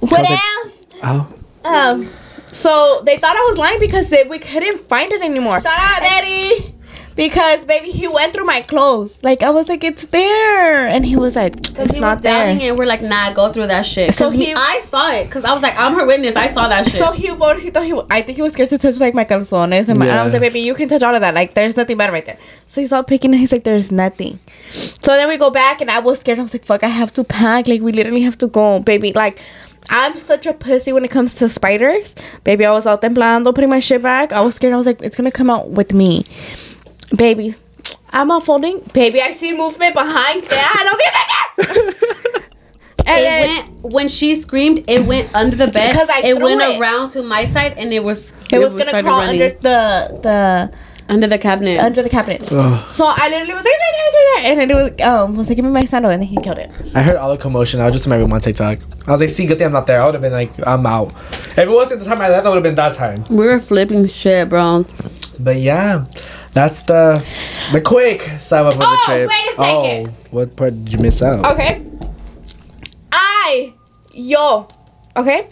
What 0.00 0.28
else? 0.28 0.86
Oh. 1.02 1.34
Um, 1.64 2.10
so 2.46 3.02
they 3.04 3.18
thought 3.18 3.36
I 3.36 3.46
was 3.50 3.58
lying 3.58 3.80
because 3.80 4.08
they, 4.10 4.22
we 4.24 4.38
couldn't 4.38 4.88
find 4.88 5.12
it 5.12 5.22
anymore. 5.22 5.60
Shout 5.60 5.78
out, 5.78 6.00
Daddy. 6.00 6.64
Because 7.16 7.64
baby, 7.64 7.90
he 7.90 8.08
went 8.08 8.32
through 8.32 8.44
my 8.44 8.60
clothes. 8.62 9.22
Like 9.22 9.42
I 9.42 9.50
was 9.50 9.68
like, 9.68 9.84
it's 9.84 10.06
there, 10.06 10.88
and 10.88 11.06
he 11.06 11.14
was 11.16 11.36
like, 11.36 11.54
Because 11.54 11.88
it's 11.88 11.94
he 11.94 12.00
not 12.00 12.16
was 12.16 12.24
doubting 12.24 12.58
there. 12.58 12.72
it, 12.72 12.76
we're 12.76 12.86
like, 12.86 13.02
nah, 13.02 13.32
go 13.32 13.52
through 13.52 13.68
that 13.68 13.82
shit. 13.86 14.14
So 14.14 14.24
So 14.26 14.30
he, 14.30 14.46
he- 14.46 14.54
I 14.54 14.80
saw 14.80 15.12
it, 15.12 15.24
because 15.26 15.44
I 15.44 15.52
was 15.52 15.62
like, 15.62 15.78
I'm 15.78 15.94
her 15.94 16.06
witness. 16.06 16.34
I 16.34 16.48
saw 16.48 16.66
that 16.68 16.84
shit. 16.84 16.94
So 16.94 17.12
he, 17.12 17.28
pobrecito, 17.28 17.84
he, 17.84 18.00
I 18.10 18.22
think 18.22 18.36
he 18.36 18.42
was 18.42 18.52
scared 18.52 18.68
to 18.70 18.78
touch 18.78 18.98
like 18.98 19.14
my 19.14 19.24
calzones, 19.24 19.88
and, 19.88 19.98
my, 19.98 20.06
and 20.06 20.18
I 20.18 20.24
was 20.24 20.32
like, 20.32 20.42
baby, 20.42 20.60
you 20.60 20.74
can 20.74 20.88
touch 20.88 21.02
all 21.02 21.14
of 21.14 21.20
that. 21.20 21.34
Like, 21.34 21.54
there's 21.54 21.76
nothing 21.76 21.96
bad 21.96 22.12
right 22.12 22.26
there. 22.26 22.38
So 22.66 22.80
he's 22.80 22.92
all 22.92 23.04
picking, 23.04 23.30
and 23.32 23.38
he's 23.40 23.52
like, 23.52 23.64
there's 23.64 23.92
nothing. 23.92 24.40
So 24.72 25.12
then 25.12 25.28
we 25.28 25.36
go 25.36 25.50
back, 25.50 25.80
and 25.80 25.90
I 25.90 26.00
was 26.00 26.18
scared. 26.20 26.38
I 26.38 26.42
was 26.42 26.52
like, 26.54 26.64
fuck, 26.64 26.82
I 26.82 26.88
have 26.88 27.12
to 27.14 27.22
pack. 27.24 27.68
Like, 27.68 27.80
we 27.80 27.92
literally 27.92 28.22
have 28.22 28.38
to 28.38 28.48
go, 28.48 28.80
baby. 28.80 29.12
Like. 29.12 29.40
I'm 29.90 30.16
such 30.16 30.46
a 30.46 30.54
pussy 30.54 30.94
when 30.94 31.04
it 31.04 31.10
comes 31.10 31.34
to 31.34 31.46
spiders. 31.46 32.14
Baby, 32.42 32.64
I 32.64 32.72
was 32.72 32.86
out 32.86 33.02
temblando, 33.02 33.54
putting 33.54 33.68
my 33.68 33.80
shit 33.80 34.00
back. 34.00 34.32
I 34.32 34.40
was 34.40 34.54
scared. 34.54 34.72
I 34.72 34.78
was 34.78 34.86
like, 34.86 35.02
it's 35.02 35.14
gonna 35.14 35.30
come 35.30 35.50
out 35.50 35.68
with 35.72 35.92
me. 35.92 36.24
Baby, 37.16 37.54
I'm 38.10 38.30
unfolding. 38.30 38.80
Baby, 38.92 39.20
I 39.20 39.32
see 39.32 39.56
movement 39.56 39.94
behind 39.94 40.42
that. 40.44 40.72
I 40.78 40.84
don't 40.84 41.00
"It's 41.02 41.78
right 41.78 41.94
there!" 41.94 42.44
and 43.06 43.24
it 43.24 43.48
went 43.82 43.92
when 43.94 44.08
she 44.08 44.36
screamed. 44.36 44.84
It 44.88 45.04
went 45.04 45.34
under 45.34 45.56
the 45.56 45.68
bed. 45.68 45.92
Because 45.92 46.08
I 46.08 46.20
it 46.20 46.36
threw 46.36 46.44
went 46.44 46.62
it. 46.62 46.80
around 46.80 47.10
to 47.10 47.22
my 47.22 47.44
side, 47.44 47.74
and 47.76 47.92
it 47.92 48.02
was 48.02 48.32
it 48.50 48.58
was 48.58 48.74
gonna 48.74 49.02
crawl 49.02 49.20
running. 49.20 49.42
under 49.42 49.54
the 49.56 50.20
the 50.22 50.72
under 51.06 51.26
the 51.26 51.36
cabinet. 51.38 51.78
under 51.80 52.02
the 52.02 52.08
cabinet. 52.08 52.50
Ugh. 52.50 52.90
So 52.90 53.04
I 53.06 53.28
literally 53.28 53.52
was 53.52 53.62
like, 53.62 53.74
it's 53.74 53.82
right 53.82 53.92
there, 53.92 54.06
it's 54.06 54.14
right 54.14 54.42
there. 54.42 54.50
And 54.52 54.60
then 54.60 54.70
it 54.70 54.74
was, 54.74 55.06
um, 55.06 55.36
was 55.36 55.48
like, 55.50 55.56
give 55.56 55.64
me 55.66 55.70
my 55.70 55.84
sandal. 55.84 56.10
And 56.10 56.22
then 56.22 56.28
he 56.28 56.38
killed 56.38 56.56
it. 56.56 56.70
I 56.94 57.02
heard 57.02 57.16
all 57.16 57.30
the 57.30 57.36
commotion. 57.36 57.80
I 57.80 57.84
was 57.84 57.92
just 57.92 58.06
in 58.06 58.10
my 58.10 58.16
room 58.16 58.32
on 58.32 58.40
TikTok. 58.40 58.78
I 59.06 59.10
was 59.10 59.20
like, 59.20 59.28
see, 59.28 59.44
good 59.44 59.58
thing 59.58 59.66
I'm 59.66 59.72
not 59.74 59.86
there. 59.86 60.00
I 60.00 60.06
would 60.06 60.14
have 60.14 60.22
been 60.22 60.32
like, 60.32 60.50
I'm 60.66 60.86
out. 60.86 61.12
If 61.30 61.58
it 61.58 61.68
wasn't 61.68 62.00
the 62.00 62.06
time 62.06 62.22
I 62.22 62.30
left, 62.30 62.46
I 62.46 62.48
would 62.48 62.54
have 62.56 62.62
been 62.62 62.74
that 62.76 62.94
time. 62.94 63.22
we 63.28 63.44
were 63.44 63.60
flipping 63.60 64.08
shit, 64.08 64.48
bro. 64.48 64.86
But 65.38 65.58
yeah, 65.58 66.06
that's 66.54 66.82
the 66.82 67.22
the 67.72 67.80
quick 67.80 68.22
sum 68.38 68.66
up 68.66 68.74
of 68.74 68.78
the 68.80 68.86
Oh, 68.86 69.02
trip. 69.06 69.28
wait 69.28 69.48
a 69.50 69.54
second. 69.56 70.08
Oh, 70.08 70.28
what 70.30 70.56
part 70.56 70.72
did 70.84 70.92
you 70.92 70.98
miss 71.00 71.20
out? 71.22 71.44
Okay. 71.44 71.82
I, 73.12 73.72
yo, 74.12 74.68
okay. 75.16 75.48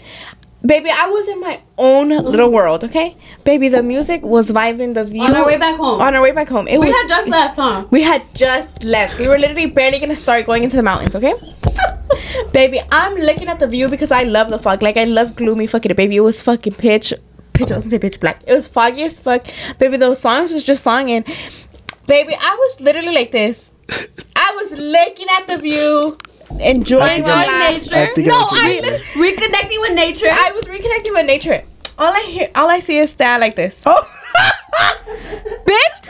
Baby, 0.64 0.90
I 0.90 1.09
was 1.09 1.26
in 1.28 1.40
my 1.40 1.61
own 1.76 2.11
little 2.11 2.50
world, 2.53 2.84
okay? 2.84 3.16
Baby, 3.44 3.68
the 3.68 3.82
music 3.82 4.22
was 4.22 4.53
vibing, 4.53 4.94
the 4.94 5.03
view. 5.03 5.24
On 5.24 5.34
our 5.34 5.44
way 5.44 5.59
back 5.59 5.76
home. 5.76 6.00
On 6.00 6.14
our 6.14 6.22
way 6.22 6.30
back 6.30 6.48
home. 6.48 6.68
It 6.68 6.78
we 6.78 6.86
was, 6.86 6.94
had 6.94 7.09
just 7.09 7.28
left, 7.28 7.57
huh? 7.57 7.84
We 7.90 8.03
had 8.03 8.22
just 8.32 8.84
left. 8.84 9.18
We 9.18 9.26
were 9.26 9.38
literally 9.38 9.66
barely 9.66 9.98
gonna 9.98 10.14
start 10.14 10.46
going 10.46 10.62
into 10.62 10.76
the 10.76 10.82
mountains, 10.84 11.16
okay? 11.16 11.34
baby, 12.53 12.80
I'm 12.92 13.16
looking 13.16 13.48
at 13.48 13.59
the 13.59 13.66
view 13.66 13.88
because 13.88 14.12
I 14.12 14.22
love 14.22 14.50
the 14.50 14.59
fog. 14.59 14.82
Like 14.82 14.96
I 14.96 15.05
love 15.05 15.34
gloomy 15.34 15.66
fucking 15.66 15.96
baby. 15.96 16.16
It 16.16 16.20
was 16.20 16.40
fucking 16.40 16.74
pitch 16.74 17.12
pitch 17.62 17.72
I 17.72 17.76
wasn't 17.76 17.90
say 17.92 17.98
pitch 17.98 18.20
black. 18.20 18.42
It 18.46 18.54
was 18.54 18.66
foggy 18.66 19.02
as 19.02 19.20
fuck. 19.20 19.46
Baby, 19.78 19.96
those 19.96 20.18
songs 20.20 20.50
was 20.52 20.64
just 20.64 20.84
songing. 20.84 21.24
Baby, 22.06 22.34
I 22.38 22.56
was 22.58 22.80
literally 22.80 23.12
like 23.14 23.30
this. 23.30 23.70
I 24.36 24.52
was 24.56 24.72
looking 24.78 25.26
at 25.30 25.46
the 25.48 25.58
view, 25.58 26.18
enjoying 26.60 27.06
think 27.24 27.26
my 27.26 27.44
I- 27.46 27.70
life. 27.72 27.88
I 27.92 28.12
no, 28.16 28.22
know 28.26 28.40
what 28.40 28.52
you 28.52 28.58
I 28.62 28.68
mean. 28.68 28.82
literally, 28.82 29.32
Reconnecting 29.32 29.80
with 29.80 29.94
nature. 29.94 30.26
I 30.30 30.52
was 30.54 30.64
reconnecting 30.64 31.12
with 31.14 31.26
nature. 31.26 31.62
All 31.98 32.12
I 32.12 32.20
hear, 32.28 32.48
all 32.54 32.68
I 32.70 32.78
see 32.80 32.98
is 32.98 33.14
that 33.16 33.38
like 33.40 33.54
this, 33.54 33.82
Oh. 33.86 33.92
bitch. 35.66 36.08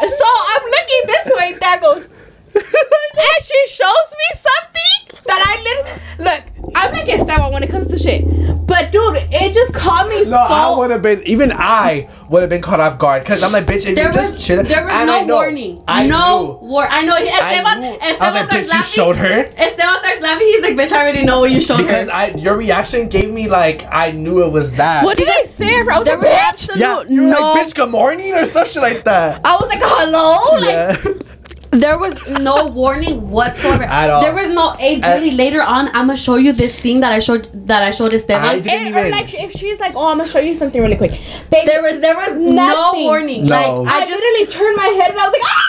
So 0.00 0.24
I'm 0.52 0.64
looking 0.64 1.02
this 1.06 1.26
way. 1.38 1.52
That 1.60 1.78
goes 1.80 2.04
and 2.54 3.42
she 3.42 3.66
shows 3.66 4.08
me 4.12 4.28
something 4.34 5.20
that 5.26 5.40
I 5.46 5.62
literally 5.62 6.24
look. 6.24 6.44
I'm 6.74 6.92
like 6.92 7.08
Esteban 7.08 7.52
when 7.52 7.62
it 7.62 7.70
comes 7.70 7.88
to 7.88 7.98
shit, 7.98 8.24
but 8.66 8.90
dude, 8.92 9.16
it 9.30 9.52
just 9.54 9.72
caught 9.74 10.08
me 10.08 10.24
No, 10.28 10.36
I 10.38 10.76
would 10.78 10.90
have 10.90 11.02
been. 11.02 11.22
Even 11.24 11.52
I 11.52 12.08
would 12.28 12.40
have 12.40 12.50
been 12.50 12.62
caught 12.62 12.80
off 12.80 12.98
guard 12.98 13.22
because 13.22 13.42
I'm 13.42 13.52
like, 13.52 13.66
bitch. 13.66 13.86
If 13.86 13.94
there 13.96 14.08
you 14.08 14.12
just 14.12 14.32
was 14.34 14.46
chill, 14.46 14.62
there 14.62 14.84
was 14.84 14.92
and 14.92 15.06
no 15.06 15.20
I 15.20 15.22
know, 15.24 15.34
warning. 15.34 15.84
I 15.86 16.06
no 16.06 16.58
knew. 16.60 16.68
war. 16.68 16.86
I 16.88 17.04
know. 17.04 17.14
Esteban, 17.16 17.80
knew. 17.80 17.86
I 17.88 17.92
was 17.92 18.02
Esteban 18.02 18.34
like, 18.34 18.44
starts 18.46 18.54
bitch, 18.54 18.62
you 18.62 18.68
laughing. 18.70 18.82
showed 18.92 19.16
her? 19.16 19.40
Esteban 19.56 19.98
starts 20.00 20.20
laughing. 20.20 20.46
He's 20.46 20.62
like, 20.62 20.74
bitch, 20.76 20.92
I 20.92 21.00
already 21.02 21.24
know 21.24 21.40
what 21.40 21.50
you 21.50 21.60
showed 21.60 21.78
Because 21.78 22.08
her. 22.08 22.14
I, 22.14 22.26
your 22.30 22.56
reaction 22.56 23.08
gave 23.08 23.32
me 23.32 23.48
like 23.48 23.84
I 23.90 24.10
knew 24.12 24.44
it 24.44 24.52
was 24.52 24.72
that. 24.72 25.04
what 25.04 25.16
did 25.18 25.28
I 25.28 25.44
say? 25.44 25.74
I 25.80 25.82
was 25.98 26.04
there 26.06 26.16
like, 26.16 26.24
was 26.26 26.32
bitch. 26.34 26.48
absolute 26.48 26.78
Yeah, 26.80 27.02
you 27.08 27.22
were 27.24 27.30
no. 27.30 27.52
like, 27.52 27.66
bitch, 27.66 27.74
good 27.74 27.90
morning 27.90 28.32
or 28.34 28.44
some 28.44 28.66
shit 28.66 28.82
like 28.82 29.04
that. 29.04 29.40
I 29.44 29.56
was 29.56 29.68
like, 29.68 29.80
hello. 29.82 30.58
Like, 30.60 31.04
Yeah. 31.04 31.20
There 31.74 31.98
was 31.98 32.38
no 32.40 32.66
warning 32.82 33.30
whatsoever. 33.30 33.84
At 33.84 34.10
all. 34.10 34.22
There 34.22 34.34
was 34.34 34.52
no. 34.52 34.72
Hey, 34.72 35.00
Julie. 35.00 35.32
later 35.32 35.62
on, 35.62 35.88
I'm 35.88 36.06
gonna 36.06 36.16
show 36.16 36.36
you 36.36 36.52
this 36.52 36.74
thing 36.74 37.00
that 37.00 37.12
I 37.12 37.18
showed 37.18 37.48
that 37.68 37.82
I 37.82 37.90
showed 37.90 38.14
I 38.14 38.18
didn't 38.18 38.68
and, 38.68 38.94
or 38.94 38.98
even- 39.00 39.10
like 39.10 39.34
if 39.34 39.52
she's 39.52 39.80
like, 39.80 39.94
oh, 39.96 40.08
I'm 40.10 40.18
gonna 40.18 40.28
show 40.28 40.38
you 40.38 40.54
something 40.54 40.80
really 40.80 40.96
quick. 40.96 41.10
Baby, 41.50 41.66
There 41.66 41.82
was 41.82 42.00
there 42.00 42.16
was 42.16 42.36
no 42.36 42.92
warning. 42.94 43.44
No. 43.44 43.82
Like 43.82 43.92
I, 43.92 43.96
I 43.98 44.06
just 44.06 44.20
literally 44.20 44.46
turned 44.46 44.76
my 44.76 44.86
head 45.02 45.10
and 45.10 45.18
I 45.20 45.28
was 45.28 45.32
like, 45.32 45.42
ah. 45.44 45.60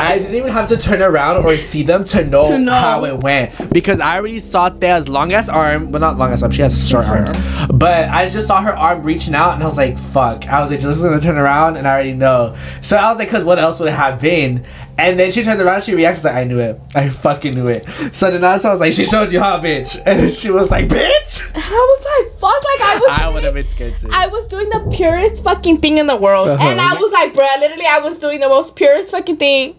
I 0.12 0.18
didn't 0.18 0.34
even 0.34 0.50
have 0.52 0.68
to 0.68 0.76
turn 0.76 1.00
around 1.02 1.44
or 1.44 1.54
see 1.56 1.82
them 1.82 2.04
to 2.06 2.24
know, 2.24 2.48
To 2.48 2.58
know. 2.58 2.72
how 2.72 3.04
it 3.04 3.18
went 3.18 3.72
because 3.72 4.00
I 4.00 4.16
already 4.18 4.40
saw 4.40 4.68
Thea's 4.68 5.08
long 5.08 5.32
ass 5.32 5.48
arm. 5.48 5.90
Well, 5.92 6.00
not 6.00 6.18
long 6.18 6.32
ass 6.32 6.42
arm. 6.42 6.52
She 6.52 6.62
has 6.62 6.86
short 6.88 7.06
arms, 7.06 7.32
but 7.72 8.08
I 8.08 8.28
just 8.28 8.46
saw 8.46 8.60
her 8.62 8.76
arm 8.76 9.02
reaching 9.02 9.34
out, 9.34 9.54
and 9.54 9.62
I 9.62 9.66
was 9.66 9.76
like, 9.76 9.96
"Fuck!" 9.98 10.46
I 10.48 10.60
was 10.60 10.70
like, 10.70 10.80
"Just 10.80 11.02
gonna 11.02 11.20
turn 11.20 11.38
around," 11.38 11.76
and 11.76 11.86
I 11.88 11.92
already 11.92 12.12
know. 12.14 12.54
So 12.82 12.96
I 12.96 13.08
was 13.08 13.18
like, 13.18 13.28
"Cause 13.30 13.44
what 13.44 13.58
else 13.58 13.78
would 13.78 13.88
it 13.88 13.92
have 13.92 14.20
been?" 14.20 14.64
And 14.98 15.18
then 15.18 15.32
she 15.32 15.42
turns 15.42 15.60
around, 15.60 15.82
she 15.82 15.94
reacts 15.94 16.22
like, 16.22 16.34
"I 16.34 16.44
knew 16.44 16.58
it. 16.60 16.78
I 16.94 17.08
fucking 17.08 17.54
knew 17.54 17.66
it." 17.68 17.86
So 18.12 18.30
then 18.30 18.44
I 18.44 18.54
was 18.56 18.80
like, 18.80 18.92
"She 18.92 19.04
showed 19.06 19.32
you, 19.32 19.40
huh, 19.40 19.60
bitch?" 19.62 20.00
And 20.06 20.30
she 20.30 20.50
was 20.50 20.70
like, 20.70 20.86
"Bitch." 20.88 21.40
And 21.54 21.62
I 21.64 21.70
was 21.70 22.04
like, 22.04 22.32
fuck, 22.38 22.62
like 22.64 22.80
I 22.80 22.98
was. 23.00 23.10
I 23.10 23.28
would 23.28 23.44
have 23.44 23.54
been 23.54 23.66
scared 23.66 23.96
too. 23.96 24.08
I 24.12 24.26
was 24.26 24.48
doing 24.48 24.68
the 24.68 24.90
purest 24.94 25.42
fucking 25.42 25.78
thing 25.78 25.98
in 25.98 26.06
the 26.06 26.16
world. 26.16 26.48
Uh-huh. 26.48 26.68
And 26.68 26.80
I 26.80 26.94
was 26.94 27.10
like, 27.12 27.32
bruh, 27.32 27.60
literally, 27.60 27.86
I 27.86 28.00
was 28.00 28.18
doing 28.18 28.40
the 28.40 28.48
most 28.48 28.76
purest 28.76 29.10
fucking 29.10 29.36
thing. 29.38 29.76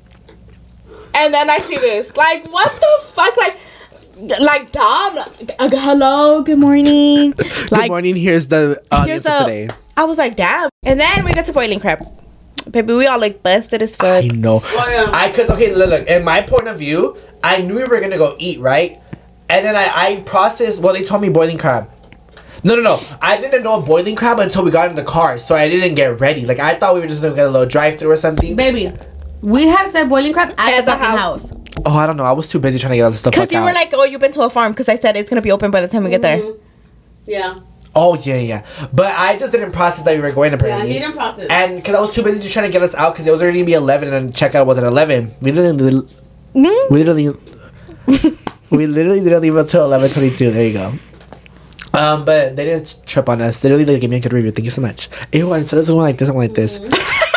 And 1.16 1.34
then 1.34 1.50
I 1.50 1.60
see 1.60 1.78
this. 1.78 2.16
Like, 2.18 2.52
what 2.52 2.72
the 2.72 3.08
fuck? 3.08 3.38
Like, 3.38 3.58
like, 4.40 4.72
Dom, 4.72 5.18
uh, 5.18 5.70
hello, 5.70 6.42
good 6.42 6.58
morning. 6.60 7.32
Good 7.38 7.72
Like, 7.72 7.90
morning. 7.90 8.16
Here's 8.16 8.48
the 8.48 8.82
audience 8.92 9.24
here's 9.24 9.38
for 9.38 9.44
a. 9.44 9.46
today. 9.46 9.70
I 9.98 10.06
was 10.06 10.18
like, 10.18 10.36
damn. 10.36 10.70
And 10.84 11.00
then 11.00 11.24
we 11.26 11.34
got 11.34 11.46
to 11.46 11.54
boiling 11.54 11.80
crab. 11.80 12.04
Baby, 12.70 12.94
we 12.94 13.08
all 13.08 13.20
like 13.20 13.44
busted 13.44 13.82
as 13.82 13.96
fuck. 13.96 14.24
I 14.24 14.28
fuck. 14.28 14.36
know. 14.36 14.62
Oh, 14.64 14.90
yeah. 14.90 15.12
I 15.14 15.32
cause 15.32 15.50
okay, 15.50 15.74
look, 15.74 15.90
look. 15.90 16.08
In 16.08 16.24
my 16.24 16.42
point 16.42 16.68
of 16.68 16.80
view, 16.80 17.18
I 17.44 17.62
knew 17.62 17.76
we 17.76 17.84
were 17.84 18.00
gonna 18.00 18.18
go 18.18 18.36
eat, 18.40 18.60
right? 18.60 18.98
And 19.50 19.66
then 19.66 19.76
I, 19.76 19.92
I 19.94 20.22
processed. 20.22 20.82
Well, 20.82 20.94
they 20.94 21.04
told 21.04 21.22
me 21.22 21.30
boiling 21.30 21.58
crab. 21.58 21.90
No, 22.64 22.76
no, 22.76 22.82
no. 22.82 23.00
I 23.22 23.38
didn't 23.38 23.64
know 23.64 23.82
boiling 23.82 24.16
crab 24.16 24.40
until 24.40 24.64
we 24.64 24.72
got 24.72 24.90
in 24.90 24.96
the 24.96 25.04
car, 25.04 25.38
so 25.40 25.54
I 25.56 25.68
didn't 25.68 25.96
get 25.96 26.20
ready. 26.20 26.46
Like 26.46 26.60
I 26.60 26.76
thought 26.76 26.96
we 26.96 27.02
were 27.02 27.08
just 27.08 27.22
gonna 27.22 27.36
get 27.36 27.48
a 27.48 27.50
little 27.52 27.68
drive-through 27.68 28.10
or 28.10 28.16
something. 28.16 28.56
baby, 28.56 28.92
we 29.42 29.68
had 29.68 29.90
said 29.90 30.08
boiling 30.08 30.32
crab 30.34 30.54
at, 30.58 30.74
At 30.74 30.86
the, 30.86 30.92
the 30.92 30.98
house. 30.98 31.50
house. 31.50 31.60
Oh, 31.86 31.92
I 31.98 32.08
don't 32.08 32.16
know. 32.18 32.24
I 32.24 32.32
was 32.32 32.48
too 32.48 32.60
busy 32.60 32.80
trying 32.80 32.92
to 32.92 32.98
get 32.98 33.04
all 33.04 33.12
the 33.12 33.18
stuff. 33.18 33.34
Because 33.34 33.52
you 33.52 33.58
out. 33.58 33.66
were 33.66 33.74
like, 33.74 33.90
oh, 33.94 34.06
you've 34.06 34.22
been 34.22 34.32
to 34.34 34.42
a 34.44 34.50
farm. 34.50 34.72
Because 34.72 34.88
I 34.88 34.96
said 34.96 35.18
it's 35.18 35.30
going 35.30 35.38
to 35.38 35.42
be 35.42 35.52
open 35.52 35.72
by 35.72 35.82
the 35.82 35.88
time 35.88 36.04
we 36.04 36.12
get 36.12 36.22
there. 36.22 36.38
Mm-hmm. 36.38 36.60
Yeah. 37.26 37.60
Oh 37.96 38.16
yeah, 38.16 38.38
yeah. 38.38 38.66
But 38.92 39.14
I 39.16 39.38
just 39.38 39.52
didn't 39.52 39.72
process 39.72 40.04
that 40.06 40.16
we 40.16 40.22
were 40.22 40.32
going 40.32 40.52
to. 40.52 40.58
Yeah, 40.58 40.64
apparently. 40.64 40.94
he 40.94 41.00
didn't 41.00 41.16
process. 41.16 41.48
and 41.50 41.76
because 41.78 41.96
I 41.96 42.00
was 42.00 42.14
too 42.14 42.24
busy 42.24 42.42
just 42.42 42.54
trying 42.54 42.66
to 42.66 42.72
get 42.72 42.82
us 42.84 42.96
out, 42.96 43.14
because 43.14 43.28
it 43.28 43.32
was 43.32 43.42
already 43.42 43.60
gonna 43.60 43.66
be 43.68 43.74
eleven, 43.74 44.14
and 44.14 44.30
then 44.30 44.34
checkout 44.34 44.66
was 44.66 44.78
at 44.78 44.84
eleven. 44.84 45.32
We 45.42 45.52
didn't. 45.52 45.80
Mm? 45.80 46.92
We 46.92 47.04
literally, 47.04 47.30
we 48.70 48.88
literally 48.88 49.20
didn't 49.24 49.42
leave 49.42 49.56
until 49.56 49.86
eleven 49.86 50.10
twenty-two. 50.10 50.52
There 50.52 50.66
you 50.66 50.74
go. 50.74 50.94
Um, 51.96 52.26
but 52.26 52.56
they 52.56 52.66
didn't 52.66 53.02
trip 53.06 53.30
on 53.30 53.40
us. 53.42 53.60
They 53.60 53.70
really 53.70 53.86
did 53.86 54.02
give 54.02 54.10
me 54.10 54.18
a 54.18 54.20
good 54.20 54.34
review. 54.34 54.50
Thank 54.52 54.66
you 54.66 54.72
so 54.72 54.82
much. 54.82 55.10
Ew, 55.32 55.54
instead 55.54 55.78
of 55.78 55.86
something 55.86 56.00
like 56.02 56.18
this, 56.18 56.28
I'm 56.28 56.36
like 56.36 56.54
this. 56.54 56.80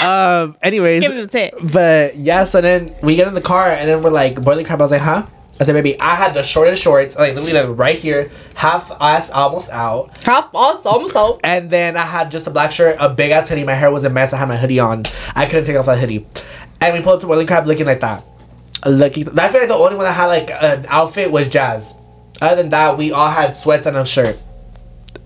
um, 0.03 0.57
anyways, 0.63 1.03
Give 1.03 1.13
it 1.13 1.25
a 1.25 1.27
tip. 1.27 1.55
but 1.73 2.17
yeah. 2.17 2.45
So 2.45 2.63
then 2.63 2.95
we 3.03 3.17
get 3.17 3.29
in 3.29 3.35
the 3.35 3.43
car 3.43 3.69
and 3.69 3.87
then 3.87 4.03
we're 4.03 4.09
like 4.11 4.43
boiling 4.43 4.65
crab. 4.65 4.81
I 4.81 4.85
was 4.85 4.91
like, 4.93 5.03
huh? 5.03 5.27
I 5.59 5.65
said, 5.65 5.73
baby, 5.73 5.99
I 5.99 6.17
had 6.17 6.35
the 6.35 6.43
shortest 6.43 6.83
shorts, 6.83 7.17
like 7.17 7.35
literally 7.35 7.69
like 7.69 7.79
right 7.79 7.99
here, 7.99 8.31
half 8.55 8.91
ass 9.01 9.31
almost 9.31 9.71
out. 9.71 10.23
Half 10.25 10.55
ass 10.55 10.85
almost 10.85 11.17
out. 11.17 11.41
And 11.43 11.71
then 11.71 11.97
I 11.97 12.03
had 12.03 12.31
just 12.31 12.47
a 12.47 12.51
black 12.51 12.73
shirt, 12.73 12.97
a 13.01 13.09
big 13.09 13.31
ass 13.31 13.49
hoodie. 13.49 13.65
My 13.65 13.75
hair 13.75 13.91
was 13.91 14.05
a 14.05 14.11
mess. 14.11 14.33
I 14.33 14.37
had 14.37 14.49
my 14.49 14.57
hoodie 14.57 14.81
on. 14.81 15.05
I 15.35 15.47
couldn't 15.47 15.65
take 15.65 15.77
off 15.77 15.87
that 15.87 15.99
hoodie. 15.99 16.27
And 16.81 16.95
we 16.95 17.03
pulled 17.03 17.17
up 17.17 17.21
to 17.23 17.27
Boiling 17.27 17.47
Crab 17.47 17.67
looking 17.67 17.87
like 17.87 18.01
that. 18.01 18.23
Looking, 18.85 19.27
I 19.39 19.49
feel 19.49 19.61
like 19.63 19.69
the 19.69 19.75
only 19.75 19.97
one 19.97 20.05
that 20.05 20.13
had 20.13 20.27
like 20.27 20.51
an 20.51 20.85
outfit 20.89 21.33
was 21.33 21.49
Jazz. 21.49 21.97
Other 22.41 22.57
than 22.63 22.71
that, 22.71 22.99
we 22.99 23.13
all 23.13 23.31
had 23.31 23.57
sweats 23.57 23.87
and 23.87 23.97
a 23.97 24.05
shirt. 24.05 24.39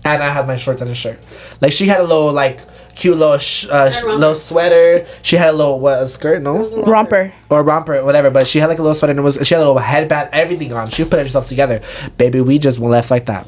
And 0.05 0.23
I 0.23 0.29
had 0.29 0.47
my 0.47 0.55
shorts 0.55 0.81
and 0.81 0.89
a 0.89 0.95
shirt. 0.95 1.19
Like 1.59 1.73
she 1.73 1.87
had 1.87 1.99
a 1.99 2.03
little 2.03 2.31
like 2.31 2.61
cute 2.95 3.17
little 3.17 3.37
sh- 3.37 3.67
uh, 3.69 3.89
sh- 3.89 4.03
little 4.03 4.35
sweater. 4.35 5.05
She 5.21 5.35
had 5.37 5.49
a 5.49 5.53
little 5.53 5.79
what 5.79 6.01
a 6.03 6.07
skirt 6.07 6.41
no 6.41 6.83
Romper. 6.83 7.33
or 7.49 7.63
romper 7.63 8.03
whatever. 8.03 8.29
But 8.29 8.47
she 8.47 8.59
had 8.59 8.67
like 8.69 8.79
a 8.79 8.81
little 8.81 8.95
sweater 8.95 9.11
and 9.11 9.19
it 9.19 9.23
was 9.23 9.39
she 9.43 9.53
had 9.53 9.61
a 9.61 9.65
little 9.65 9.77
headband, 9.79 10.29
everything 10.33 10.73
on. 10.73 10.89
She 10.89 11.03
put 11.05 11.19
herself 11.19 11.47
together. 11.47 11.81
Baby, 12.17 12.41
we 12.41 12.59
just 12.59 12.79
left 12.79 13.11
like 13.11 13.25
that. 13.27 13.47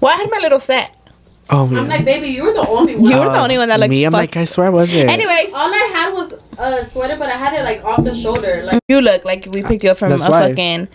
Well, 0.00 0.12
I 0.14 0.16
had 0.20 0.30
my 0.30 0.38
little 0.38 0.60
set. 0.60 0.96
Oh, 1.52 1.64
I'm 1.66 1.88
like, 1.88 2.04
baby, 2.04 2.28
you 2.28 2.44
were 2.44 2.52
the 2.52 2.64
only 2.66 2.94
one. 2.94 3.10
You 3.10 3.18
were 3.18 3.24
the 3.24 3.40
only 3.40 3.58
one 3.58 3.68
that 3.70 3.80
looked 3.80 3.90
me. 3.90 4.04
I'm 4.04 4.12
fuck- 4.12 4.18
like, 4.20 4.36
I 4.36 4.44
swear 4.44 4.68
I 4.68 4.70
wasn't. 4.70 5.10
Anyways, 5.10 5.52
All 5.52 5.68
I 5.74 5.90
had 5.92 6.12
was 6.12 6.34
a 6.58 6.84
sweater, 6.84 7.16
but 7.16 7.28
I 7.28 7.36
had 7.36 7.58
it 7.58 7.64
like 7.64 7.84
off 7.84 8.04
the 8.04 8.14
shoulder. 8.14 8.62
Like, 8.64 8.78
you 8.88 9.00
look 9.00 9.24
like 9.24 9.46
we 9.52 9.62
picked 9.64 9.82
you 9.82 9.90
up 9.90 9.96
from 9.96 10.10
That's 10.10 10.24
a 10.26 10.30
why. 10.30 10.48
fucking. 10.50 10.86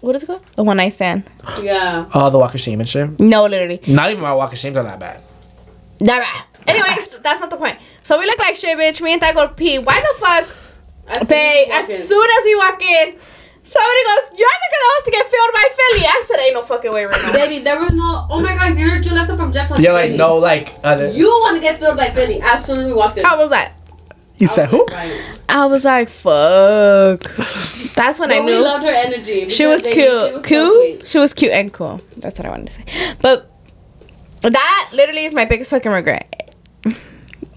What 0.00 0.16
is 0.16 0.24
it 0.24 0.26
called? 0.26 0.44
The 0.56 0.64
one 0.64 0.76
night 0.76 0.92
stand. 0.92 1.22
yeah. 1.62 2.08
Oh, 2.14 2.30
the 2.30 2.38
walk 2.38 2.54
of 2.54 2.60
shame 2.60 2.80
and 2.80 2.88
shit. 2.88 3.18
No, 3.20 3.46
literally. 3.46 3.80
Not 3.86 4.10
even 4.10 4.22
my 4.22 4.32
walk 4.34 4.52
of 4.52 4.58
shames 4.58 4.76
are 4.76 4.82
that 4.82 4.98
bad. 4.98 5.20
That 6.00 6.20
bad. 6.20 6.44
Anyways, 6.68 7.16
that's 7.22 7.40
not 7.40 7.50
the 7.50 7.56
point. 7.56 7.76
So 8.04 8.18
we 8.18 8.26
look 8.26 8.38
like 8.38 8.54
shit, 8.56 8.76
bitch. 8.78 9.00
Me 9.00 9.12
and 9.12 9.20
Ty 9.22 9.32
go 9.32 9.48
pee. 9.48 9.78
Why 9.78 10.00
the 10.00 10.18
fuck, 10.20 10.48
As 11.08 11.26
babe? 11.28 11.68
As 11.70 11.88
as 11.88 11.90
you 11.90 11.96
walk 11.96 12.00
in. 12.00 12.06
soon 12.08 12.28
as 12.38 12.44
we 12.44 12.54
walk 12.56 12.82
in, 12.82 13.18
somebody 13.62 14.04
goes, 14.04 14.38
"You're 14.38 14.48
the 14.48 14.68
girl 14.70 14.82
that 14.82 14.92
wants 14.94 15.04
to 15.06 15.10
get 15.10 15.26
filled 15.30 15.52
by 15.54 15.68
Philly." 15.78 16.04
I 16.06 16.24
said, 16.26 16.38
"Ain't 16.40 16.54
no 16.54 16.62
fucking 16.62 16.92
way 16.92 17.04
right 17.06 17.22
now." 17.22 17.32
Baby, 17.32 17.58
there 17.60 17.80
was 17.80 17.92
no. 17.92 18.26
Oh 18.30 18.40
my 18.40 18.54
god, 18.56 18.76
you're 18.78 18.96
Julysa 19.00 19.36
from 19.36 19.52
Jet 19.52 19.68
Talk. 19.68 19.78
You're 19.80 19.92
like, 19.92 20.08
baby. 20.10 20.18
no, 20.18 20.36
like, 20.36 20.74
uh, 20.84 21.10
You 21.12 21.26
want 21.26 21.56
to 21.56 21.60
get 21.62 21.78
filled 21.80 21.96
by 21.96 22.10
Philly 22.10 22.40
as 22.42 22.64
soon 22.64 22.78
as 22.80 22.86
we 22.86 22.92
walked 22.92 23.18
in. 23.18 23.24
How 23.24 23.38
was 23.40 23.50
that? 23.50 23.72
you 24.36 24.46
said 24.46 24.68
who? 24.68 24.86
Right. 24.86 25.20
I 25.48 25.66
was 25.66 25.84
like, 25.84 26.08
"Fuck." 26.10 27.22
That's 27.94 28.20
when 28.20 28.30
I 28.30 28.38
But 28.38 28.44
we 28.44 28.52
knew 28.52 28.62
loved 28.62 28.84
her 28.84 28.90
energy. 28.92 29.48
she 29.48 29.66
was 29.66 29.82
baby, 29.82 29.94
cute. 29.94 30.06
She 30.06 30.32
was 30.32 30.42
so 30.44 30.48
cute. 30.48 30.74
sweet. 30.98 31.06
she 31.08 31.18
was 31.18 31.34
cute 31.34 31.52
and 31.52 31.72
cool. 31.72 32.00
That's 32.18 32.38
what 32.38 32.46
I 32.46 32.50
wanted 32.50 32.66
to 32.68 32.72
say. 32.74 32.84
But 33.20 33.50
that 34.42 34.90
literally 34.92 35.24
is 35.24 35.34
my 35.34 35.44
biggest 35.44 35.70
fucking 35.70 35.90
regret. 35.90 36.54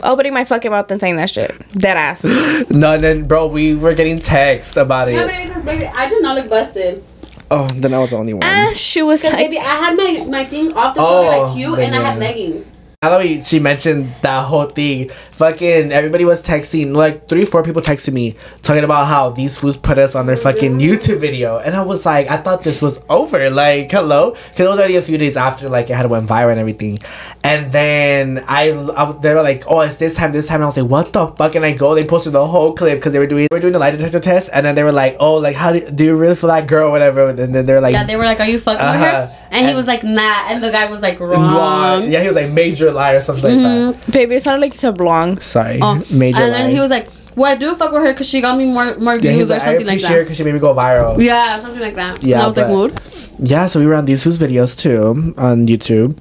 Opening 0.04 0.34
my 0.34 0.46
fucking 0.46 0.72
mouth 0.72 0.90
and 0.90 1.00
saying 1.00 1.16
that 1.18 1.30
shit. 1.30 1.54
Dead 1.74 1.96
ass. 1.98 2.24
No, 2.72 2.98
then, 2.98 3.28
bro, 3.28 3.48
we 3.48 3.76
were 3.76 3.94
getting 3.94 4.18
texts 4.20 4.76
about 4.78 5.12
Yeah, 5.12 5.24
it. 5.24 5.28
baby, 5.28 5.48
because 5.48 5.64
baby, 5.64 5.86
I 5.86 6.10
did 6.10 6.22
not 6.24 6.36
look 6.36 6.50
busted. 6.50 7.04
Oh, 7.52 7.68
then 7.68 7.94
I 7.94 8.00
was 8.00 8.10
the 8.12 8.16
only 8.18 8.34
one. 8.34 8.44
Ah, 8.46 8.72
she 8.74 9.02
was 9.04 9.22
Because 9.22 9.34
like, 9.34 9.46
baby, 9.48 9.60
I 9.60 9.62
had 9.64 9.96
my 9.98 10.26
my 10.28 10.46
thing 10.46 10.74
off 10.74 10.96
the 10.96 11.02
shoulder 11.04 11.28
Oh, 11.36 11.48
like 11.48 11.58
you, 11.58 11.76
then 11.76 11.94
and 11.94 12.04
I 12.04 12.10
had 12.12 12.20
leggings. 12.20 12.72
I 13.04 13.10
thought 13.10 13.22
we, 13.22 13.42
she 13.42 13.58
mentioned 13.58 14.14
that 14.22 14.44
whole 14.46 14.68
thing. 14.68 15.10
Fucking 15.10 15.92
everybody 15.92 16.24
was 16.24 16.44
texting, 16.46 16.96
like 16.96 17.28
three, 17.28 17.46
four 17.46 17.64
people 17.64 17.82
texted 17.82 18.14
me 18.14 18.36
talking 18.62 18.84
about 18.84 19.08
how 19.08 19.32
these 19.32 19.58
fools 19.58 19.76
put 19.76 19.98
us 19.98 20.14
on 20.14 20.28
their 20.28 20.38
fucking 20.38 20.78
YouTube 20.78 21.18
video, 21.18 21.58
and 21.58 21.76
I 21.76 21.82
was 21.82 22.06
like, 22.06 22.28
I 22.30 22.38
thought 22.38 22.62
this 22.62 22.80
was 22.80 23.00
over. 23.10 23.50
Like, 23.50 23.90
hello, 23.90 24.34
because 24.34 24.60
it 24.60 24.70
was 24.70 24.78
already 24.78 24.98
a 24.98 25.02
few 25.02 25.18
days 25.18 25.36
after 25.36 25.68
like 25.68 25.90
it 25.90 25.96
had 25.96 26.12
went 26.12 26.30
viral 26.30 26.52
and 26.52 26.60
everything, 26.60 27.00
and 27.44 27.72
then 27.72 28.44
I, 28.48 28.70
I 28.70 29.12
they 29.14 29.34
were 29.34 29.42
like, 29.42 29.64
oh, 29.66 29.80
it's 29.82 29.98
this 29.98 30.16
time, 30.16 30.32
this 30.32 30.46
time, 30.48 30.58
and 30.58 30.66
I 30.66 30.68
was 30.68 30.78
like, 30.78 30.88
what 30.92 31.12
the 31.12 31.26
fuck? 31.26 31.56
And 31.56 31.66
I 31.66 31.74
go, 31.74 31.96
they 31.96 32.06
posted 32.06 32.34
the 32.34 32.46
whole 32.46 32.74
clip 32.74 33.00
because 33.00 33.14
they 33.14 33.20
were 33.20 33.26
doing, 33.26 33.48
they 33.50 33.56
were 33.56 33.62
doing 33.62 33.74
the 33.74 33.80
lie 33.80 33.90
detector 33.90 34.20
test, 34.20 34.52
and 34.54 34.64
then 34.64 34.76
they 34.76 34.84
were 34.84 34.92
like, 34.92 35.16
oh, 35.20 35.38
like 35.38 35.56
how 35.56 35.74
do, 35.74 35.90
do 35.90 36.04
you 36.04 36.16
really 36.16 36.36
feel 36.36 36.50
that 36.50 36.68
girl, 36.68 36.92
whatever, 36.92 37.30
and 37.30 37.40
then 37.56 37.66
they 37.66 37.74
were 37.74 37.82
like, 37.82 37.94
Yeah, 37.94 38.04
they 38.04 38.16
were 38.16 38.26
like, 38.26 38.40
"Are 38.40 38.46
you 38.46 38.60
fucking 38.60 38.80
Uh-huh. 38.80 39.04
her?" 39.26 39.38
And, 39.50 39.68
he 39.68 39.74
was 39.74 39.86
like, 39.88 40.02
"Nah," 40.04 40.50
and 40.50 40.64
the 40.64 40.70
guy 40.72 40.86
was 40.90 41.02
like, 41.02 41.20
wrong. 41.20 41.42
"Wrong." 41.42 42.10
Yeah, 42.12 42.22
he 42.22 42.28
was 42.28 42.36
like 42.36 42.52
major 42.52 42.91
lie 42.94 43.14
or 43.14 43.22
something 43.22 43.44
like 43.44 43.54
mm-hmm. 43.66 44.00
that. 44.02 44.12
baby, 44.12 44.36
it 44.36 44.44
sounded 44.44 44.62
like 44.62 44.74
you 44.74 44.80
said 44.80 44.98
blonde. 44.98 45.42
Sorry, 45.42 45.80
Oh, 45.82 45.96
major 46.12 46.42
and 46.42 46.54
then 46.54 46.66
lie. 46.66 46.72
he 46.72 46.80
was 46.80 46.90
like, 46.92 47.10
"Well, 47.36 47.52
I 47.52 47.56
do 47.56 47.76
fuck 47.76 47.92
with 47.92 48.02
her 48.04 48.12
because 48.14 48.30
she 48.30 48.42
got 48.42 48.58
me 48.58 48.66
more 48.66 48.96
more 48.98 49.16
Yeah, 49.16 49.34
views 49.34 49.50
or 49.52 49.56
like, 49.56 49.62
I 49.62 49.66
something 49.66 49.88
like 49.88 50.02
that." 50.02 50.20
because 50.20 50.38
she 50.38 50.44
made 50.44 50.54
me 50.54 50.60
go 50.60 50.74
viral. 50.76 51.22
Yeah, 51.22 51.60
something 51.60 51.82
like 51.82 51.96
that. 51.96 52.24
Yeah, 52.24 52.36
and 52.38 52.44
I 52.44 52.48
was 52.48 52.58
like, 52.58 52.68
"Mood." 52.68 53.00
Yeah, 53.40 53.68
so 53.68 53.80
we 53.80 53.86
were 53.88 53.96
on 53.96 54.06
these 54.06 54.24
who's 54.24 54.38
videos 54.40 54.78
too 54.78 55.34
on 55.38 55.68
YouTube. 55.68 56.18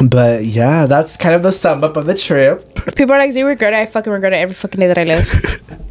But 0.00 0.44
yeah, 0.44 0.86
that's 0.86 1.16
kind 1.16 1.34
of 1.34 1.42
the 1.42 1.50
sum 1.50 1.82
up 1.82 1.96
of 1.96 2.06
the 2.06 2.14
trip. 2.14 2.62
People 2.96 3.14
are 3.14 3.18
like, 3.18 3.32
"Do 3.32 3.38
you 3.40 3.46
regret 3.46 3.72
it?" 3.72 3.76
I 3.76 3.86
fucking 3.86 4.12
regret 4.12 4.32
it 4.32 4.36
every 4.36 4.54
fucking 4.54 4.78
day 4.78 4.86
that 4.86 4.98
I 4.98 5.04
live. 5.04 5.28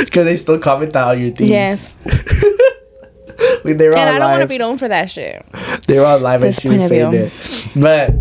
Because 0.00 0.24
they 0.24 0.36
still 0.36 0.58
comment 0.58 0.92
that 0.94 1.06
on 1.08 1.20
your 1.20 1.30
things. 1.30 1.50
yes, 1.50 1.94
We- 3.64 3.72
they 3.74 3.88
were 3.88 3.96
and 3.96 4.08
I 4.08 4.18
don't 4.18 4.30
want 4.30 4.40
to 4.42 4.48
be 4.48 4.56
known 4.58 4.78
for 4.78 4.88
that 4.88 5.10
shit. 5.10 5.44
they 5.86 5.98
were 5.98 6.06
on 6.06 6.22
live 6.22 6.42
and 6.42 6.54
she 6.54 6.68
was 6.70 6.88
saying 6.88 7.12
it. 7.12 7.32
But 7.76 8.14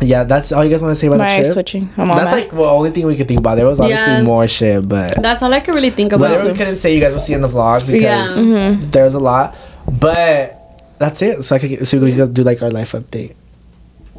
yeah, 0.00 0.24
that's 0.24 0.52
all 0.52 0.64
you 0.64 0.70
guys 0.70 0.82
want 0.82 0.92
to 0.94 1.00
say 1.00 1.06
about 1.06 1.18
My 1.18 1.26
the 1.26 1.32
eyes 1.32 1.46
trip. 1.46 1.54
twitching. 1.54 1.92
I'm 1.96 2.10
all 2.10 2.16
That's 2.16 2.30
mad. 2.32 2.40
like 2.40 2.50
the 2.50 2.62
only 2.64 2.90
thing 2.90 3.06
we 3.06 3.16
could 3.16 3.28
think 3.28 3.40
about. 3.40 3.56
There 3.56 3.66
was 3.66 3.80
obviously 3.80 4.12
Yeah. 4.14 4.22
more 4.22 4.46
shit, 4.48 4.88
but 4.88 5.20
That's 5.22 5.42
all 5.42 5.52
I 5.52 5.60
could 5.60 5.74
really 5.74 5.90
think 5.90 6.12
about. 6.12 6.30
whatever 6.30 6.48
we 6.50 6.56
couldn't 6.56 6.76
say, 6.76 6.94
you 6.94 7.00
guys 7.00 7.12
will 7.12 7.20
see 7.20 7.34
in 7.34 7.42
the 7.42 7.48
vlog 7.48 7.80
because 7.86 8.02
Yeah. 8.02 8.26
Mm-hmm. 8.26 8.90
there's 8.90 9.14
a 9.14 9.18
lot. 9.20 9.54
But 9.90 10.56
that's 10.98 11.20
it. 11.22 11.42
So 11.44 11.56
I 11.56 11.58
could 11.58 11.86
so 11.86 11.98
we 11.98 12.14
could 12.14 12.32
do 12.34 12.42
like 12.42 12.62
our 12.62 12.70
life 12.70 12.92
update. 12.92 13.34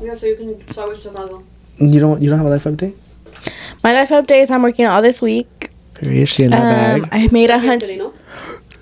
Yeah, 0.01 0.15
so 0.15 0.25
you 0.25 0.35
can 0.35 0.67
start 0.71 0.89
with 0.89 1.01
Chicago. 1.01 1.43
You 1.77 1.99
don't 1.99 2.21
you 2.21 2.29
don't 2.29 2.37
have 2.39 2.47
a 2.47 2.49
life 2.49 2.63
update? 2.65 2.93
My 3.83 3.93
life 3.93 4.09
update 4.09 4.43
is 4.43 4.51
I'm 4.51 4.61
working 4.63 4.85
all 4.85 5.01
this 5.01 5.21
week. 5.21 5.69
Period. 5.95 6.27
She 6.27 6.43
in 6.43 6.51
that 6.51 6.61
Um, 6.95 7.01
bag. 7.01 7.09
I 7.11 7.27
made 7.31 7.49
a 7.49 7.59
hundred. 7.59 8.01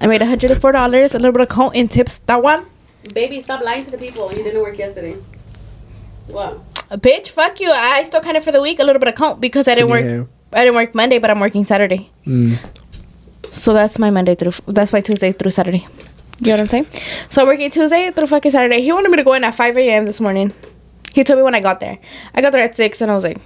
I 0.02 0.08
made 0.08 0.22
a 0.22 0.26
hundred 0.26 0.52
and 0.52 0.62
four 0.62 0.72
dollars. 0.72 1.14
A 1.14 1.18
little 1.20 1.32
bit 1.34 1.42
of 1.42 1.50
coat 1.50 1.74
and 1.76 1.90
tips. 1.92 2.20
That 2.20 2.42
one, 2.44 2.60
Baby, 3.14 3.40
stop 3.42 3.62
lying 3.64 3.84
to 3.86 3.92
the 3.92 3.98
people. 3.98 4.32
You 4.32 4.44
didn't 4.44 4.62
work 4.62 4.78
yesterday. 4.78 5.16
What? 6.28 6.60
Bitch. 6.98 7.30
Fuck 7.30 7.60
you. 7.60 7.72
I 7.72 8.04
still 8.04 8.22
counted 8.22 8.44
for 8.44 8.52
the 8.52 8.62
week. 8.62 8.80
A 8.80 8.84
little 8.84 9.00
bit 9.00 9.10
of 9.10 9.16
count 9.16 9.42
because 9.42 9.68
I 9.68 9.76
didn't 9.76 9.90
work. 9.90 10.06
Yeah. 10.06 10.24
I 10.54 10.64
didn't 10.64 10.76
work 10.76 10.96
Monday, 10.96 11.20
but 11.20 11.30
I'm 11.30 11.40
working 11.40 11.64
Saturday. 11.64 12.10
Mm. 12.26 12.58
So 13.52 13.74
that's 13.74 14.00
my 14.00 14.10
Monday 14.10 14.36
through. 14.36 14.54
That's 14.68 14.94
my 14.94 15.02
Tuesday 15.02 15.32
through 15.32 15.52
Saturday. 15.52 15.88
You 16.42 16.48
know 16.48 16.52
what 16.54 16.60
I'm 16.62 16.68
saying? 16.68 16.88
So 17.30 17.42
I'm 17.42 17.48
working 17.48 17.70
Tuesday 17.70 18.12
through 18.12 18.28
fucking 18.28 18.52
Saturday. 18.52 18.82
He 18.82 18.92
wanted 18.92 19.10
me 19.10 19.18
to 19.18 19.24
go 19.24 19.34
in 19.34 19.44
at 19.44 19.54
5 19.56 19.78
a.m. 19.78 20.06
this 20.06 20.22
morning. 20.22 20.54
He 21.14 21.24
told 21.24 21.38
me 21.38 21.44
when 21.44 21.54
I 21.56 21.60
got 21.60 21.80
there. 21.82 22.00
I 22.34 22.42
got 22.42 22.52
there 22.52 22.64
at 22.64 22.76
6 22.76 23.02
and 23.02 23.12
I 23.12 23.16
was 23.16 23.24
like, 23.26 23.38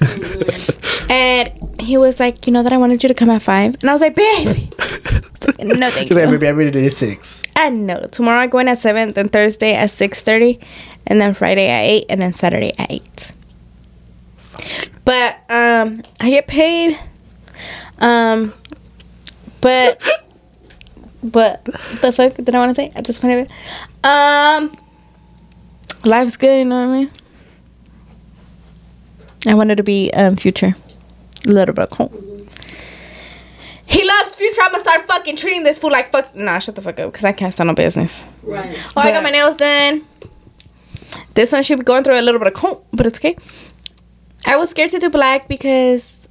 and 1.10 1.80
he 1.80 1.96
was 1.98 2.20
like, 2.20 2.46
you 2.46 2.52
know 2.52 2.62
that 2.62 2.72
I 2.72 2.78
wanted 2.78 3.02
you 3.02 3.08
to 3.08 3.14
come 3.14 3.28
at 3.30 3.42
5? 3.42 3.76
And 3.80 3.90
I 3.90 3.92
was 3.92 4.00
like, 4.00 4.14
baby. 4.14 4.70
no, 5.58 5.90
thank 5.90 6.08
He's 6.08 6.10
like, 6.12 6.24
you. 6.24 6.30
maybe 6.30 6.48
I'm 6.48 6.56
ready 6.56 6.70
to 6.70 6.80
do 6.80 6.88
six. 6.90 7.42
And 7.56 7.86
no, 7.86 8.06
tomorrow 8.10 8.38
I 8.40 8.46
go 8.46 8.58
in 8.58 8.68
at 8.68 8.78
7, 8.78 9.12
then 9.12 9.28
Thursday 9.28 9.74
at 9.74 9.90
6.30, 9.90 10.62
and 11.08 11.20
then 11.20 11.34
Friday 11.34 11.68
at 11.68 11.82
8, 11.84 12.06
and 12.10 12.22
then 12.22 12.34
Saturday 12.34 12.72
at 12.78 12.90
8. 12.90 13.32
But 15.04 15.36
um, 15.48 16.02
I 16.20 16.30
get 16.30 16.46
paid. 16.46 16.98
Um, 17.98 18.52
but 19.60 20.06
but 21.22 21.64
the 21.64 22.12
fuck 22.12 22.34
did 22.34 22.54
I 22.54 22.58
want 22.58 22.76
to 22.76 22.80
say 22.80 22.92
at 22.94 23.04
this 23.04 23.18
point 23.18 23.34
of 23.34 23.38
it? 23.46 24.06
Um, 24.06 24.76
life's 26.04 26.36
good. 26.36 26.58
You 26.58 26.64
know 26.66 26.86
what 26.86 26.94
I 26.94 26.98
mean? 26.98 27.10
I 29.46 29.54
wanted 29.54 29.76
to 29.76 29.82
be 29.82 30.12
um 30.12 30.36
future, 30.36 30.76
a 31.46 31.48
little 31.48 31.74
bit 31.74 31.90
cool. 31.90 32.12
He 33.86 34.06
loves 34.06 34.36
future. 34.36 34.60
I'm 34.62 34.72
gonna 34.72 34.80
start 34.80 35.06
fucking 35.06 35.36
treating 35.36 35.62
this 35.64 35.78
fool 35.78 35.90
like 35.90 36.12
fuck. 36.12 36.34
Nah, 36.36 36.58
shut 36.58 36.74
the 36.74 36.82
fuck 36.82 36.98
up, 36.98 37.10
because 37.10 37.24
I 37.24 37.32
can't 37.32 37.52
stand 37.52 37.68
no 37.68 37.74
business. 37.74 38.26
Right. 38.42 38.76
Oh, 38.94 39.00
I 39.00 39.10
got 39.10 39.22
my 39.22 39.30
nails 39.30 39.56
done. 39.56 40.04
This 41.38 41.52
one 41.52 41.62
should 41.62 41.78
be 41.78 41.84
going 41.84 42.02
through 42.02 42.18
a 42.18 42.26
little 42.26 42.40
bit 42.40 42.48
of 42.48 42.54
coat, 42.54 42.84
but 42.92 43.06
it's 43.06 43.20
okay. 43.20 43.36
I 44.44 44.56
was 44.56 44.70
scared 44.70 44.90
to 44.90 44.98
do 44.98 45.08
black 45.08 45.46
because 45.46 46.26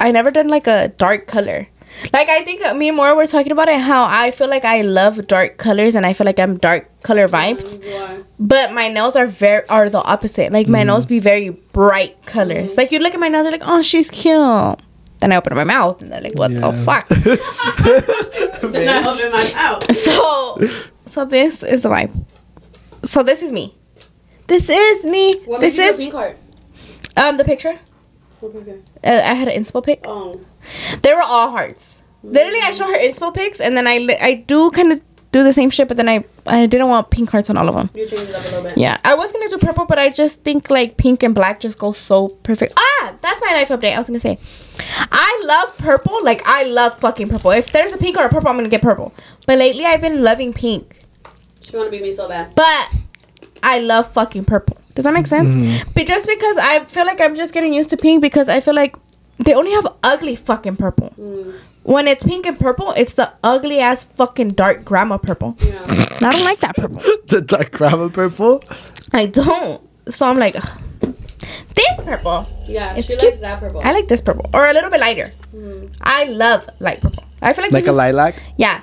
I 0.00 0.12
never 0.12 0.30
done 0.30 0.48
like 0.48 0.66
a 0.66 0.88
dark 0.96 1.26
color. 1.26 1.68
Like 2.10 2.30
I 2.30 2.42
think 2.42 2.64
uh, 2.64 2.72
me 2.72 2.88
and 2.88 2.96
Maura 2.96 3.14
were 3.14 3.26
talking 3.26 3.52
about 3.52 3.68
it 3.68 3.78
how 3.78 4.02
I 4.04 4.30
feel 4.30 4.48
like 4.48 4.64
I 4.64 4.80
love 4.80 5.26
dark 5.26 5.58
colors 5.58 5.94
and 5.94 6.06
I 6.06 6.14
feel 6.14 6.24
like 6.24 6.38
I'm 6.38 6.56
dark 6.56 6.88
color 7.02 7.28
vibes. 7.28 7.76
Mm, 7.76 7.84
you 7.84 7.96
are. 7.96 8.16
But 8.38 8.72
my 8.72 8.88
nails 8.88 9.14
are 9.14 9.26
very 9.26 9.68
are 9.68 9.90
the 9.90 10.02
opposite. 10.02 10.52
Like 10.52 10.68
my 10.68 10.84
mm. 10.84 10.86
nails 10.86 11.04
be 11.04 11.18
very 11.18 11.50
bright 11.50 12.24
colors. 12.24 12.70
Mm-hmm. 12.70 12.80
Like 12.80 12.92
you 12.92 13.00
look 13.00 13.12
at 13.12 13.20
my 13.20 13.28
nails, 13.28 13.44
they're 13.44 13.52
like, 13.52 13.68
oh, 13.68 13.82
she's 13.82 14.08
cute. 14.08 14.78
Then 15.18 15.32
I 15.32 15.36
open 15.36 15.54
my 15.54 15.64
mouth 15.64 16.00
and 16.00 16.10
they're 16.10 16.22
like, 16.22 16.38
what 16.38 16.50
the 16.50 16.72
fuck? 16.72 17.08
Then 17.08 18.88
I 18.88 19.06
open 19.06 19.32
my 19.32 19.52
mouth. 19.54 19.94
so, 19.94 20.66
so 21.04 21.26
this 21.26 21.62
is 21.62 21.84
my. 21.84 22.08
So 23.04 23.22
this 23.22 23.42
is 23.42 23.52
me. 23.52 23.74
This 24.50 24.68
is 24.68 25.06
me. 25.06 25.38
What 25.44 25.60
this 25.60 25.78
made 25.78 25.84
you 25.84 25.92
do 25.92 25.96
is 25.98 26.04
pink 26.04 26.14
heart? 26.14 26.36
um 27.16 27.36
the 27.36 27.44
picture. 27.44 27.78
Okay. 28.42 28.78
Uh, 29.04 29.20
I 29.32 29.34
had 29.34 29.46
an 29.46 29.62
inspo 29.62 29.84
pic. 29.84 30.00
Oh. 30.04 30.40
They 31.02 31.14
were 31.14 31.22
all 31.22 31.50
hearts. 31.50 32.02
Literally, 32.24 32.58
I 32.60 32.72
show 32.72 32.86
her 32.86 32.98
inspo 32.98 33.32
pics, 33.32 33.60
and 33.60 33.76
then 33.76 33.86
I 33.86 33.98
li- 33.98 34.18
I 34.20 34.34
do 34.34 34.72
kind 34.72 34.90
of 34.92 35.00
do 35.30 35.44
the 35.44 35.52
same 35.52 35.70
shit, 35.70 35.86
but 35.86 35.96
then 35.96 36.08
I 36.08 36.24
I 36.46 36.66
didn't 36.66 36.88
want 36.88 37.10
pink 37.10 37.30
hearts 37.30 37.48
on 37.48 37.56
all 37.56 37.68
of 37.68 37.76
them. 37.76 37.90
You 37.94 38.06
changed 38.08 38.24
it 38.28 38.34
up 38.34 38.42
a 38.42 38.46
little 38.46 38.62
bit. 38.64 38.76
Yeah, 38.76 38.98
I 39.04 39.14
was 39.14 39.30
gonna 39.32 39.48
do 39.48 39.58
purple, 39.58 39.84
but 39.86 40.00
I 40.00 40.10
just 40.10 40.42
think 40.42 40.68
like 40.68 40.96
pink 40.96 41.22
and 41.22 41.32
black 41.32 41.60
just 41.60 41.78
go 41.78 41.92
so 41.92 42.28
perfect. 42.42 42.72
Ah, 42.76 43.14
that's 43.22 43.40
my 43.40 43.52
life 43.52 43.68
update. 43.68 43.94
I 43.94 43.98
was 43.98 44.08
gonna 44.08 44.18
say, 44.18 44.36
I 45.12 45.42
love 45.44 45.76
purple. 45.78 46.18
Like 46.24 46.42
I 46.44 46.64
love 46.64 46.98
fucking 46.98 47.28
purple. 47.28 47.52
If 47.52 47.70
there's 47.70 47.92
a 47.92 47.98
pink 47.98 48.16
or 48.18 48.24
a 48.24 48.28
purple, 48.28 48.48
I'm 48.50 48.56
gonna 48.56 48.68
get 48.68 48.82
purple. 48.82 49.12
But 49.46 49.58
lately, 49.58 49.84
I've 49.84 50.00
been 50.00 50.24
loving 50.24 50.52
pink. 50.52 50.98
She 51.62 51.76
wanna 51.76 51.90
be 51.90 52.00
me 52.00 52.10
so 52.10 52.28
bad. 52.28 52.52
But 52.56 52.88
I 53.62 53.78
love 53.80 54.10
fucking 54.12 54.44
purple. 54.46 54.76
Does 54.94 55.04
that 55.04 55.14
make 55.14 55.26
sense? 55.26 55.54
Mm-hmm. 55.54 55.90
But 55.94 56.06
just 56.06 56.26
because 56.26 56.58
I 56.58 56.84
feel 56.84 57.06
like 57.06 57.20
I'm 57.20 57.34
just 57.36 57.52
getting 57.54 57.72
used 57.72 57.90
to 57.90 57.96
pink 57.96 58.20
because 58.22 58.48
I 58.48 58.60
feel 58.60 58.74
like 58.74 58.94
they 59.38 59.54
only 59.54 59.72
have 59.72 59.86
ugly 60.02 60.36
fucking 60.36 60.76
purple. 60.76 61.14
Mm. 61.18 61.54
When 61.84 62.06
it's 62.06 62.22
pink 62.24 62.44
and 62.46 62.58
purple, 62.58 62.92
it's 62.96 63.14
the 63.14 63.32
ugly 63.42 63.78
ass 63.80 64.04
fucking 64.04 64.50
dark 64.50 64.84
grandma 64.84 65.16
purple. 65.18 65.56
Yeah. 65.60 65.82
I 66.20 66.30
don't 66.30 66.44
like 66.44 66.58
that 66.58 66.76
purple. 66.76 67.00
the 67.28 67.40
dark 67.40 67.72
grandma 67.72 68.08
purple. 68.08 68.62
I 69.12 69.26
don't. 69.26 69.80
So 70.10 70.26
I'm 70.28 70.38
like, 70.38 70.56
ugh. 70.56 70.70
this 71.00 71.96
purple. 72.04 72.46
Yeah, 72.66 72.94
It's 72.96 73.06
she 73.08 73.16
cute. 73.16 73.32
likes 73.32 73.40
that 73.40 73.60
purple. 73.60 73.80
I 73.82 73.92
like 73.92 74.08
this 74.08 74.20
purple 74.20 74.50
or 74.52 74.68
a 74.68 74.72
little 74.74 74.90
bit 74.90 75.00
lighter. 75.00 75.26
Mm. 75.54 75.94
I 76.02 76.24
love 76.24 76.68
light 76.80 77.00
purple. 77.00 77.24
I 77.40 77.52
feel 77.54 77.64
like 77.64 77.72
Like 77.72 77.84
this 77.84 77.88
a 77.88 77.92
is- 77.92 77.96
lilac. 77.96 78.34
Yeah. 78.58 78.82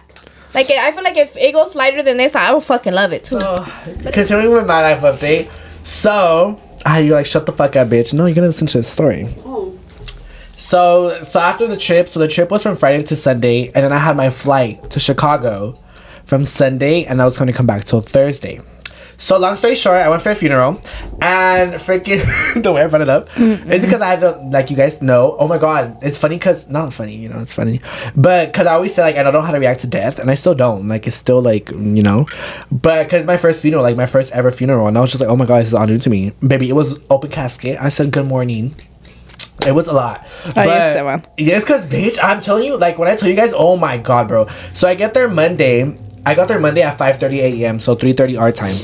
Like 0.57 0.71
I 0.71 0.91
feel 0.91 1.03
like 1.03 1.17
if 1.17 1.37
it 1.37 1.53
goes 1.53 1.75
lighter 1.75 2.01
than 2.01 2.17
this, 2.17 2.35
I 2.35 2.51
will 2.51 2.61
fucking 2.61 2.91
love 2.91 3.13
it 3.13 3.25
too. 3.25 3.39
So, 3.39 3.63
continuing 4.11 4.51
with 4.51 4.65
my 4.65 4.81
life 4.81 5.03
update. 5.03 5.51
So, 5.83 6.59
ah, 6.83 6.97
you're 6.97 7.13
like, 7.13 7.27
shut 7.27 7.45
the 7.45 7.51
fuck 7.51 7.75
up, 7.75 7.89
bitch. 7.89 8.11
No, 8.15 8.25
you're 8.25 8.33
gonna 8.33 8.47
listen 8.47 8.65
to 8.65 8.79
the 8.79 8.83
story. 8.83 9.27
oh. 9.45 9.77
So, 10.53 11.21
so 11.21 11.39
after 11.39 11.67
the 11.67 11.77
trip, 11.77 12.07
so 12.07 12.19
the 12.19 12.27
trip 12.27 12.49
was 12.49 12.63
from 12.63 12.75
Friday 12.75 13.03
to 13.03 13.15
Sunday, 13.15 13.67
and 13.67 13.83
then 13.83 13.91
I 13.91 13.99
had 13.99 14.17
my 14.17 14.31
flight 14.31 14.89
to 14.89 14.99
Chicago 14.99 15.77
from 16.25 16.43
Sunday, 16.43 17.05
and 17.05 17.21
I 17.21 17.25
was 17.25 17.37
to 17.37 17.53
come 17.53 17.67
back 17.67 17.83
till 17.83 18.01
Thursday. 18.01 18.59
So, 19.19 19.39
long 19.39 19.55
story 19.55 19.73
short, 19.73 19.97
I 19.97 20.09
went 20.09 20.21
for 20.21 20.29
a 20.29 20.35
funeral, 20.35 20.79
and 21.21 21.73
freaking 21.73 22.21
the 22.63 22.71
way 22.71 22.83
I 22.83 22.87
brought 22.87 23.01
it 23.01 23.09
up, 23.09 23.23
it's 23.29 23.35
mm-hmm. 23.35 23.67
because 23.67 23.99
I 23.99 24.09
had 24.09 24.19
to, 24.21 24.37
like 24.51 24.69
you 24.69 24.77
guys 24.77 25.01
know. 25.01 25.35
Oh 25.39 25.47
my 25.47 25.57
god, 25.57 25.97
it's 26.03 26.19
funny 26.19 26.35
because 26.35 26.67
not 26.69 26.93
funny, 26.93 27.15
you 27.15 27.27
know, 27.27 27.39
it's 27.39 27.53
funny, 27.53 27.81
but 28.15 28.49
because 28.49 28.67
I 28.67 28.75
always 28.75 28.93
say 28.93 29.01
like 29.01 29.15
I 29.15 29.23
don't 29.23 29.33
know 29.33 29.41
how 29.41 29.51
to 29.51 29.57
react 29.57 29.81
to 29.81 29.87
death, 29.87 30.19
and 30.19 30.29
I 30.29 30.35
still 30.35 30.53
don't. 30.53 30.87
Like 30.87 31.07
it's 31.07 31.15
still 31.15 31.41
like 31.41 31.71
you 31.71 32.03
know, 32.03 32.27
but 32.71 33.05
because 33.05 33.25
my 33.25 33.37
first 33.37 33.63
funeral, 33.63 33.81
like 33.81 33.97
my 33.97 34.05
first 34.05 34.31
ever 34.33 34.51
funeral, 34.51 34.87
and 34.87 34.95
I 34.95 35.01
was 35.01 35.11
just 35.11 35.21
like, 35.21 35.31
oh 35.31 35.35
my 35.35 35.45
god, 35.45 35.61
this 35.61 35.69
is 35.69 35.73
all 35.73 35.87
new 35.87 35.97
to 35.97 36.09
me, 36.11 36.33
baby. 36.45 36.69
It 36.69 36.73
was 36.73 36.99
open 37.09 37.31
casket. 37.31 37.79
I 37.81 37.89
said 37.89 38.11
good 38.11 38.27
morning. 38.27 38.75
It 39.65 39.71
was 39.71 39.87
a 39.87 39.93
lot. 39.93 40.21
Oh, 40.45 40.51
yes, 40.55 40.93
that 40.93 41.03
one. 41.03 41.25
Yes, 41.37 41.65
cause 41.65 41.87
bitch, 41.87 42.19
I'm 42.21 42.39
telling 42.39 42.65
you, 42.65 42.77
like 42.77 42.99
when 42.99 43.07
I 43.07 43.15
tell 43.15 43.27
you 43.27 43.35
guys, 43.35 43.51
oh 43.55 43.77
my 43.77 43.97
god, 43.97 44.27
bro. 44.27 44.47
So 44.73 44.87
I 44.87 44.93
get 44.93 45.15
there 45.15 45.27
Monday. 45.27 45.97
I 46.23 46.35
got 46.35 46.47
there 46.47 46.59
Monday 46.59 46.83
at 46.83 46.99
5:30 46.99 47.63
a.m. 47.63 47.79
So 47.79 47.95
3:30 47.95 48.39
our 48.39 48.51
time. 48.51 48.75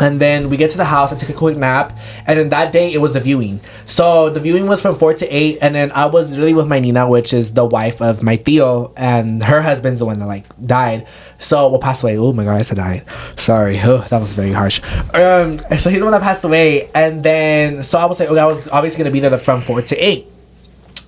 And 0.00 0.20
then 0.20 0.50
we 0.50 0.56
get 0.56 0.70
to 0.72 0.76
the 0.76 0.84
house. 0.84 1.12
I 1.12 1.16
took 1.16 1.28
a 1.28 1.34
quick 1.34 1.56
nap, 1.56 1.96
and 2.26 2.38
then 2.38 2.48
that 2.48 2.72
day 2.72 2.92
it 2.92 2.98
was 2.98 3.12
the 3.12 3.20
viewing. 3.20 3.60
So 3.86 4.28
the 4.28 4.40
viewing 4.40 4.66
was 4.66 4.82
from 4.82 4.96
four 4.96 5.14
to 5.14 5.26
eight, 5.28 5.58
and 5.62 5.74
then 5.74 5.92
I 5.92 6.06
was 6.06 6.36
really 6.36 6.52
with 6.52 6.66
my 6.66 6.80
Nina, 6.80 7.08
which 7.08 7.32
is 7.32 7.54
the 7.54 7.64
wife 7.64 8.02
of 8.02 8.22
my 8.22 8.36
Theo, 8.36 8.92
and 8.96 9.42
her 9.42 9.62
husband's 9.62 10.00
the 10.00 10.06
one 10.06 10.18
that 10.18 10.26
like 10.26 10.46
died. 10.66 11.06
So 11.38 11.68
well, 11.68 11.78
passed 11.78 12.02
away. 12.02 12.18
Oh 12.18 12.32
my 12.32 12.44
god, 12.44 12.56
I 12.56 12.62
said 12.62 12.78
died. 12.78 13.04
Sorry, 13.36 13.78
oh, 13.80 13.98
that 13.98 14.20
was 14.20 14.34
very 14.34 14.52
harsh. 14.52 14.80
Um, 15.14 15.58
so 15.78 15.90
he's 15.90 16.00
the 16.00 16.04
one 16.04 16.12
that 16.12 16.22
passed 16.22 16.44
away, 16.44 16.90
and 16.92 17.22
then 17.22 17.82
so 17.82 17.98
I 17.98 18.06
was 18.06 18.18
like, 18.18 18.28
okay, 18.30 18.40
I 18.40 18.46
was 18.46 18.66
obviously 18.68 18.98
gonna 18.98 19.12
be 19.12 19.20
there 19.20 19.38
from 19.38 19.60
four 19.60 19.80
to 19.80 19.96
eight. 19.96 20.26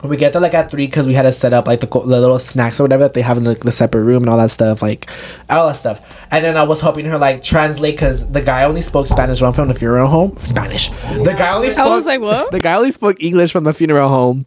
We 0.09 0.17
get 0.17 0.33
there 0.33 0.43
like 0.43 0.55
at 0.55 0.71
three 0.71 0.87
because 0.87 1.07
we 1.07 1.15
had 1.15 1.23
to 1.23 1.33
set 1.33 1.53
up 1.53 1.67
like 1.67 1.81
the, 1.81 1.87
the 1.87 2.21
little 2.21 2.39
snacks 2.39 2.81
or 2.81 2.85
whatever 2.85 3.05
that 3.05 3.15
they 3.15 3.23
have 3.23 3.37
in 3.37 3.45
the, 3.45 3.55
the 3.55 3.73
separate 3.73 4.05
room 4.05 4.23
and 4.23 4.31
all 4.31 4.39
that 4.39 4.51
stuff, 4.51 4.83
like 4.83 5.11
all 5.51 5.69
that 5.69 5.75
stuff. 5.77 6.01
And 6.31 6.45
then 6.45 6.57
I 6.57 6.63
was 6.63 6.81
helping 6.81 7.07
her 7.07 7.19
like 7.19 7.43
translate 7.43 7.95
because 7.95 8.31
the 8.31 8.43
guy 8.43 8.65
only 8.65 8.83
spoke 8.83 9.07
Spanish 9.07 9.41
when 9.41 9.53
from 9.53 9.69
the 9.69 9.75
funeral 9.75 10.09
home. 10.09 10.37
Spanish. 10.39 10.89
The 10.89 11.35
guy 11.37 11.55
only 11.55 11.71
spoke. 11.71 11.87
I 11.87 11.89
was 11.89 12.07
like, 12.07 12.21
what? 12.21 12.51
The 12.51 12.61
guy 12.61 12.75
only 12.75 12.91
spoke 12.91 13.23
English 13.23 13.53
from 13.53 13.65
the 13.65 13.73
funeral 13.73 14.09
home. 14.09 14.47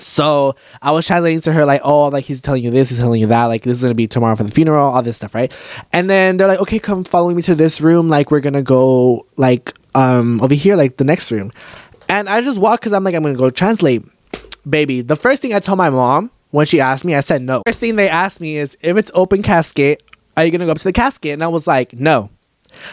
So 0.00 0.54
I 0.80 0.92
was 0.92 1.06
translating 1.06 1.40
to 1.42 1.52
her 1.52 1.64
like, 1.64 1.80
oh, 1.84 2.08
like 2.08 2.24
he's 2.24 2.40
telling 2.40 2.62
you 2.62 2.70
this, 2.70 2.90
he's 2.90 2.98
telling 2.98 3.20
you 3.20 3.26
that, 3.28 3.46
like 3.46 3.62
this 3.62 3.78
is 3.78 3.82
gonna 3.82 3.94
be 3.94 4.06
tomorrow 4.06 4.36
for 4.36 4.44
the 4.44 4.52
funeral, 4.52 4.92
all 4.92 5.02
this 5.02 5.16
stuff, 5.16 5.34
right? 5.34 5.52
And 5.92 6.08
then 6.08 6.36
they're 6.36 6.46
like, 6.46 6.60
okay, 6.60 6.78
come 6.78 7.04
follow 7.04 7.34
me 7.34 7.42
to 7.42 7.54
this 7.54 7.80
room, 7.80 8.08
like 8.08 8.30
we're 8.30 8.40
gonna 8.40 8.62
go 8.62 9.26
like 9.36 9.74
um 9.94 10.40
over 10.40 10.54
here, 10.54 10.76
like 10.76 10.96
the 10.96 11.04
next 11.04 11.32
room. 11.32 11.50
And 12.08 12.28
I 12.28 12.40
just 12.40 12.58
walk 12.58 12.80
because 12.80 12.92
I'm 12.92 13.04
like, 13.04 13.14
I'm 13.14 13.22
gonna 13.22 13.34
go 13.34 13.50
translate, 13.50 14.04
baby. 14.68 15.00
The 15.00 15.16
first 15.16 15.42
thing 15.42 15.54
I 15.54 15.60
told 15.60 15.78
my 15.78 15.90
mom 15.90 16.30
when 16.50 16.66
she 16.66 16.80
asked 16.80 17.04
me, 17.04 17.14
I 17.14 17.20
said 17.20 17.42
no. 17.42 17.62
First 17.66 17.80
thing 17.80 17.96
they 17.96 18.08
asked 18.08 18.40
me 18.40 18.56
is 18.56 18.76
if 18.80 18.96
it's 18.96 19.10
open 19.14 19.42
casket, 19.42 20.02
are 20.36 20.44
you 20.44 20.50
gonna 20.50 20.66
go 20.66 20.72
up 20.72 20.78
to 20.78 20.84
the 20.84 20.92
casket? 20.92 21.32
And 21.32 21.42
I 21.42 21.48
was 21.48 21.66
like, 21.66 21.92
no. 21.94 22.30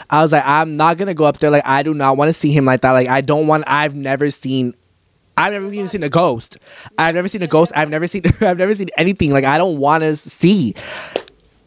I 0.09 0.21
was 0.21 0.31
like, 0.31 0.43
I'm 0.45 0.77
not 0.77 0.97
gonna 0.97 1.13
go 1.13 1.25
up 1.25 1.37
there. 1.37 1.49
Like, 1.49 1.65
I 1.65 1.83
do 1.83 1.93
not 1.93 2.17
want 2.17 2.29
to 2.29 2.33
see 2.33 2.51
him 2.51 2.65
like 2.65 2.81
that. 2.81 2.91
Like, 2.91 3.07
I 3.07 3.21
don't 3.21 3.47
want. 3.47 3.65
I've 3.67 3.95
never 3.95 4.31
seen. 4.31 4.73
I've 5.37 5.51
never 5.51 5.71
even 5.71 5.87
seen 5.87 6.01
a 6.03 6.09
ghost. 6.09 6.57
I've 6.97 7.13
never 7.13 7.27
seen 7.27 7.43
a 7.43 7.47
ghost. 7.47 7.73
I've 7.75 7.89
never 7.89 8.07
seen. 8.07 8.23
I've 8.41 8.57
never 8.57 8.73
seen 8.73 8.89
anything. 8.97 9.31
Like, 9.31 9.43
I 9.43 9.57
don't 9.57 9.77
want 9.77 10.03
to 10.03 10.15
see. 10.15 10.75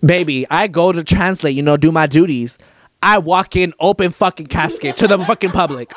Baby, 0.04 0.46
I 0.50 0.68
go 0.68 0.90
to 0.90 1.04
translate. 1.04 1.54
You 1.54 1.62
know, 1.62 1.76
do 1.76 1.92
my 1.92 2.06
duties. 2.06 2.56
I 3.02 3.18
walk 3.18 3.54
in, 3.56 3.74
open 3.78 4.10
fucking 4.10 4.48
casket 4.48 4.96
to 4.96 5.06
the 5.06 5.18
fucking 5.24 5.52
public. 5.52 5.92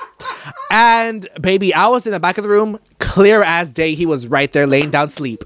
And 0.70 1.28
baby, 1.42 1.74
I 1.74 1.88
was 1.88 2.06
in 2.06 2.12
the 2.12 2.20
back 2.20 2.38
of 2.38 2.44
the 2.44 2.50
room, 2.50 2.80
clear 3.00 3.42
as 3.44 3.70
day. 3.70 3.96
He 3.96 4.06
was 4.06 4.28
right 4.28 4.52
there 4.52 4.68
laying 4.68 4.92
down 4.92 5.10
sleep. 5.10 5.44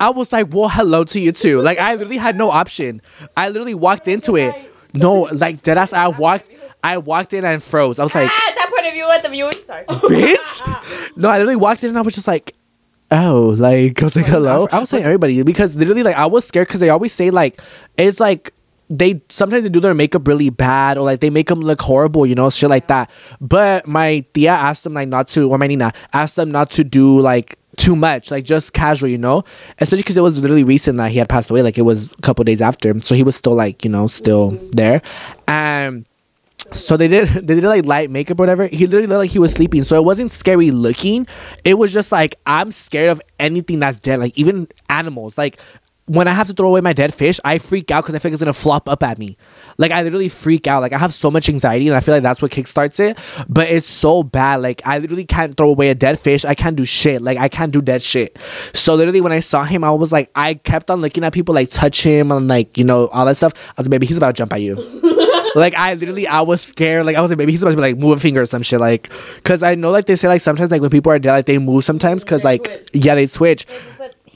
I 0.00 0.10
was 0.10 0.32
like, 0.32 0.52
well, 0.52 0.68
hello 0.68 1.04
to 1.04 1.20
you 1.20 1.30
too. 1.30 1.60
Like 1.62 1.78
I 1.78 1.92
literally 1.94 2.16
had 2.16 2.36
no 2.36 2.50
option. 2.50 3.00
I 3.36 3.48
literally 3.48 3.74
walked 3.74 4.08
into 4.08 4.36
it. 4.36 4.52
No, 4.92 5.22
like 5.32 5.62
deadass, 5.62 5.92
I 5.92 6.08
walked 6.08 6.50
I 6.82 6.98
walked 6.98 7.32
in 7.32 7.44
and 7.44 7.62
froze. 7.62 8.00
I 8.00 8.02
was 8.02 8.14
like, 8.14 8.28
Ah, 8.28 8.52
that 8.56 8.70
point 8.74 8.86
of 8.86 8.92
view 8.92 9.08
at 9.08 9.22
the 9.22 9.28
viewing. 9.28 9.52
Sorry. 9.64 9.84
bitch. 9.86 11.16
No, 11.16 11.28
I 11.28 11.34
literally 11.34 11.56
walked 11.56 11.84
in 11.84 11.90
and 11.90 11.98
I 11.98 12.02
was 12.02 12.14
just 12.14 12.26
like, 12.26 12.56
oh, 13.12 13.54
like 13.56 14.02
I 14.02 14.06
was 14.06 14.16
like, 14.16 14.26
hello. 14.26 14.66
I 14.72 14.80
was 14.80 14.88
saying 14.90 15.04
everybody 15.04 15.40
because 15.44 15.76
literally, 15.76 16.02
like, 16.02 16.16
I 16.16 16.26
was 16.26 16.44
scared 16.44 16.66
because 16.66 16.80
they 16.80 16.88
always 16.90 17.12
say 17.12 17.30
like, 17.30 17.60
it's 17.96 18.18
like 18.18 18.52
they 18.92 19.22
sometimes 19.30 19.62
they 19.62 19.70
do 19.70 19.80
their 19.80 19.94
makeup 19.94 20.28
really 20.28 20.50
bad 20.50 20.98
or 20.98 21.04
like 21.04 21.20
they 21.20 21.30
make 21.30 21.48
them 21.48 21.60
look 21.60 21.80
horrible, 21.80 22.26
you 22.26 22.34
know, 22.34 22.50
shit 22.50 22.68
like 22.68 22.88
that. 22.88 23.10
But 23.40 23.88
my 23.88 24.24
tia 24.34 24.52
asked 24.52 24.84
them 24.84 24.92
like 24.92 25.08
not 25.08 25.28
to, 25.28 25.50
or 25.50 25.56
my 25.56 25.66
nina 25.66 25.94
asked 26.12 26.36
them 26.36 26.50
not 26.50 26.70
to 26.72 26.84
do 26.84 27.18
like 27.18 27.58
too 27.76 27.96
much, 27.96 28.30
like 28.30 28.44
just 28.44 28.74
casual, 28.74 29.08
you 29.08 29.16
know, 29.16 29.44
especially 29.78 30.02
because 30.02 30.18
it 30.18 30.20
was 30.20 30.38
literally 30.38 30.62
recent 30.62 30.98
that 30.98 31.10
he 31.10 31.18
had 31.18 31.28
passed 31.30 31.50
away. 31.50 31.62
Like 31.62 31.78
it 31.78 31.82
was 31.82 32.12
a 32.12 32.16
couple 32.22 32.44
days 32.44 32.60
after, 32.60 33.00
so 33.00 33.14
he 33.14 33.22
was 33.22 33.34
still 33.34 33.54
like 33.54 33.82
you 33.84 33.90
know 33.90 34.06
still 34.06 34.50
there, 34.72 35.00
and. 35.48 36.04
So 36.70 36.96
they 36.96 37.06
did 37.06 37.28
they 37.46 37.56
did 37.56 37.64
like 37.64 37.84
light 37.84 38.10
makeup 38.10 38.40
or 38.40 38.44
whatever. 38.44 38.66
He 38.66 38.86
literally 38.86 39.06
looked 39.06 39.18
like 39.18 39.30
he 39.30 39.38
was 39.38 39.52
sleeping. 39.52 39.84
So 39.84 39.96
it 39.96 40.06
wasn't 40.06 40.32
scary 40.32 40.70
looking. 40.70 41.26
It 41.64 41.74
was 41.74 41.92
just 41.92 42.10
like 42.10 42.34
I'm 42.46 42.70
scared 42.70 43.10
of 43.10 43.20
anything 43.38 43.78
that's 43.80 44.00
dead, 44.00 44.20
like 44.20 44.38
even 44.38 44.68
animals. 44.88 45.36
Like 45.36 45.60
when 46.06 46.26
I 46.26 46.32
have 46.32 46.48
to 46.48 46.52
throw 46.52 46.68
away 46.68 46.80
my 46.80 46.92
dead 46.92 47.14
fish, 47.14 47.38
I 47.44 47.58
freak 47.58 47.90
out 47.90 48.02
because 48.02 48.14
I 48.14 48.18
feel 48.18 48.30
like 48.30 48.34
it's 48.34 48.42
gonna 48.42 48.52
flop 48.52 48.88
up 48.88 49.02
at 49.02 49.18
me. 49.18 49.36
Like 49.78 49.92
I 49.92 50.02
literally 50.02 50.28
freak 50.28 50.66
out. 50.66 50.82
Like 50.82 50.92
I 50.92 50.98
have 50.98 51.14
so 51.14 51.30
much 51.30 51.48
anxiety, 51.48 51.86
and 51.86 51.96
I 51.96 52.00
feel 52.00 52.14
like 52.14 52.22
that's 52.22 52.42
what 52.42 52.50
kickstarts 52.50 52.98
it. 52.98 53.18
But 53.48 53.70
it's 53.70 53.88
so 53.88 54.22
bad. 54.22 54.56
Like 54.62 54.82
I 54.84 54.98
literally 54.98 55.24
can't 55.24 55.56
throw 55.56 55.70
away 55.70 55.88
a 55.88 55.94
dead 55.94 56.18
fish. 56.18 56.44
I 56.44 56.54
can't 56.54 56.76
do 56.76 56.84
shit. 56.84 57.22
Like 57.22 57.38
I 57.38 57.48
can't 57.48 57.72
do 57.72 57.80
dead 57.80 58.02
shit. 58.02 58.36
So 58.74 58.94
literally, 58.96 59.20
when 59.20 59.32
I 59.32 59.40
saw 59.40 59.64
him, 59.64 59.84
I 59.84 59.90
was 59.92 60.10
like, 60.10 60.30
I 60.34 60.54
kept 60.54 60.90
on 60.90 61.00
looking 61.00 61.22
at 61.24 61.32
people, 61.32 61.54
like 61.54 61.70
touch 61.70 62.02
him 62.02 62.32
and 62.32 62.48
like 62.48 62.76
you 62.76 62.84
know 62.84 63.06
all 63.08 63.24
that 63.26 63.36
stuff. 63.36 63.52
I 63.68 63.74
was 63.78 63.86
like, 63.86 63.92
baby, 63.92 64.06
he's 64.06 64.18
about 64.18 64.34
to 64.34 64.40
jump 64.40 64.52
at 64.52 64.60
you. 64.60 64.74
like 65.54 65.74
I 65.74 65.94
literally, 65.94 66.26
I 66.26 66.40
was 66.40 66.60
scared. 66.60 67.06
Like 67.06 67.14
I 67.14 67.20
was 67.20 67.30
like, 67.30 67.38
maybe 67.38 67.52
he's 67.52 67.62
about 67.62 67.70
to 67.70 67.76
be 67.76 67.82
like 67.82 67.96
move 67.96 68.16
a 68.16 68.20
finger 68.20 68.42
or 68.42 68.46
some 68.46 68.62
shit. 68.62 68.80
Like, 68.80 69.08
cause 69.44 69.62
I 69.62 69.76
know 69.76 69.90
like 69.90 70.06
they 70.06 70.16
say 70.16 70.26
like 70.26 70.40
sometimes 70.40 70.72
like 70.72 70.80
when 70.80 70.90
people 70.90 71.12
are 71.12 71.18
dead, 71.20 71.32
like 71.32 71.46
they 71.46 71.58
move 71.58 71.84
sometimes. 71.84 72.24
Cause 72.24 72.42
They 72.42 72.58
like 72.58 72.90
yeah, 72.92 73.14
they 73.14 73.28
switch. 73.28 73.66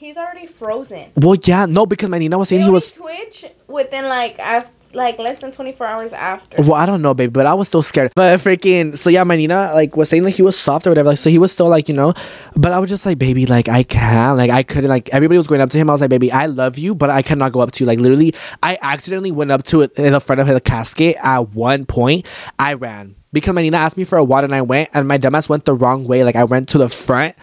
He's 0.07 0.17
already 0.17 0.47
frozen. 0.47 1.11
Well, 1.17 1.35
yeah, 1.43 1.65
no, 1.65 1.85
because 1.85 2.09
my 2.09 2.17
Nina 2.17 2.37
was 2.37 2.49
saying 2.49 2.63
He 2.63 2.69
was 2.69 2.93
twitch 2.93 3.45
within 3.67 4.05
like 4.05 4.37
af- 4.39 4.71
like 4.93 5.19
less 5.19 5.39
than 5.39 5.51
24 5.51 5.85
hours 5.85 6.13
after. 6.13 6.63
Well, 6.63 6.75
I 6.75 6.85
don't 6.85 7.01
know, 7.01 7.13
baby, 7.13 7.29
but 7.29 7.45
I 7.45 7.53
was 7.53 7.67
still 7.67 7.83
scared. 7.83 8.13
But 8.15 8.39
freaking, 8.39 8.97
so 8.97 9.09
yeah, 9.09 9.25
my 9.25 9.35
Nina 9.35 9.71
like 9.73 9.97
was 9.97 10.09
saying 10.09 10.23
that 10.23 10.29
he 10.31 10.41
was 10.41 10.57
soft 10.57 10.87
or 10.87 10.91
whatever. 10.91 11.09
Like, 11.09 11.17
so 11.17 11.29
he 11.29 11.37
was 11.37 11.51
still 11.51 11.67
like, 11.67 11.89
you 11.89 11.93
know, 11.93 12.13
but 12.55 12.71
I 12.71 12.79
was 12.79 12.89
just 12.89 13.05
like, 13.05 13.19
baby, 13.19 13.45
like 13.45 13.67
I 13.67 13.83
can't, 13.83 14.37
like 14.37 14.49
I 14.49 14.63
couldn't, 14.63 14.89
like 14.89 15.09
everybody 15.09 15.37
was 15.37 15.47
going 15.47 15.59
up 15.59 15.69
to 15.71 15.77
him. 15.77 15.89
I 15.89 15.93
was 15.93 16.01
like, 16.01 16.09
baby, 16.09 16.31
I 16.31 16.45
love 16.45 16.77
you, 16.77 16.95
but 16.95 17.09
I 17.09 17.21
cannot 17.21 17.51
go 17.51 17.59
up 17.59 17.71
to 17.73 17.83
you. 17.83 17.87
Like 17.87 17.99
literally, 17.99 18.33
I 18.63 18.77
accidentally 18.81 19.31
went 19.31 19.51
up 19.51 19.63
to 19.65 19.81
it 19.81 19.91
in 19.99 20.13
the 20.13 20.21
front 20.21 20.39
of 20.39 20.47
the 20.47 20.61
casket 20.61 21.17
at 21.21 21.49
one 21.49 21.85
point. 21.85 22.25
I 22.57 22.73
ran 22.73 23.15
because 23.33 23.53
my 23.53 23.61
Nina 23.61 23.77
asked 23.77 23.97
me 23.97 24.05
for 24.05 24.17
a 24.17 24.23
water 24.23 24.45
and 24.45 24.55
I 24.55 24.61
went, 24.61 24.89
and 24.93 25.05
my 25.05 25.17
dumbass 25.17 25.49
went 25.49 25.65
the 25.65 25.75
wrong 25.75 26.05
way. 26.05 26.23
Like 26.23 26.37
I 26.37 26.45
went 26.45 26.69
to 26.69 26.77
the 26.77 26.87
front. 26.87 27.35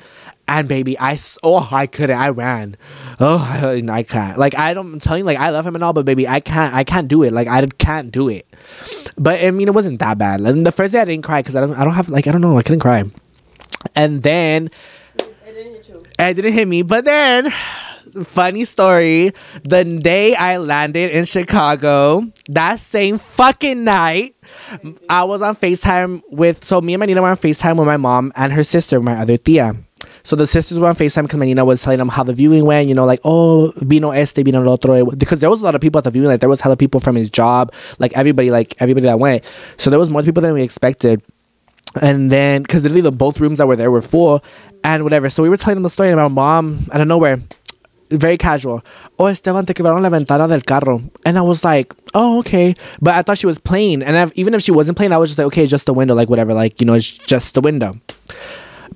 And 0.46 0.68
baby, 0.68 0.98
I 0.98 1.18
oh 1.42 1.68
I 1.72 1.86
couldn't. 1.86 2.18
I 2.18 2.28
ran. 2.28 2.76
Oh 3.18 3.38
I, 3.38 4.02
can't. 4.02 4.38
Like 4.38 4.54
I 4.56 4.74
don't. 4.74 4.94
I'm 4.94 4.98
telling 4.98 5.20
you, 5.20 5.24
like 5.24 5.38
I 5.38 5.50
love 5.50 5.66
him 5.66 5.74
and 5.74 5.82
all, 5.82 5.92
but 5.94 6.04
baby, 6.04 6.28
I 6.28 6.40
can't. 6.40 6.74
I 6.74 6.84
can't 6.84 7.08
do 7.08 7.22
it. 7.22 7.32
Like 7.32 7.48
I 7.48 7.64
can't 7.78 8.12
do 8.12 8.28
it. 8.28 8.46
But 9.16 9.42
I 9.42 9.50
mean, 9.50 9.68
it 9.68 9.74
wasn't 9.74 10.00
that 10.00 10.18
bad. 10.18 10.40
And 10.40 10.66
the 10.66 10.72
first 10.72 10.92
day 10.92 11.00
I 11.00 11.04
didn't 11.06 11.24
cry 11.24 11.40
because 11.40 11.56
I 11.56 11.60
don't. 11.60 11.74
I 11.74 11.84
don't 11.84 11.94
have 11.94 12.10
like 12.10 12.26
I 12.26 12.32
don't 12.32 12.42
know. 12.42 12.58
I 12.58 12.62
couldn't 12.62 12.80
cry. 12.80 13.04
And 13.96 14.22
then 14.22 14.70
It 15.18 15.34
didn't 15.46 15.72
hit 15.74 15.88
you. 15.88 16.02
it 16.18 16.34
didn't 16.34 16.52
hit 16.52 16.68
me. 16.68 16.82
But 16.82 17.04
then 17.06 17.50
funny 18.22 18.64
story. 18.64 19.32
The 19.64 19.84
day 19.84 20.34
I 20.34 20.58
landed 20.58 21.10
in 21.10 21.24
Chicago, 21.24 22.22
that 22.48 22.78
same 22.80 23.18
fucking 23.18 23.82
night, 23.82 24.36
I 25.08 25.24
was 25.24 25.42
on 25.42 25.56
FaceTime 25.56 26.22
with 26.30 26.64
so 26.64 26.80
me 26.80 26.94
and 26.94 27.00
my 27.00 27.06
Nina 27.06 27.22
were 27.22 27.28
on 27.28 27.36
FaceTime 27.36 27.76
with 27.76 27.86
my 27.86 27.96
mom 27.96 28.32
and 28.36 28.52
her 28.52 28.62
sister, 28.64 29.00
my 29.00 29.16
other 29.16 29.36
tia. 29.36 29.74
So 30.24 30.36
the 30.36 30.46
sisters 30.46 30.78
were 30.78 30.88
on 30.88 30.96
FaceTime 30.96 31.24
because 31.24 31.38
Manina 31.38 31.66
was 31.66 31.82
telling 31.82 31.98
them 31.98 32.08
how 32.08 32.24
the 32.24 32.32
viewing 32.32 32.64
went, 32.64 32.88
you 32.88 32.94
know, 32.94 33.04
like, 33.04 33.20
oh, 33.24 33.72
vino 33.76 34.10
este, 34.10 34.36
vino 34.42 34.62
el 34.62 34.68
otro. 34.72 35.04
Because 35.04 35.40
there 35.40 35.50
was 35.50 35.60
a 35.60 35.64
lot 35.64 35.74
of 35.74 35.82
people 35.82 35.98
at 35.98 36.04
the 36.04 36.10
viewing, 36.10 36.28
like 36.28 36.40
there 36.40 36.48
was 36.48 36.62
hella 36.62 36.76
people 36.76 36.98
from 36.98 37.14
his 37.14 37.28
job, 37.28 37.72
like 37.98 38.12
everybody, 38.14 38.50
like 38.50 38.74
everybody 38.80 39.06
that 39.06 39.18
went. 39.18 39.44
So 39.76 39.90
there 39.90 39.98
was 39.98 40.08
more 40.08 40.22
people 40.22 40.40
than 40.40 40.54
we 40.54 40.62
expected. 40.62 41.22
And 42.00 42.30
then, 42.30 42.62
because 42.62 42.82
literally 42.82 43.02
the 43.02 43.12
both 43.12 43.38
rooms 43.38 43.58
that 43.58 43.66
were 43.66 43.76
there 43.76 43.90
were 43.90 44.02
full 44.02 44.42
and 44.82 45.04
whatever. 45.04 45.28
So 45.28 45.42
we 45.42 45.50
were 45.50 45.58
telling 45.58 45.76
them 45.76 45.82
the 45.82 45.90
story 45.90 46.08
and 46.08 46.16
my 46.16 46.28
mom, 46.28 46.86
out 46.90 47.02
of 47.02 47.06
nowhere, 47.06 47.38
very 48.10 48.38
casual. 48.38 48.82
Oh, 49.18 49.26
Esteban, 49.26 49.66
te 49.66 49.74
quebraron 49.74 50.02
la 50.02 50.08
ventana 50.08 50.48
del 50.48 50.62
carro. 50.62 51.02
And 51.24 51.38
I 51.38 51.42
was 51.42 51.64
like, 51.64 51.94
oh, 52.14 52.38
okay. 52.38 52.74
But 53.00 53.14
I 53.14 53.22
thought 53.22 53.38
she 53.38 53.46
was 53.46 53.58
playing. 53.58 54.02
And 54.02 54.16
I've, 54.16 54.32
even 54.36 54.54
if 54.54 54.62
she 54.62 54.72
wasn't 54.72 54.96
playing, 54.96 55.12
I 55.12 55.18
was 55.18 55.30
just 55.30 55.38
like, 55.38 55.46
okay, 55.48 55.66
just 55.66 55.86
the 55.86 55.94
window, 55.94 56.14
like 56.14 56.30
whatever. 56.30 56.54
Like, 56.54 56.80
you 56.80 56.86
know, 56.86 56.94
it's 56.94 57.10
just 57.10 57.54
the 57.54 57.60
window. 57.60 57.98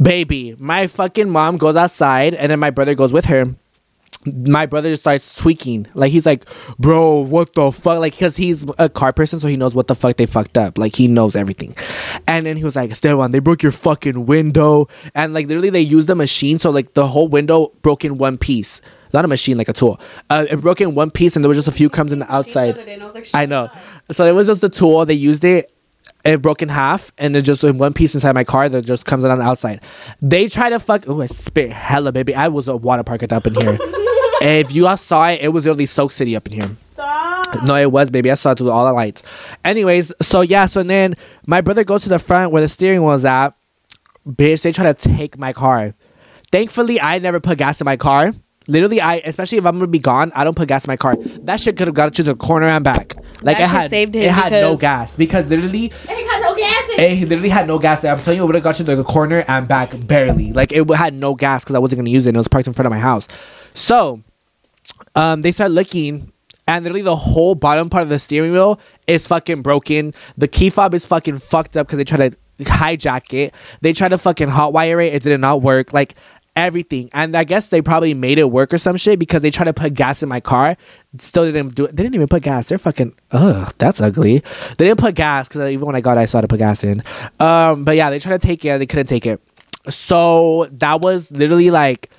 Baby, 0.00 0.54
my 0.58 0.86
fucking 0.86 1.28
mom 1.28 1.56
goes 1.56 1.76
outside 1.76 2.34
and 2.34 2.50
then 2.52 2.60
my 2.60 2.70
brother 2.70 2.94
goes 2.94 3.12
with 3.12 3.24
her. 3.26 3.54
My 4.44 4.66
brother 4.66 4.94
starts 4.96 5.34
tweaking. 5.34 5.86
Like, 5.94 6.12
he's 6.12 6.26
like, 6.26 6.44
bro, 6.78 7.20
what 7.20 7.54
the 7.54 7.72
fuck? 7.72 7.98
Like, 7.98 8.12
because 8.12 8.36
he's 8.36 8.66
a 8.76 8.88
car 8.88 9.12
person, 9.12 9.40
so 9.40 9.46
he 9.48 9.56
knows 9.56 9.74
what 9.74 9.86
the 9.86 9.94
fuck 9.94 10.16
they 10.16 10.26
fucked 10.26 10.58
up. 10.58 10.76
Like, 10.76 10.96
he 10.96 11.08
knows 11.08 11.34
everything. 11.34 11.76
And 12.26 12.44
then 12.44 12.56
he 12.56 12.64
was 12.64 12.76
like, 12.76 12.90
Esteban, 12.90 13.30
they 13.30 13.38
broke 13.38 13.62
your 13.62 13.72
fucking 13.72 14.26
window. 14.26 14.88
And, 15.14 15.34
like, 15.34 15.46
literally, 15.46 15.70
they 15.70 15.80
used 15.80 16.10
a 16.10 16.14
machine. 16.14 16.58
So, 16.58 16.70
like, 16.70 16.94
the 16.94 17.06
whole 17.06 17.28
window 17.28 17.72
broke 17.80 18.04
in 18.04 18.18
one 18.18 18.36
piece. 18.38 18.80
Not 19.14 19.24
a 19.24 19.28
machine, 19.28 19.56
like 19.56 19.68
a 19.68 19.72
tool. 19.72 19.98
Uh, 20.28 20.44
it 20.50 20.60
broke 20.60 20.80
in 20.82 20.94
one 20.94 21.10
piece, 21.10 21.34
and 21.34 21.44
there 21.44 21.48
was 21.48 21.56
just 21.56 21.68
a 21.68 21.72
few 21.72 21.88
crumbs 21.88 22.12
in 22.12 22.18
the 22.18 22.30
outside. 22.30 22.76
I 23.34 23.46
know. 23.46 23.70
So 24.10 24.26
it 24.26 24.32
was 24.32 24.48
just 24.48 24.62
a 24.62 24.68
tool. 24.68 25.06
They 25.06 25.14
used 25.14 25.44
it. 25.44 25.72
It 26.28 26.42
broke 26.42 26.60
in 26.60 26.68
half, 26.68 27.10
and 27.16 27.34
it 27.34 27.40
just 27.40 27.64
in 27.64 27.78
one 27.78 27.94
piece 27.94 28.12
inside 28.12 28.34
my 28.34 28.44
car 28.44 28.68
that 28.68 28.84
just 28.84 29.06
comes 29.06 29.24
out 29.24 29.30
on 29.30 29.38
the 29.38 29.44
outside. 29.44 29.82
They 30.20 30.46
try 30.48 30.68
to 30.68 30.78
fuck. 30.78 31.08
Oh, 31.08 31.22
I 31.22 31.26
spit 31.26 31.72
hella, 31.72 32.12
baby. 32.12 32.34
I 32.34 32.48
was 32.48 32.68
a 32.68 32.76
water 32.76 33.02
park 33.02 33.22
up 33.32 33.46
in 33.46 33.54
here. 33.54 33.78
if 34.42 34.74
you 34.74 34.86
all 34.86 34.98
saw 34.98 35.28
it, 35.28 35.40
it 35.40 35.48
was 35.48 35.64
literally 35.64 35.86
Soak 35.86 36.12
City 36.12 36.36
up 36.36 36.46
in 36.48 36.52
here. 36.52 36.70
No, 37.64 37.76
it 37.76 37.90
was, 37.90 38.10
baby. 38.10 38.30
I 38.30 38.34
saw 38.34 38.50
it 38.50 38.58
through 38.58 38.70
all 38.70 38.84
the 38.84 38.92
lights. 38.92 39.22
Anyways, 39.64 40.12
so 40.20 40.42
yeah, 40.42 40.66
so 40.66 40.82
then 40.82 41.16
my 41.46 41.62
brother 41.62 41.82
goes 41.82 42.02
to 42.02 42.10
the 42.10 42.18
front 42.18 42.52
where 42.52 42.60
the 42.60 42.68
steering 42.68 43.00
wheel 43.00 43.08
was 43.08 43.24
at. 43.24 43.54
Bitch, 44.28 44.60
they 44.60 44.72
try 44.72 44.84
to 44.84 44.92
take 44.92 45.38
my 45.38 45.54
car. 45.54 45.94
Thankfully, 46.52 47.00
I 47.00 47.20
never 47.20 47.40
put 47.40 47.56
gas 47.56 47.80
in 47.80 47.86
my 47.86 47.96
car. 47.96 48.34
Literally, 48.66 49.00
I 49.00 49.22
especially 49.24 49.56
if 49.56 49.64
I'm 49.64 49.78
gonna 49.78 49.86
be 49.86 49.98
gone, 49.98 50.30
I 50.34 50.44
don't 50.44 50.54
put 50.54 50.68
gas 50.68 50.84
in 50.84 50.90
my 50.90 50.98
car. 50.98 51.16
That 51.44 51.58
shit 51.58 51.78
could 51.78 51.86
have 51.88 51.94
got 51.94 52.12
to 52.12 52.22
the 52.22 52.34
corner 52.34 52.66
and 52.66 52.84
back. 52.84 53.14
Like 53.42 53.58
That 53.58 53.64
it 53.64 53.68
had, 53.68 53.90
saved 53.90 54.14
him 54.14 54.24
it 54.24 54.30
had 54.30 54.52
no 54.52 54.76
gas 54.76 55.16
because 55.16 55.48
literally 55.48 55.86
It 55.86 55.92
got 56.30 56.42
no 56.42 56.56
gas 56.56 56.88
in 56.98 57.00
it 57.00 57.28
literally 57.28 57.48
had 57.48 57.66
no 57.66 57.78
gas. 57.78 58.04
I'm 58.04 58.18
telling 58.18 58.38
you, 58.38 58.44
it 58.44 58.46
would 58.46 58.54
have 58.56 58.64
got 58.64 58.78
you 58.78 58.84
to 58.84 58.96
the 58.96 59.04
corner 59.04 59.44
and 59.46 59.68
back 59.68 59.94
barely. 60.06 60.52
Like 60.52 60.72
it 60.72 60.88
had 60.90 61.14
no 61.14 61.34
gas 61.34 61.64
because 61.64 61.74
I 61.74 61.78
wasn't 61.78 62.00
gonna 62.00 62.10
use 62.10 62.26
it. 62.26 62.30
and 62.30 62.36
It 62.36 62.38
was 62.38 62.48
parked 62.48 62.66
in 62.66 62.72
front 62.72 62.86
of 62.86 62.90
my 62.90 62.98
house. 62.98 63.28
So, 63.74 64.22
um, 65.14 65.42
they 65.42 65.52
start 65.52 65.70
looking, 65.70 66.32
and 66.66 66.84
literally 66.84 67.02
the 67.02 67.16
whole 67.16 67.54
bottom 67.54 67.88
part 67.88 68.02
of 68.02 68.08
the 68.08 68.18
steering 68.18 68.52
wheel 68.52 68.80
is 69.06 69.26
fucking 69.28 69.62
broken. 69.62 70.14
The 70.36 70.48
key 70.48 70.70
fob 70.70 70.94
is 70.94 71.06
fucking 71.06 71.38
fucked 71.38 71.76
up 71.76 71.86
because 71.86 71.98
they 71.98 72.04
try 72.04 72.28
to 72.28 72.36
hijack 72.64 73.32
it. 73.32 73.54
They 73.80 73.92
try 73.92 74.08
to 74.08 74.18
fucking 74.18 74.48
hotwire 74.48 75.04
it. 75.06 75.14
It 75.14 75.22
did 75.22 75.38
not 75.40 75.62
work. 75.62 75.92
Like 75.92 76.14
everything. 76.58 77.08
And 77.12 77.36
I 77.36 77.44
guess 77.44 77.68
they 77.68 77.80
probably 77.80 78.14
made 78.14 78.38
it 78.38 78.50
work 78.50 78.72
or 78.74 78.78
some 78.78 78.96
shit 78.96 79.18
because 79.18 79.42
they 79.42 79.50
tried 79.50 79.66
to 79.66 79.72
put 79.72 79.94
gas 79.94 80.22
in 80.22 80.28
my 80.28 80.40
car. 80.40 80.76
Still 81.18 81.50
didn't 81.50 81.74
do 81.74 81.84
it. 81.86 81.96
They 81.96 82.02
didn't 82.02 82.16
even 82.16 82.28
put 82.28 82.42
gas. 82.42 82.66
They're 82.66 82.78
fucking 82.78 83.14
ugh, 83.32 83.72
that's 83.78 84.00
ugly. 84.00 84.38
They 84.76 84.86
didn't 84.86 84.98
put 84.98 85.14
gas 85.14 85.48
because 85.48 85.70
even 85.70 85.86
when 85.86 85.96
I 85.96 86.00
got 86.00 86.18
it, 86.18 86.22
I 86.22 86.26
saw 86.26 86.40
to 86.40 86.48
put 86.48 86.58
gas 86.58 86.84
in. 86.84 87.02
Um, 87.40 87.84
but 87.84 87.96
yeah, 87.96 88.10
they 88.10 88.18
tried 88.18 88.40
to 88.40 88.46
take 88.46 88.64
it. 88.64 88.78
They 88.78 88.86
couldn't 88.86 89.06
take 89.06 89.26
it. 89.26 89.40
So 89.88 90.66
that 90.72 91.00
was 91.00 91.30
literally 91.30 91.70
like 91.70 92.10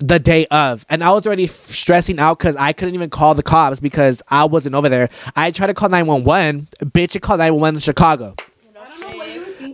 the 0.00 0.20
day 0.20 0.46
of 0.46 0.86
and 0.88 1.02
i 1.02 1.10
was 1.10 1.26
already 1.26 1.42
f- 1.46 1.50
stressing 1.50 2.20
out 2.20 2.38
because 2.38 2.54
i 2.54 2.72
couldn't 2.72 2.94
even 2.94 3.10
call 3.10 3.34
the 3.34 3.42
cops 3.42 3.80
because 3.80 4.22
i 4.28 4.44
wasn't 4.44 4.72
over 4.72 4.88
there 4.88 5.08
i 5.34 5.50
tried 5.50 5.66
to 5.66 5.74
call 5.74 5.88
911 5.88 6.68
bitch 6.84 7.16
it 7.16 7.20
called 7.20 7.38
911 7.40 7.74
in 7.74 7.80
chicago 7.80 8.36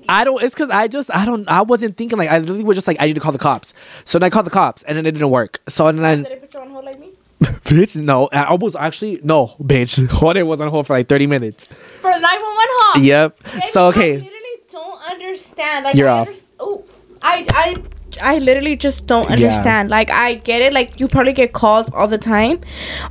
I 0.09 0.25
don't. 0.25 0.43
It's 0.43 0.55
because 0.55 0.71
I 0.71 0.89
just 0.89 1.15
I 1.15 1.25
don't. 1.25 1.49
I 1.49 1.63
wasn't 1.63 1.97
thinking 1.97 2.19
like 2.19 2.31
I 2.31 2.39
literally 2.39 2.65
was 2.65 2.77
just 2.77 2.87
like 2.87 2.97
I 3.01 3.07
need 3.07 3.15
to 3.15 3.21
call 3.21 3.33
the 3.33 3.39
cops. 3.39 3.73
So 4.05 4.19
then 4.19 4.27
I 4.27 4.31
called 4.31 4.47
the 4.47 4.51
cops 4.51 4.83
and 4.85 4.97
then 4.97 5.07
it 5.07 5.13
didn't 5.13 5.31
work. 5.31 5.61
So 5.69 5.91
then 5.91 6.05
I, 6.05 6.15
Did 6.17 6.27
they 6.27 6.37
put 6.37 6.55
you 6.55 6.61
on 6.61 6.71
hold 6.71 6.85
like 6.85 6.99
me? 7.01 7.11
bitch, 7.41 7.97
no, 8.01 8.29
I 8.33 8.55
was 8.55 8.77
actually 8.77 9.21
no, 9.23 9.49
bitch. 9.61 10.07
Hold 10.11 10.37
it 10.37 10.45
was 10.45 10.61
on 10.61 10.69
hold 10.69 10.87
for 10.87 10.95
like 10.95 11.09
thirty 11.09 11.27
minutes. 11.27 11.67
For 11.67 12.11
911 12.11 12.69
call. 12.93 13.03
Yep. 13.03 13.43
Baby, 13.43 13.67
So 13.67 13.87
okay. 13.89 14.13
I 14.13 14.17
literally 14.17 14.31
don't 14.71 15.11
understand. 15.11 15.85
Like 15.85 15.95
You're 15.97 16.09
I 16.09 16.21
off. 16.21 16.29
underst- 16.29 16.43
oh, 16.61 16.85
I 17.23 17.47
I 17.51 17.77
I 18.23 18.39
literally 18.39 18.77
just 18.77 19.07
don't 19.07 19.25
Yeah. 19.29 19.35
understand. 19.49 19.91
Like 19.91 20.11
I 20.11 20.35
get 20.35 20.63
it. 20.63 20.73
Like 20.73 20.99
you 21.01 21.09
probably 21.09 21.33
get 21.33 21.53
calls 21.53 21.89
all 21.93 22.07
the 22.09 22.19
time, 22.19 22.61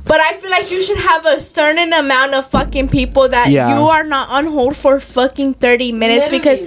but 0.04 0.20
I 0.20 0.34
feel 0.34 0.50
like 0.50 0.70
you 0.70 0.80
should 0.82 0.98
have 0.98 1.24
a 1.26 1.40
certain 1.40 1.92
amount 1.92 2.34
of 2.34 2.46
fucking 2.46 2.88
people 2.88 3.28
that 3.28 3.48
Yeah. 3.50 3.76
you 3.78 3.84
are 3.88 4.04
not 4.04 4.28
on 4.30 4.46
hold 4.46 4.76
for 4.76 5.00
fucking 5.00 5.54
thirty 5.54 5.92
minutes 5.92 6.28
because. 6.28 6.62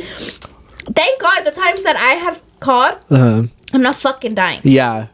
Thank 0.96 1.20
God 1.20 1.44
the 1.44 1.52
times 1.52 1.84
that 1.84 1.98
I 1.98 2.14
have 2.14 2.42
called, 2.62 2.96
uh, 3.12 3.44
I'm 3.74 3.82
not 3.82 3.96
fucking 3.96 4.36
dying. 4.36 4.62
yeah, 4.64 5.08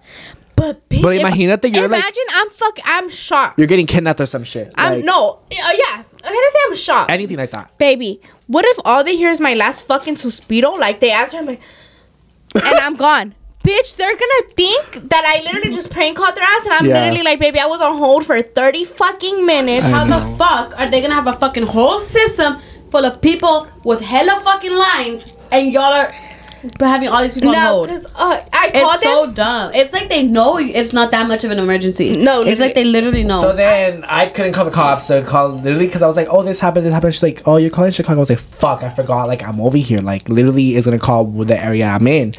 But 0.56 0.88
bitch, 0.88 1.02
But 1.02 1.16
if- 1.16 1.24
imagínate, 1.24 1.76
you're 1.76 1.88
like- 1.88 2.00
imagine 2.00 2.24
I'm 2.36 2.50
fuck 2.52 2.78
I'm 2.86 3.10
shocked. 3.10 3.58
you're 3.58 3.66
getting 3.68 3.88
kidnapped 3.88 4.22
or 4.22 4.28
some 4.28 4.44
shit. 4.44 4.72
I'm 4.78 4.98
Like, 4.98 5.04
no, 5.06 5.40
uh, 5.52 5.72
yeah. 5.74 6.04
I'm 6.24 6.32
gonna 6.32 6.52
say 6.54 6.60
I'm 6.68 6.76
shocked. 6.76 7.12
anything 7.12 7.38
like 7.38 7.50
that. 7.52 7.76
baby, 7.80 8.22
what 8.46 8.66
if 8.66 8.78
all 8.86 9.04
they 9.04 9.16
hear 9.16 9.32
is 9.32 9.40
my 9.42 9.56
last 9.56 9.88
fucking 9.88 10.16
suspiro? 10.16 10.78
Like 10.78 11.00
they 11.00 11.10
answer 11.10 11.42
me, 11.42 11.58
and 12.56 12.80
I'm 12.80 12.96
gone. 12.96 13.36
Bitch, 13.64 13.96
they're 13.96 14.16
gonna 14.18 14.44
think 14.58 15.10
that 15.10 15.24
I 15.26 15.42
literally 15.44 15.74
just 15.74 15.90
prank 15.90 16.18
called 16.18 16.36
their 16.36 16.44
ass, 16.44 16.66
and 16.66 16.74
I'm 16.74 16.86
Yeah. 16.86 17.00
literally 17.00 17.24
like, 17.24 17.40
baby, 17.40 17.60
I 17.60 17.66
was 17.66 17.80
on 17.80 17.98
hold 17.98 18.26
for 18.26 18.42
thirty 18.42 18.84
fucking 18.84 19.46
minutes. 19.46 19.86
I 19.86 19.90
How 19.90 20.04
know. 20.04 20.20
the 20.20 20.36
fuck 20.38 20.78
are 20.78 20.90
they 20.90 21.02
gonna 21.02 21.14
have 21.14 21.28
a 21.28 21.34
fucking 21.34 21.68
whole 21.68 22.00
system 22.02 22.58
full 22.92 23.06
of 23.06 23.22
people 23.22 23.68
with 23.84 24.02
hella 24.02 24.40
fucking 24.42 24.74
lines 24.76 25.36
and 25.52 25.72
y'all 25.72 25.94
are 25.94 26.14
having 26.80 27.10
all 27.10 27.22
these 27.22 27.34
people 27.34 27.50
on 27.50 27.56
No, 27.56 27.68
hold? 27.86 27.90
uh, 27.90 28.42
I 28.54 28.72
It's 28.74 29.04
so 29.04 29.26
them. 29.26 29.34
dumb. 29.34 29.72
It's 29.74 29.92
like 29.94 30.10
they 30.10 30.24
know 30.24 30.58
it's 30.58 30.94
not 30.94 31.12
that 31.12 31.28
much 31.28 31.44
of 31.44 31.52
an 31.52 31.60
emergency. 31.60 32.16
No, 32.18 32.42
it's 32.42 32.60
like 32.60 32.76
they 32.76 32.84
literally 32.86 33.24
know. 33.24 33.42
So 33.42 33.54
then 33.54 34.04
I 34.06 34.28
couldn't 34.28 34.54
call 34.54 34.66
the 34.66 34.72
cops. 34.72 35.08
So 35.08 35.20
I 35.20 35.24
called 35.24 35.64
literally 35.64 35.86
because 35.88 36.02
I 36.02 36.08
was 36.08 36.16
like, 36.16 36.28
oh, 36.30 36.44
this 36.44 36.60
happened, 36.60 36.86
this 36.86 36.94
happened. 36.94 37.14
She's 37.14 37.24
like, 37.24 37.42
oh, 37.46 37.58
you're 37.58 37.70
calling 37.72 37.92
Chicago. 37.92 38.18
I 38.18 38.20
was 38.20 38.30
like, 38.30 38.40
fuck, 38.40 38.84
I 38.84 38.90
forgot. 38.90 39.28
Like 39.28 39.44
I'm 39.44 39.60
over 39.62 39.78
here. 39.78 40.00
Like 40.02 40.30
literally 40.30 40.76
is 40.76 40.86
gonna 40.86 41.00
call 41.00 41.26
the 41.26 41.58
area 41.62 41.88
I'm 41.88 42.08
in. 42.08 42.34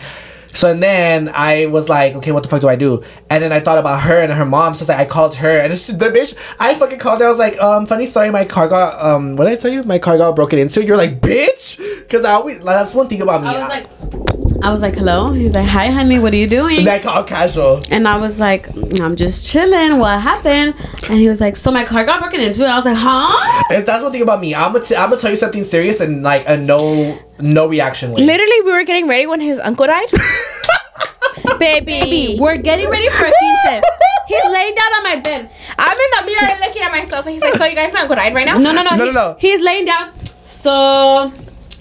So 0.54 0.70
and 0.70 0.82
then 0.82 1.28
I 1.28 1.66
was 1.66 1.88
like, 1.88 2.14
okay, 2.14 2.32
what 2.32 2.42
the 2.42 2.48
fuck 2.48 2.60
do 2.60 2.68
I 2.68 2.76
do? 2.76 3.02
And 3.28 3.42
then 3.42 3.52
I 3.52 3.60
thought 3.60 3.78
about 3.78 4.00
her 4.02 4.20
and 4.20 4.32
her 4.32 4.44
mom. 4.44 4.74
So 4.74 4.82
it's 4.82 4.88
like 4.88 4.98
I 4.98 5.04
called 5.04 5.34
her 5.36 5.58
and 5.60 5.72
it's 5.74 5.86
the 5.88 6.10
bitch. 6.10 6.34
I 6.58 6.74
fucking 6.74 6.98
called 6.98 7.20
her. 7.20 7.26
I 7.26 7.30
was 7.30 7.38
like, 7.38 7.60
um, 7.60 7.86
funny 7.86 8.06
story. 8.06 8.30
My 8.30 8.44
car 8.44 8.68
got 8.68 9.00
um, 9.04 9.36
what 9.36 9.44
did 9.44 9.52
I 9.52 9.56
tell 9.56 9.72
you? 9.72 9.82
My 9.82 9.98
car 9.98 10.16
got 10.16 10.34
broken 10.36 10.58
into. 10.58 10.84
You're 10.84 10.96
like, 10.96 11.20
bitch, 11.20 11.78
because 12.00 12.24
I 12.24 12.32
always 12.32 12.62
like, 12.62 12.76
that's 12.76 12.94
one 12.94 13.08
thing 13.08 13.22
about 13.22 13.42
me. 13.42 13.48
I 13.48 13.58
was 13.58 13.68
like, 13.68 14.64
I 14.64 14.70
was 14.70 14.80
like, 14.80 14.94
hello. 14.94 15.30
He's 15.30 15.54
like, 15.54 15.66
hi, 15.66 15.88
honey. 15.88 16.18
What 16.18 16.32
are 16.32 16.36
you 16.36 16.46
doing? 16.46 16.84
like 16.86 17.04
all 17.04 17.22
casual. 17.22 17.82
And 17.90 18.08
I 18.08 18.16
was 18.16 18.40
like, 18.40 18.74
I'm 18.98 19.14
just 19.14 19.50
chilling. 19.50 19.98
What 19.98 20.20
happened? 20.20 20.74
And 21.10 21.18
he 21.18 21.28
was 21.28 21.40
like, 21.40 21.56
so 21.56 21.70
my 21.70 21.84
car 21.84 22.04
got 22.06 22.20
broken 22.20 22.40
into. 22.40 22.62
And 22.62 22.72
I 22.72 22.76
was 22.76 22.86
like, 22.86 22.96
huh? 22.96 23.62
That's 23.68 24.02
one 24.02 24.10
thing 24.10 24.22
about 24.22 24.40
me. 24.40 24.54
I'm 24.54 24.72
gonna 24.72 24.84
t- 24.84 24.96
I'm 24.96 25.10
gonna 25.10 25.20
tell 25.20 25.30
you 25.30 25.36
something 25.36 25.64
serious 25.64 26.00
and 26.00 26.22
like 26.22 26.44
a 26.48 26.56
no 26.56 27.18
no 27.40 27.66
reaction 27.66 28.12
way. 28.12 28.22
Literally, 28.22 28.60
we 28.64 28.72
were 28.72 28.84
getting 28.84 29.06
ready 29.08 29.26
when 29.26 29.40
his 29.40 29.58
uncle 29.58 29.86
died. 29.86 30.06
baby, 31.58 32.36
We're 32.40 32.56
getting 32.56 32.88
ready 32.90 33.08
for 33.08 33.26
a 33.26 33.32
quince. 33.32 33.84
He's 34.26 34.44
laying 34.52 34.74
down 34.74 34.92
on 34.94 35.02
my 35.02 35.16
bed. 35.16 35.50
I'm 35.78 35.92
in 35.96 36.10
the 36.10 36.32
mirror 36.32 36.58
looking 36.66 36.82
at 36.82 36.90
myself, 36.92 37.26
and 37.26 37.34
he's 37.34 37.42
like, 37.42 37.54
"So 37.56 37.64
you 37.66 37.74
guys 37.76 37.92
my 37.92 38.00
uncle 38.00 38.16
died 38.16 38.34
right 38.34 38.46
now?" 38.46 38.56
No, 38.58 38.72
no, 38.72 38.82
no. 38.82 38.96
No, 38.96 39.04
he- 39.04 39.12
no, 39.12 39.32
no. 39.32 39.36
He's 39.38 39.60
laying 39.62 39.84
down. 39.84 40.12
So 40.46 41.30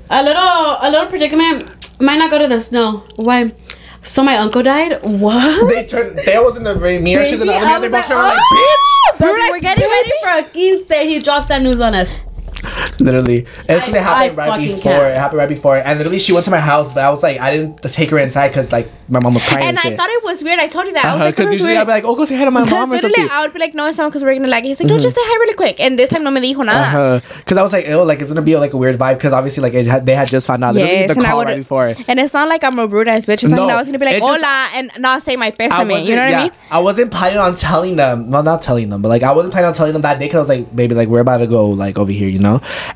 a 0.09 0.23
little, 0.23 0.41
a 0.81 0.89
little 0.91 1.07
predicament. 1.07 2.01
Might 2.01 2.17
not 2.17 2.29
go 2.31 2.39
to 2.39 2.47
the 2.47 2.59
snow. 2.59 3.03
Why? 3.15 3.51
So 4.01 4.23
my 4.23 4.35
uncle 4.37 4.61
died. 4.61 4.99
What? 5.03 5.69
They 5.73 5.85
turned. 5.85 6.19
They 6.19 6.37
was 6.37 6.57
in 6.57 6.63
the 6.63 6.75
ra- 6.75 6.99
mirror. 6.99 7.23
She's 7.23 7.39
in 7.39 7.47
the 7.47 7.53
other 7.53 7.65
mirror. 7.65 7.79
They 7.79 7.89
was 7.89 7.91
both 7.91 8.09
like, 8.09 8.11
around 8.11 8.27
like, 8.27 8.39
"Oh!" 8.41 9.15
bitch. 9.15 9.19
Baby, 9.19 9.31
We're 9.33 9.49
we're 9.51 9.59
getting 9.61 9.89
"Baby." 9.89 9.91
ready 9.93 10.11
for 10.21 10.49
a 10.49 10.51
quince. 10.51 11.07
He 11.13 11.19
drops 11.19 11.45
that 11.47 11.61
news 11.61 11.79
on 11.79 11.93
us. 11.95 12.13
literally, 12.99 13.39
it's 13.43 13.65
because 13.67 13.93
it 13.93 14.01
happened 14.01 14.39
I 14.39 14.47
right 14.49 14.59
before. 14.59 14.81
can't. 14.91 15.05
It 15.15 15.17
happened 15.17 15.39
right 15.39 15.49
before, 15.49 15.77
and 15.77 15.97
literally 15.99 16.19
she 16.19 16.33
went 16.33 16.45
to 16.45 16.51
my 16.51 16.59
house, 16.59 16.93
but 16.93 17.03
I 17.03 17.09
was 17.09 17.21
like, 17.23 17.39
I 17.39 17.55
didn't 17.55 17.77
take 17.83 18.09
her 18.11 18.17
inside 18.17 18.49
because 18.49 18.71
like 18.71 18.89
my 19.09 19.19
mom 19.19 19.33
was 19.33 19.43
crying. 19.43 19.65
And 19.65 19.77
I 19.77 19.81
shit. 19.81 19.97
thought 19.97 20.09
it 20.09 20.23
was 20.23 20.43
weird. 20.43 20.59
I 20.59 20.67
told 20.67 20.87
you 20.87 20.93
that. 20.93 21.05
I 21.05 21.07
was 21.07 21.15
Uh-huh, 21.15 21.25
like, 21.25 21.35
because 21.35 21.45
"Oh, 21.45 21.49
it's 21.49 21.53
usually 21.53 21.69
weird." 21.73 21.81
I'd 21.81 21.85
be 21.85 21.91
like, 21.91 22.03
oh, 22.05 22.15
go 22.15 22.25
say 22.25 22.35
hi 22.35 22.45
to 22.45 22.51
my 22.51 22.61
mom 22.63 22.89
or 22.89 22.93
literally, 22.93 23.13
something. 23.15 23.29
I 23.31 23.41
would 23.41 23.53
be 23.53 23.59
like, 23.59 23.75
no, 23.75 23.85
it's 23.87 23.97
someone 23.97 24.09
because 24.11 24.23
we're 24.23 24.33
gonna 24.35 24.47
like 24.47 24.63
it. 24.63 24.67
He's 24.69 24.81
like, 24.81 24.89
no, 24.89 24.97
just 24.97 25.15
say 25.15 25.21
hi 25.23 25.35
really 25.39 25.53
quick. 25.55 25.79
And 25.79 25.99
this 25.99 26.09
time, 26.09 26.23
no 26.23 26.31
me 26.31 26.41
dijo 26.41 26.65
nada. 26.65 26.79
Uh-huh. 26.79 27.19
Because 27.37 27.57
I 27.57 27.63
was 27.63 27.73
like, 27.73 27.85
oh, 27.89 28.03
like 28.03 28.19
it's 28.21 28.31
gonna 28.31 28.41
be 28.41 28.55
like 28.57 28.73
a 28.73 28.77
weird 28.77 28.97
vibe. 28.97 29.15
Because 29.15 29.33
obviously, 29.33 29.61
like 29.63 29.73
it 29.73 29.87
had, 29.87 30.05
they 30.05 30.15
had 30.15 30.27
just 30.27 30.47
found 30.47 30.63
out. 30.63 30.75
Yes, 30.75 31.11
the 31.13 31.17
and 31.19 31.27
I 31.27 31.31
call 31.31 31.43
right 31.43 31.57
before. 31.57 31.93
And 32.07 32.19
it's 32.19 32.33
not 32.33 32.47
like 32.47 32.63
I'm 32.63 32.79
a 32.79 32.87
rude 32.87 33.07
ass 33.07 33.25
bitch. 33.25 33.43
It's 33.43 33.49
No, 33.49 33.57
not 33.63 33.65
like 33.67 33.75
I 33.75 33.79
was 33.79 33.87
gonna 33.89 33.99
be 33.99 34.05
like, 34.05 34.17
just- 34.17 34.27
hola, 34.27 34.69
and 34.75 34.91
not 34.99 35.21
say 35.21 35.35
my 35.35 35.53
I 35.59 35.67
wasn't, 35.67 36.05
You 36.05 36.15
know 36.15 36.21
what 36.23 36.31
yeah, 36.31 36.39
I 36.39 36.43
mean? 36.43 36.51
I 36.71 36.79
wasn't 36.79 37.11
planning 37.11 37.39
on 37.39 37.55
telling 37.55 37.95
them. 37.97 38.31
Well, 38.31 38.43
not 38.43 38.61
telling 38.61 38.89
them, 38.89 39.01
but 39.01 39.09
like 39.09 39.23
I 39.23 39.31
wasn't 39.31 39.53
planning 39.53 39.67
on 39.67 39.73
telling 39.73 39.93
them 39.93 40.01
that 40.03 40.19
day 40.19 40.25
because 40.25 40.37
I 40.37 40.39
was 40.39 40.49
like, 40.49 40.75
baby, 40.75 40.95
like 40.95 41.07
we're 41.09 41.19
about 41.19 41.37
to 41.39 41.47
go 41.47 41.69
like 41.69 41.97
over 41.97 42.11
here, 42.11 42.27
you 42.29 42.39
know. 42.39 42.52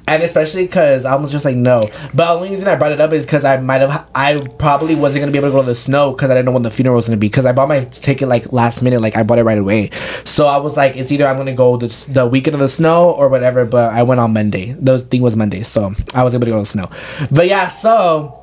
And 0.07 0.23
especially 0.23 0.65
because 0.65 1.05
I 1.05 1.15
was 1.15 1.31
just 1.31 1.45
like, 1.45 1.55
no. 1.55 1.89
But 2.13 2.27
the 2.27 2.29
only 2.29 2.49
reason 2.49 2.67
I 2.67 2.75
brought 2.75 2.91
it 2.91 3.01
up 3.01 3.13
is 3.13 3.25
because 3.25 3.45
I 3.45 3.57
might 3.57 3.81
have, 3.81 4.09
I 4.13 4.39
probably 4.57 4.95
wasn't 4.95 5.21
gonna 5.21 5.31
be 5.31 5.37
able 5.37 5.49
to 5.49 5.53
go 5.53 5.61
to 5.61 5.67
the 5.67 5.75
snow 5.75 6.11
because 6.11 6.29
I 6.29 6.33
didn't 6.33 6.45
know 6.45 6.51
when 6.51 6.63
the 6.63 6.71
funeral 6.71 6.95
was 6.95 7.05
gonna 7.05 7.17
be. 7.17 7.27
Because 7.27 7.45
I 7.45 7.51
bought 7.51 7.69
my 7.69 7.81
ticket 7.81 8.27
like 8.27 8.51
last 8.51 8.81
minute, 8.81 9.01
like 9.01 9.15
I 9.15 9.23
bought 9.23 9.39
it 9.39 9.43
right 9.43 9.57
away. 9.57 9.89
So 10.25 10.47
I 10.47 10.57
was 10.57 10.77
like, 10.77 10.95
it's 10.95 11.11
either 11.11 11.27
I'm 11.27 11.37
gonna 11.37 11.53
go 11.53 11.77
the, 11.77 11.87
the 12.09 12.27
weekend 12.27 12.55
of 12.55 12.59
the 12.59 12.69
snow 12.69 13.11
or 13.11 13.29
whatever. 13.29 13.65
But 13.65 13.93
I 13.93 14.03
went 14.03 14.19
on 14.19 14.33
Monday. 14.33 14.73
The 14.73 14.99
thing 14.99 15.21
was 15.21 15.35
Monday, 15.35 15.63
so 15.63 15.93
I 16.13 16.23
was 16.23 16.33
able 16.33 16.45
to 16.45 16.51
go 16.51 16.57
to 16.57 16.63
the 16.63 16.65
snow. 16.65 16.89
But 17.31 17.47
yeah, 17.47 17.67
so. 17.67 18.36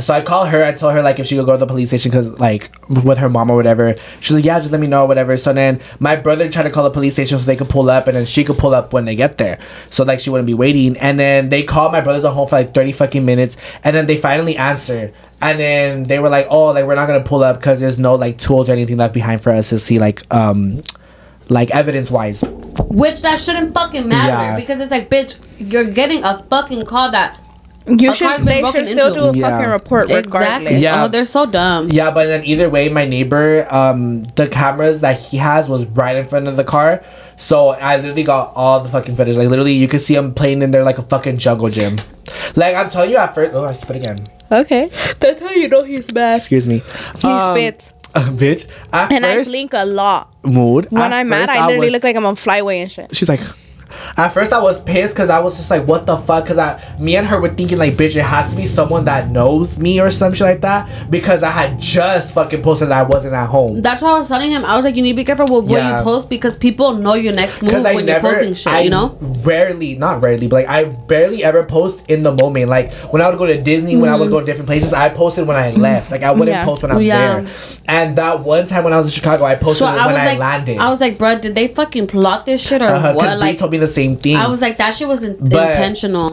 So 0.00 0.14
I 0.14 0.22
call 0.22 0.46
her. 0.46 0.64
I 0.64 0.72
tell 0.72 0.90
her 0.90 1.02
like 1.02 1.18
if 1.18 1.26
she 1.26 1.36
could 1.36 1.44
go 1.44 1.52
to 1.52 1.58
the 1.58 1.66
police 1.66 1.88
station 1.90 2.10
because 2.10 2.40
like 2.40 2.70
with 3.04 3.18
her 3.18 3.28
mom 3.28 3.50
or 3.50 3.56
whatever. 3.56 3.94
She's 4.20 4.34
like, 4.34 4.44
yeah, 4.44 4.58
just 4.58 4.72
let 4.72 4.80
me 4.80 4.86
know, 4.86 5.04
whatever. 5.04 5.36
So 5.36 5.52
then 5.52 5.80
my 5.98 6.16
brother 6.16 6.48
tried 6.48 6.62
to 6.62 6.70
call 6.70 6.84
the 6.84 6.90
police 6.90 7.12
station 7.12 7.38
so 7.38 7.44
they 7.44 7.56
could 7.56 7.68
pull 7.68 7.90
up, 7.90 8.06
and 8.06 8.16
then 8.16 8.24
she 8.24 8.42
could 8.42 8.56
pull 8.56 8.74
up 8.74 8.94
when 8.94 9.04
they 9.04 9.14
get 9.14 9.36
there, 9.36 9.58
so 9.90 10.02
like 10.04 10.18
she 10.18 10.30
wouldn't 10.30 10.46
be 10.46 10.54
waiting. 10.54 10.96
And 10.96 11.20
then 11.20 11.50
they 11.50 11.62
called 11.62 11.92
my 11.92 12.00
brothers 12.00 12.24
at 12.24 12.32
home 12.32 12.48
for 12.48 12.56
like 12.56 12.72
thirty 12.72 12.92
fucking 12.92 13.24
minutes, 13.24 13.56
and 13.84 13.94
then 13.94 14.06
they 14.06 14.16
finally 14.16 14.56
answer. 14.56 15.12
And 15.42 15.58
then 15.58 16.04
they 16.04 16.20
were 16.20 16.28
like, 16.30 16.46
oh, 16.48 16.66
like 16.66 16.86
we're 16.86 16.94
not 16.94 17.06
gonna 17.06 17.24
pull 17.24 17.42
up 17.42 17.56
because 17.58 17.78
there's 17.80 17.98
no 17.98 18.14
like 18.14 18.38
tools 18.38 18.70
or 18.70 18.72
anything 18.72 18.96
left 18.96 19.12
behind 19.12 19.42
for 19.42 19.50
us 19.50 19.68
to 19.70 19.78
see 19.78 19.98
like 19.98 20.22
um 20.32 20.82
like 21.48 21.70
evidence 21.72 22.10
wise. 22.10 22.42
Which 22.88 23.20
that 23.22 23.40
shouldn't 23.40 23.74
fucking 23.74 24.08
matter 24.08 24.28
Yeah. 24.28 24.56
because 24.56 24.80
it's 24.80 24.90
like, 24.90 25.10
bitch, 25.10 25.38
you're 25.58 25.84
getting 25.90 26.24
a 26.24 26.42
fucking 26.44 26.86
call 26.86 27.10
that 27.10 27.38
You 27.86 28.10
A 28.10 28.14
should. 28.14 28.42
They 28.42 28.60
should 28.70 28.86
still 28.88 29.08
into. 29.08 29.20
do 29.20 29.26
a 29.26 29.32
Yeah. 29.36 29.56
fucking 29.58 29.70
report 29.72 30.04
regardless. 30.04 30.26
exactly. 30.26 30.76
Yeah. 30.76 31.04
Oh, 31.04 31.08
they're 31.08 31.24
so 31.24 31.46
dumb. 31.46 31.88
Yeah, 31.90 32.10
but 32.12 32.26
then 32.26 32.44
either 32.44 32.70
way, 32.70 32.88
my 32.88 33.06
neighbor, 33.06 33.66
um, 33.70 34.22
the 34.36 34.46
cameras 34.46 35.00
that 35.00 35.18
he 35.18 35.36
has 35.38 35.68
was 35.68 35.84
right 35.86 36.14
in 36.16 36.26
front 36.26 36.46
of 36.48 36.56
the 36.56 36.64
car. 36.64 37.02
So 37.36 37.70
I 37.70 37.96
literally 37.96 38.22
got 38.22 38.52
all 38.54 38.80
the 38.80 38.88
fucking 38.88 39.16
footage. 39.16 39.36
Like 39.36 39.48
literally, 39.48 39.72
you 39.72 39.88
could 39.88 40.00
see 40.00 40.14
him 40.14 40.32
playing 40.32 40.62
in 40.62 40.70
there 40.70 40.84
like 40.84 40.98
a 40.98 41.02
fucking 41.02 41.38
jungle 41.38 41.70
gym. 41.70 41.96
Like 42.54 42.76
I'm 42.76 42.88
telling 42.88 43.10
you, 43.10 43.16
at 43.16 43.34
first, 43.34 43.52
oh, 43.54 43.64
I 43.64 43.72
spit 43.72 43.96
again. 43.96 44.28
Okay, 44.52 44.88
that's 45.18 45.40
how 45.40 45.50
you 45.50 45.66
know 45.68 45.82
he's 45.82 46.12
bad. 46.12 46.36
Excuse 46.36 46.68
me. 46.68 46.82
He 47.20 47.26
Um, 47.28 47.56
spits, 47.56 47.92
bitch. 48.14 48.68
At 48.92 49.10
and 49.10 49.24
I 49.26 49.42
blink 49.42 49.72
a 49.72 49.84
lot. 49.86 50.30
mood. 50.44 50.86
When 50.90 51.02
at 51.02 51.12
I'm 51.12 51.28
mad, 51.28 51.48
first 51.48 51.58
I 51.58 51.66
literally 51.66 51.86
was- 51.86 51.92
look 51.94 52.04
like 52.04 52.16
I'm 52.16 52.26
on 52.26 52.36
flyway 52.36 52.82
and 52.82 52.90
shit. 52.92 53.16
She's 53.16 53.28
like. 53.28 53.40
At 54.16 54.28
first, 54.28 54.52
I 54.52 54.60
was 54.60 54.80
pissed 54.80 55.14
because 55.14 55.30
I 55.30 55.38
was 55.40 55.56
just 55.56 55.70
like, 55.70 55.86
"What 55.86 56.06
the 56.06 56.16
fuck?" 56.16 56.44
Because 56.44 56.58
I, 56.58 56.80
me 56.98 57.16
and 57.16 57.26
her 57.26 57.40
were 57.40 57.48
thinking 57.48 57.78
like, 57.78 57.94
"Bitch, 57.94 58.16
it 58.16 58.22
has 58.22 58.50
to 58.50 58.56
be 58.56 58.66
someone 58.66 59.04
that 59.06 59.30
knows 59.30 59.78
me 59.78 60.00
or 60.00 60.10
some 60.10 60.32
shit 60.32 60.46
like 60.46 60.60
that." 60.62 60.88
Because 61.10 61.42
I 61.42 61.50
had 61.50 61.78
just 61.78 62.34
fucking 62.34 62.62
posted 62.62 62.88
that 62.90 62.98
I 62.98 63.02
wasn't 63.04 63.34
at 63.34 63.48
home. 63.48 63.80
That's 63.82 64.02
what 64.02 64.12
I 64.14 64.18
was 64.18 64.28
telling 64.28 64.50
him. 64.50 64.64
I 64.64 64.76
was 64.76 64.84
like, 64.84 64.96
you 64.96 65.02
need 65.02 65.12
to 65.12 65.16
be 65.16 65.24
careful 65.24 65.46
with 65.46 65.70
what 65.70 65.76
Yeah. 65.82 65.98
you 65.98 66.04
post 66.04 66.28
because 66.28 66.56
people 66.56 66.94
know 66.94 67.14
your 67.14 67.32
next 67.34 67.62
move 67.62 67.72
when 67.72 68.06
never, 68.06 68.26
you're 68.28 68.34
posting 68.36 68.54
shit. 68.54 68.72
I 68.72 68.80
you 68.82 68.90
know. 68.90 69.16
rarely, 69.42 69.94
not 69.96 70.22
rarely, 70.22 70.46
but 70.46 70.66
like 70.66 70.68
I 70.68 70.84
barely 70.84 71.42
ever 71.44 71.64
post 71.64 72.04
in 72.10 72.22
the 72.22 72.32
moment. 72.34 72.68
Like 72.68 72.92
when 73.12 73.22
I 73.22 73.28
would 73.28 73.38
go 73.38 73.46
to 73.46 73.60
Disney, 73.60 73.96
when 73.96 74.10
I 74.10 74.16
would 74.16 74.30
go 74.30 74.40
to 74.40 74.46
different 74.46 74.66
places, 74.66 74.92
I 74.92 75.08
posted 75.08 75.46
when 75.46 75.56
I 75.56 75.70
left. 75.70 76.10
Like 76.10 76.22
I 76.22 76.30
wouldn't 76.32 76.48
Yeah. 76.48 76.64
post 76.64 76.82
when 76.82 76.92
I'm 76.92 77.00
Yeah. 77.02 77.40
there. 77.40 77.46
And 77.88 78.16
that 78.16 78.40
one 78.40 78.66
time 78.66 78.84
when 78.84 78.92
I 78.92 78.98
was 78.98 79.06
in 79.06 79.12
Chicago, 79.12 79.44
I 79.44 79.54
posted 79.56 79.78
So 79.78 79.86
I 79.86 80.06
when 80.06 80.14
was 80.14 80.22
I 80.22 80.26
like, 80.26 80.38
landed. 80.38 80.78
I 80.78 80.88
was 80.88 81.00
like, 81.00 81.18
bro, 81.18 81.38
did 81.38 81.54
they 81.54 81.68
fucking 81.68 82.06
plot 82.06 82.46
this 82.46 82.62
shit 82.66 82.80
or 82.82 82.86
uh-huh, 82.86 83.12
what? 83.14 83.22
because 83.24 83.38
Brie 83.38 83.48
Like, 83.48 83.58
told 83.58 83.72
me 83.72 83.78
the 83.82 83.92
same 84.00 84.16
thing. 84.16 84.36
I 84.36 84.46
was 84.48 84.60
like, 84.62 84.76
that 84.78 84.94
shit 84.94 85.08
was 85.08 85.22
in- 85.22 85.36
But- 85.38 85.70
intentional. 85.72 86.32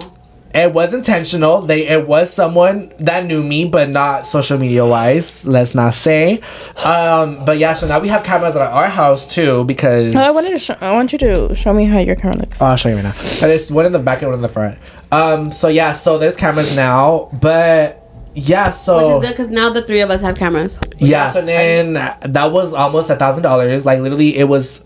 it 0.54 0.74
was 0.74 0.94
intentional. 1.00 1.62
They 1.62 1.82
it 1.96 2.08
was 2.08 2.26
someone 2.42 2.92
that 3.00 3.22
knew 3.30 3.44
me, 3.44 3.66
but 3.66 3.90
not 3.90 4.26
social 4.26 4.58
media 4.58 4.84
wise. 4.86 5.46
Let's 5.46 5.74
not 5.76 5.94
say. 5.94 6.42
Um, 6.84 7.46
but 7.46 7.58
yeah, 7.60 7.74
so 7.74 7.86
now 7.88 8.00
we 8.00 8.08
have 8.08 8.24
cameras 8.24 8.56
at 8.56 8.62
our 8.64 8.90
house 8.90 9.28
too 9.28 9.64
because. 9.66 10.16
Oh, 10.16 10.20
I 10.20 10.32
wanted 10.32 10.52
to. 10.58 10.60
Show, 10.60 10.76
I 10.82 10.92
want 10.98 11.12
you 11.14 11.20
to 11.20 11.54
show 11.54 11.72
me 11.74 11.86
how 11.86 12.00
your 12.00 12.16
camera 12.16 12.38
looks. 12.38 12.62
Oh, 12.62 12.66
I'll 12.66 12.78
show 12.78 12.90
you 12.90 12.96
right 12.96 13.04
now. 13.04 13.16
There's 13.42 13.72
one 13.72 13.86
in 13.86 13.92
the 13.92 14.00
back 14.00 14.20
and 14.24 14.30
one 14.32 14.40
in 14.40 14.42
the 14.42 14.50
front. 14.58 14.76
Um. 15.12 15.52
So 15.52 15.68
yeah. 15.68 15.92
So 15.94 16.18
there's 16.18 16.36
cameras 16.36 16.76
now, 16.76 17.30
but 17.48 18.02
yeah. 18.34 18.70
So 18.72 18.98
Which 18.98 19.08
is 19.08 19.20
good 19.28 19.34
because 19.38 19.50
now 19.52 19.70
the 19.72 19.84
three 19.84 20.02
of 20.02 20.10
us 20.10 20.22
have 20.22 20.36
cameras. 20.36 20.80
yeah. 20.98 21.30
So 21.32 21.42
then 21.44 21.94
that 21.94 22.52
was 22.52 22.74
almost 22.74 23.10
a 23.12 23.16
thousand 23.16 23.44
dollars. 23.44 23.86
Like 23.86 24.00
literally, 24.00 24.36
it 24.38 24.48
was. 24.48 24.84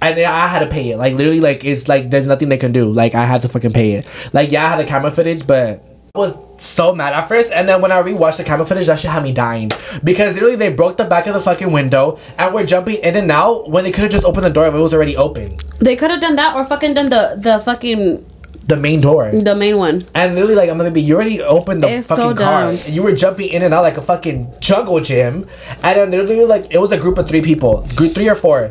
And 0.00 0.20
I 0.20 0.46
had 0.46 0.60
to 0.60 0.66
pay 0.66 0.90
it. 0.90 0.98
Like 0.98 1.14
literally, 1.14 1.40
like 1.40 1.64
it's 1.64 1.88
like 1.88 2.10
there's 2.10 2.26
nothing 2.26 2.48
they 2.48 2.56
can 2.58 2.72
do. 2.72 2.92
Like 2.92 3.14
I 3.14 3.24
had 3.24 3.42
to 3.42 3.48
fucking 3.48 3.72
pay 3.72 3.92
it. 3.92 4.06
Like 4.32 4.52
yeah, 4.52 4.66
I 4.66 4.68
had 4.70 4.78
the 4.78 4.84
camera 4.84 5.10
footage, 5.10 5.46
but 5.46 5.82
I 6.14 6.18
was 6.18 6.36
so 6.58 6.94
mad 6.94 7.12
at 7.12 7.26
first. 7.26 7.50
And 7.50 7.68
then 7.68 7.80
when 7.82 7.90
I 7.90 8.00
rewatched 8.00 8.36
the 8.36 8.44
camera 8.44 8.64
footage, 8.66 8.86
that 8.86 9.00
shit 9.00 9.10
had 9.10 9.24
me 9.24 9.32
dying 9.32 9.70
because 10.04 10.34
literally 10.34 10.54
they 10.54 10.72
broke 10.72 10.96
the 10.96 11.04
back 11.04 11.26
of 11.26 11.34
the 11.34 11.40
fucking 11.40 11.72
window 11.72 12.20
and 12.38 12.54
we're 12.54 12.66
jumping 12.66 12.96
in 13.02 13.16
and 13.16 13.30
out 13.32 13.68
when 13.68 13.82
they 13.82 13.90
could 13.90 14.02
have 14.04 14.12
just 14.12 14.24
opened 14.24 14.44
the 14.46 14.50
door 14.50 14.66
if 14.68 14.74
it 14.74 14.78
was 14.78 14.94
already 14.94 15.16
open. 15.16 15.50
They 15.80 15.96
could 15.96 16.10
have 16.12 16.20
done 16.20 16.36
that 16.36 16.54
or 16.54 16.64
fucking 16.64 16.94
done 16.94 17.08
the 17.10 17.34
the 17.42 17.58
fucking 17.58 18.24
The 18.68 18.76
main 18.76 19.00
door. 19.00 19.32
the 19.32 19.56
main 19.56 19.76
one. 19.76 20.02
And 20.14 20.34
literally, 20.36 20.54
like, 20.54 20.70
I'm 20.70 20.78
gonna 20.78 20.90
be, 20.92 21.02
you 21.02 21.16
already 21.16 21.42
opened 21.42 21.82
the 21.82 21.88
It's 21.90 22.06
so 22.06 22.14
fucking 22.16 22.36
car. 22.36 22.70
dumb. 22.72 22.78
You 22.86 23.02
were 23.02 23.12
jumping 23.16 23.48
in 23.50 23.62
and 23.62 23.74
out 23.74 23.82
like 23.82 23.98
a 23.98 24.02
fucking 24.02 24.54
jungle 24.60 25.00
gym. 25.00 25.48
And 25.82 25.98
then 25.98 26.10
literally, 26.12 26.44
like, 26.46 26.72
it 26.72 26.78
was 26.78 26.92
a 26.92 26.96
group 26.96 27.18
of 27.18 27.26
three 27.28 27.42
people. 27.42 27.84
Group 27.96 28.14
three 28.14 28.28
or 28.30 28.34
four. 28.36 28.70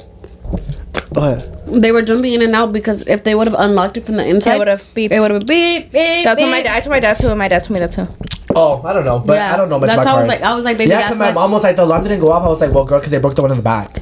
What? 1.09 1.45
They 1.81 1.91
were 1.91 2.01
jumping 2.01 2.33
in 2.33 2.41
and 2.41 2.55
out 2.55 2.71
because 2.73 3.05
if 3.07 3.23
they 3.23 3.35
would 3.35 3.47
have 3.47 3.55
unlocked 3.59 3.97
it 3.97 4.01
from 4.01 4.15
the 4.17 4.27
inside, 4.27 4.55
It 4.55 4.59
would've 4.59 4.81
beeped. 4.95 5.11
It 5.11 5.19
would 5.19 5.31
have 5.31 5.45
beep 5.45 5.91
beep. 5.91 6.23
That's 6.23 6.39
what 6.41 6.49
my 6.51 6.61
dad. 6.63 6.75
I 6.77 6.79
told 6.79 6.91
my 6.91 6.99
dad 6.99 7.17
too. 7.19 7.27
and 7.29 7.37
My 7.37 7.47
dad 7.47 7.63
told 7.63 7.71
me 7.71 7.79
that 7.79 7.91
too. 7.91 8.07
Oh, 8.55 8.81
I 8.83 8.93
don't 8.93 9.05
know. 9.05 9.19
But 9.19 9.33
Yeah. 9.35 9.53
I 9.53 9.57
don't 9.57 9.69
know 9.69 9.79
much 9.79 9.89
That's 9.89 10.01
about 10.01 10.07
how 10.07 10.15
I 10.15 10.17
was 10.17 10.25
cars. 10.27 10.41
like- 10.41 10.49
I 10.49 10.55
was 10.55 10.65
like, 10.65 10.77
baby, 10.77 10.91
Yeah, 10.91 10.97
that's 10.97 11.09
because 11.13 11.19
my 11.19 11.27
why- 11.31 11.43
mom 11.43 11.51
was 11.51 11.63
like, 11.63 11.75
the 11.75 11.83
alarm 11.83 12.03
didn't 12.03 12.19
go 12.19 12.31
off. 12.31 12.43
I 12.43 12.47
was 12.49 12.61
like, 12.61 12.71
well, 12.73 12.85
girl, 12.85 12.99
because 12.99 13.11
they 13.11 13.17
broke 13.19 13.35
the 13.35 13.41
one 13.41 13.51
in 13.51 13.57
the 13.57 13.63
back. 13.63 14.01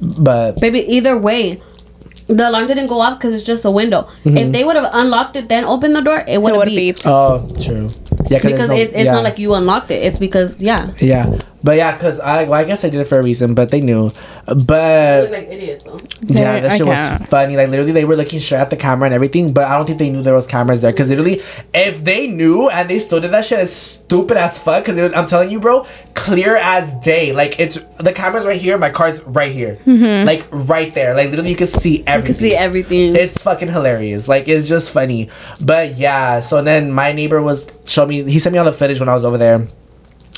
But 0.00 0.60
Baby, 0.60 0.80
either 0.96 1.16
way, 1.18 1.60
the 2.26 2.48
alarm 2.48 2.66
didn't 2.66 2.88
go 2.88 3.00
off 3.00 3.18
because 3.18 3.32
it's 3.34 3.44
just 3.44 3.64
a 3.64 3.70
window. 3.70 4.02
Mm-hmm. 4.24 4.36
If 4.36 4.52
they 4.52 4.64
would 4.64 4.76
have 4.76 4.90
unlocked 4.92 5.36
it, 5.36 5.48
then 5.48 5.64
opened 5.64 5.94
the 5.94 6.02
door, 6.02 6.24
it 6.26 6.42
would 6.42 6.50
have 6.52 6.58
would've 6.58 6.72
beeped. 6.74 7.02
beeped. 7.02 7.06
oh, 7.06 7.46
true. 7.62 7.88
Yeah, 8.28 8.38
Because 8.42 8.58
there's 8.58 8.70
no- 8.70 8.76
it, 8.76 8.90
it's 8.94 9.04
yeah. 9.04 9.12
not 9.12 9.22
like 9.22 9.38
you 9.38 9.54
unlocked 9.54 9.90
it. 9.92 10.02
It's 10.02 10.18
because 10.18 10.60
yeah. 10.60 10.86
Yeah, 10.98 11.38
but 11.66 11.76
yeah, 11.76 11.92
because 11.92 12.20
I, 12.20 12.44
well, 12.44 12.54
I 12.54 12.64
guess 12.64 12.84
I 12.84 12.88
did 12.88 13.00
it 13.00 13.08
for 13.08 13.18
a 13.18 13.22
reason, 13.22 13.54
but 13.54 13.70
they 13.72 13.80
knew. 13.82 14.12
But 14.46 15.30
like 15.30 15.48
idiots 15.48 15.82
though. 15.82 15.98
Yeah, 16.28 16.60
that 16.60 16.70
I 16.72 16.76
shit 16.78 16.86
was 16.86 16.96
can't. 16.96 17.28
funny. 17.28 17.56
Like 17.56 17.68
literally, 17.68 17.90
they 17.92 18.04
were 18.04 18.14
looking 18.16 18.38
straight 18.40 18.58
at 18.60 18.70
the 18.70 18.76
camera 18.76 19.06
and 19.06 19.14
everything, 19.14 19.52
but 19.52 19.64
I 19.64 19.76
don't 19.76 19.84
think 19.86 19.98
they 19.98 20.08
knew 20.10 20.22
there 20.22 20.34
was 20.34 20.46
cameras 20.46 20.80
there. 20.80 20.92
Cause 20.92 21.08
literally, 21.08 21.42
if 21.74 22.02
they 22.04 22.28
knew 22.28 22.70
and 22.70 22.88
they 22.88 23.00
still 23.00 23.20
did 23.20 23.32
that 23.32 23.44
shit, 23.44 23.58
it's 23.58 23.72
stupid 23.72 24.36
as 24.36 24.58
fuck. 24.58 24.84
Cause 24.84 24.96
it- 24.96 25.16
I'm 25.16 25.26
telling 25.26 25.50
you, 25.50 25.58
bro, 25.60 25.84
clear 26.14 26.56
as 26.56 26.94
day. 27.00 27.32
Like 27.32 27.58
it's 27.58 27.78
the 27.98 28.12
camera's 28.12 28.46
right 28.46 28.60
here, 28.60 28.78
my 28.78 28.90
car's 28.90 29.20
right 29.22 29.50
here, 29.52 29.78
like 29.84 30.46
right 30.52 30.94
there. 30.94 31.14
Like 31.14 31.30
literally, 31.30 31.50
you 31.50 31.56
can 31.56 31.66
see 31.66 32.04
everything. 32.06 32.06
Mm-hmm. 32.06 32.18
You 32.18 32.22
can 32.22 32.34
see 32.34 32.54
everything. 32.56 33.16
It's 33.16 33.42
fucking 33.42 33.68
hilarious. 33.68 34.28
Like 34.28 34.46
it's 34.46 34.68
just 34.68 34.92
funny. 34.92 35.28
But 35.60 35.96
yeah, 35.96 36.38
so 36.40 36.62
then 36.62 36.92
my 36.92 37.12
neighbor 37.12 37.42
was 37.42 37.66
showing 37.84 38.10
me. 38.10 38.22
He 38.30 38.38
sent 38.38 38.52
me 38.52 38.58
all 38.60 38.64
the 38.64 38.72
footage 38.72 39.00
when 39.00 39.08
I 39.08 39.14
was 39.14 39.24
over 39.24 39.38
there, 39.38 39.66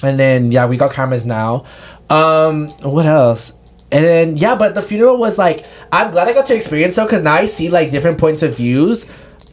and 0.02 0.18
then 0.18 0.52
yeah, 0.52 0.66
we 0.66 0.76
got 0.76 0.92
cameras 0.92 1.26
now. 1.26 1.64
Um, 2.10 2.68
what 2.82 3.06
else? 3.06 3.52
And 3.90 4.04
then 4.04 4.36
yeah, 4.36 4.54
but 4.54 4.74
the 4.74 4.82
funeral 4.82 5.16
was 5.18 5.38
like 5.38 5.64
I'm 5.92 6.10
glad 6.10 6.28
I 6.28 6.32
got 6.32 6.46
to 6.48 6.54
experience 6.54 6.96
though, 6.96 7.04
because 7.04 7.22
now 7.22 7.34
I 7.34 7.46
see 7.46 7.68
like 7.70 7.90
different 7.90 8.18
points 8.18 8.42
of 8.42 8.56
views. 8.56 9.06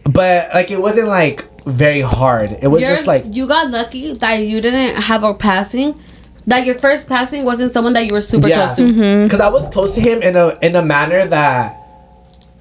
But 0.03 0.53
like 0.53 0.71
it 0.71 0.81
wasn't 0.81 1.07
like 1.07 1.47
very 1.63 2.01
hard. 2.01 2.57
It 2.61 2.67
was 2.67 2.81
You're- 2.83 2.95
just 2.95 3.07
like 3.07 3.23
you 3.31 3.47
got 3.47 3.69
lucky 3.69 4.13
that 4.13 4.35
you 4.35 4.61
didn't 4.61 4.95
have 5.01 5.23
a 5.23 5.33
passing. 5.33 5.99
That 6.47 6.63
your 6.67 6.77
first 6.77 7.09
passing 7.09 7.43
wasn't 7.43 7.71
someone 7.73 7.93
that 7.93 8.05
you 8.05 8.13
were 8.13 8.21
super 8.21 8.47
yeah, 8.47 8.65
close 8.67 8.77
to. 8.77 9.23
because 9.23 9.39
I 9.39 9.49
was 9.49 9.67
close 9.73 9.95
to 9.95 10.01
him 10.01 10.21
in 10.21 10.35
a 10.35 10.55
in 10.61 10.75
a 10.75 10.85
manner 10.85 11.25
that 11.25 11.75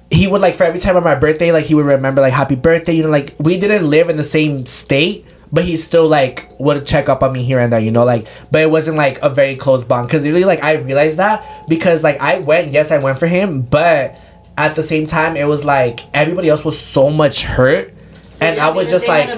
he 0.09 0.25
would 0.27 0.41
like 0.41 0.55
for 0.55 0.63
every 0.63 0.79
time 0.79 0.95
on 0.97 1.03
my 1.03 1.13
birthday, 1.13 1.51
like 1.51 1.65
he 1.65 1.75
would 1.75 1.85
remember 1.85 2.21
like 2.21 2.33
happy 2.33 2.55
birthday. 2.55 2.93
You 2.93 3.03
know, 3.03 3.09
like 3.09 3.35
we 3.37 3.59
didn't 3.59 3.87
live 3.87 4.09
in 4.09 4.17
the 4.17 4.23
same 4.23 4.63
state, 4.65 5.25
but 5.55 5.63
he 5.63 5.77
still 5.77 6.07
like 6.07 6.47
would 6.59 6.85
check 6.85 7.07
up 7.07 7.23
on 7.23 7.31
me 7.33 7.41
here 7.43 7.59
and 7.59 7.71
there. 7.71 7.79
You 7.79 7.89
know, 7.91 8.03
like 8.03 8.27
but 8.51 8.61
it 8.61 8.69
wasn't 8.69 8.97
like 8.97 9.19
a 9.21 9.29
very 9.29 9.55
close 9.55 9.83
bond 9.85 10.07
because 10.07 10.23
really 10.23 10.43
like 10.43 10.61
I 10.61 10.73
realized 10.73 11.17
that 11.17 11.67
because 11.69 12.03
like 12.03 12.19
I 12.19 12.39
went, 12.39 12.71
yes, 12.71 12.91
I 12.91 12.99
went 12.99 13.17
for 13.19 13.25
him, 13.27 13.61
but 13.61 14.15
at 14.57 14.75
the 14.75 14.83
same 14.83 15.05
time 15.05 15.35
it 15.37 15.45
was 15.45 15.63
like 15.65 16.01
everybody 16.13 16.49
else 16.49 16.63
was 16.65 16.77
so 16.77 17.09
much 17.09 17.43
hurt. 17.43 17.93
And 18.41 18.57
Yeah, 18.57 18.67
I 18.67 18.71
was 18.71 18.91
just 18.91 19.07
like, 19.07 19.29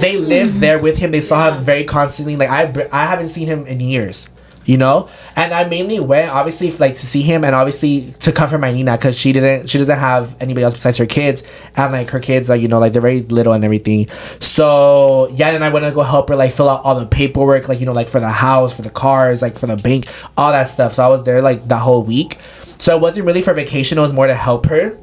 they 0.00 0.16
lived 0.16 0.56
there 0.60 0.80
with 0.80 0.96
him. 0.98 1.12
They 1.12 1.20
saw 1.20 1.46
Yeah. 1.46 1.58
him 1.58 1.64
very 1.64 1.84
constantly. 1.84 2.36
Like 2.36 2.50
I, 2.50 2.62
I 2.92 3.06
haven't 3.06 3.28
seen 3.28 3.46
him 3.46 3.64
in 3.66 3.78
years. 3.78 4.28
You 4.70 4.76
know. 4.76 5.08
And 5.34 5.52
I 5.52 5.64
mainly 5.64 5.98
went 5.98 6.30
obviously 6.30 6.70
like 6.70 6.94
to 6.94 7.06
see 7.06 7.22
him 7.22 7.44
and 7.44 7.54
obviously 7.54 8.12
to 8.20 8.30
comfort 8.30 8.58
my 8.58 8.70
Nina 8.70 8.96
because 8.96 9.18
she 9.18 9.32
didn't 9.32 9.68
she 9.68 9.78
doesn't 9.78 9.98
have 9.98 10.40
anybody 10.40 10.64
else 10.64 10.74
besides 10.74 10.96
her 10.98 11.06
kids 11.06 11.42
and 11.76 11.92
like 11.92 12.10
her 12.10 12.20
kids 12.20 12.48
like 12.48 12.62
you 12.62 12.68
know 12.68 12.78
like 12.78 12.92
they're 12.92 13.02
very 13.02 13.22
little 13.22 13.52
and 13.52 13.64
everything. 13.64 14.08
So 14.38 15.28
yeah, 15.32 15.50
and 15.50 15.64
I 15.64 15.70
went 15.70 15.84
to 15.84 15.90
go 15.90 16.02
help 16.02 16.28
her 16.28 16.36
like 16.36 16.52
fill 16.52 16.68
out 16.68 16.84
all 16.84 16.98
the 16.98 17.06
paperwork 17.06 17.68
like 17.68 17.80
you 17.80 17.86
know 17.86 17.92
like 17.92 18.08
for 18.08 18.20
the 18.20 18.30
house, 18.30 18.74
for 18.74 18.82
the 18.82 18.90
cars, 18.90 19.42
like 19.42 19.58
for 19.58 19.66
the 19.66 19.76
bank, 19.76 20.06
all 20.36 20.52
that 20.52 20.68
stuff. 20.68 20.94
So 20.94 21.04
I 21.04 21.08
was 21.08 21.24
there 21.24 21.42
like 21.42 21.66
the 21.66 21.78
whole 21.78 22.04
week. 22.04 22.38
So 22.78 22.96
it 22.96 23.02
wasn't 23.02 23.26
really 23.26 23.42
for 23.42 23.52
vacation. 23.52 23.98
It 23.98 24.02
was 24.02 24.12
more 24.12 24.28
to 24.28 24.34
help 24.34 24.66
her 24.66 24.96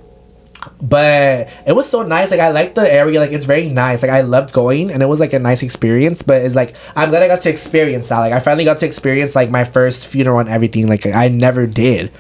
but 0.82 1.50
it 1.66 1.76
was 1.76 1.90
so 1.90 2.04
nice 2.04 2.32
like 2.32 2.40
i 2.40 2.50
like 2.50 2.76
the 2.76 2.94
area 2.94 3.20
like 3.20 3.32
it's 3.32 3.46
very 3.46 3.68
nice 3.68 4.02
like 4.02 4.12
i 4.12 4.22
loved 4.22 4.54
going 4.54 4.92
and 4.92 5.02
it 5.02 5.08
was 5.08 5.20
like 5.20 5.34
a 5.34 5.40
nice 5.40 5.64
experience 5.64 6.22
but 6.22 6.42
it's 6.42 6.56
like 6.56 6.76
i'm 6.96 7.10
glad 7.10 7.24
i 7.24 7.28
got 7.28 7.42
to 7.42 7.50
experience 7.50 8.10
that 8.10 8.20
like 8.20 8.34
i 8.34 8.40
finally 8.40 8.64
got 8.64 8.78
to 8.78 8.86
experience 8.86 9.36
like 9.36 9.50
my 9.50 9.64
first 9.64 10.08
funeral 10.08 10.40
and 10.40 10.50
everything 10.50 10.88
like 10.88 11.06
i 11.06 11.28
never 11.28 11.66
did 11.68 12.12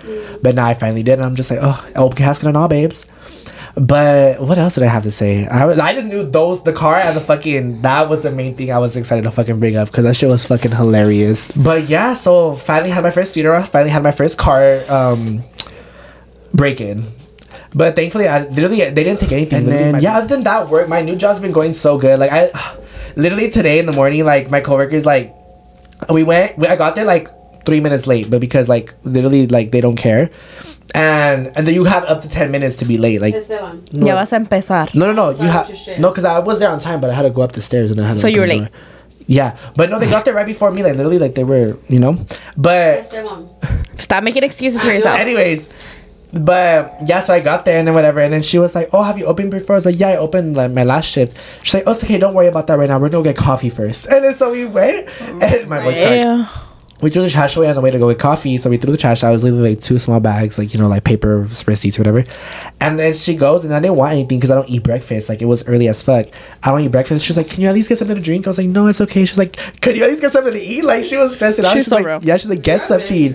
but 0.41 0.55
now 0.55 0.65
i 0.65 0.73
finally 0.73 1.03
did 1.03 1.13
and 1.13 1.23
i'm 1.23 1.35
just 1.35 1.49
like 1.51 1.59
oh 1.61 1.89
open 1.95 2.17
casket 2.17 2.47
and 2.47 2.57
all 2.57 2.67
babes 2.67 3.05
but 3.79 4.41
what 4.41 4.57
else 4.57 4.73
did 4.73 4.83
I 4.83 4.87
have 4.87 5.03
to 5.03 5.11
say? 5.11 5.45
I, 5.45 5.69
I 5.69 5.93
just 5.93 6.07
knew 6.07 6.23
those 6.23 6.63
the 6.63 6.73
car 6.73 6.95
and 6.95 7.15
the 7.15 7.21
fucking 7.21 7.81
that 7.83 8.09
was 8.09 8.23
the 8.23 8.31
main 8.31 8.55
thing 8.55 8.71
I 8.71 8.79
was 8.79 8.97
excited 8.97 9.23
to 9.23 9.31
fucking 9.31 9.59
bring 9.59 9.75
up 9.75 9.89
because 9.89 10.03
that 10.03 10.15
shit 10.15 10.29
was 10.29 10.45
fucking 10.47 10.71
hilarious. 10.71 11.51
But 11.51 11.87
yeah, 11.87 12.15
so 12.15 12.53
finally 12.53 12.89
had 12.89 13.03
my 13.03 13.11
first 13.11 13.35
funeral. 13.35 13.61
Finally 13.63 13.91
had 13.91 14.01
my 14.01 14.11
first 14.11 14.37
car 14.39 14.83
um, 14.89 15.43
break 16.55 16.81
in. 16.81 17.03
But 17.73 17.95
thankfully, 17.95 18.27
I 18.27 18.48
literally 18.48 18.77
they 18.89 19.03
didn't 19.03 19.19
take 19.19 19.31
anything. 19.31 19.60
And 19.60 19.68
then 19.68 19.99
yeah, 20.02 20.18
other 20.18 20.27
than 20.27 20.44
that 20.44 20.69
work, 20.69 20.88
my 20.89 21.02
new 21.02 21.15
job's 21.15 21.39
been 21.39 21.52
going 21.52 21.73
so 21.73 21.98
good. 21.98 22.19
Like 22.19 22.31
I, 22.31 22.49
literally 23.15 23.49
today 23.52 23.80
in 23.80 23.85
the 23.85 23.94
morning, 23.94 24.23
like 24.26 24.49
my 24.49 24.61
coworkers, 24.61 25.06
like 25.06 25.34
we 26.10 26.23
went. 26.23 26.60
I 26.68 26.76
got 26.76 26.95
there 26.95 27.06
like 27.06 27.30
three 27.65 27.80
minutes 27.81 28.07
late, 28.07 28.30
but 28.30 28.39
because 28.41 28.69
like 28.69 28.94
literally 29.03 29.48
like 29.48 29.72
they 29.72 29.81
don't 29.81 29.98
care, 29.98 30.30
and 30.95 31.52
and 31.56 31.68
then 31.68 31.73
you 31.76 31.84
have 31.84 32.03
up 32.06 32.22
to 32.22 32.30
ten 32.30 32.52
minutes 32.52 32.77
to 32.77 32.85
be 32.85 32.98
late. 32.98 33.22
Like 33.22 33.34
Esteban. 33.35 33.84
Ya 33.91 34.15
vas 34.15 34.31
a 34.34 34.38
empezar. 34.38 34.88
no, 34.94 35.06
no, 35.07 35.14
no. 35.14 35.30
You 35.31 35.49
have 35.49 35.68
with 35.68 35.69
your 35.69 35.77
shit. 35.77 35.99
no, 35.99 36.10
because 36.10 36.26
I 36.26 36.39
was 36.39 36.60
there 36.60 36.69
on 36.69 36.80
time, 36.80 37.02
but 37.02 37.10
I 37.10 37.14
had 37.14 37.23
to 37.23 37.30
go 37.30 37.41
up 37.41 37.52
the 37.52 37.61
stairs 37.61 37.91
and 37.91 37.99
I 37.99 38.07
had. 38.07 38.14
To 38.14 38.19
So 38.19 38.27
you 38.27 38.39
were 38.41 38.48
late. 38.48 38.60
door. 38.60 38.69
Yeah, 39.30 39.57
but 39.76 39.89
no, 39.89 39.99
they 39.99 40.10
got 40.10 40.23
there 40.23 40.34
right 40.34 40.45
before 40.45 40.72
me. 40.72 40.84
Like 40.84 40.95
literally, 40.95 41.19
like 41.19 41.35
they 41.35 41.44
were, 41.44 41.77
you 41.89 41.99
know. 41.99 42.15
But 42.56 43.11
Stop 43.98 44.23
making 44.23 44.44
excuses 44.44 44.81
for 44.81 44.91
yourself. 44.91 45.19
anyways, 45.19 45.68
but 46.33 46.95
yeah, 47.07 47.19
so 47.21 47.33
I 47.33 47.39
got 47.39 47.65
there 47.65 47.77
and 47.79 47.87
then 47.87 47.95
whatever, 47.95 48.19
and 48.19 48.33
then 48.33 48.41
she 48.41 48.59
was 48.59 48.75
like, 48.75 48.89
"Oh, 48.93 49.03
have 49.03 49.17
you 49.17 49.25
opened 49.25 49.51
before?" 49.51 49.75
I 49.75 49.77
was 49.77 49.85
like, 49.85 49.99
"Yeah, 49.99 50.09
I 50.09 50.17
opened 50.17 50.55
like 50.55 50.71
my 50.71 50.83
last 50.83 51.05
shift." 51.09 51.37
She's 51.63 51.73
like, 51.75 51.83
"Oh, 51.87 51.93
it's 51.93 52.03
okay. 52.03 52.17
Don't 52.17 52.33
worry 52.33 52.47
about 52.47 52.67
that 52.67 52.77
right 52.77 52.89
now. 52.89 52.99
We're 52.99 53.09
gonna 53.09 53.23
get 53.23 53.37
coffee 53.37 53.69
first. 53.69 54.07
And 54.17 54.23
then 54.25 54.35
so 54.35 54.51
we 54.51 54.65
went, 54.65 55.09
and 55.21 55.69
my 55.69 55.79
voice 55.79 55.95
cracked. 55.95 56.15
Yeah. 56.25 56.47
We 56.99 57.11
threw 57.11 57.21
the 57.21 57.29
trash 57.29 57.55
away 57.55 57.69
on 57.69 57.75
the 57.75 57.81
way 57.81 57.91
to 57.91 57.99
go 57.99 58.09
get 58.09 58.17
coffee. 58.19 58.57
So 58.57 58.71
we 58.71 58.77
threw 58.77 58.91
the 58.91 58.97
trash 58.97 59.23
out. 59.23 59.29
It 59.29 59.33
was 59.33 59.43
literally 59.43 59.69
like 59.75 59.81
two 59.81 59.99
small 59.99 60.19
bags, 60.19 60.57
like, 60.57 60.73
you 60.73 60.79
know, 60.79 60.87
like 60.87 61.03
paper 61.03 61.41
receipts 61.67 61.99
or 61.99 62.01
whatever. 62.01 62.23
And 62.81 62.97
then 62.97 63.13
she 63.13 63.35
goes, 63.35 63.63
and 63.65 63.71
I 63.75 63.79
didn't 63.79 63.97
want 63.97 64.13
anything 64.13 64.39
because 64.39 64.49
I 64.49 64.55
don't 64.55 64.67
eat 64.67 64.81
breakfast. 64.81 65.29
Like, 65.29 65.39
it 65.39 65.45
was 65.45 65.63
early 65.67 65.87
as 65.89 66.01
fuck. 66.01 66.25
I 66.63 66.71
don't 66.71 66.81
eat 66.81 66.87
breakfast. 66.87 67.23
She's 67.23 67.37
like, 67.37 67.51
Can 67.51 67.61
you 67.61 67.69
at 67.69 67.75
least 67.75 67.87
get 67.89 67.99
something 67.99 68.15
to 68.15 68.21
drink? 68.21 68.47
I 68.47 68.49
was 68.49 68.57
like, 68.57 68.69
No, 68.69 68.87
it's 68.87 68.99
okay. 68.99 69.25
She's 69.25 69.37
like, 69.37 69.57
Could 69.81 69.95
you 69.95 70.05
at 70.05 70.09
least 70.09 70.23
get 70.23 70.31
something 70.31 70.53
to 70.53 70.59
eat? 70.59 70.83
Like, 70.83 71.03
she 71.03 71.17
was 71.17 71.35
stressing 71.35 71.65
out. 71.65 71.73
She's 71.73 71.81
She's 71.83 71.89
so 71.89 71.97
like, 71.97 72.05
real. 72.07 72.19
Yeah, 72.23 72.35
she's 72.37 72.49
like, 72.49 72.63
Get 72.63 72.83
something. 72.87 73.33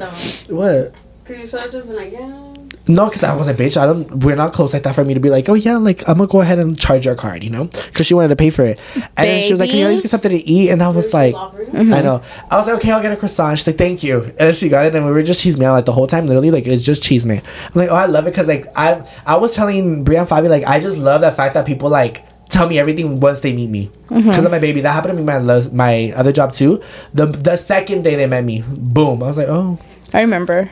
What? 0.49 1.01
Cause 1.25 1.39
you 1.39 1.47
should 1.47 1.61
have 1.61 1.71
just 1.71 1.87
been 1.87 1.95
like, 1.95 2.11
yeah. 2.11 2.52
No, 2.89 3.07
because 3.07 3.23
I 3.23 3.35
was 3.37 3.47
like, 3.47 3.57
bitch, 3.57 3.77
I 3.77 3.87
don't. 3.87 4.25
We're 4.25 4.35
not 4.35 4.53
close 4.53 4.73
like 4.73 4.83
that 4.83 4.95
for 4.95 5.05
me 5.05 5.15
to 5.15 5.21
be 5.21 5.31
like, 5.31 5.49
oh 5.49 5.55
yeah, 5.55 5.77
like 5.77 6.09
I'm 6.09 6.19
gonna 6.19 6.27
go 6.27 6.41
ahead 6.41 6.59
and 6.59 6.79
charge 6.79 7.07
your 7.07 7.15
card, 7.15 7.45
you 7.45 7.51
know, 7.51 7.65
because 7.65 8.07
she 8.07 8.15
wanted 8.15 8.29
to 8.29 8.37
pay 8.37 8.51
for 8.51 8.65
it. 8.65 8.81
And 8.95 9.29
then 9.29 9.43
she 9.43 9.53
was 9.53 9.61
like, 9.61 9.71
can 9.71 9.79
you 9.79 9.85
at 9.85 9.91
least 9.91 10.03
get 10.03 10.11
something 10.11 10.31
to 10.31 10.37
eat? 10.37 10.71
And 10.71 10.83
I 10.83 10.89
was 10.89 11.15
like, 11.15 11.35
I 11.35 11.39
mm-hmm. 11.39 11.91
know. 11.91 12.23
I 12.51 12.57
was 12.57 12.67
like, 12.67 12.77
okay, 12.77 12.91
I'll 12.91 13.01
get 13.01 13.13
a 13.13 13.17
croissant. 13.17 13.59
She's 13.59 13.67
like, 13.69 13.79
thank 13.79 14.03
you. 14.03 14.23
And 14.23 14.35
then 14.37 14.53
she 14.53 14.69
got 14.69 14.87
it, 14.87 14.95
and 14.95 15.07
we 15.07 15.13
were 15.13 15.23
just 15.23 15.43
cheese 15.43 15.59
man 15.59 15.71
like 15.71 15.85
the 15.85 15.93
whole 15.93 16.09
time. 16.09 16.27
Literally, 16.27 16.51
like 16.51 16.67
it's 16.67 16.85
just 16.85 17.03
cheese 17.05 17.25
man. 17.25 17.43
I'm 17.67 17.73
like, 17.75 17.91
oh, 17.91 17.95
I 17.95 18.07
love 18.07 18.27
it 18.27 18.31
because 18.31 18.49
like 18.49 18.67
I 18.77 19.07
I 19.27 19.37
was 19.37 19.55
telling 19.55 20.03
Bria 20.03 20.21
and 20.21 20.29
Fabi 20.29 20.49
like 20.49 20.65
I 20.65 20.81
just 20.81 20.99
love 20.99 21.21
that 21.21 21.37
fact 21.37 21.55
that 21.55 21.65
people 21.67 21.89
like 21.89 22.25
tell 22.49 22.69
me 22.69 22.79
everything 22.79 23.21
once 23.21 23.41
they 23.41 23.53
meet 23.53 23.71
me 23.71 23.91
mm-hmm. 24.09 24.29
because 24.29 24.45
of 24.45 24.51
my 24.51 24.59
baby. 24.59 24.81
That 24.81 24.93
happened 24.93 25.13
to 25.13 25.19
me 25.19 25.25
my 25.25 25.39
lo- 25.39 25.71
my 25.73 26.13
other 26.17 26.33
job 26.33 26.53
too. 26.53 26.83
The 27.15 27.27
the 27.27 27.57
second 27.57 28.03
day 28.03 28.17
they 28.17 28.27
met 28.27 28.45
me, 28.45 28.65
boom, 28.67 29.23
I 29.23 29.27
was 29.27 29.37
like, 29.37 29.49
oh. 29.49 29.79
I 30.13 30.21
remember. 30.21 30.71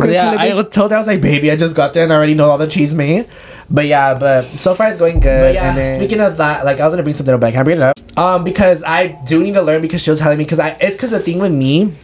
Yeah, 0.00 0.34
I 0.38 0.54
was 0.54 0.68
told 0.70 0.92
I 0.92 0.98
was 0.98 1.06
like, 1.06 1.20
baby, 1.20 1.50
I 1.50 1.56
just 1.56 1.76
got 1.76 1.94
there 1.94 2.04
and 2.04 2.12
I 2.12 2.16
already 2.16 2.34
know 2.34 2.50
all 2.50 2.58
the 2.58 2.66
cheese 2.66 2.94
made. 2.94 3.28
But 3.70 3.86
yeah, 3.86 4.18
but 4.18 4.44
so 4.58 4.74
far 4.74 4.88
it's 4.88 4.98
going 4.98 5.20
good. 5.20 5.54
But 5.54 5.54
yeah, 5.54 5.96
speaking 5.96 6.20
of 6.20 6.36
that, 6.36 6.64
like 6.64 6.80
I 6.80 6.84
was 6.84 6.92
gonna 6.92 7.02
bring 7.02 7.14
something 7.14 7.34
up, 7.34 7.40
but 7.40 7.46
I 7.46 7.52
can't 7.52 7.64
bring 7.64 7.78
it 7.78 7.82
up. 7.82 7.98
Um, 8.18 8.44
because 8.44 8.82
I 8.82 9.18
do 9.26 9.42
need 9.42 9.54
to 9.54 9.62
learn 9.62 9.80
because 9.80 10.02
she 10.02 10.10
was 10.10 10.18
telling 10.18 10.38
me 10.38 10.44
because 10.44 10.58
I 10.58 10.76
it's 10.80 10.96
because 10.96 11.10
the 11.10 11.20
thing 11.20 11.38
with 11.38 11.52
me. 11.52 11.94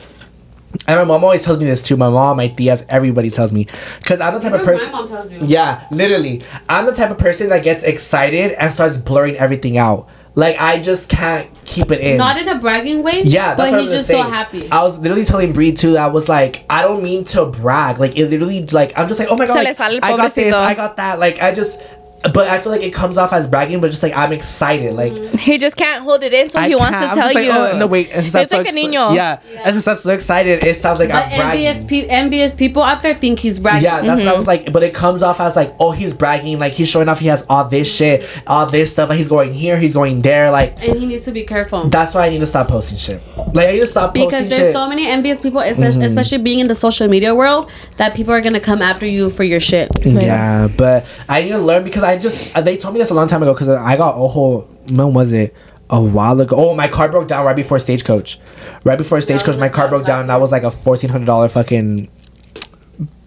And 0.87 0.97
my 0.97 1.05
mom 1.05 1.25
always 1.25 1.43
tells 1.43 1.59
me 1.59 1.65
this 1.65 1.81
too. 1.83 1.97
My 1.97 2.11
mom, 2.11 2.37
my 2.37 2.49
tias, 2.49 2.85
everybody 2.89 3.31
tells 3.31 3.53
me. 3.53 3.67
Because 3.99 4.21
I'm 4.21 4.35
the 4.35 4.41
type 4.41 4.53
of 4.53 4.63
person. 4.63 4.93
My 4.93 5.01
mom 5.01 5.09
tells 5.09 5.31
me. 5.31 5.39
Yeah, 5.43 5.87
literally. 5.91 6.43
I'm 6.69 6.85
the 6.87 6.93
type 6.93 7.11
of 7.11 7.19
person 7.19 7.49
that 7.49 7.65
gets 7.65 7.83
excited 7.85 8.53
and 8.53 8.73
starts 8.73 8.97
blurring 8.99 9.37
everything 9.37 9.79
out. 9.79 10.09
Like 10.39 10.61
I 10.61 10.79
just 10.79 11.09
can't 11.09 11.51
keep 11.65 11.91
it 11.91 12.01
in. 12.01 12.17
Not 12.17 12.39
in 12.39 12.49
a 12.49 12.61
bragging 12.61 13.03
way. 13.03 13.23
Yeah, 13.25 13.57
that's 13.57 13.73
but 13.73 13.81
he's 13.81 13.91
just 13.91 14.09
gonna 14.09 14.23
so 14.23 14.31
happy. 14.31 14.71
I 14.71 14.85
was 14.85 14.97
literally 15.01 15.25
telling 15.25 15.53
Bree 15.53 15.73
too. 15.73 15.97
I 15.97 16.07
was 16.07 16.29
like, 16.29 16.65
I 16.71 16.83
don't 16.83 17.03
mean 17.03 17.25
to 17.25 17.47
brag. 17.47 17.99
Like 17.99 18.17
it 18.17 18.29
literally, 18.29 18.65
like 18.67 18.97
I'm 18.97 19.09
just 19.09 19.19
like, 19.19 19.29
oh 19.33 19.37
my 19.37 19.47
god, 19.47 19.65
like, 19.65 19.81
I 19.81 20.17
got 20.17 20.33
this. 20.33 20.55
I 20.55 20.75
got 20.75 20.97
that. 20.99 21.19
Like 21.19 21.43
I 21.43 21.53
just, 21.53 21.81
but 22.23 22.49
I 22.49 22.59
feel 22.59 22.73
like 22.73 22.83
it 22.83 22.93
comes 22.93 23.17
off 23.17 23.33
as 23.33 23.47
bragging, 23.47 23.81
but 23.81 23.91
just 23.91 24.03
like 24.03 24.17
I'm 24.17 24.33
excited. 24.33 24.95
Like 24.95 25.13
He 25.39 25.57
just 25.59 25.77
can't 25.77 26.03
hold 26.03 26.23
it 26.25 26.33
in, 26.33 26.51
so 26.51 26.59
I 26.61 26.69
he 26.69 26.75
wants 26.75 26.99
to 26.99 27.05
I'm 27.07 27.15
tell 27.15 27.25
just 27.25 27.35
like, 27.35 27.45
you. 27.45 27.51
Oh, 27.53 27.79
no 27.79 27.87
wait, 27.87 28.11
and 28.13 28.25
since 28.25 28.35
I'm 28.35 28.43
It's 28.43 28.51
so 28.51 28.59
like 28.59 28.69
a 28.69 28.71
exci- 28.73 28.91
niño. 28.91 29.15
Yeah, 29.15 29.41
and 29.63 29.75
since 29.75 29.87
I'm 29.87 29.97
so 29.97 30.11
excited, 30.11 30.65
it 30.65 30.77
sounds 30.77 30.99
like 30.99 31.11
but 31.11 31.23
I'm 31.25 31.29
bragging. 31.39 31.67
envious, 31.67 31.85
pe- 31.85 32.09
envious 32.09 32.55
people 32.55 32.83
out 32.83 33.03
there 33.03 33.15
think 33.15 33.39
he's 33.39 33.59
bragging. 33.59 33.85
Yeah, 33.85 34.03
that's 34.03 34.19
what 34.21 34.29
I 34.29 34.37
was 34.37 34.47
like. 34.47 34.73
But 34.73 34.83
it 34.83 34.95
comes 34.95 35.23
off 35.23 35.41
as 35.41 35.55
like, 35.57 35.75
oh, 35.79 35.93
he's 35.93 36.13
bragging. 36.13 36.59
Like 36.59 36.73
he's 36.73 36.89
showing 36.89 37.09
off 37.09 37.21
he 37.21 37.29
has 37.29 37.47
all 37.49 37.65
this 37.69 37.93
shit, 37.95 38.25
all 38.47 38.67
this 38.67 38.91
stuff. 38.93 39.09
Like 39.09 39.19
he's 39.19 39.29
going 39.29 39.55
here, 39.55 39.79
he's 39.79 39.95
going 39.95 40.21
there. 40.23 40.51
Like 40.51 40.83
and 40.87 40.99
he 40.99 41.07
needs 41.07 41.23
to 41.25 41.33
be 41.33 41.43
careful. 41.43 41.89
that's 41.89 42.15
why 42.15 42.27
I 42.27 42.31
need 42.31 42.41
to 42.41 42.47
stop 42.47 42.69
posting 42.69 42.99
shit. 42.99 43.23
Like 43.55 43.69
I 43.69 43.73
need 43.73 43.81
to 43.81 43.87
stop 43.87 44.13
because 44.15 44.49
there's 44.49 44.55
shit. 44.55 44.61
Mm-hmm. 44.61 44.73
so 44.73 44.89
many 44.89 45.07
envious 45.07 45.41
people, 45.41 45.61
especially, 45.61 46.05
especially 46.05 46.39
being 46.39 46.59
in 46.59 46.67
the 46.67 46.75
social 46.75 47.07
media 47.09 47.35
world, 47.35 47.71
that 47.97 48.15
people 48.17 48.33
are 48.33 48.41
gonna 48.41 48.61
come 48.61 48.83
after 48.83 49.07
you 49.07 49.31
for 49.31 49.45
your 49.45 49.61
shit. 49.61 49.89
Yeah, 50.05 50.69
but 50.77 51.07
I 51.29 51.43
need 51.43 51.51
to 51.51 51.59
learn 51.59 51.85
because 51.85 52.03
I 52.03 52.08
just 52.17 52.57
uh, 52.57 52.61
they 52.61 52.77
told 52.77 52.95
me 52.95 53.01
this 53.01 53.11
a 53.11 53.15
long 53.15 53.29
time 53.29 53.43
ago 53.43 53.53
because 53.55 53.69
I 53.69 53.97
got 53.97 54.11
a 54.11 54.29
whole 54.29 54.63
when 54.89 55.13
was 55.15 55.33
it 55.33 55.55
a 55.91 56.01
while 56.01 56.41
ago? 56.41 56.57
Oh, 56.57 56.75
my 56.75 56.89
car 56.89 57.09
broke 57.09 57.29
down 57.29 57.45
right 57.45 57.57
before 57.57 57.79
Stagecoach, 57.79 58.39
right 58.85 58.97
before 58.99 59.21
Stagecoach, 59.21 59.57
my 59.59 59.69
car 59.69 59.89
broke 59.89 60.05
down. 60.05 60.27
That 60.29 60.41
was 60.41 60.53
like 60.53 60.63
a 60.63 60.71
fourteen 60.71 61.11
hundred 61.11 61.27
dollar 61.27 61.49
fucking 61.49 62.09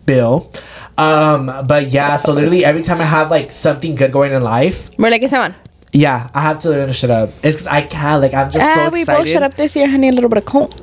bill. 0.06 0.52
Um, 0.98 1.45
but 1.66 1.88
yeah, 1.90 2.18
so 2.18 2.34
literally 2.34 2.64
every 2.66 2.84
time 2.84 3.02
I 3.02 3.06
have 3.06 3.32
like 3.32 3.52
something 3.52 3.95
good 3.95 4.12
going 4.12 4.34
in 4.34 4.44
life, 4.44 4.90
We're 4.98 5.10
like, 5.10 5.24
ese 5.24 5.34
yeah, 5.94 6.30
I 6.34 6.41
have 6.41 6.60
to 6.62 6.70
learn 6.70 6.88
to 6.88 6.94
shut 6.94 7.10
up. 7.10 7.30
It's 7.44 7.58
because 7.58 7.68
I 7.68 7.82
can't. 7.82 8.22
Like 8.22 8.34
I'm 8.34 8.49
just 8.52 8.64
Ah, 8.64 8.86
so 8.88 8.90
we 8.94 9.02
excited. 9.02 9.20
both 9.20 9.30
shut 9.30 9.44
up 9.44 9.56
this 9.56 9.76
year, 9.76 9.90
honey. 9.90 10.10
A 10.10 10.12
little 10.12 10.30
bit 10.30 10.38
of 10.38 10.45
cold. 10.45 10.82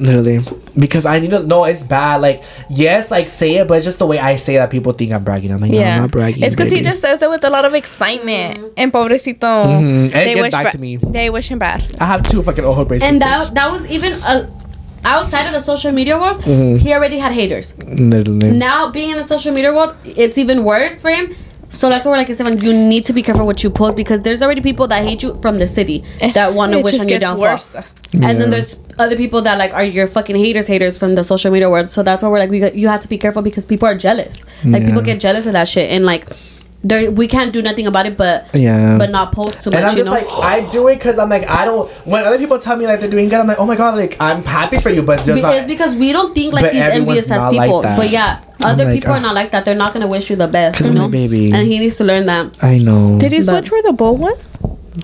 Literally, 0.00 0.40
because 0.78 1.04
I 1.04 1.18
need 1.20 1.30
to. 1.30 1.42
No, 1.42 1.64
it's 1.64 1.82
bad. 1.82 2.22
Like 2.22 2.42
yes, 2.70 3.10
like 3.10 3.28
say 3.28 3.56
it, 3.56 3.68
but 3.68 3.74
it's 3.76 3.84
just 3.84 3.98
the 3.98 4.06
way 4.06 4.18
I 4.18 4.36
say 4.36 4.56
that 4.56 4.70
people 4.70 4.92
think 4.92 5.12
I'm 5.12 5.22
bragging. 5.22 5.52
I'm 5.52 5.60
like, 5.60 5.70
no, 5.70 5.78
Yeah, 5.78 5.94
I'm 5.96 6.00
not 6.02 6.10
bragging. 6.10 6.42
It's 6.42 6.54
because 6.56 6.72
he 6.72 6.80
just 6.80 7.00
says 7.02 7.20
it 7.22 7.28
with 7.28 7.44
a 7.44 7.50
lot 7.50 7.64
of 7.64 7.74
excitement. 7.74 8.72
And 8.76 8.92
pobrecito, 8.92 9.40
Mhm. 9.66 10.10
And 10.14 10.14
it 10.14 10.34
gets 10.34 10.40
wish 10.40 10.50
back 10.52 10.64
ba- 10.66 10.72
to 10.72 10.78
me. 10.78 10.96
They 10.96 11.28
wish 11.30 11.48
him 11.48 11.58
bad. 11.58 11.84
I 12.00 12.06
have 12.06 12.22
two 12.22 12.42
fucking 12.42 12.64
ojo 12.64 12.84
bracelets. 12.84 13.10
And 13.12 13.20
that 13.20 13.54
that 13.54 13.70
was 13.70 13.84
even 13.90 14.14
uh, 14.22 14.46
outside 15.04 15.46
of 15.46 15.52
the 15.52 15.60
social 15.62 15.92
media 15.92 16.18
world. 16.18 16.38
Mm-hmm. 16.42 16.76
He 16.78 16.94
already 16.94 17.18
had 17.18 17.32
haters. 17.32 17.74
literally. 17.86 18.50
Now 18.52 18.90
being 18.90 19.10
in 19.10 19.16
the 19.18 19.24
social 19.24 19.52
media 19.52 19.72
world, 19.72 19.94
it's 20.04 20.38
even 20.38 20.64
worse 20.64 21.02
for 21.02 21.10
him. 21.10 21.34
So 21.68 21.88
that's 21.88 22.04
why 22.04 22.10
we're 22.12 22.16
like, 22.18 22.28
Esteban, 22.30 22.58
you 22.58 22.72
need 22.72 23.06
to 23.06 23.12
be 23.12 23.22
careful 23.22 23.46
what 23.46 23.62
you 23.62 23.70
post 23.70 23.94
because 23.96 24.22
there's 24.22 24.42
already 24.42 24.60
people 24.60 24.88
that 24.88 25.04
hate 25.04 25.22
you 25.22 25.36
from 25.36 25.58
the 25.58 25.68
city 25.68 26.02
that 26.34 26.52
want 26.52 26.72
to 26.72 26.80
wish 26.80 26.94
just 26.94 27.02
on 27.02 27.08
your 27.08 27.20
downfall. 27.20 27.42
worse. 27.42 27.76
And 28.14 28.40
then 28.40 28.50
there's 28.50 28.76
other 28.98 29.16
people 29.16 29.40
that 29.42 29.56
like 29.58 29.72
are 29.72 29.84
your 29.84 30.06
fucking 30.06 30.36
haters, 30.36 30.66
haters 30.66 30.98
from 30.98 31.14
the 31.14 31.22
social 31.24 31.50
media 31.50 31.70
world. 31.70 31.90
So 31.90 32.02
that's 32.02 32.22
why 32.22 32.28
we're 32.28 32.38
like, 32.40 32.50
we 32.50 32.60
got, 32.60 32.74
you 32.74 32.88
have 32.88 33.00
to 33.00 33.08
be 33.08 33.18
careful 33.18 33.42
because 33.42 33.64
people 33.64 33.88
are 33.88 33.94
jealous. 33.96 34.44
Like 34.64 34.84
people 34.84 35.02
get 35.02 35.20
jealous 35.20 35.46
of 35.46 35.52
that 35.52 35.68
shit, 35.68 35.90
and 35.90 36.04
like, 36.04 36.28
there 36.82 37.10
we 37.10 37.28
can't 37.28 37.52
do 37.52 37.60
nothing 37.60 37.86
about 37.86 38.06
it, 38.06 38.16
but 38.16 38.48
Yeah. 38.54 38.96
but 38.96 39.10
not 39.10 39.32
post 39.32 39.62
too 39.62 39.70
much. 39.70 39.80
And 39.80 39.86
I'm 39.86 39.96
you 39.96 40.04
just 40.04 40.06
know, 40.06 40.12
like, 40.12 40.44
I 40.44 40.70
do 40.72 40.88
it 40.88 40.96
because 40.96 41.18
I'm 41.18 41.28
like, 41.28 41.46
I 41.46 41.64
don't. 41.66 41.90
When 42.06 42.24
other 42.24 42.38
people 42.38 42.58
tell 42.58 42.76
me 42.76 42.86
like 42.86 43.00
they're 43.00 43.10
doing 43.10 43.28
good, 43.28 43.38
I'm 43.38 43.46
like, 43.46 43.58
oh 43.58 43.66
my 43.66 43.76
god, 43.76 43.96
like 43.96 44.16
I'm 44.18 44.42
happy 44.42 44.78
for 44.78 44.88
you, 44.88 45.02
but 45.02 45.16
just 45.18 45.34
Be- 45.34 45.42
not. 45.42 45.54
it's 45.54 45.66
because 45.66 45.94
we 45.94 46.12
don't 46.12 46.34
think 46.34 46.54
like 46.54 46.72
these 46.72 46.80
envious 46.80 47.24
as 47.30 47.38
not 47.38 47.54
like 47.54 47.68
people. 47.68 47.82
but 47.82 48.08
yeah, 48.08 48.40
other 48.64 48.86
like, 48.86 48.94
people 48.94 49.12
are 49.12 49.18
ah. 49.18 49.20
not 49.20 49.34
like 49.34 49.50
that. 49.50 49.64
They're 49.66 49.74
not 49.74 49.92
gonna 49.92 50.08
wish 50.08 50.30
you 50.30 50.36
the 50.36 50.48
best, 50.48 50.80
You 50.80 50.94
know, 50.94 51.04
a 51.04 51.08
baby. 51.08 51.52
and 51.52 51.66
he 51.66 51.78
needs 51.78 51.96
to 51.96 52.04
learn 52.04 52.26
that. 52.26 52.56
I 52.64 52.78
know. 52.78 53.18
Did 53.18 53.32
you 53.32 53.44
But- 53.44 53.64
switch 53.64 53.70
where 53.70 53.82
the 53.82 53.92
bowl 53.92 54.16
was? 54.16 54.56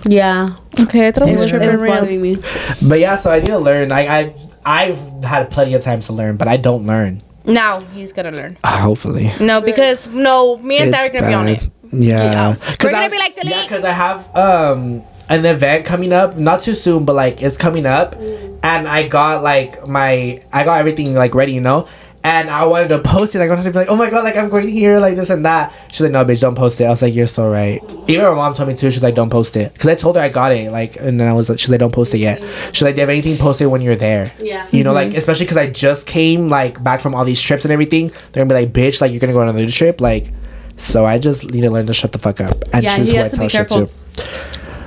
Yeah, 0.05 0.57
Okay, 0.81 1.07
I 1.09 1.11
thought 1.13 1.29
it 1.29 1.31
it 1.31 1.33
was 1.41 1.53
was, 1.53 1.63
it 1.63 1.69
was 1.69 1.79
bothering 1.79 2.21
me. 2.21 2.37
But 2.83 2.99
yeah, 2.99 3.17
so 3.17 3.31
I 3.31 3.39
need 3.41 3.47
to 3.47 3.59
learn. 3.59 3.89
Like 3.91 4.09
I, 4.09 4.35
I've 4.65 4.99
had 5.25 5.51
plenty 5.51 5.75
of 5.75 5.83
times 5.83 6.07
to 6.07 6.13
learn, 6.13 6.37
but 6.37 6.49
I 6.49 6.57
don't 6.57 6.87
learn. 6.87 7.23
Now 7.45 7.79
he's 7.81 8.13
gonna 8.13 8.33
learn. 8.33 8.59
Uh, 8.65 8.79
hopefully. 8.81 9.31
No, 9.41 9.61
because 9.61 10.09
no, 10.09 10.57
me 10.59 10.79
and 10.79 10.91
Dad 10.93 11.09
are 11.11 11.13
gonna 11.15 11.29
be 11.29 11.35
on 11.35 11.49
it. 11.49 11.63
Yeah. 11.93 12.25
Yeah. 12.33 12.55
'Cause 12.57 12.77
We're 12.85 12.91
gonna 12.91 13.05
I- 13.07 13.09
be 13.09 13.19
like, 13.19 13.35
delete. 13.37 13.55
Yeah, 13.55 13.63
because 13.63 13.85
I 13.85 13.93
have 13.93 14.35
um 14.37 15.03
an 15.29 15.45
event 15.47 15.85
coming 15.85 16.13
up, 16.13 16.37
not 16.37 16.63
too 16.63 16.75
soon, 16.75 17.05
but 17.05 17.15
like 17.15 17.43
it's 17.43 17.57
coming 17.57 17.87
up, 17.87 18.17
and 18.65 18.89
I 18.89 19.07
got 19.07 19.43
like 19.45 19.87
my 19.87 20.43
I 20.53 20.65
got 20.65 20.79
everything 20.81 21.15
like 21.15 21.35
ready, 21.35 21.53
you 21.53 21.61
know. 21.61 21.87
And 22.27 22.51
I 22.51 22.67
wanted 22.67 22.89
to 22.89 22.99
post 22.99 23.37
it. 23.37 23.41
I 23.41 23.47
wanted 23.47 23.63
to 23.63 23.71
be 23.71 23.79
like, 23.79 23.89
oh 23.89 23.95
my 23.95 24.11
god, 24.11 24.25
like 24.25 24.37
I'm 24.37 24.49
going 24.49 24.67
here, 24.67 24.99
like 24.99 25.15
this 25.15 25.31
and 25.31 25.47
that. 25.47 25.73
She's 25.93 26.01
like, 26.01 26.11
no, 26.11 26.25
bitch, 26.25 26.41
don't 26.41 26.57
post 26.57 26.81
it. 26.81 26.85
I 26.85 26.89
was 26.89 27.01
like, 27.01 27.15
you're 27.15 27.29
so 27.29 27.49
right. 27.49 27.81
Even 28.09 28.25
her 28.25 28.35
mom 28.35 28.53
told 28.53 28.69
me 28.69 28.75
too. 28.75 28.91
She's 28.91 29.03
like, 29.03 29.15
don't 29.15 29.31
post 29.31 29.57
it, 29.57 29.73
because 29.73 29.87
I 29.87 29.95
told 29.95 30.17
her 30.17 30.23
I 30.23 30.29
got 30.29 30.51
it. 30.51 30.73
Like, 30.73 30.97
and 30.97 31.21
then 31.21 31.29
I 31.29 31.33
was 31.35 31.49
like, 31.49 31.61
she's 31.61 31.71
like, 31.71 31.79
don't 31.79 31.95
post 31.95 32.15
it 32.15 32.19
yet. 32.19 32.43
She's 32.73 32.83
like, 32.83 32.99
if 32.99 33.09
anything, 33.09 33.37
posted 33.37 33.69
when 33.69 33.81
you're 33.81 33.95
there. 33.95 34.33
Yeah. 34.41 34.67
You 34.73 34.83
know, 34.83 34.93
like 34.93 35.11
mm-hmm. 35.11 35.19
especially 35.19 35.47
because 35.47 35.57
I 35.57 35.71
just 35.71 36.09
came 36.09 36.49
like 36.49 36.83
back 36.83 37.01
from 37.01 37.15
all 37.15 37.25
these 37.25 37.41
trips 37.41 37.65
and 37.65 37.71
everything. 37.71 38.09
They're 38.33 38.45
gonna 38.45 38.53
be 38.53 38.67
like, 38.67 38.73
bitch, 38.73 39.01
like 39.01 39.13
you're 39.13 39.21
gonna 39.21 39.33
go 39.33 39.43
on 39.43 39.49
another 39.49 39.71
trip, 39.71 40.01
like. 40.01 40.33
So 40.79 41.07
I 41.07 41.19
just 41.19 41.49
need 41.53 41.61
to 41.61 41.71
learn 41.71 41.87
to 41.87 41.95
shut 41.95 42.11
the 42.11 42.19
fuck 42.19 42.41
up 42.41 42.57
and 42.73 42.83
Yeah, 42.83 42.97
choose 42.97 43.09
he 43.09 43.15
who 43.15 43.21
I 43.21 43.23
has 43.23 43.33
to 43.33 43.39
tell 43.39 43.49
shit 43.49 43.69
to. 43.71 43.89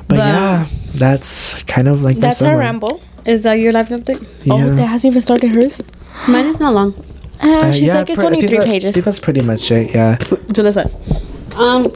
But 0.07 0.16
The- 0.16 0.16
yeah, 0.18 0.66
that's 0.94 1.64
kind 1.64 1.88
of 1.88 2.03
like 2.03 2.18
That's 2.18 2.40
the 2.40 2.49
our 2.49 2.57
ramble. 2.57 3.02
Is 3.26 3.44
that 3.44 3.53
your 3.53 3.72
life 3.72 3.90
update? 3.90 4.22
Yeah. 4.44 4.53
Oh, 4.53 4.76
that 4.76 4.86
hasn't 4.86 5.14
even 5.14 5.22
started 5.22 5.56
hers. 5.56 5.82
Mine 6.28 6.48
is 6.48 6.60
not 6.60 6.74
long. 6.74 6.94
Uh, 7.41 7.48
Uh, 7.61 7.72
she's 7.72 7.84
yeah, 7.84 7.94
like, 7.95 8.10
it's 8.10 8.18
pre- 8.20 8.28
only 8.28 8.41
three 8.41 8.57
that- 8.57 8.68
I 8.68 8.72
pages. 8.72 8.94
think 8.94 9.06
that's 9.06 9.20
pretty 9.20 9.41
much 9.41 9.72
it. 9.72 9.94
Yeah. 9.95 10.18
Julysa. 10.53 10.86
Um, 11.57 11.91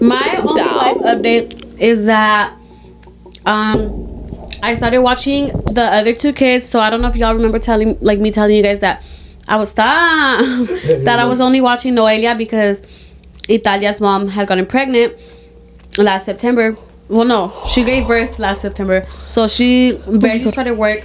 my 0.00 0.36
only 0.42 0.62
life 0.62 0.96
update 0.98 1.78
is 1.78 2.04
that 2.06 2.54
um, 3.46 3.80
I 4.62 4.74
started 4.74 5.00
watching 5.00 5.48
the 5.72 5.82
other 5.92 6.12
two 6.12 6.32
kids. 6.32 6.66
So 6.68 6.80
I 6.80 6.90
don't 6.90 7.00
know 7.02 7.08
if 7.08 7.16
y'all 7.16 7.34
remember 7.34 7.58
telling, 7.58 7.96
like 8.00 8.18
me 8.18 8.30
telling 8.30 8.56
you 8.56 8.62
guys 8.62 8.80
that 8.80 9.02
I 9.46 9.56
was 9.56 9.70
stop 9.70 10.40
that 11.04 11.18
I 11.18 11.24
was 11.24 11.40
only 11.40 11.60
watching 11.60 11.94
Noelia 11.94 12.36
because 12.36 12.82
Italia's 13.48 14.00
mom 14.00 14.28
had 14.28 14.46
gotten 14.48 14.66
pregnant 14.66 15.14
last 15.96 16.24
September. 16.26 16.76
Well, 17.08 17.24
no, 17.24 17.52
she 17.66 17.84
gave 17.84 18.06
birth 18.06 18.38
last 18.38 18.60
September, 18.60 19.02
so 19.24 19.48
she 19.48 19.98
barely 20.06 20.46
started 20.48 20.74
work 20.76 21.02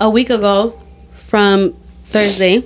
a 0.00 0.08
week 0.08 0.30
ago 0.30 0.78
from 1.10 1.76
Thursday. 2.10 2.62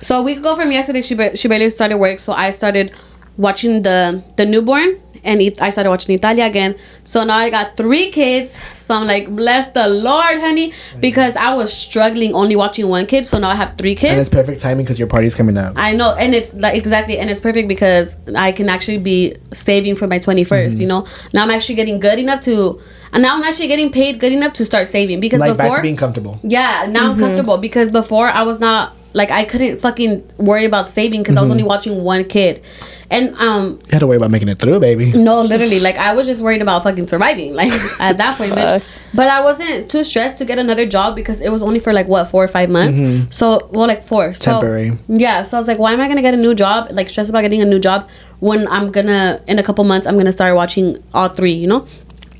So 0.00 0.20
a 0.20 0.22
week 0.22 0.38
ago 0.38 0.54
from 0.56 0.72
yesterday, 0.72 1.02
she 1.02 1.16
she 1.36 1.48
barely 1.48 1.70
started 1.70 1.98
work. 1.98 2.18
So 2.18 2.32
I 2.32 2.50
started 2.50 2.92
watching 3.36 3.82
the 3.82 4.22
the 4.36 4.46
newborn, 4.46 5.00
and 5.24 5.40
it, 5.40 5.60
I 5.60 5.70
started 5.70 5.90
watching 5.90 6.14
Italia 6.14 6.44
again. 6.44 6.76
So 7.04 7.24
now 7.24 7.36
I 7.36 7.50
got 7.50 7.76
three 7.76 8.10
kids. 8.10 8.58
So 8.74 8.94
I'm 8.94 9.06
like, 9.06 9.34
bless 9.34 9.70
the 9.70 9.88
Lord, 9.88 10.40
honey, 10.40 10.72
because 11.00 11.36
I 11.36 11.54
was 11.54 11.72
struggling 11.72 12.34
only 12.34 12.56
watching 12.56 12.88
one 12.88 13.06
kid. 13.06 13.26
So 13.26 13.38
now 13.38 13.50
I 13.50 13.54
have 13.54 13.76
three 13.76 13.94
kids. 13.94 14.12
And 14.12 14.20
it's 14.20 14.30
perfect 14.30 14.60
timing 14.60 14.84
because 14.84 14.98
your 14.98 15.08
party's 15.08 15.34
coming 15.34 15.56
up. 15.56 15.74
I 15.76 15.92
know, 15.92 16.14
and 16.16 16.34
it's 16.34 16.52
like 16.54 16.76
exactly, 16.76 17.18
and 17.18 17.30
it's 17.30 17.40
perfect 17.40 17.68
because 17.68 18.16
I 18.34 18.52
can 18.52 18.68
actually 18.68 18.98
be 18.98 19.36
saving 19.52 19.96
for 19.96 20.06
my 20.06 20.18
21st. 20.18 20.46
Mm-hmm. 20.46 20.80
You 20.80 20.86
know, 20.88 21.06
now 21.32 21.42
I'm 21.42 21.50
actually 21.50 21.76
getting 21.76 22.00
good 22.00 22.18
enough 22.18 22.40
to, 22.42 22.80
and 23.12 23.22
now 23.22 23.36
I'm 23.36 23.42
actually 23.42 23.68
getting 23.68 23.92
paid 23.92 24.20
good 24.20 24.32
enough 24.32 24.54
to 24.54 24.64
start 24.64 24.86
saving 24.86 25.20
because 25.20 25.40
like 25.40 25.56
back 25.56 25.66
before 25.66 25.76
to 25.76 25.82
being 25.82 25.96
comfortable. 25.96 26.38
yeah, 26.42 26.86
now 26.88 27.12
I'm 27.12 27.18
comfortable 27.18 27.58
because 27.58 27.90
before 27.90 28.28
I 28.28 28.42
was 28.42 28.60
not 28.60 28.96
like 29.12 29.30
I 29.30 29.44
couldn't 29.44 29.80
fucking 29.80 30.22
worry 30.38 30.64
about 30.64 30.88
saving 30.88 31.22
because 31.22 31.36
I 31.36 31.40
was 31.40 31.50
only 31.50 31.62
watching 31.64 32.02
one 32.04 32.24
kid, 32.24 32.62
and 33.10 33.34
um 33.38 33.78
You 33.86 33.92
had 33.92 33.98
to 34.00 34.06
worry 34.06 34.16
about 34.16 34.30
making 34.30 34.48
it 34.48 34.58
through, 34.58 34.78
baby. 34.80 35.12
no, 35.12 35.42
literally 35.42 35.80
like 35.80 35.96
I 35.96 36.14
was 36.14 36.26
just 36.26 36.40
worried 36.40 36.62
about 36.62 36.82
fucking 36.84 37.06
surviving 37.08 37.54
like 37.60 37.72
at 38.00 38.18
that 38.18 38.38
point, 38.38 38.52
bitch. 38.52 38.84
But 39.12 39.28
I 39.28 39.40
wasn't 39.42 39.90
too 39.90 40.04
stressed 40.04 40.38
to 40.38 40.44
get 40.44 40.58
another 40.58 40.86
job 40.86 41.16
because 41.16 41.40
it 41.40 41.50
was 41.50 41.62
only 41.62 41.80
for 41.80 41.92
like 41.92 42.06
what 42.06 42.26
four 42.26 42.44
or 42.44 42.48
five 42.48 42.70
months. 42.70 43.00
So 43.36 43.68
well, 43.72 43.88
like 43.88 44.02
four. 44.04 44.32
So, 44.32 44.52
Temporary. 44.52 44.92
Yeah, 45.08 45.42
so 45.42 45.56
I 45.56 45.60
was 45.60 45.66
like, 45.68 45.78
why 45.78 45.92
am 45.92 46.00
I 46.00 46.06
gonna 46.08 46.22
get 46.22 46.34
a 46.34 46.36
new 46.36 46.54
job? 46.54 46.92
Like 46.92 47.10
stressed 47.10 47.30
about 47.30 47.40
getting 47.42 47.60
a 47.62 47.64
new 47.66 47.80
job 47.80 48.08
when 48.38 48.68
I'm 48.68 48.90
gonna 48.92 49.40
in 49.48 49.58
a 49.58 49.62
couple 49.62 49.82
months 49.84 50.06
I'm 50.06 50.16
gonna 50.16 50.32
start 50.32 50.54
watching 50.54 51.02
all 51.12 51.28
three. 51.28 51.52
You 51.52 51.66
know. 51.66 51.86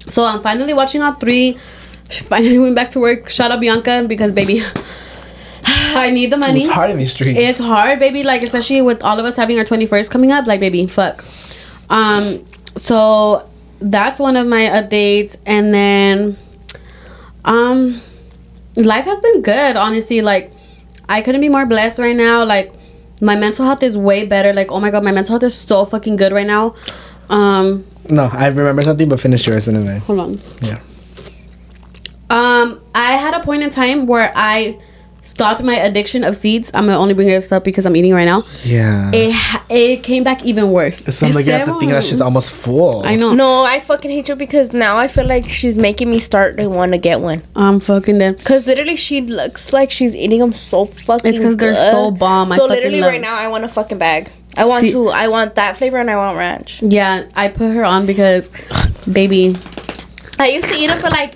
So 0.06 0.24
I'm 0.24 0.40
finally 0.40 0.74
watching 0.74 1.02
all 1.02 1.14
three. 1.14 1.58
Finally 2.08 2.58
went 2.64 2.74
back 2.76 2.90
to 2.90 3.00
work. 3.00 3.28
Shout 3.30 3.50
out 3.50 3.60
Bianca 3.60 4.04
because 4.06 4.32
baby, 4.32 4.62
I 5.64 6.10
need 6.10 6.32
the 6.32 6.36
money. 6.36 6.62
It's 6.64 6.72
hard 6.72 6.90
in 6.90 6.98
these 6.98 7.12
streets. 7.12 7.38
It's 7.38 7.58
hard, 7.58 7.98
baby. 7.98 8.22
Like 8.24 8.42
especially 8.42 8.82
with 8.82 9.02
all 9.02 9.18
of 9.18 9.24
us 9.24 9.36
having 9.36 9.58
our 9.58 9.64
twenty 9.64 9.86
first 9.86 10.10
coming 10.10 10.32
up. 10.32 10.46
Like 10.46 10.60
baby, 10.60 10.86
fuck. 10.86 11.24
Um. 11.88 12.46
So 12.76 13.48
that's 13.80 14.18
one 14.18 14.36
of 14.36 14.46
my 14.46 14.62
updates, 14.62 15.36
and 15.46 15.74
then, 15.74 16.36
um, 17.44 17.96
life 18.76 19.04
has 19.04 19.18
been 19.20 19.42
good. 19.42 19.76
Honestly, 19.76 20.20
like 20.20 20.52
I 21.08 21.22
couldn't 21.22 21.40
be 21.40 21.48
more 21.48 21.66
blessed 21.66 21.98
right 21.98 22.16
now. 22.16 22.44
Like 22.44 22.72
my 23.20 23.36
mental 23.36 23.66
health 23.66 23.82
is 23.82 23.98
way 23.98 24.26
better. 24.26 24.52
Like 24.52 24.70
oh 24.70 24.80
my 24.80 24.90
god, 24.90 25.02
my 25.02 25.12
mental 25.12 25.34
health 25.34 25.42
is 25.42 25.54
so 25.54 25.84
fucking 25.84 26.16
good 26.16 26.32
right 26.32 26.46
now. 26.46 26.74
Um. 27.28 27.84
no, 28.08 28.28
I 28.32 28.48
remember 28.48 28.82
something, 28.82 29.08
but 29.08 29.20
finish 29.20 29.46
yours 29.46 29.68
anyway. 29.68 29.98
Hold 29.98 30.20
on. 30.20 30.40
Yeah. 30.62 30.80
Um, 32.28 32.80
I 32.94 33.12
had 33.12 33.34
a 33.34 33.40
point 33.40 33.62
in 33.62 33.70
time 33.70 34.06
where 34.06 34.32
I 34.36 34.78
stopped 35.22 35.62
my 35.62 35.74
addiction 35.76 36.24
of 36.24 36.36
seeds. 36.36 36.70
I'm 36.74 36.86
gonna 36.86 36.98
only 36.98 37.14
bring 37.14 37.28
this 37.28 37.52
up 37.52 37.64
because 37.64 37.86
I'm 37.86 37.96
eating 37.96 38.14
right 38.14 38.24
now. 38.24 38.44
Yeah. 38.64 39.10
It 39.12 39.34
it 39.68 40.02
came 40.02 40.24
back 40.24 40.44
even 40.44 40.70
worse. 40.70 41.06
it 41.06 41.12
sounds 41.12 41.34
like 41.34 41.46
you 41.46 41.52
have 41.52 41.68
to 41.68 41.78
think 41.78 41.92
that 41.92 42.04
she's 42.04 42.20
almost 42.20 42.52
full. 42.54 43.04
I 43.04 43.14
know. 43.14 43.34
No, 43.34 43.62
I 43.62 43.80
fucking 43.80 44.10
hate 44.10 44.28
you 44.28 44.36
because 44.36 44.72
now 44.72 44.96
I 44.96 45.08
feel 45.08 45.26
like 45.26 45.48
she's 45.48 45.76
making 45.76 46.10
me 46.10 46.18
start 46.18 46.56
to 46.56 46.68
want 46.68 46.92
to 46.92 46.98
get 46.98 47.20
one. 47.20 47.42
I'm 47.54 47.80
fucking 47.80 48.18
dead. 48.18 48.44
Cause 48.44 48.66
literally 48.66 48.96
she 48.96 49.20
looks 49.20 49.72
like 49.72 49.90
she's 49.90 50.14
eating 50.16 50.40
them 50.40 50.52
so 50.52 50.84
fucking. 50.84 51.28
It's 51.30 51.38
because 51.38 51.56
they're 51.56 51.74
so 51.74 52.10
bomb. 52.10 52.48
So 52.50 52.56
fucking 52.56 52.70
literally 52.70 53.00
love 53.00 53.10
right 53.12 53.20
now 53.20 53.34
I 53.36 53.48
want 53.48 53.64
a 53.64 53.68
fucking 53.68 53.98
bag. 53.98 54.30
I 54.56 54.64
want 54.66 54.82
See- 54.82 54.92
to. 54.92 55.08
I 55.08 55.28
want 55.28 55.54
that 55.54 55.76
flavor 55.76 55.98
and 55.98 56.10
I 56.10 56.16
want 56.16 56.36
ranch. 56.36 56.82
Yeah, 56.82 57.28
I 57.36 57.48
put 57.48 57.72
her 57.72 57.84
on 57.84 58.04
because, 58.04 58.48
baby, 59.10 59.56
I 60.38 60.48
used 60.48 60.68
to 60.68 60.74
eat 60.74 60.88
them 60.88 60.98
for 60.98 61.08
like 61.10 61.34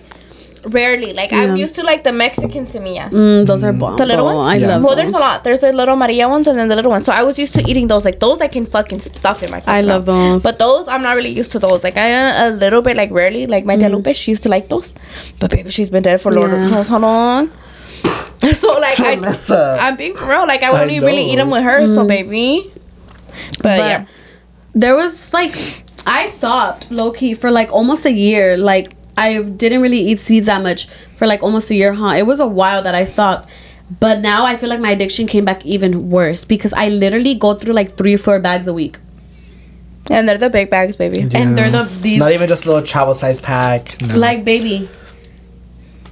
rarely. 0.67 1.13
Like 1.13 1.31
Yeah. 1.31 1.43
I'm 1.43 1.57
used 1.57 1.75
to 1.77 1.83
like 1.83 2.05
the 2.05 2.13
Mexican 2.13 2.67
semillas. 2.67 3.11
mm, 3.11 3.47
those 3.47 3.63
are 3.65 3.73
bomb. 3.73 3.97
The 3.97 4.07
little 4.07 4.27
ones? 4.27 4.49
I 4.53 4.57
Yeah. 4.57 4.67
love. 4.69 4.83
Well, 4.83 4.91
those. 4.97 4.99
there's 5.05 5.15
a 5.15 5.19
lot. 5.19 5.45
There's 5.45 5.61
the 5.61 5.73
little 5.73 5.97
Maria 5.97 6.29
ones 6.29 6.47
and 6.47 6.59
then 6.59 6.69
the 6.69 6.77
little 6.77 6.91
ones. 6.91 7.07
So 7.07 7.13
I 7.13 7.23
was 7.23 7.39
used 7.39 7.55
to 7.57 7.63
eating 7.71 7.87
those. 7.89 8.05
Like 8.05 8.21
those, 8.21 8.41
I 8.41 8.49
can 8.49 8.67
fucking 8.67 8.99
stuff 9.01 9.43
in 9.43 9.51
my. 9.51 9.59
I 9.59 9.61
fucking 9.61 9.87
love 9.87 10.07
mouth. 10.07 10.17
those. 10.17 10.43
But 10.43 10.59
those, 10.59 10.89
I'm 10.89 11.03
not 11.03 11.17
really 11.17 11.31
used 11.31 11.53
to 11.53 11.59
those. 11.59 11.85
Like 11.85 11.97
I 11.97 12.13
uh, 12.15 12.49
a 12.49 12.51
little 12.51 12.83
bit, 12.83 12.97
like 12.97 13.11
rarely. 13.11 13.47
Like 13.47 13.65
my 13.65 13.77
tia 13.77 13.89
Mm-hmm. 13.89 13.97
Lupe, 14.05 14.15
she 14.17 14.31
used 14.31 14.43
to 14.45 14.49
like 14.49 14.69
those. 14.69 14.95
But 15.41 15.51
baby, 15.51 15.71
she's 15.71 15.91
been 15.91 16.03
dead 16.03 16.21
for 16.21 16.33
Lord 16.33 16.51
Yeah. 16.53 16.69
knows 16.71 16.89
how 16.89 16.99
long. 16.99 17.51
So 18.53 18.73
like 18.79 19.01
I, 19.01 19.13
I'm 19.81 19.97
being 19.97 20.15
for 20.15 20.27
real. 20.29 20.47
Like 20.47 20.63
I 20.63 20.69
I 20.71 20.83
only 20.83 21.01
really 21.01 21.25
know. 21.27 21.33
eat 21.33 21.37
them 21.37 21.51
with 21.51 21.63
her. 21.63 21.81
Mm-hmm. 21.81 21.95
So 21.95 22.05
baby. 22.07 22.71
But, 23.63 23.63
But 23.63 23.79
yeah. 23.79 24.05
there 24.75 24.95
was 24.95 25.33
like, 25.33 25.55
I 26.07 26.27
stopped 26.27 26.91
low 26.91 27.11
key 27.11 27.33
for 27.35 27.51
like 27.51 27.73
almost 27.73 28.05
a 28.05 28.13
year. 28.13 28.57
Like 28.59 28.93
I 29.17 29.43
didn't 29.43 29.81
really 29.81 29.99
eat 30.01 30.21
seeds 30.21 30.47
that 30.47 30.63
much 30.63 30.89
for 31.15 31.27
like 31.27 31.43
almost 31.43 31.71
a 31.71 31.75
year, 31.75 31.93
huh? 31.93 32.15
It 32.17 32.27
was 32.27 32.41
a 32.41 32.47
while 32.47 32.83
that 32.83 32.95
I 32.95 33.05
stopped. 33.05 33.49
But 34.01 34.21
now 34.21 34.45
I 34.45 34.57
feel 34.57 34.69
like 34.69 34.81
my 34.81 34.91
addiction 34.91 35.27
came 35.27 35.45
back 35.45 35.65
even 35.65 36.11
worse 36.11 36.45
because 36.45 36.73
I 36.73 36.89
literally 36.89 37.35
go 37.35 37.55
through 37.55 37.75
like 37.75 37.97
three 37.97 38.15
or 38.15 38.19
four 38.19 38.39
bags 38.41 38.67
a 38.67 38.73
week. 38.73 38.99
And 40.11 40.29
they're 40.29 40.39
the 40.39 40.51
big 40.51 40.69
bags, 40.69 40.97
baby. 40.97 41.21
And 41.35 41.57
they're 41.57 41.71
the 41.71 41.85
these 42.01 42.19
Not 42.19 42.33
even 42.33 42.49
just 42.49 42.67
a 42.67 42.69
little 42.69 42.87
travel 42.87 43.15
size 43.15 43.41
pack. 43.41 44.01
No. 44.03 44.17
like 44.17 44.45
baby. 44.45 44.89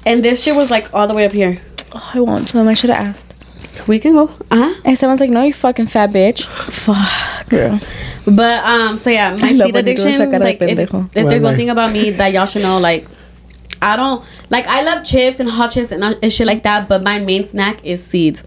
And 0.06 0.24
this 0.24 0.42
shit 0.42 0.54
was 0.54 0.70
like 0.70 0.92
all 0.94 1.06
the 1.06 1.14
way 1.14 1.24
up 1.24 1.32
here. 1.32 1.60
Oh, 1.94 2.10
I 2.14 2.20
want 2.20 2.48
some. 2.48 2.66
I 2.66 2.74
should 2.74 2.90
have 2.90 3.06
asked. 3.06 3.31
We 3.88 3.98
can 3.98 4.12
go. 4.12 4.24
Uh-huh. 4.50 4.74
And 4.84 4.98
someone's 4.98 5.20
like, 5.20 5.30
"No, 5.30 5.42
you 5.42 5.52
fucking 5.52 5.86
fat 5.86 6.10
bitch." 6.10 6.44
Fuck. 6.46 7.48
Girl. 7.48 7.80
But 8.26 8.64
um, 8.64 8.96
so 8.98 9.10
yeah, 9.10 9.30
my 9.40 9.48
I 9.48 9.52
seed 9.52 9.58
when 9.58 9.66
you 9.66 9.72
do 9.72 9.78
addiction. 9.78 10.08
esa 10.10 10.26
cara 10.26 10.38
de 10.38 10.44
Like, 10.44 10.60
if, 10.62 10.78
pendejo. 10.78 11.06
if 11.16 11.28
there's 11.28 11.42
one 11.42 11.56
thing 11.56 11.70
about 11.70 11.92
me 11.92 12.10
that 12.10 12.32
y'all 12.32 12.46
should 12.46 12.62
know, 12.62 12.78
like, 12.78 13.06
I 13.80 13.96
don't 13.96 14.22
like. 14.50 14.66
I 14.66 14.82
love 14.82 15.04
chips 15.04 15.40
and 15.40 15.48
hot 15.48 15.70
chips 15.72 15.90
and, 15.90 16.04
uh, 16.04 16.14
and 16.22 16.32
shit 16.32 16.46
like 16.46 16.62
that. 16.64 16.88
But 16.88 17.02
my 17.02 17.18
main 17.18 17.44
snack 17.44 17.84
is 17.84 18.04
seeds. 18.04 18.44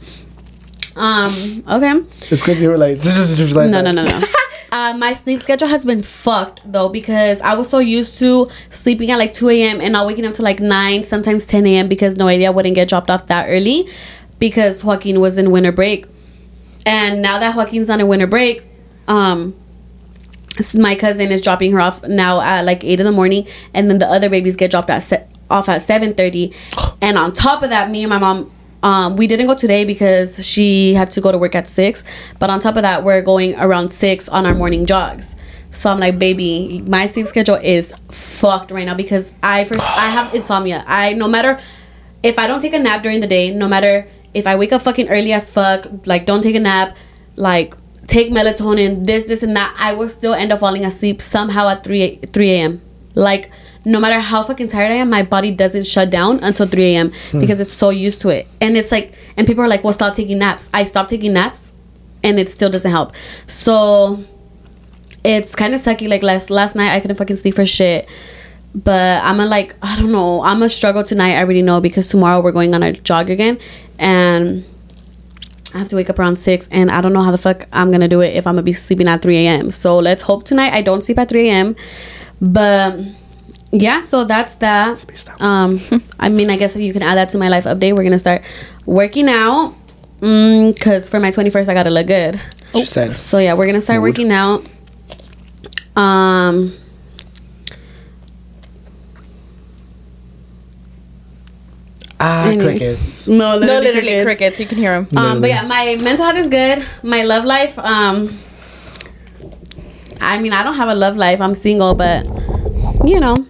Um. 0.96 1.64
Okay. 1.68 1.92
it's 2.32 2.42
because 2.42 2.62
you 2.62 2.70
were 2.70 2.78
like, 2.78 2.98
like 3.04 3.70
No, 3.70 3.82
that. 3.82 3.82
no, 3.84 3.92
no, 3.92 4.06
no. 4.06 4.22
Uh, 4.72 4.98
my 4.98 5.14
sleep 5.14 5.40
schedule 5.40 5.70
has 5.70 5.86
been 5.86 6.02
fucked 6.04 6.60
though 6.70 6.90
because 6.90 7.40
I 7.40 7.54
was 7.54 7.70
so 7.70 7.80
used 7.80 8.18
to 8.18 8.50
sleeping 8.72 9.10
at 9.10 9.18
like 9.18 9.32
2 9.32 9.48
a.m. 9.50 9.80
and 9.80 9.94
not 9.94 10.06
waking 10.06 10.26
up 10.26 10.34
to 10.34 10.42
like 10.42 10.60
9, 10.60 11.04
sometimes 11.04 11.46
10 11.46 11.66
a.m. 11.66 11.88
because 11.88 12.16
Noelia 12.16 12.54
wouldn't 12.54 12.76
get 12.76 12.90
dropped 12.90 13.10
off 13.10 13.28
that 13.28 13.46
early 13.48 13.88
because 14.40 14.84
Joaquin 14.84 15.20
was 15.20 15.38
in 15.38 15.52
winter 15.52 15.72
break. 15.72 16.06
And 16.86 17.22
now 17.22 17.40
that 17.40 17.56
Joaquin's 17.56 17.90
on 17.90 18.00
a 18.00 18.06
winter 18.06 18.28
break, 18.28 18.64
um, 19.08 19.56
my 20.74 20.96
cousin 20.96 21.32
is 21.32 21.42
dropping 21.42 21.72
her 21.74 21.82
off 21.82 22.04
now 22.04 22.42
at 22.42 22.64
like 22.66 22.84
8 22.84 23.00
in 23.00 23.06
the 23.06 23.12
morning 23.12 23.48
and 23.74 23.90
then 23.90 23.98
the 23.98 24.08
other 24.08 24.30
babies 24.30 24.56
get 24.56 24.72
dropped 24.72 24.90
at 24.90 25.00
se- 25.00 25.28
off 25.50 25.68
at 25.70 25.82
7.30 25.82 26.54
and 27.02 27.18
on 27.18 27.34
top 27.34 27.64
of 27.64 27.70
that 27.70 27.90
me 27.90 28.04
and 28.04 28.10
my 28.10 28.18
mom 28.18 28.52
um, 28.84 29.16
we 29.16 29.26
didn't 29.26 29.48
go 29.48 29.56
today 29.56 29.84
because 29.84 30.46
she 30.46 30.94
had 30.94 31.10
to 31.12 31.22
go 31.22 31.32
to 31.32 31.38
work 31.38 31.56
at 31.56 31.68
6 31.68 32.04
but 32.40 32.50
on 32.50 32.60
top 32.60 32.76
of 32.76 32.84
that 32.84 33.04
we're 33.04 33.22
going 33.22 33.56
around 33.60 33.90
6 33.90 34.30
on 34.30 34.46
our 34.46 34.56
morning 34.56 34.86
jogs. 34.86 35.36
So 35.72 35.90
i'm 35.90 36.00
like 36.00 36.18
baby 36.18 36.82
my 36.88 37.06
sleep 37.08 37.28
schedule 37.28 37.56
is 37.56 37.94
fucked 38.10 38.72
right 38.72 38.86
now 38.86 38.96
because 38.96 39.34
i 39.44 39.66
first 39.66 39.82
i 39.82 40.08
have 40.10 40.34
insomnia. 40.34 40.86
I 40.88 41.14
no 41.14 41.28
matter 41.28 41.60
if 42.24 42.40
i 42.40 42.48
don't 42.48 42.62
take 42.62 42.74
a 42.74 42.80
nap 42.80 43.04
during 43.04 43.20
the 43.20 43.28
day 43.28 43.54
no 43.54 43.68
matter 43.68 44.08
if 44.36 44.46
i 44.46 44.56
wake 44.56 44.72
up 44.72 44.82
fucking 44.82 45.10
early 45.10 45.32
as 45.32 45.50
fuck 45.50 45.88
like 46.06 46.26
don't 46.26 46.42
take 46.42 46.56
a 46.56 46.60
nap 46.60 46.96
like 47.36 47.76
take 48.08 48.32
melatonin 48.32 49.06
this 49.06 49.24
this 49.24 49.42
and 49.42 49.56
that 49.56 49.76
i 49.80 49.92
will 49.92 50.10
still 50.10 50.34
end 50.34 50.52
up 50.52 50.60
falling 50.60 50.86
asleep 50.86 51.22
somehow 51.22 51.68
at 51.68 51.84
3 51.84 52.18
3 52.18 52.52
a.m 52.52 52.82
like 53.16 53.52
no 53.86 54.00
matter 54.00 54.20
how 54.20 54.42
fucking 54.42 54.68
tired 54.68 54.92
I 54.92 54.96
am, 54.96 55.12
my 55.12 55.22
body 55.22 55.52
doesn't 55.52 55.86
shut 55.86 56.10
down 56.10 56.44
until 56.44 56.68
3 56.68 56.84
a.m. 56.96 57.12
Hmm. 57.32 57.40
because 57.40 57.60
it's 57.60 57.74
so 57.74 57.92
used 57.92 58.20
to 58.22 58.30
it. 58.30 58.48
And 58.60 58.76
it's 58.76 58.92
like, 58.92 59.14
and 59.38 59.46
people 59.46 59.64
are 59.64 59.68
like, 59.68 59.84
well, 59.84 59.94
stop 59.94 60.16
taking 60.16 60.40
naps. 60.40 60.70
I 60.74 60.84
stopped 60.84 61.12
taking 61.12 61.34
naps 61.34 61.72
and 62.24 62.40
it 62.40 62.50
still 62.50 62.70
doesn't 62.70 62.90
help. 62.90 63.16
So 63.46 64.24
it's 65.24 65.56
kind 65.56 65.74
of 65.76 65.80
sucky. 65.80 66.10
Like 66.10 66.24
last 66.24 66.50
last 66.50 66.76
night, 66.76 66.94
I 66.94 67.00
couldn't 67.00 67.18
fucking 67.18 67.36
sleep 67.36 67.56
for 67.56 67.66
shit. 67.66 68.10
But 68.76 69.24
I'm 69.24 69.38
gonna 69.38 69.50
like, 69.50 69.74
I 69.82 69.96
don't 69.96 70.12
know. 70.12 70.44
I'm 70.44 70.58
gonna 70.58 70.68
struggle 70.70 71.04
tonight. 71.04 71.36
I 71.36 71.40
already 71.40 71.62
know 71.62 71.80
because 71.80 72.08
tomorrow 72.08 72.42
we're 72.42 72.52
going 72.52 72.74
on 72.76 72.84
a 72.84 72.92
jog 72.92 73.30
again. 73.30 73.58
And 73.98 74.66
I 75.74 75.78
have 75.80 75.88
to 75.90 75.96
wake 75.96 76.10
up 76.10 76.20
around 76.20 76.36
six, 76.38 76.68
and 76.72 76.92
I 76.92 77.00
don't 77.02 77.14
know 77.14 77.22
how 77.22 77.32
the 77.32 77.38
fuck 77.38 77.66
I'm 77.72 77.90
gonna 77.92 78.08
do 78.10 78.22
it 78.22 78.34
if 78.36 78.46
I'm 78.46 78.56
gonna 78.56 78.64
be 78.64 78.74
sleeping 78.74 79.08
at 79.08 79.22
3 79.22 79.38
a.m. 79.38 79.72
So 79.72 79.98
let's 80.00 80.24
hope 80.24 80.44
tonight 80.44 80.74
I 80.74 80.82
don't 80.82 81.02
sleep 81.02 81.18
at 81.20 81.30
3 81.30 81.50
a.m. 81.50 81.76
But 82.42 83.00
yeah, 83.72 84.02
so 84.02 84.26
that's 84.26 84.56
that. 84.56 85.42
Um, 85.42 85.80
I 86.20 86.30
mean, 86.30 86.50
I 86.50 86.58
guess 86.58 86.76
you 86.76 86.92
can 86.94 87.02
add 87.02 87.16
that 87.16 87.30
to 87.30 87.38
my 87.38 87.48
life 87.50 87.64
update. 87.64 87.96
We're 87.98 88.04
gonna 88.04 88.20
start 88.20 88.42
working 88.86 89.30
out, 89.30 89.74
mm, 90.20 90.80
cause 90.82 91.10
for 91.10 91.20
my 91.22 91.32
21st 91.32 91.70
I 91.70 91.74
gotta 91.74 91.90
look 91.92 92.08
good. 92.08 92.42
She 92.74 92.86
said. 92.86 93.16
So 93.16 93.38
yeah, 93.38 93.54
we're 93.54 93.68
gonna 93.68 93.80
start 93.80 94.02
Mood. 94.02 94.10
working 94.10 94.32
out. 94.32 94.66
Um. 95.96 96.74
Ah, 102.28 102.48
Anyway. 102.48 102.78
crickets. 102.80 103.28
No, 103.28 103.60
No, 103.60 103.80
literally 103.80 104.24
crickets. 104.24 104.60
You 104.60 104.66
can 104.66 104.78
hear 104.80 104.94
them. 105.02 105.18
Um, 105.18 105.42
but 105.42 105.50
yeah, 105.50 105.62
my 105.62 105.96
mental 106.02 106.26
health 106.26 106.38
is 106.38 106.48
good. 106.48 106.84
My 107.04 107.22
love 107.24 107.46
life, 107.46 107.78
um, 107.78 108.38
I 110.20 110.40
mean, 110.40 110.52
I 110.54 110.64
don't 110.64 110.76
have 110.76 110.90
a 110.90 110.96
love 110.96 111.16
life. 111.18 111.40
I'm 111.40 111.54
single, 111.54 111.94
but 111.94 112.26
you 113.06 113.20
know, 113.20 113.46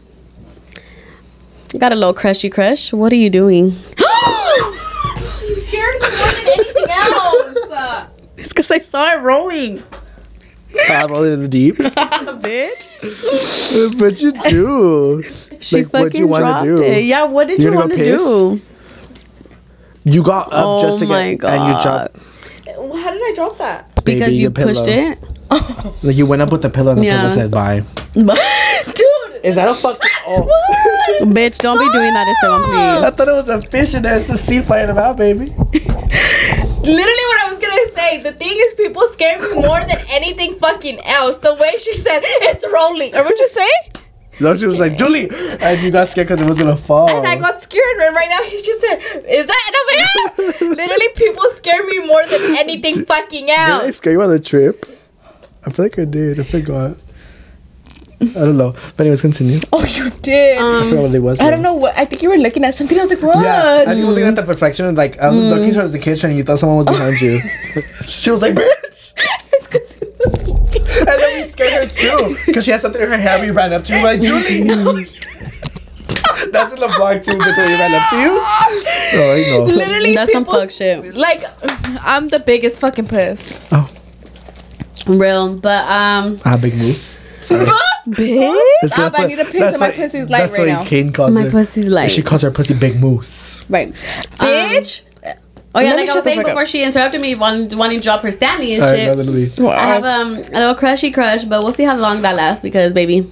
got 1.80 1.94
a 1.94 1.96
little 1.96 2.14
crushy 2.14 2.50
crush. 2.50 2.92
What 2.92 3.14
are 3.14 3.18
you 3.26 3.30
doing? 3.30 3.76
You 5.48 5.56
scared 5.60 5.96
me 6.02 6.08
more 6.18 6.32
than 6.38 6.48
anything 6.58 6.90
else. 6.90 8.08
it's 8.38 8.50
because 8.50 8.72
I 8.72 8.80
saw 8.80 9.14
it 9.14 9.22
rolling, 9.22 9.82
Rolling 11.10 11.34
in 11.34 11.42
the 11.44 11.48
deep. 11.48 11.76
bitch. 11.78 12.88
but 14.00 14.22
you 14.22 14.32
do. 14.32 15.22
She 15.62 15.78
Like, 15.84 15.94
what'd 15.94 16.08
fucking 16.12 16.22
you 16.22 16.28
wanna 16.28 16.46
dropped 16.46 16.66
do? 16.66 16.84
it. 16.84 17.04
Yeah, 17.06 17.24
what 17.24 17.48
did 17.48 17.60
You're 17.60 17.74
you 17.74 17.80
want 17.80 17.92
to 17.92 17.98
do? 17.98 18.62
You 20.04 20.22
got 20.24 20.48
up 20.48 20.66
Oh 20.66 20.82
just 20.82 21.00
to 21.00 21.06
my 21.06 21.36
get, 21.36 21.50
and 21.50 21.64
you 21.68 21.74
God. 21.74 21.84
jumped. 22.14 22.18
How 22.96 23.12
did 23.12 23.22
I 23.22 23.32
drop 23.36 23.58
that? 23.58 23.96
Because 24.04 24.20
Baby, 24.20 24.36
you 24.36 24.42
your 24.44 24.52
pillow. 24.52 24.74
pushed 24.74 24.88
it. 24.88 25.18
Like 26.04 26.16
you 26.16 26.26
went 26.26 26.42
up 26.42 26.52
with 26.52 26.62
the 26.62 26.70
pillow 26.70 26.92
and 26.92 27.02
the 27.02 27.06
Yeah. 27.06 27.22
pillow 27.22 27.34
said 27.34 27.52
bye. 27.52 27.84
Dude. 28.14 28.26
Is 29.44 29.56
that 29.56 29.68
a 29.70 29.74
fucking? 29.76 30.10
Oh, 30.28 30.48
bitch, 31.22 31.60
don't 31.60 31.78
be 31.80 31.86
doing 31.94 32.14
that, 32.14 32.28
Esteban, 32.28 32.64
please. 32.64 33.06
I 33.06 33.12
thought 33.12 33.28
it 33.28 33.32
was 33.34 33.48
a 33.48 33.62
fish 33.62 33.94
and 33.94 34.04
there's 34.06 34.28
a 34.30 34.38
seed 34.40 34.66
flying 34.66 34.90
about, 34.90 35.18
baby. 35.18 35.54
Literally 36.88 37.26
what 37.32 37.46
I 37.46 37.50
was 37.50 37.60
gonna 37.60 37.90
say. 37.94 38.22
The 38.22 38.34
thing 38.34 38.54
is, 38.56 38.74
people 38.76 39.06
scare 39.08 39.40
me 39.40 39.54
more 39.56 39.80
than 39.82 39.98
anything 40.10 40.56
fucking 40.56 41.00
else. 41.06 41.38
The 41.40 41.54
way 41.56 41.78
she 41.78 41.94
said 41.94 42.22
it's 42.24 42.66
rolling. 42.72 43.16
Or 43.16 43.24
what 43.24 43.38
you 43.40 43.48
say? 43.50 43.70
No, 44.40 44.54
she 44.56 44.66
was 44.66 44.80
like 44.80 44.98
Julie, 44.98 45.30
and 45.62 45.82
you 45.82 45.92
got 45.92 46.10
scared 46.10 46.28
because 46.28 46.42
it 46.42 46.48
was 46.48 46.58
gonna 46.58 46.76
fall. 46.76 47.10
And 47.10 47.26
I 47.26 47.38
got 47.38 47.62
scared. 47.64 47.98
And 48.00 48.16
right 48.16 48.28
now 48.30 48.44
he's 48.44 48.62
just 48.64 48.82
said, 48.82 48.96
"Is 49.28 49.46
that?" 49.46 49.62
And 49.68 49.76
I 49.76 49.82
was 49.86 49.96
like, 49.96 50.60
ah! 50.62 50.66
Literally, 50.76 51.08
people 51.16 51.44
scare 51.56 51.86
me 51.86 52.06
more 52.06 52.26
than 52.28 52.56
anything 52.58 53.06
fucking 53.06 53.50
else. 53.50 53.82
Did 53.82 53.88
I 53.88 53.92
scare 53.92 54.14
you 54.14 54.22
on 54.22 54.30
the 54.30 54.40
trip? 54.40 54.86
I 55.66 55.72
feel 55.72 55.86
like 55.86 55.98
I 55.98 56.06
did. 56.06 56.40
I 56.40 56.44
forgot. 56.44 56.98
I 58.22 58.26
don't 58.34 58.58
know. 58.58 58.72
But 58.96 59.02
anyways, 59.02 59.22
continue. 59.22 59.60
Oh, 59.74 59.84
you 59.84 60.10
did. 60.22 60.58
I 60.58 60.90
forgot 60.90 61.04
what 61.04 61.14
it 61.16 61.20
was. 61.20 61.40
I 61.40 61.50
don't 61.50 61.62
know 61.62 61.74
what. 61.74 61.98
I 61.98 62.06
think 62.06 62.22
you 62.22 62.30
were 62.30 62.38
looking 62.38 62.64
at 62.64 62.74
something. 62.74 62.98
I 62.98 63.02
was 63.02 63.10
like, 63.10 63.22
what? 63.22 63.44
Yeah, 63.44 63.84
I 63.88 63.94
think 63.94 64.06
I 64.06 64.08
was 64.08 64.16
looking 64.16 64.28
at 64.28 64.36
the 64.36 64.44
reflection 64.44 64.86
and 64.86 64.98
like 64.98 65.20
I 65.20 65.30
was 65.30 65.50
looking 65.50 65.74
towards 65.74 65.92
the 65.92 66.00
kitchen 66.00 66.30
and 66.30 66.38
you 66.38 66.44
thought 66.44 66.60
someone 66.60 66.78
was 66.78 66.86
behind 66.86 67.20
you. 67.22 67.40
she 68.08 68.32
was 68.32 68.42
like, 68.42 68.54
bitch! 68.56 69.14
and 70.98 71.08
then 71.08 71.42
we 71.42 71.50
scared 71.50 71.84
her 71.84 71.90
too. 71.90 72.36
Because 72.46 72.66
she 72.66 72.72
had 72.72 72.82
something 72.82 73.02
in 73.02 73.10
her 73.10 73.18
hair, 73.18 73.40
we 73.42 73.52
ran 73.52 73.74
up 73.74 73.84
to 73.84 73.96
you 73.98 74.04
like, 74.04 74.22
Julie! 74.22 74.64
That's 76.52 76.74
in 76.74 76.80
the 76.80 76.88
vlog 76.88 77.24
too, 77.24 77.32
bitch, 77.32 77.58
when 77.58 77.68
we 77.68 77.74
ran 77.76 77.94
up 77.94 78.10
to 78.10 78.20
you. 78.22 78.30
Oh, 78.32 79.34
I 79.34 79.58
know. 79.58 79.66
Literally, 79.66 80.16
That's 80.16 80.32
some 80.32 80.46
fuck 80.46 80.72
shit. 80.72 81.16
Like, 81.16 81.44
I'm 82.02 82.28
the 82.28 82.40
biggest 82.40 82.80
fucking 82.82 83.08
puss. 83.08 83.66
Oh, 83.72 83.90
Real, 85.08 85.56
but 85.58 85.84
um, 85.90 86.40
I 86.46 86.50
have 86.50 86.62
big 86.62 86.76
moose. 86.76 87.20
Bitch. 87.50 88.58
It's- 88.84 89.00
I 89.20 89.28
need 89.28 89.40
a 89.40 89.46
piece 89.46 89.54
that's 89.60 89.76
of 89.76 89.80
my 89.82 89.88
what- 89.88 89.96
pussy's 89.96 90.30
light 90.30 90.40
That's 90.40 90.60
right 90.60 90.68
what 90.68 90.74
now. 90.74 90.84
Kane 90.86 91.12
calls 91.12 91.32
my 91.32 91.44
her. 91.44 91.50
pussy's 91.52 91.90
like 91.90 92.10
She 92.10 92.22
calls 92.22 92.42
her 92.44 92.52
pussy 92.52 92.74
Big 92.74 93.00
Moose. 93.00 93.64
right. 93.70 93.94
Bitch. 94.38 95.02
Oh 95.78 95.82
yeah, 95.82 95.90
Let 95.90 95.98
like 95.98 96.10
I 96.10 96.14
was 96.16 96.24
saying 96.24 96.38
fuck 96.38 96.46
up. 96.46 96.52
before 96.52 96.66
she 96.66 96.84
interrupted 96.84 97.20
me, 97.20 97.36
wanting, 97.36 97.78
wanting 97.78 98.00
to 98.00 98.04
drop 98.04 98.22
her 98.22 98.32
standing 98.32 98.76
and 98.76 98.84
I 98.84 98.96
shit. 98.96 99.08
know, 99.18 99.22
literally. 99.24 99.52
I 99.74 99.88
have 99.88 100.06
um 100.06 100.36
a 100.36 100.60
little 100.60 100.76
crushy 100.76 101.12
crush, 101.12 101.44
but 101.44 101.62
we'll 101.64 101.74
see 101.74 101.84
how 101.84 101.98
long 101.98 102.22
that 102.22 102.36
lasts 102.38 102.62
because 102.64 102.94
baby, 102.94 103.30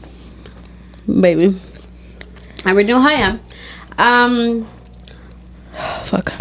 baby, 1.08 1.56
I 2.66 2.72
already 2.72 2.90
know 2.90 3.00
how 3.00 3.08
I 3.08 3.14
am. 3.14 3.40
Um, 3.98 4.68
Fuck. 6.04 6.34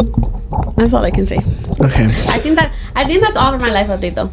that's 0.75 0.93
all 0.93 1.05
I 1.05 1.11
can 1.11 1.25
say. 1.25 1.37
Okay. 1.79 2.05
I 2.05 2.37
think 2.39 2.57
that 2.57 2.73
I 2.95 3.05
think 3.05 3.21
that's 3.21 3.37
all 3.37 3.51
for 3.53 3.57
my 3.59 3.71
life 3.71 3.87
update 3.87 4.15
though. 4.15 4.29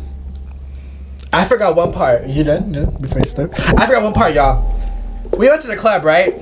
I 1.33 1.45
forgot 1.45 1.77
one 1.77 1.93
part. 1.93 2.27
You 2.27 2.43
done? 2.45 2.75
Yeah, 2.75 2.87
before 3.01 3.19
you 3.21 3.27
start. 3.27 3.53
I 3.81 3.87
forgot 3.87 4.03
one 4.03 4.13
part, 4.13 4.35
y'all. 4.35 4.65
We 5.37 5.49
went 5.49 5.63
to 5.63 5.69
the 5.69 5.77
club, 5.77 6.05
right? 6.05 6.35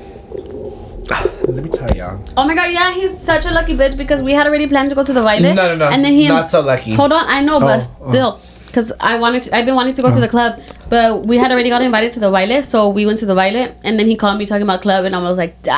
Let 1.49 1.65
me 1.65 1.69
tell 1.71 1.91
y'all. 1.97 2.23
Oh 2.37 2.47
my 2.47 2.55
god, 2.55 2.71
yeah, 2.73 2.93
he's 2.93 3.17
such 3.19 3.45
a 3.47 3.51
lucky 3.51 3.75
bitch 3.77 3.97
because 3.97 4.23
we 4.23 4.33
had 4.33 4.47
already 4.47 4.67
planned 4.67 4.89
to 4.91 4.95
go 4.95 5.05
to 5.05 5.13
the 5.13 5.23
Violet. 5.23 5.55
No, 5.55 5.69
no, 5.69 5.77
no. 5.77 5.89
And 5.89 6.05
then 6.05 6.13
he 6.13 6.29
Not 6.29 6.51
so 6.51 6.61
lucky. 6.61 6.95
Hold 6.95 7.13
on, 7.13 7.25
I 7.27 7.43
know, 7.43 7.57
oh, 7.57 7.61
but 7.61 7.83
Oh, 7.83 7.97
oh. 8.03 8.11
still, 8.11 8.41
because 8.67 8.93
I 9.01 9.19
wanted, 9.19 9.43
to, 9.45 9.57
I've 9.57 9.65
been 9.67 9.75
wanting 9.75 9.95
to 9.95 10.03
go 10.03 10.09
to 10.09 10.17
oh. 10.17 10.21
the 10.21 10.29
club, 10.29 10.61
but 10.89 11.25
we 11.27 11.37
had 11.39 11.51
already 11.53 11.69
got 11.71 11.81
invited 11.83 12.13
to 12.13 12.21
the 12.21 12.31
Violet, 12.31 12.65
so 12.65 12.89
we 12.89 13.05
went 13.07 13.19
to 13.19 13.27
the 13.27 13.35
Violet, 13.35 13.75
and 13.85 13.99
then 13.99 14.07
he 14.07 14.17
called 14.17 14.39
me 14.39 14.47
talking 14.47 14.63
about 14.63 14.81
club, 14.83 15.05
and 15.05 15.15
I 15.15 15.21
was 15.21 15.37
like, 15.39 15.63
damn. 15.63 15.77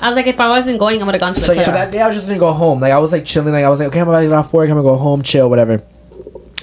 I 0.00 0.06
was 0.08 0.16
like, 0.16 0.26
if 0.26 0.38
I 0.40 0.48
wasn't 0.48 0.78
going, 0.78 1.00
I 1.02 1.04
would 1.04 1.14
have 1.14 1.20
gone 1.20 1.34
to 1.34 1.40
the 1.40 1.46
So, 1.46 1.52
club. 1.54 1.64
so 1.66 1.72
that 1.72 1.90
day 1.90 2.00
I 2.00 2.06
was 2.06 2.16
just 2.16 2.26
gonna 2.26 2.38
go 2.38 2.52
home. 2.52 2.80
Like 2.80 2.92
I 2.92 2.98
was 2.98 3.12
like 3.12 3.24
chilling. 3.24 3.52
Like 3.52 3.64
I 3.64 3.70
was 3.70 3.80
like, 3.80 3.88
okay, 3.88 4.00
I'm 4.00 4.08
about 4.08 4.20
to 4.20 4.26
get 4.26 4.32
off 4.34 4.52
work. 4.52 4.68
I'm 4.68 4.76
gonna 4.76 4.82
go 4.88 4.96
home, 4.96 5.22
chill, 5.22 5.48
whatever. 5.50 5.82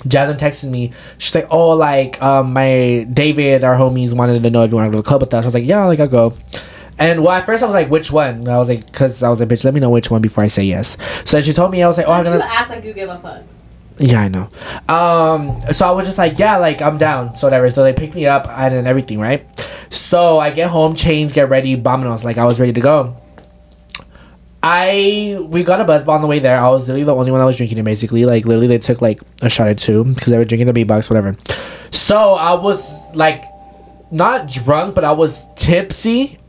Jasmine 0.08 0.38
texted 0.38 0.70
me. 0.70 0.92
She's 1.18 1.34
like, 1.36 1.48
oh, 1.50 1.72
like 1.72 2.22
um, 2.22 2.54
my 2.54 3.08
David, 3.12 3.64
our 3.64 3.76
homies, 3.76 4.14
wanted 4.14 4.42
to 4.42 4.50
know 4.50 4.64
if 4.64 4.72
you 4.72 4.78
want 4.78 4.88
to 4.88 4.92
go 4.92 4.98
to 4.98 5.04
the 5.04 5.08
club 5.08 5.22
with 5.22 5.34
us. 5.34 5.44
I 5.44 5.48
was 5.48 5.54
like, 5.54 5.66
yeah, 5.66 5.86
like 5.86 6.00
I'll 6.00 6.08
go. 6.08 6.34
And 6.98 7.24
well, 7.24 7.32
at 7.32 7.46
first 7.46 7.62
I 7.62 7.66
was 7.66 7.74
like, 7.74 7.90
which 7.90 8.12
one? 8.12 8.36
And 8.36 8.48
I 8.50 8.58
was 8.58 8.70
like, 8.70 8.92
cause 8.94 9.22
I 9.22 9.30
was 9.30 9.40
like, 9.40 9.50
bitch, 9.50 9.66
let 9.66 9.74
me 9.74 9.80
know 9.80 9.90
which 9.90 10.10
one 10.10 10.22
before 10.22 10.44
I 10.44 10.48
say 10.48 10.64
yes. 10.64 10.96
So 11.26 11.42
she 11.42 11.52
told 11.52 11.72
me, 11.72 11.84
I 11.84 11.88
was 11.88 11.98
like, 11.98 12.08
oh, 12.08 12.14
I'm 12.14 12.24
gonna. 12.24 12.44
act 12.44 12.70
like 12.70 12.84
you 12.84 12.94
give 12.94 13.10
a 13.10 13.20
fuck? 13.20 13.44
Yeah, 13.98 14.22
I 14.22 14.28
know. 14.28 14.50
Um, 14.94 15.60
so 15.72 15.88
I 15.88 15.92
was 15.92 16.06
just 16.06 16.18
like, 16.18 16.38
yeah, 16.38 16.58
like 16.58 16.82
I'm 16.82 16.98
down. 16.98 17.36
So 17.36 17.48
whatever. 17.48 17.70
So 17.72 17.84
they 17.84 17.94
picked 17.94 18.16
me 18.16 18.26
up 18.26 18.48
and 18.48 18.88
everything, 18.88 19.20
right? 19.20 19.46
So 19.90 20.40
I 20.40 20.52
get 20.52 20.70
home, 20.70 20.96
change, 20.96 21.34
get 21.34 21.50
ready, 21.50 21.76
bombinos, 21.76 22.24
Like 22.24 22.38
I 22.38 22.46
was 22.46 22.60
ready 22.60 22.74
to 22.74 22.82
go. 22.82 23.16
I 24.68 25.38
we 25.48 25.64
got 25.64 25.80
a 25.80 25.86
Buzzball 25.86 26.16
on 26.16 26.22
the 26.22 26.28
way 26.28 26.40
there. 26.40 26.60
I 26.60 26.70
was 26.70 26.88
literally 26.88 27.04
the 27.04 27.14
only 27.14 27.30
one 27.30 27.40
that 27.40 27.46
was 27.46 27.56
drinking 27.56 27.78
it. 27.78 27.84
Basically, 27.84 28.26
like 28.26 28.46
literally 28.46 28.66
they 28.66 28.80
took 28.80 29.00
like 29.00 29.22
a 29.44 29.48
shot 29.48 29.68
or 29.68 29.76
two 29.76 30.04
because 30.06 30.32
they 30.32 30.40
were 30.40 30.44
drinking 30.44 30.66
the 30.66 30.74
B 30.74 30.84
box, 30.84 31.08
whatever. 31.08 31.38
So 31.92 32.34
I 32.34 32.56
was 32.56 32.92
like 33.14 33.44
not 34.10 34.50
drunk, 34.50 34.96
but 34.96 35.04
I 35.04 35.12
was 35.12 35.46
tipsy. 35.56 36.40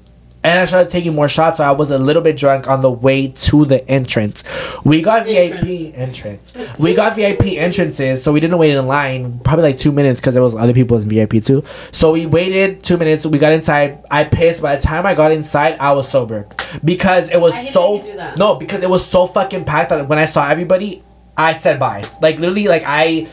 And 0.46 0.60
I 0.60 0.64
started 0.64 0.92
taking 0.92 1.12
more 1.12 1.28
shots, 1.28 1.56
so 1.56 1.64
I 1.64 1.72
was 1.72 1.90
a 1.90 1.98
little 1.98 2.22
bit 2.22 2.36
drunk 2.36 2.68
on 2.68 2.80
the 2.80 2.90
way 2.90 3.26
to 3.26 3.64
the 3.64 3.84
entrance. 3.90 4.44
We 4.84 5.02
got 5.02 5.26
VIP 5.26 5.92
entrance. 5.98 6.52
We 6.78 6.94
got 6.94 7.16
VIP 7.16 7.46
entrances, 7.58 8.22
so 8.22 8.32
we 8.32 8.38
didn't 8.38 8.56
wait 8.56 8.70
in 8.70 8.86
line. 8.86 9.40
Probably 9.40 9.64
like 9.64 9.76
two 9.76 9.90
minutes 9.90 10.20
because 10.20 10.34
there 10.34 10.44
was 10.44 10.54
other 10.54 10.72
people 10.72 10.98
in 10.98 11.08
VIP 11.08 11.42
too. 11.42 11.64
So 11.90 12.12
we 12.12 12.26
waited 12.26 12.84
two 12.84 12.96
minutes. 12.96 13.26
We 13.26 13.38
got 13.38 13.50
inside. 13.54 14.04
I 14.08 14.22
pissed. 14.22 14.62
By 14.62 14.76
the 14.76 14.82
time 14.82 15.04
I 15.04 15.14
got 15.14 15.32
inside, 15.32 15.78
I 15.80 15.90
was 15.94 16.08
sober 16.08 16.46
because 16.84 17.28
it 17.28 17.40
was 17.40 17.52
so 17.72 17.96
that 17.98 18.06
you 18.06 18.12
do 18.12 18.16
that. 18.18 18.38
no 18.38 18.54
because 18.54 18.84
it 18.84 18.88
was 18.88 19.04
so 19.04 19.26
fucking 19.26 19.64
packed 19.64 19.90
that 19.90 20.06
when 20.08 20.20
I 20.20 20.26
saw 20.26 20.48
everybody, 20.48 21.02
I 21.36 21.54
said 21.54 21.80
bye. 21.80 22.04
Like 22.22 22.38
literally, 22.38 22.68
like 22.68 22.84
I. 22.86 23.26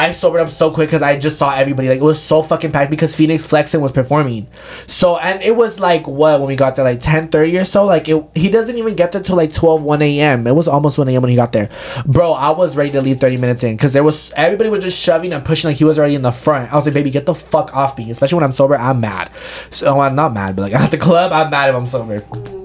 I 0.00 0.12
sobered 0.12 0.40
up 0.40 0.48
so 0.48 0.70
quick 0.70 0.88
because 0.88 1.02
I 1.02 1.18
just 1.18 1.38
saw 1.38 1.54
everybody. 1.54 1.90
Like 1.90 1.98
it 1.98 2.02
was 2.02 2.22
so 2.22 2.42
fucking 2.42 2.72
packed 2.72 2.90
because 2.90 3.14
Fenix 3.14 3.46
Flexin 3.46 3.82
was 3.82 3.92
performing. 3.92 4.46
So 4.86 5.18
and 5.18 5.42
it 5.42 5.54
was 5.54 5.78
like 5.78 6.08
what 6.08 6.40
when 6.40 6.48
we 6.48 6.56
got 6.56 6.74
there 6.74 6.86
like 6.86 7.00
ten 7.00 7.28
thirty 7.28 7.58
or 7.58 7.66
so. 7.66 7.84
Like 7.84 8.08
it, 8.08 8.24
he 8.34 8.48
doesn't 8.48 8.78
even 8.78 8.94
get 8.94 9.12
there 9.12 9.22
till 9.22 9.36
like 9.36 9.52
12, 9.52 9.82
1 9.82 10.00
a.m. 10.00 10.46
It 10.46 10.54
was 10.54 10.66
almost 10.68 10.96
one 10.96 11.06
a.m. 11.10 11.20
when 11.20 11.28
he 11.28 11.36
got 11.36 11.52
there. 11.52 11.68
Bro, 12.06 12.32
I 12.32 12.48
was 12.48 12.76
ready 12.76 12.90
to 12.92 13.02
leave 13.02 13.20
thirty 13.20 13.36
minutes 13.36 13.62
in 13.62 13.76
because 13.76 13.92
there 13.92 14.02
was 14.02 14.32
everybody 14.36 14.70
was 14.70 14.82
just 14.82 14.98
shoving 14.98 15.34
and 15.34 15.44
pushing 15.44 15.68
like 15.68 15.76
he 15.76 15.84
was 15.84 15.98
already 15.98 16.14
in 16.14 16.22
the 16.22 16.32
front. 16.32 16.72
I 16.72 16.76
was 16.76 16.86
like, 16.86 16.94
baby, 16.94 17.10
get 17.10 17.26
the 17.26 17.34
fuck 17.34 17.76
off 17.76 17.98
me. 17.98 18.10
Especially 18.10 18.36
when 18.36 18.44
I'm 18.44 18.52
sober, 18.52 18.76
I'm 18.76 19.00
mad. 19.00 19.30
So 19.70 20.00
I'm 20.00 20.14
not 20.14 20.32
mad, 20.32 20.56
but 20.56 20.62
like 20.62 20.72
at 20.80 20.90
the 20.90 20.98
club, 20.98 21.30
I'm 21.30 21.50
mad 21.50 21.68
if 21.68 21.76
I'm 21.76 21.86
sober. 21.86 22.59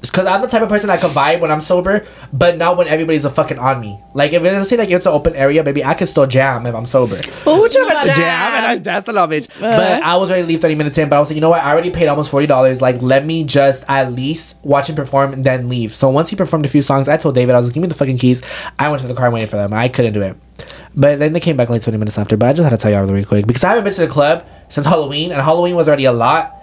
Because 0.00 0.26
I'm 0.26 0.40
the 0.42 0.46
type 0.46 0.62
of 0.62 0.68
person 0.68 0.86
that 0.88 1.00
can 1.00 1.10
vibe 1.10 1.40
when 1.40 1.50
I'm 1.50 1.60
sober, 1.60 2.06
but 2.32 2.56
not 2.56 2.76
when 2.76 2.86
everybody's 2.86 3.24
a 3.24 3.30
fucking 3.30 3.58
on 3.58 3.80
me. 3.80 3.98
Like 4.14 4.32
if 4.32 4.44
it's 4.44 4.68
say 4.68 4.76
like 4.76 4.90
it's 4.90 5.06
an 5.06 5.12
open 5.12 5.34
area, 5.34 5.64
maybe 5.64 5.84
I 5.84 5.94
can 5.94 6.06
still 6.06 6.26
jam 6.26 6.66
if 6.66 6.74
I'm 6.74 6.86
sober. 6.86 7.16
Ooh, 7.16 7.58
what 7.60 7.74
you 7.74 7.84
about 7.84 8.06
Jam, 8.06 8.14
jam? 8.14 8.54
and 8.54 8.66
I 8.66 8.78
danced 8.78 9.08
a 9.08 9.12
lot, 9.12 9.28
bitch. 9.30 9.50
Uh-huh. 9.50 9.76
But 9.76 10.02
I 10.02 10.16
was 10.16 10.30
ready 10.30 10.42
to 10.42 10.48
leave 10.48 10.60
30 10.60 10.76
minutes 10.76 10.98
in. 10.98 11.08
But 11.08 11.16
I 11.16 11.20
was 11.20 11.30
like, 11.30 11.34
you 11.34 11.40
know 11.40 11.50
what? 11.50 11.62
I 11.62 11.72
already 11.72 11.90
paid 11.90 12.06
almost 12.06 12.30
forty 12.30 12.46
dollars. 12.46 12.80
Like, 12.80 13.02
let 13.02 13.26
me 13.26 13.42
just 13.42 13.84
at 13.88 14.12
least 14.12 14.56
watch 14.62 14.88
him 14.88 14.94
perform 14.94 15.32
and 15.32 15.42
then 15.42 15.68
leave. 15.68 15.92
So 15.92 16.08
once 16.10 16.30
he 16.30 16.36
performed 16.36 16.64
a 16.64 16.68
few 16.68 16.82
songs, 16.82 17.08
I 17.08 17.16
told 17.16 17.34
David, 17.34 17.54
I 17.54 17.58
was 17.58 17.66
like, 17.66 17.74
give 17.74 17.82
me 17.82 17.88
the 17.88 17.94
fucking 17.94 18.18
keys. 18.18 18.40
I 18.78 18.88
went 18.88 19.02
to 19.02 19.08
the 19.08 19.14
car 19.14 19.26
and 19.26 19.34
waited 19.34 19.50
for 19.50 19.56
them. 19.56 19.74
I 19.74 19.88
couldn't 19.88 20.12
do 20.12 20.22
it. 20.22 20.36
But 20.94 21.18
then 21.18 21.32
they 21.32 21.40
came 21.40 21.56
back 21.56 21.70
like 21.70 21.82
20 21.82 21.98
minutes 21.98 22.18
after. 22.18 22.36
But 22.36 22.50
I 22.50 22.52
just 22.52 22.62
had 22.68 22.70
to 22.70 22.80
tell 22.80 22.90
y'all 22.92 23.04
really 23.04 23.24
quick 23.24 23.46
because 23.46 23.64
I 23.64 23.70
haven't 23.70 23.84
been 23.84 23.92
to 23.94 24.00
the 24.02 24.06
club 24.06 24.46
since 24.68 24.86
Halloween, 24.86 25.32
and 25.32 25.40
Halloween 25.42 25.74
was 25.74 25.88
already 25.88 26.04
a 26.04 26.12
lot. 26.12 26.54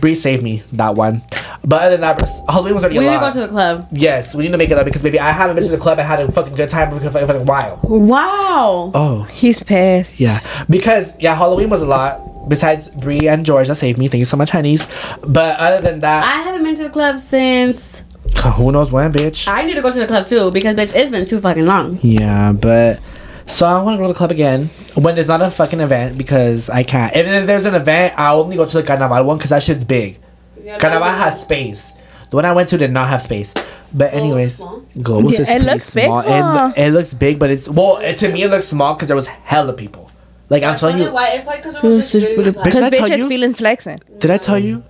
Bree 0.00 0.14
saved 0.14 0.42
me 0.42 0.62
that 0.72 0.94
one. 0.94 1.22
But 1.64 1.82
other 1.82 1.96
than 1.96 2.00
that, 2.00 2.28
Halloween 2.48 2.74
was 2.74 2.82
already 2.82 2.98
We 2.98 3.06
a 3.06 3.10
need 3.10 3.16
to 3.16 3.20
go 3.20 3.32
to 3.32 3.40
the 3.40 3.48
club. 3.48 3.86
yes, 3.92 4.34
we 4.34 4.42
need 4.44 4.52
to 4.52 4.58
make 4.58 4.70
it 4.70 4.76
up 4.78 4.84
because 4.84 5.02
maybe 5.04 5.20
I 5.20 5.30
haven't 5.30 5.54
been 5.56 5.64
to 5.64 5.70
the 5.70 5.78
club 5.78 5.98
and 5.98 6.08
had 6.08 6.20
a 6.20 6.30
fucking 6.32 6.54
good 6.54 6.68
time 6.68 6.90
for 6.90 7.06
a 7.06 7.10
fucking 7.10 7.46
while. 7.46 7.78
Wow. 7.84 8.90
Oh. 8.94 9.22
He's 9.30 9.62
pissed. 9.62 10.18
Yeah, 10.18 10.40
because 10.68 11.14
yeah, 11.20 11.34
Halloween 11.36 11.70
was 11.70 11.82
a 11.82 11.86
lot. 11.86 12.48
Besides 12.48 12.88
Brie 12.90 13.28
and 13.28 13.46
George 13.46 13.68
that 13.68 13.76
saved 13.76 13.98
me. 13.98 14.08
Thank 14.08 14.18
you 14.18 14.24
so 14.24 14.36
much, 14.36 14.50
honeys. 14.50 14.84
But 15.24 15.60
other 15.60 15.80
than 15.80 16.00
that, 16.00 16.24
I 16.24 16.42
haven't 16.42 16.64
been 16.64 16.74
to 16.74 16.82
the 16.82 16.90
club 16.90 17.20
since. 17.20 18.02
who 18.56 18.72
knows 18.72 18.90
when, 18.90 19.12
bitch. 19.12 19.46
I 19.46 19.64
need 19.64 19.74
to 19.74 19.82
go 19.82 19.92
to 19.92 19.98
the 20.00 20.06
club 20.08 20.26
too 20.26 20.50
because 20.50 20.74
bitch, 20.74 20.92
it's 20.96 21.10
been 21.10 21.24
too 21.26 21.38
fucking 21.38 21.64
long. 21.64 22.00
Yeah, 22.02 22.50
but 22.52 22.98
so 23.46 23.68
I 23.68 23.80
want 23.82 23.94
to 23.94 23.98
go 23.98 24.08
to 24.08 24.12
the 24.12 24.18
club 24.18 24.32
again 24.32 24.70
when 24.94 25.14
there's 25.14 25.28
not 25.28 25.40
a 25.42 25.50
fucking 25.50 25.78
event 25.80 26.18
because 26.18 26.68
I 26.68 26.82
can't. 26.82 27.14
If, 27.14 27.26
if 27.26 27.46
there's 27.46 27.64
an 27.64 27.76
event, 27.76 28.18
I 28.18 28.32
only 28.32 28.56
go 28.56 28.66
to 28.66 28.76
the 28.76 28.82
Carnaval 28.82 29.22
one 29.24 29.36
because 29.38 29.50
that 29.50 29.62
shit's 29.62 29.84
big. 29.84 30.18
Carnaval 30.78 31.08
has 31.10 31.40
space. 31.42 31.92
The 32.30 32.36
one 32.36 32.44
I 32.44 32.52
went 32.52 32.68
to 32.70 32.78
did 32.78 32.92
not 32.92 33.08
have 33.08 33.22
space. 33.22 33.52
But 33.94 34.14
oh, 34.14 34.16
anyways, 34.16 34.56
small? 34.56 34.82
Global 35.02 35.30
Yeah, 35.32 35.40
is 35.42 35.48
it 35.48 35.52
pretty 35.52 35.66
looks 35.66 35.94
big, 35.94 36.04
small. 36.06 36.22
huh? 36.22 36.72
It, 36.76 36.82
it 36.88 36.90
looks 36.92 37.12
big, 37.14 37.38
but 37.38 37.50
it's 37.50 37.68
well. 37.68 37.98
It, 37.98 38.16
to 38.18 38.28
me, 38.32 38.42
it 38.42 38.48
looks 38.50 38.66
small 38.68 38.94
because 38.94 39.08
there 39.08 39.16
was 39.16 39.26
hella 39.26 39.74
people. 39.74 40.10
Like 40.48 40.62
I'm 40.62 40.76
telling 40.76 40.98
you, 40.98 41.12
why? 41.12 41.28
It's 41.30 41.44
probably 41.44 41.62
because 41.62 41.82
This 41.82 42.14
is 42.14 42.24
really- 42.24 42.36
Bitch, 42.36 42.44
did 42.44 42.56
I 42.56 42.62
Because 42.62 42.74
tell 42.98 43.08
bitch 43.08 43.16
you? 43.16 43.22
is 43.24 43.26
feeling 43.26 43.54
flexing. 43.54 44.00
Did 44.18 44.30
I 44.30 44.36
tell 44.38 44.58
you? 44.58 44.82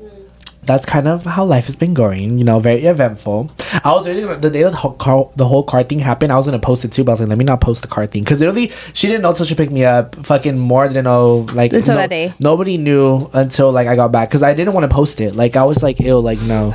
That's 0.64 0.86
kind 0.86 1.09
of 1.09 1.24
how 1.24 1.44
life 1.44 1.66
has 1.66 1.74
been 1.74 1.93
going. 1.93 2.39
You 2.39 2.44
know, 2.44 2.60
very 2.60 2.84
eventful. 2.84 3.51
I 3.84 3.90
was 3.93 4.06
really 4.06 4.20
gonna, 4.22 4.39
the 4.39 4.48
day 4.48 4.62
the 4.62 4.70
whole 4.70 4.93
car 4.93 5.28
the 5.34 5.47
whole 5.47 5.64
car 5.64 5.82
thing 5.82 5.98
happened. 5.98 6.32
I 6.32 6.36
was 6.36 6.47
gonna 6.47 6.60
post 6.60 6.84
it 6.84 6.93
too, 6.93 7.02
but 7.02 7.10
I 7.10 7.14
was 7.14 7.20
like, 7.20 7.28
let 7.30 7.39
me 7.39 7.44
not 7.44 7.60
post 7.60 7.82
the 7.82 7.89
car 7.89 8.06
thing 8.06 8.22
because 8.22 8.39
literally 8.39 8.70
she 8.93 9.09
didn't 9.09 9.22
know 9.22 9.30
until 9.30 9.44
she 9.44 9.56
picked 9.56 9.72
me 9.72 9.84
up. 9.84 10.14
Fucking 10.14 10.56
more 10.56 10.89
than 10.89 11.02
know 11.05 11.47
like 11.52 11.72
Until 11.72 11.94
no- 11.94 12.01
that 12.02 12.10
day. 12.10 12.32
Nobody 12.39 12.76
knew 12.78 13.28
until 13.32 13.72
like 13.72 13.89
I 13.89 13.97
got 13.97 14.12
back 14.12 14.28
because 14.28 14.44
I 14.44 14.55
didn't 14.55 14.72
want 14.74 14.89
to 14.89 14.94
post 14.94 15.20
it. 15.20 15.34
Like 15.34 15.56
I 15.56 15.64
was 15.64 15.82
like, 15.82 16.01
ill, 16.01 16.22
like 16.22 16.40
no. 16.43 16.72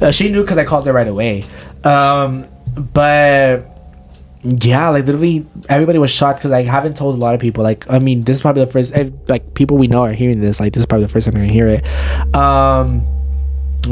Uh, 0.00 0.10
she 0.10 0.30
knew 0.32 0.40
because 0.40 0.56
I 0.56 0.64
called 0.64 0.86
her 0.86 0.92
right 0.94 1.06
away. 1.08 1.44
Um, 1.84 2.46
but 2.94 3.69
yeah, 4.42 4.88
like 4.88 5.04
literally 5.04 5.46
everybody 5.68 5.98
was 5.98 6.10
shocked 6.10 6.38
because 6.38 6.52
I 6.52 6.62
haven't 6.62 6.96
told 6.96 7.14
a 7.14 7.18
lot 7.18 7.34
of 7.34 7.40
people. 7.40 7.62
Like, 7.62 7.90
I 7.90 7.98
mean, 7.98 8.22
this 8.22 8.38
is 8.38 8.40
probably 8.40 8.64
the 8.64 8.70
first. 8.70 8.96
If, 8.96 9.12
like 9.28 9.54
people 9.54 9.76
we 9.76 9.86
know 9.86 10.02
are 10.02 10.12
hearing 10.12 10.40
this. 10.40 10.60
Like, 10.60 10.72
this 10.72 10.80
is 10.80 10.86
probably 10.86 11.06
the 11.06 11.12
first 11.12 11.26
time 11.26 11.34
they're 11.34 11.42
gonna 11.42 11.52
hear 11.52 11.68
it. 11.68 12.34
Um, 12.34 13.06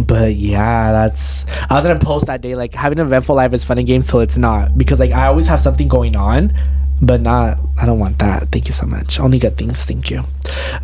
but 0.07 0.35
yeah, 0.35 0.93
that's. 0.93 1.45
I 1.70 1.75
was 1.75 1.85
gonna 1.85 1.99
post 1.99 2.27
that 2.27 2.41
day. 2.41 2.55
Like, 2.55 2.75
having 2.75 2.99
an 2.99 3.07
eventful 3.07 3.37
life 3.37 3.53
is 3.53 3.65
fun 3.65 3.79
and 3.79 3.87
games 3.87 4.09
till 4.09 4.20
it's 4.20 4.39
not 4.39 4.77
because 4.79 4.99
like 4.99 5.12
I 5.12 5.27
always 5.27 5.47
have 5.49 5.61
something 5.61 5.87
going 5.87 6.16
on, 6.16 6.55
but 7.01 7.20
not. 7.20 7.59
I 7.81 7.87
don't 7.87 7.99
want 7.99 8.19
that. 8.19 8.49
Thank 8.51 8.66
you 8.66 8.73
so 8.73 8.87
much. 8.87 9.20
Only 9.20 9.39
good 9.39 9.57
things. 9.57 9.85
Thank 9.85 10.11
you. 10.11 10.23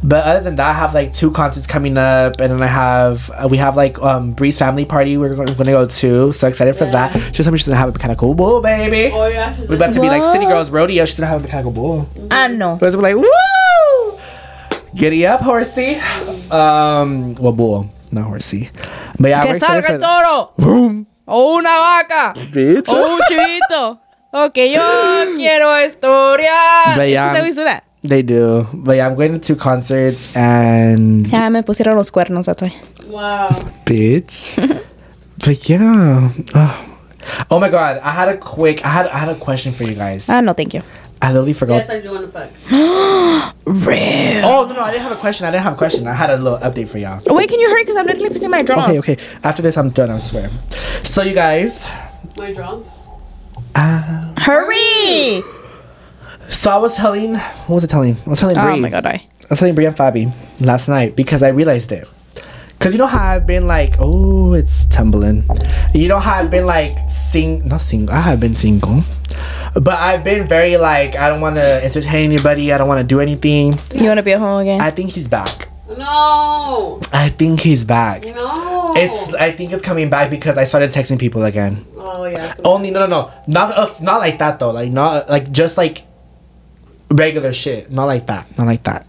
But 0.03 0.25
other 0.25 0.41
than 0.45 0.55
that, 0.57 0.69
I 0.71 0.73
have 0.73 0.95
like 0.95 1.13
two 1.13 1.31
concerts 1.31 1.67
coming 1.67 1.99
up, 1.99 2.41
and 2.41 2.53
then 2.53 2.63
I 2.63 2.67
have 2.69 3.31
uh, 3.31 3.49
we 3.51 3.57
have 3.59 3.77
like 3.77 3.99
um 4.01 4.33
Bree's 4.33 4.59
family 4.59 4.85
party. 4.85 5.17
We're 5.17 5.35
going, 5.35 5.53
gonna 5.55 5.73
go 5.73 5.87
to. 5.87 6.33
So 6.33 6.49
excited 6.49 6.77
for 6.77 6.85
that. 6.87 7.13
She 7.35 7.43
told 7.43 7.53
me 7.53 7.59
she's 7.59 7.67
gonna 7.67 7.79
have 7.79 7.89
a 7.89 7.93
mechanical 7.93 8.35
bull, 8.35 8.61
baby. 8.63 9.11
Oh 9.15 9.27
yeah. 9.29 9.57
We're 9.69 9.77
about 9.77 9.93
to 9.95 10.01
be 10.01 10.09
like 10.09 10.23
City 10.33 10.47
Girls 10.47 10.71
Rodeo. 10.71 11.05
She's 11.07 11.19
gonna 11.19 11.29
have 11.29 11.41
a 11.41 11.43
mechanical 11.45 11.73
bull. 11.73 12.09
I 12.31 12.49
know. 12.49 12.79
It's 12.81 12.97
like, 12.97 13.17
woo! 13.17 14.19
Giddy 14.95 15.27
up, 15.27 15.41
horsey. 15.41 15.97
Um, 16.51 17.35
well, 17.35 17.53
bull, 17.53 17.91
not 18.13 18.25
horsey. 18.27 18.71
But 19.19 19.29
yeah, 19.29 19.41
we're 19.45 19.51
Que 19.51 19.57
excited 19.57 19.85
salga 19.85 19.91
el 19.91 20.01
toro. 20.01 20.53
Boom, 20.57 21.07
O 21.27 21.57
una 21.59 21.71
vaca. 21.71 22.35
bitch. 22.53 22.89
O 22.89 23.15
un 23.15 23.21
chivito. 23.29 23.99
Ok, 24.37 24.57
yo 24.69 24.83
quiero 25.37 25.77
historia. 25.77 26.51
But 26.97 27.09
yeah. 27.09 27.41
We 27.41 27.51
do 27.51 27.63
that? 27.63 27.85
They 28.03 28.23
do. 28.23 28.67
But 28.75 28.97
yeah, 28.97 29.07
I'm 29.07 29.15
going 29.15 29.33
to 29.33 29.39
two 29.39 29.55
concerts 29.55 30.35
and 30.35 31.29
Ya 31.29 31.49
me 31.51 31.63
pusieron 31.63 31.95
los 31.95 32.11
cuernos, 32.11 32.47
that's 32.47 32.61
why. 32.61 32.75
Wow. 33.07 33.47
bitch. 33.87 34.59
but 35.39 35.69
yeah. 35.69 36.31
Oh. 36.53 36.97
Oh 37.49 37.61
my 37.61 37.69
god, 37.69 37.99
I 37.99 38.11
had 38.11 38.29
a 38.29 38.37
quick 38.37 38.85
I 38.85 38.89
had 38.89 39.07
I 39.07 39.19
had 39.19 39.29
a 39.29 39.37
question 39.39 39.71
for 39.73 39.85
you 39.85 39.95
guys. 39.95 40.29
Ah, 40.29 40.41
no, 40.41 40.53
thank 40.53 40.75
you. 40.75 40.83
I 41.23 41.29
literally 41.31 41.53
forgot. 41.53 41.87
Yes, 41.87 41.91
I 41.91 42.01
do 42.01 42.11
want 42.11 42.27
to 42.27 42.33
fuck. 42.35 42.51
Real. 43.67 44.45
Oh 44.45 44.67
no 44.67 44.75
no, 44.75 44.83
I 44.83 44.91
didn't 44.91 45.05
have 45.05 45.13
a 45.13 45.21
question. 45.23 45.47
I 45.47 45.53
didn't 45.53 45.63
have 45.63 45.75
a 45.75 45.79
question. 45.79 46.09
I 46.09 46.13
had 46.13 46.31
a 46.31 46.37
little 46.39 46.59
update 46.59 46.89
for 46.89 46.99
y'all. 46.99 47.23
Wait, 47.33 47.49
can 47.49 47.61
you 47.61 47.71
hurry? 47.71 47.85
Because 47.85 47.99
I'm 47.99 48.07
literally 48.07 48.35
pissing 48.35 48.51
my 48.51 48.63
drawers. 48.63 48.99
Okay, 48.99 49.15
okay. 49.15 49.17
After 49.45 49.63
this, 49.63 49.79
I'm 49.79 49.91
done. 49.91 50.11
I 50.11 50.19
swear. 50.19 50.51
So 51.05 51.23
you 51.23 51.35
guys, 51.35 51.87
My 52.37 52.53
draws. 52.53 52.91
Uh, 53.75 54.35
Hurry! 54.39 55.43
so 56.49 56.71
I 56.71 56.77
was 56.77 56.97
telling, 56.97 57.35
what 57.35 57.77
was 57.77 57.85
I 57.85 57.87
telling? 57.87 58.17
I 58.27 58.31
was 58.31 58.41
telling 58.41 58.57
Bree. 58.57 58.65
Oh 58.65 58.77
my 58.77 58.91
god, 58.91 59.07
I. 59.07 59.11
I 59.11 59.47
was 59.51 59.59
telling 59.59 59.75
Brie 59.75 59.87
and 59.87 59.97
Fabi 59.97 60.33
last 60.61 60.89
night 60.89 61.17
because 61.17 61.43
I 61.43 61.49
realized 61.49 61.93
it. 61.93 62.09
Cause 62.79 62.93
you 62.93 62.99
know 62.99 63.07
how 63.07 63.25
I've 63.33 63.47
been 63.47 63.67
like, 63.67 63.95
oh, 63.99 64.53
it's 64.53 64.85
tumbling. 64.87 65.45
You 65.95 66.09
know 66.09 66.19
how 66.19 66.35
I've 66.35 66.51
been 66.51 66.67
like 66.67 67.09
sing, 67.09 67.67
not 67.67 67.81
single. 67.81 68.15
I 68.15 68.21
have 68.21 68.41
been 68.41 68.55
single, 68.55 69.03
but 69.75 69.99
I've 69.99 70.23
been 70.23 70.47
very 70.47 70.77
like, 70.77 71.17
I 71.17 71.29
don't 71.31 71.41
want 71.41 71.57
to 71.57 71.85
entertain 71.85 72.31
anybody. 72.31 72.73
I 72.73 72.79
don't 72.79 72.89
want 72.89 73.01
to 73.01 73.07
do 73.07 73.21
anything. 73.21 73.75
You 73.95 74.05
want 74.05 74.19
to 74.19 74.23
be 74.23 74.33
at 74.33 74.39
home 74.41 74.61
again? 74.61 74.83
I 74.83 74.91
think 74.91 75.11
he's 75.11 75.29
back. 75.29 75.69
No. 75.89 77.01
I 77.13 77.29
think 77.29 77.61
he's 77.61 77.85
back. 77.85 78.25
No. 78.25 78.95
It's. 78.97 79.35
I 79.35 79.53
think 79.53 79.73
it's 79.73 79.83
coming 79.83 80.09
back 80.09 80.31
because 80.31 80.57
I 80.57 80.65
started 80.65 80.91
texting 80.91 81.19
people 81.19 81.45
again. 81.45 81.85
Oh 81.97 82.25
yeah. 82.25 82.55
Only 82.65 82.91
no, 82.91 83.01
no, 83.01 83.07
no, 83.07 83.33
not 83.47 83.77
uh, 83.77 83.95
not 84.01 84.19
like 84.19 84.39
that 84.39 84.59
though. 84.59 84.71
Like 84.71 84.91
not 84.91 85.29
like 85.29 85.53
just 85.53 85.77
like 85.77 86.07
regular 87.11 87.53
shit. 87.53 87.91
Not 87.91 88.07
like 88.07 88.27
that. 88.27 88.57
Not 88.57 88.67
like 88.67 88.83
that. 88.85 89.07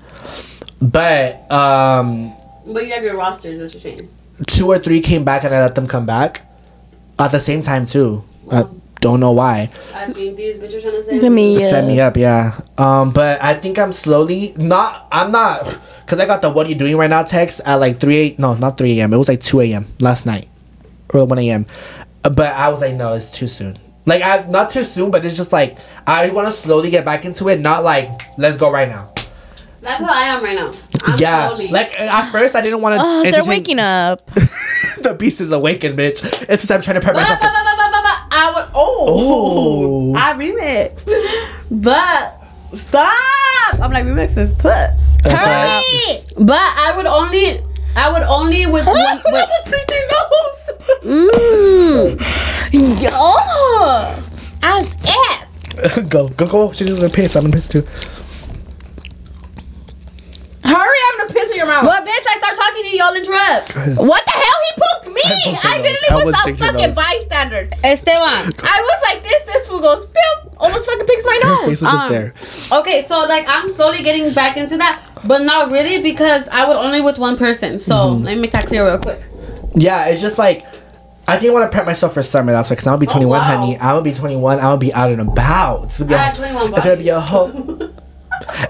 But 0.82 1.50
um. 1.52 2.34
But 2.68 2.86
you 2.88 2.94
have 2.94 3.04
your 3.04 3.16
rosters, 3.16 3.60
what 3.62 3.72
you're 3.74 3.80
saying. 3.80 4.10
two 4.48 4.68
or 4.68 4.80
three 4.80 5.00
came 5.00 5.24
back 5.24 5.44
and 5.44 5.54
I 5.54 5.62
let 5.62 5.76
them 5.76 5.88
come 5.88 6.06
back 6.06 6.42
at 7.20 7.32
the 7.32 7.40
same 7.40 7.62
time 7.62 7.86
too. 7.86 8.24
I 8.52 8.66
don't 9.06 9.20
know 9.20 9.32
why. 9.32 9.70
I 9.94 10.06
think 10.12 10.36
these 10.36 10.58
bitches 10.58 10.82
trying 10.82 10.98
to 10.98 11.04
say. 11.04 11.20
Let 11.20 11.32
me. 11.32 11.56
Uh, 11.58 11.70
Set 11.70 11.86
me 11.86 12.00
up, 12.02 12.18
yeah. 12.18 12.58
Um, 12.78 13.12
but 13.14 13.42
I 13.42 13.54
think 13.54 13.78
I'm 13.78 13.94
slowly 13.94 14.54
not. 14.58 15.08
I'm 15.12 15.32
not 15.32 15.62
because 16.02 16.20
I 16.20 16.26
got 16.26 16.42
the 16.42 16.50
"What 16.50 16.66
are 16.66 16.70
you 16.70 16.76
doing 16.76 16.98
right 16.98 17.10
now?" 17.10 17.24
text 17.24 17.62
at 17.66 17.76
like 17.76 18.00
three. 18.00 18.18
eight 18.18 18.40
No, 18.40 18.54
not 18.56 18.78
three 18.78 19.00
a.m. 19.00 19.14
It 19.14 19.18
was 19.18 19.28
like 19.30 19.42
two 19.42 19.62
a.m. 19.62 19.86
last 20.00 20.26
night 20.26 20.48
or 21.14 21.26
one 21.26 21.40
a.m. 21.40 21.66
Uh, 22.24 22.30
But 22.30 22.56
I 22.56 22.70
was 22.70 22.82
like, 22.82 22.96
no, 22.96 23.14
it's 23.14 23.30
too 23.32 23.48
soon. 23.48 23.78
Like 24.08 24.22
I 24.22 24.46
not 24.50 24.70
too 24.70 24.84
soon, 24.84 25.12
but 25.12 25.24
it's 25.26 25.38
just 25.38 25.52
like 25.54 25.78
I 26.08 26.30
want 26.30 26.48
to 26.48 26.52
slowly 26.52 26.90
get 26.90 27.06
back 27.06 27.26
into 27.26 27.48
it. 27.50 27.60
Not 27.60 27.84
like 27.84 28.10
let's 28.38 28.58
go 28.58 28.72
right 28.72 28.90
now. 28.90 29.12
That's 29.82 30.02
how 30.02 30.10
I 30.12 30.24
am 30.34 30.44
right 30.44 30.56
now. 30.56 30.72
I'm 31.06 31.20
yeah, 31.20 31.48
slowly. 31.50 31.68
like 31.70 32.00
at 32.00 32.32
first 32.32 32.56
I 32.56 32.62
didn't 32.62 32.82
want 32.82 33.00
to. 33.00 33.02
Oh, 33.06 33.24
they're 33.32 33.46
waking 33.46 33.78
up. 33.80 34.26
the 35.02 35.16
beast 35.18 35.42
is 35.42 35.52
awakened, 35.52 35.98
bitch. 35.98 36.24
It's 36.50 36.62
just 36.64 36.72
I'm 36.72 36.82
trying 36.82 36.96
to 36.96 37.02
prep 37.02 37.14
But, 37.14 37.22
myself. 37.22 37.40
but, 37.40 37.52
but, 37.54 37.64
but, 37.66 37.78
but, 37.78 37.92
but, 37.92 38.04
but, 38.04 38.18
I 38.32 38.52
would. 38.56 38.70
Oh. 39.08 40.14
I 40.16 40.34
remixed. 40.34 41.10
But 41.70 42.42
stop. 42.74 43.14
I'm 43.74 43.92
like 43.92 44.06
remix 44.06 44.34
this 44.34 44.52
puss. 44.54 45.16
Hurry! 45.24 46.24
But 46.38 46.60
I 46.60 46.94
would 46.96 47.06
only. 47.06 47.62
I 47.96 48.12
would 48.12 48.24
only 48.24 48.66
with 48.66 48.86
one. 48.86 49.22
With, 49.26 49.50
mm. 51.06 52.20
Yo! 53.02 53.36
As 54.64 54.96
if. 55.04 56.10
go, 56.10 56.28
go, 56.30 56.48
go. 56.48 56.72
She's 56.72 56.90
gonna 56.90 57.10
piss. 57.10 57.36
I'm 57.36 57.44
gonna 57.44 57.56
piss 57.56 57.68
too. 57.68 57.86
Hurry, 60.64 60.98
I'm 61.12 61.16
gonna 61.84 61.84
piss 61.84 61.84
in 61.84 61.84
your 61.84 61.84
mouth. 61.84 61.86
Well, 61.86 62.02
bitch, 62.06 62.26
I 62.30 62.36
start 62.38 62.56
talking 62.56 62.84
to 62.84 62.90
you, 62.90 62.98
y'all 63.00 63.16
interrupt. 63.16 63.98
What 64.00 64.24
the 64.26 64.32
hell? 64.32 64.60
He 64.66 64.72
poked 64.82 65.16
me! 65.16 65.22
I 65.26 65.60
I, 65.64 65.78
literally 65.82 66.10
I 66.10 66.16
was, 66.16 66.26
was 66.26 66.36
a 66.36 66.56
fucking 66.56 66.88
nose. 66.88 66.96
bystander. 66.96 67.70
Esteban. 67.84 68.54
I 68.64 68.78
was 68.82 69.00
like 69.04 69.24
this, 69.24 69.44
this 69.44 69.68
fool 69.68 69.82
goes, 69.82 70.06
pew, 70.06 70.52
almost 70.58 70.86
fucking 70.86 71.06
picks 71.06 71.24
my 71.26 71.40
nose. 71.46 71.60
face 71.66 71.82
was 71.82 71.92
just 71.92 72.06
Um, 72.06 72.12
there. 72.12 72.34
Okay, 72.80 73.02
so 73.02 73.20
like 73.20 73.46
I'm 73.48 73.70
slowly 73.70 74.04
getting 74.04 74.34
back 74.34 74.58
into 74.58 74.78
that, 74.78 75.02
but 75.26 75.42
not 75.44 75.72
really 75.72 76.02
because 76.02 76.48
I 76.50 76.66
would 76.68 76.78
only 76.78 77.02
with 77.02 77.18
one 77.18 77.38
person. 77.38 77.80
So 77.80 77.96
Mm-hmm. 77.96 78.24
let 78.26 78.36
me 78.36 78.42
make 78.42 78.52
that 78.52 78.66
clear 78.68 78.86
real 78.86 78.98
quick. 79.00 79.22
Yeah, 79.76 80.06
it's 80.08 80.22
just 80.22 80.38
like 80.38 80.66
I 81.28 81.38
think 81.38 81.50
I 81.50 81.54
want 81.54 81.72
to 81.72 81.76
prep 81.76 81.88
myself 81.88 82.14
for 82.14 82.22
summer. 82.22 82.52
That's 82.52 82.70
why, 82.70 82.76
cause 82.76 82.86
I'll 82.86 82.98
be 82.98 83.08
21, 83.08 83.32
wow. 83.40 83.44
honey. 83.44 83.78
I'll 83.80 84.02
be 84.04 84.14
21. 84.14 84.60
I'll 84.60 84.78
be 84.78 84.94
out 84.94 85.12
and 85.12 85.22
about. 85.22 85.86
It's 85.86 85.98
gonna 86.00 86.10
be, 86.10 86.14
I 86.16 86.18
a, 86.18 86.22
had 86.26 86.36
21 86.36 86.74
it's 86.74 86.84
gonna 86.84 86.98
be 86.98 87.10
a 87.10 87.20
whole. 87.20 87.92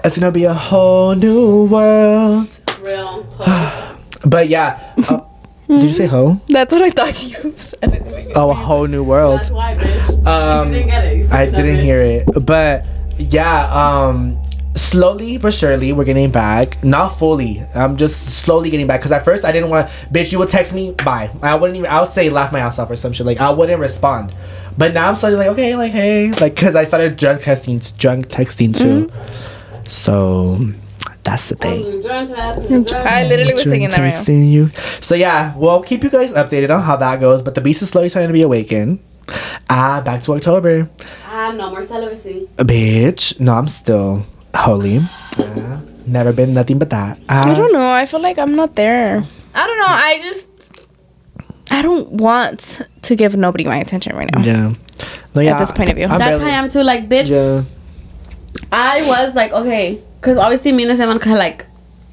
it's 0.04 0.18
gonna 0.18 0.32
be 0.32 0.44
a 0.44 0.54
whole 0.54 1.14
new 1.14 1.66
world. 1.66 2.48
Real. 2.86 3.26
But 4.24 4.48
yeah, 4.48 4.80
uh, 5.08 5.20
Did 5.68 5.82
you 5.82 5.90
say 5.90 6.06
hoe? 6.06 6.40
That's 6.48 6.72
what 6.72 6.82
I 6.82 6.90
thought 6.90 7.22
you 7.22 7.54
said. 7.56 8.02
Oh, 8.34 8.50
a 8.50 8.54
whole 8.54 8.86
new 8.86 9.04
world. 9.04 9.38
That's 9.40 9.50
why, 9.50 9.74
bitch. 9.74 10.26
Um, 10.26 10.72
didn't 10.72 10.88
get 10.88 11.04
it. 11.04 11.16
You 11.18 11.28
I 11.30 11.46
didn't 11.46 11.78
it. 11.78 11.84
hear 11.84 12.00
it, 12.00 12.24
but 12.44 12.84
yeah. 13.18 13.66
Um, 13.72 14.42
slowly 14.74 15.36
but 15.38 15.52
surely, 15.54 15.92
we're 15.92 16.04
getting 16.04 16.30
back. 16.30 16.82
Not 16.82 17.10
fully. 17.10 17.62
I'm 17.74 17.96
just 17.96 18.26
slowly 18.30 18.70
getting 18.70 18.86
back. 18.86 19.02
Cause 19.02 19.12
at 19.12 19.24
first 19.24 19.44
I 19.44 19.52
didn't 19.52 19.68
want 19.70 19.88
to. 19.88 19.94
Bitch, 20.08 20.32
you 20.32 20.38
would 20.38 20.48
text 20.48 20.72
me, 20.74 20.92
bye. 21.04 21.30
I 21.42 21.54
wouldn't 21.56 21.76
even. 21.76 21.90
I 21.90 22.00
would 22.00 22.10
say 22.10 22.30
laugh 22.30 22.52
my 22.52 22.60
ass 22.60 22.78
off 22.78 22.90
or 22.90 22.96
some 22.96 23.12
shit. 23.12 23.26
Like 23.26 23.40
I 23.40 23.50
wouldn't 23.50 23.80
respond. 23.80 24.34
But 24.78 24.92
now 24.94 25.08
I'm 25.08 25.14
starting 25.14 25.38
like 25.38 25.48
okay, 25.48 25.76
like 25.76 25.92
hey, 25.92 26.32
like 26.32 26.56
cause 26.56 26.74
I 26.74 26.84
started 26.84 27.16
drunk 27.16 27.42
texting, 27.42 27.96
drunk 27.98 28.28
texting 28.28 28.76
too. 28.76 29.10
So 29.88 30.58
that's 31.26 31.48
the 31.50 31.56
thing. 31.56 31.82
I 32.06 33.24
literally 33.26 33.52
was 33.52 33.62
singing 33.62 33.88
that 33.90 33.98
right 33.98 34.14
now. 34.14 34.20
Texting 34.20 34.50
you. 34.50 34.70
So 35.00 35.14
yeah, 35.14 35.56
we'll 35.58 35.82
keep 35.82 36.04
you 36.04 36.10
guys 36.10 36.32
updated 36.32 36.70
on 36.70 36.82
how 36.82 36.94
that 36.96 37.18
goes. 37.20 37.42
But 37.42 37.54
the 37.56 37.60
beast 37.60 37.82
is 37.82 37.90
slowly 37.90 38.08
starting 38.08 38.28
to 38.28 38.32
be 38.32 38.42
awakened. 38.42 39.00
Ah, 39.68 40.00
back 40.04 40.22
to 40.22 40.34
October. 40.34 40.88
Ah, 41.26 41.50
no 41.50 41.70
more 41.70 41.82
celibacy. 41.82 42.48
Bitch, 42.56 43.40
no, 43.40 43.54
I'm 43.54 43.66
still 43.66 44.22
holy. 44.54 45.00
Ah, 45.38 45.82
never 46.06 46.32
been 46.32 46.54
nothing 46.54 46.78
but 46.78 46.90
that. 46.90 47.18
Ah, 47.28 47.50
I 47.50 47.54
don't 47.54 47.72
know. 47.72 47.90
I 47.90 48.06
feel 48.06 48.20
like 48.20 48.38
I'm 48.38 48.54
not 48.54 48.76
there. 48.76 49.24
I 49.54 49.66
don't 49.66 49.78
know. 49.78 49.90
I 49.90 50.20
just 50.22 50.48
I 51.70 51.82
don't 51.82 52.08
want 52.12 52.82
to 53.02 53.16
give 53.16 53.34
nobody 53.36 53.64
my 53.64 53.78
attention 53.78 54.14
right 54.14 54.30
now. 54.32 54.42
Yeah. 54.42 54.74
No, 55.34 55.42
yeah. 55.42 55.58
this 55.58 55.72
point 55.72 55.90
of 55.90 55.96
view. 55.96 56.06
I'm 56.06 56.18
That's 56.18 56.38
barely- 56.38 56.44
how 56.52 56.62
I 56.62 56.64
am 56.64 56.70
too. 56.70 56.82
Like, 56.82 57.08
bitch, 57.08 57.28
Yeah. 57.28 57.64
I 58.72 59.02
was 59.06 59.34
like, 59.34 59.52
okay, 59.52 60.00
because 60.26 60.38
obviously 60.38 60.72
me 60.72 60.82
and 60.88 60.98
Simon 60.98 61.20
kind 61.20 61.34
of 61.34 61.38
like, 61.38 61.64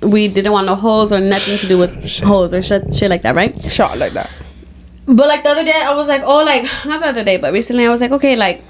we 0.04 0.28
didn't 0.28 0.52
want 0.52 0.68
no 0.68 0.76
holes 0.76 1.12
or 1.12 1.20
nothing 1.20 1.58
to 1.58 1.66
do 1.68 1.80
with 1.80 2.08
Shit. 2.08 2.24
holes 2.24 2.54
or 2.54 2.62
shit, 2.62 2.94
shit 2.94 3.10
like 3.10 3.24
that, 3.24 3.34
right? 3.34 3.60
Shot 3.72 3.98
like 3.98 4.14
that. 4.14 4.30
But 5.08 5.28
like 5.28 5.44
the 5.44 5.50
other 5.50 5.64
day, 5.64 5.74
I 5.84 5.96
was 5.96 6.08
like, 6.08 6.22
oh, 6.24 6.44
like 6.46 6.64
not 6.86 7.02
the 7.02 7.08
other 7.08 7.24
day, 7.24 7.38
but 7.38 7.52
recently 7.54 7.88
I 7.88 7.90
was 7.90 8.02
like, 8.02 8.12
okay, 8.12 8.36
like 8.36 8.64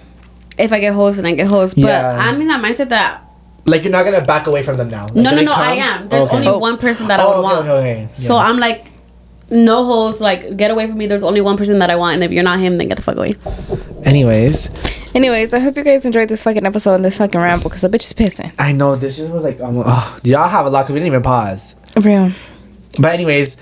if 0.57 0.71
I 0.71 0.79
get 0.79 0.93
holes, 0.93 1.17
then 1.17 1.25
I 1.25 1.35
get 1.35 1.47
holes. 1.47 1.73
But 1.73 1.81
Yeah. 1.83 2.17
I'm 2.21 2.39
in 2.39 2.47
that 2.47 2.63
mindset 2.63 2.87
that 2.89 3.21
Like 3.65 3.83
you're 3.83 3.91
not 3.91 4.03
gonna 4.05 4.23
back 4.23 4.47
away 4.47 4.63
from 4.63 4.77
them 4.77 4.89
now. 4.89 5.03
Like, 5.07 5.15
no, 5.15 5.23
do 5.31 5.35
no, 5.35 5.35
they 5.35 5.45
no, 5.45 5.51
I 5.53 5.73
am. 5.73 6.07
There's 6.07 6.23
Okay. 6.23 6.35
only 6.37 6.47
oh. 6.47 6.57
one 6.59 6.77
person 6.77 7.09
that 7.09 7.19
I 7.19 7.23
Oh, 7.23 7.27
would 7.27 7.35
okay, 7.39 7.43
want. 7.43 7.67
okay, 7.67 8.03
okay. 8.05 8.09
So 8.13 8.37
I'm 8.37 8.59
like, 8.59 8.91
no 9.51 9.83
holes. 9.83 10.21
Like 10.21 10.55
get 10.55 10.71
away 10.71 10.87
from 10.87 10.97
me. 10.97 11.07
There's 11.07 11.23
only 11.23 11.41
one 11.41 11.57
person 11.57 11.79
that 11.79 11.89
I 11.89 11.97
want, 11.97 12.13
and 12.15 12.23
if 12.23 12.31
you're 12.31 12.43
not 12.43 12.59
him, 12.59 12.77
then 12.77 12.87
get 12.87 12.95
the 12.95 13.03
fuck 13.03 13.17
away. 13.17 13.35
Anyways, 14.05 14.69
Anyways, 15.15 15.53
I 15.53 15.60
hope 15.60 15.77
you 15.77 15.84
guys 15.84 16.06
enjoyed 16.06 16.27
this 16.27 16.41
fucking 16.41 16.65
episode 16.65 16.95
and 16.95 17.06
this 17.06 17.18
fucking 17.19 17.40
ramble 17.40 17.69
because 17.69 17.81
the 17.81 17.90
bitch 17.90 18.03
is 18.03 18.14
pissing. 18.14 18.52
I 18.57 18.72
know 18.72 18.95
this 18.95 19.18
shit 19.18 19.30
was 19.30 19.44
like, 19.44 19.61
um, 19.61 19.84
oh, 19.85 20.19
y'all 20.23 20.48
have 20.49 20.65
a 20.65 20.69
lot 20.72 20.84
because 20.84 20.94
we 20.95 20.99
didn't 21.02 21.07
even 21.07 21.22
pause. 21.22 21.76
Real. 21.95 22.31
But 22.99 23.14
anyways, 23.14 23.56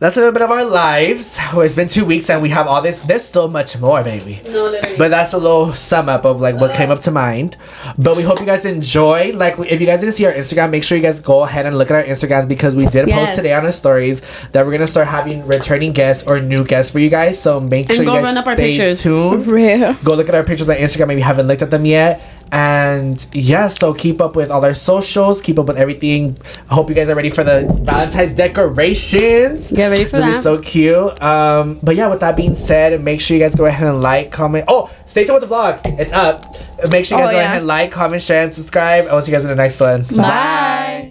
that's 0.00 0.16
a 0.16 0.20
little 0.20 0.32
bit 0.32 0.42
of 0.42 0.50
our 0.50 0.64
lives. 0.64 1.36
Oh, 1.52 1.60
It's 1.60 1.74
been 1.74 1.88
two 1.88 2.04
weeks 2.04 2.30
and 2.30 2.40
we 2.40 2.50
have 2.50 2.66
all 2.68 2.80
this. 2.82 3.00
There's 3.00 3.24
still 3.24 3.48
much 3.48 3.78
more, 3.80 4.02
baby. 4.04 4.40
No, 4.46 4.64
literally. 4.66 4.96
But 4.96 5.08
that's 5.08 5.32
a 5.32 5.38
little 5.38 5.72
sum 5.72 6.08
up 6.08 6.24
of 6.24 6.40
like 6.40 6.54
what 6.60 6.74
came 6.76 6.90
up 6.90 7.00
to 7.02 7.10
mind. 7.10 7.56
But 7.98 8.16
we 8.16 8.22
hope 8.22 8.38
you 8.38 8.46
guys 8.46 8.64
enjoy. 8.64 9.32
Like 9.34 9.58
if 9.58 9.80
you 9.80 9.86
guys 9.86 10.00
didn't 10.00 10.14
see 10.14 10.24
our 10.26 10.32
Instagram, 10.32 10.70
make 10.70 10.84
sure 10.84 10.96
you 10.96 11.02
guys 11.02 11.18
go 11.18 11.42
ahead 11.42 11.66
and 11.66 11.76
look 11.76 11.90
at 11.90 11.96
our 11.96 12.04
Instagrams 12.04 12.46
because 12.46 12.76
we 12.76 12.86
did 12.86 13.08
post 13.08 13.34
today 13.34 13.52
on 13.54 13.64
our 13.64 13.72
stories 13.72 14.20
that 14.52 14.64
we're 14.64 14.72
gonna 14.72 14.86
start 14.86 15.08
having 15.08 15.44
returning 15.46 15.92
guests 15.92 16.22
or 16.28 16.40
new 16.40 16.64
guests 16.64 16.92
for 16.92 17.00
you 17.00 17.08
guys. 17.10 17.40
So 17.42 17.58
make 17.58 17.88
And 17.88 17.96
sure 17.96 18.04
go 18.04 18.12
you 18.14 18.18
guys 18.18 18.24
run 18.24 18.36
up 18.36 18.46
our 18.46 18.54
stay 18.56 18.68
pictures. 18.72 19.02
tuned. 19.02 19.48
Real. 19.58 19.94
Go 20.04 20.14
look 20.14 20.28
at 20.28 20.34
our 20.36 20.44
pictures 20.44 20.68
on 20.68 20.76
Instagram 20.76 21.12
if 21.12 21.18
you 21.18 21.24
haven't 21.24 21.48
looked 21.48 21.62
at 21.62 21.70
them 21.72 21.84
yet. 21.84 22.20
And 22.52 23.24
yeah, 23.32 23.68
so 23.68 23.92
keep 23.94 24.20
up 24.20 24.34
with 24.36 24.50
all 24.50 24.64
our 24.64 24.74
socials, 24.74 25.40
keep 25.42 25.58
up 25.58 25.66
with 25.66 25.76
everything. 25.76 26.36
I 26.70 26.74
hope 26.74 26.88
you 26.88 26.94
guys 26.94 27.08
are 27.08 27.14
ready 27.14 27.30
for 27.30 27.44
the 27.44 27.66
Valentine's 27.82 28.32
decorations. 28.34 29.70
Get 29.72 29.88
ready 29.88 30.04
for 30.04 30.16
It's 30.16 30.24
gonna 30.24 30.32
be 30.36 30.40
so 30.42 30.58
cute. 30.58 31.22
Um, 31.22 31.78
but 31.82 31.96
yeah, 31.96 32.08
with 32.08 32.20
that 32.20 32.36
being 32.36 32.54
said, 32.56 33.00
make 33.02 33.20
sure 33.20 33.36
you 33.36 33.42
guys 33.42 33.54
go 33.54 33.66
ahead 33.66 33.86
and 33.88 34.02
like, 34.02 34.30
comment. 34.32 34.64
Oh, 34.68 34.90
stay 35.06 35.24
tuned 35.24 35.40
with 35.40 35.48
the 35.48 35.54
vlog. 35.54 35.80
It's 35.98 36.12
up. 36.12 36.44
Make 36.90 37.04
sure 37.04 37.18
you 37.18 37.24
guys 37.24 37.28
Oh, 37.30 37.32
go 37.32 37.38
yeah. 37.38 37.44
ahead 37.44 37.58
and 37.58 37.66
like, 37.66 37.90
comment, 37.92 38.22
share, 38.22 38.44
and 38.44 38.54
subscribe. 38.54 39.06
I 39.08 39.14
will 39.14 39.22
see 39.22 39.30
you 39.30 39.36
guys 39.36 39.44
in 39.44 39.50
the 39.50 39.56
next 39.56 39.78
one. 39.80 40.02
Bye. 40.16 41.04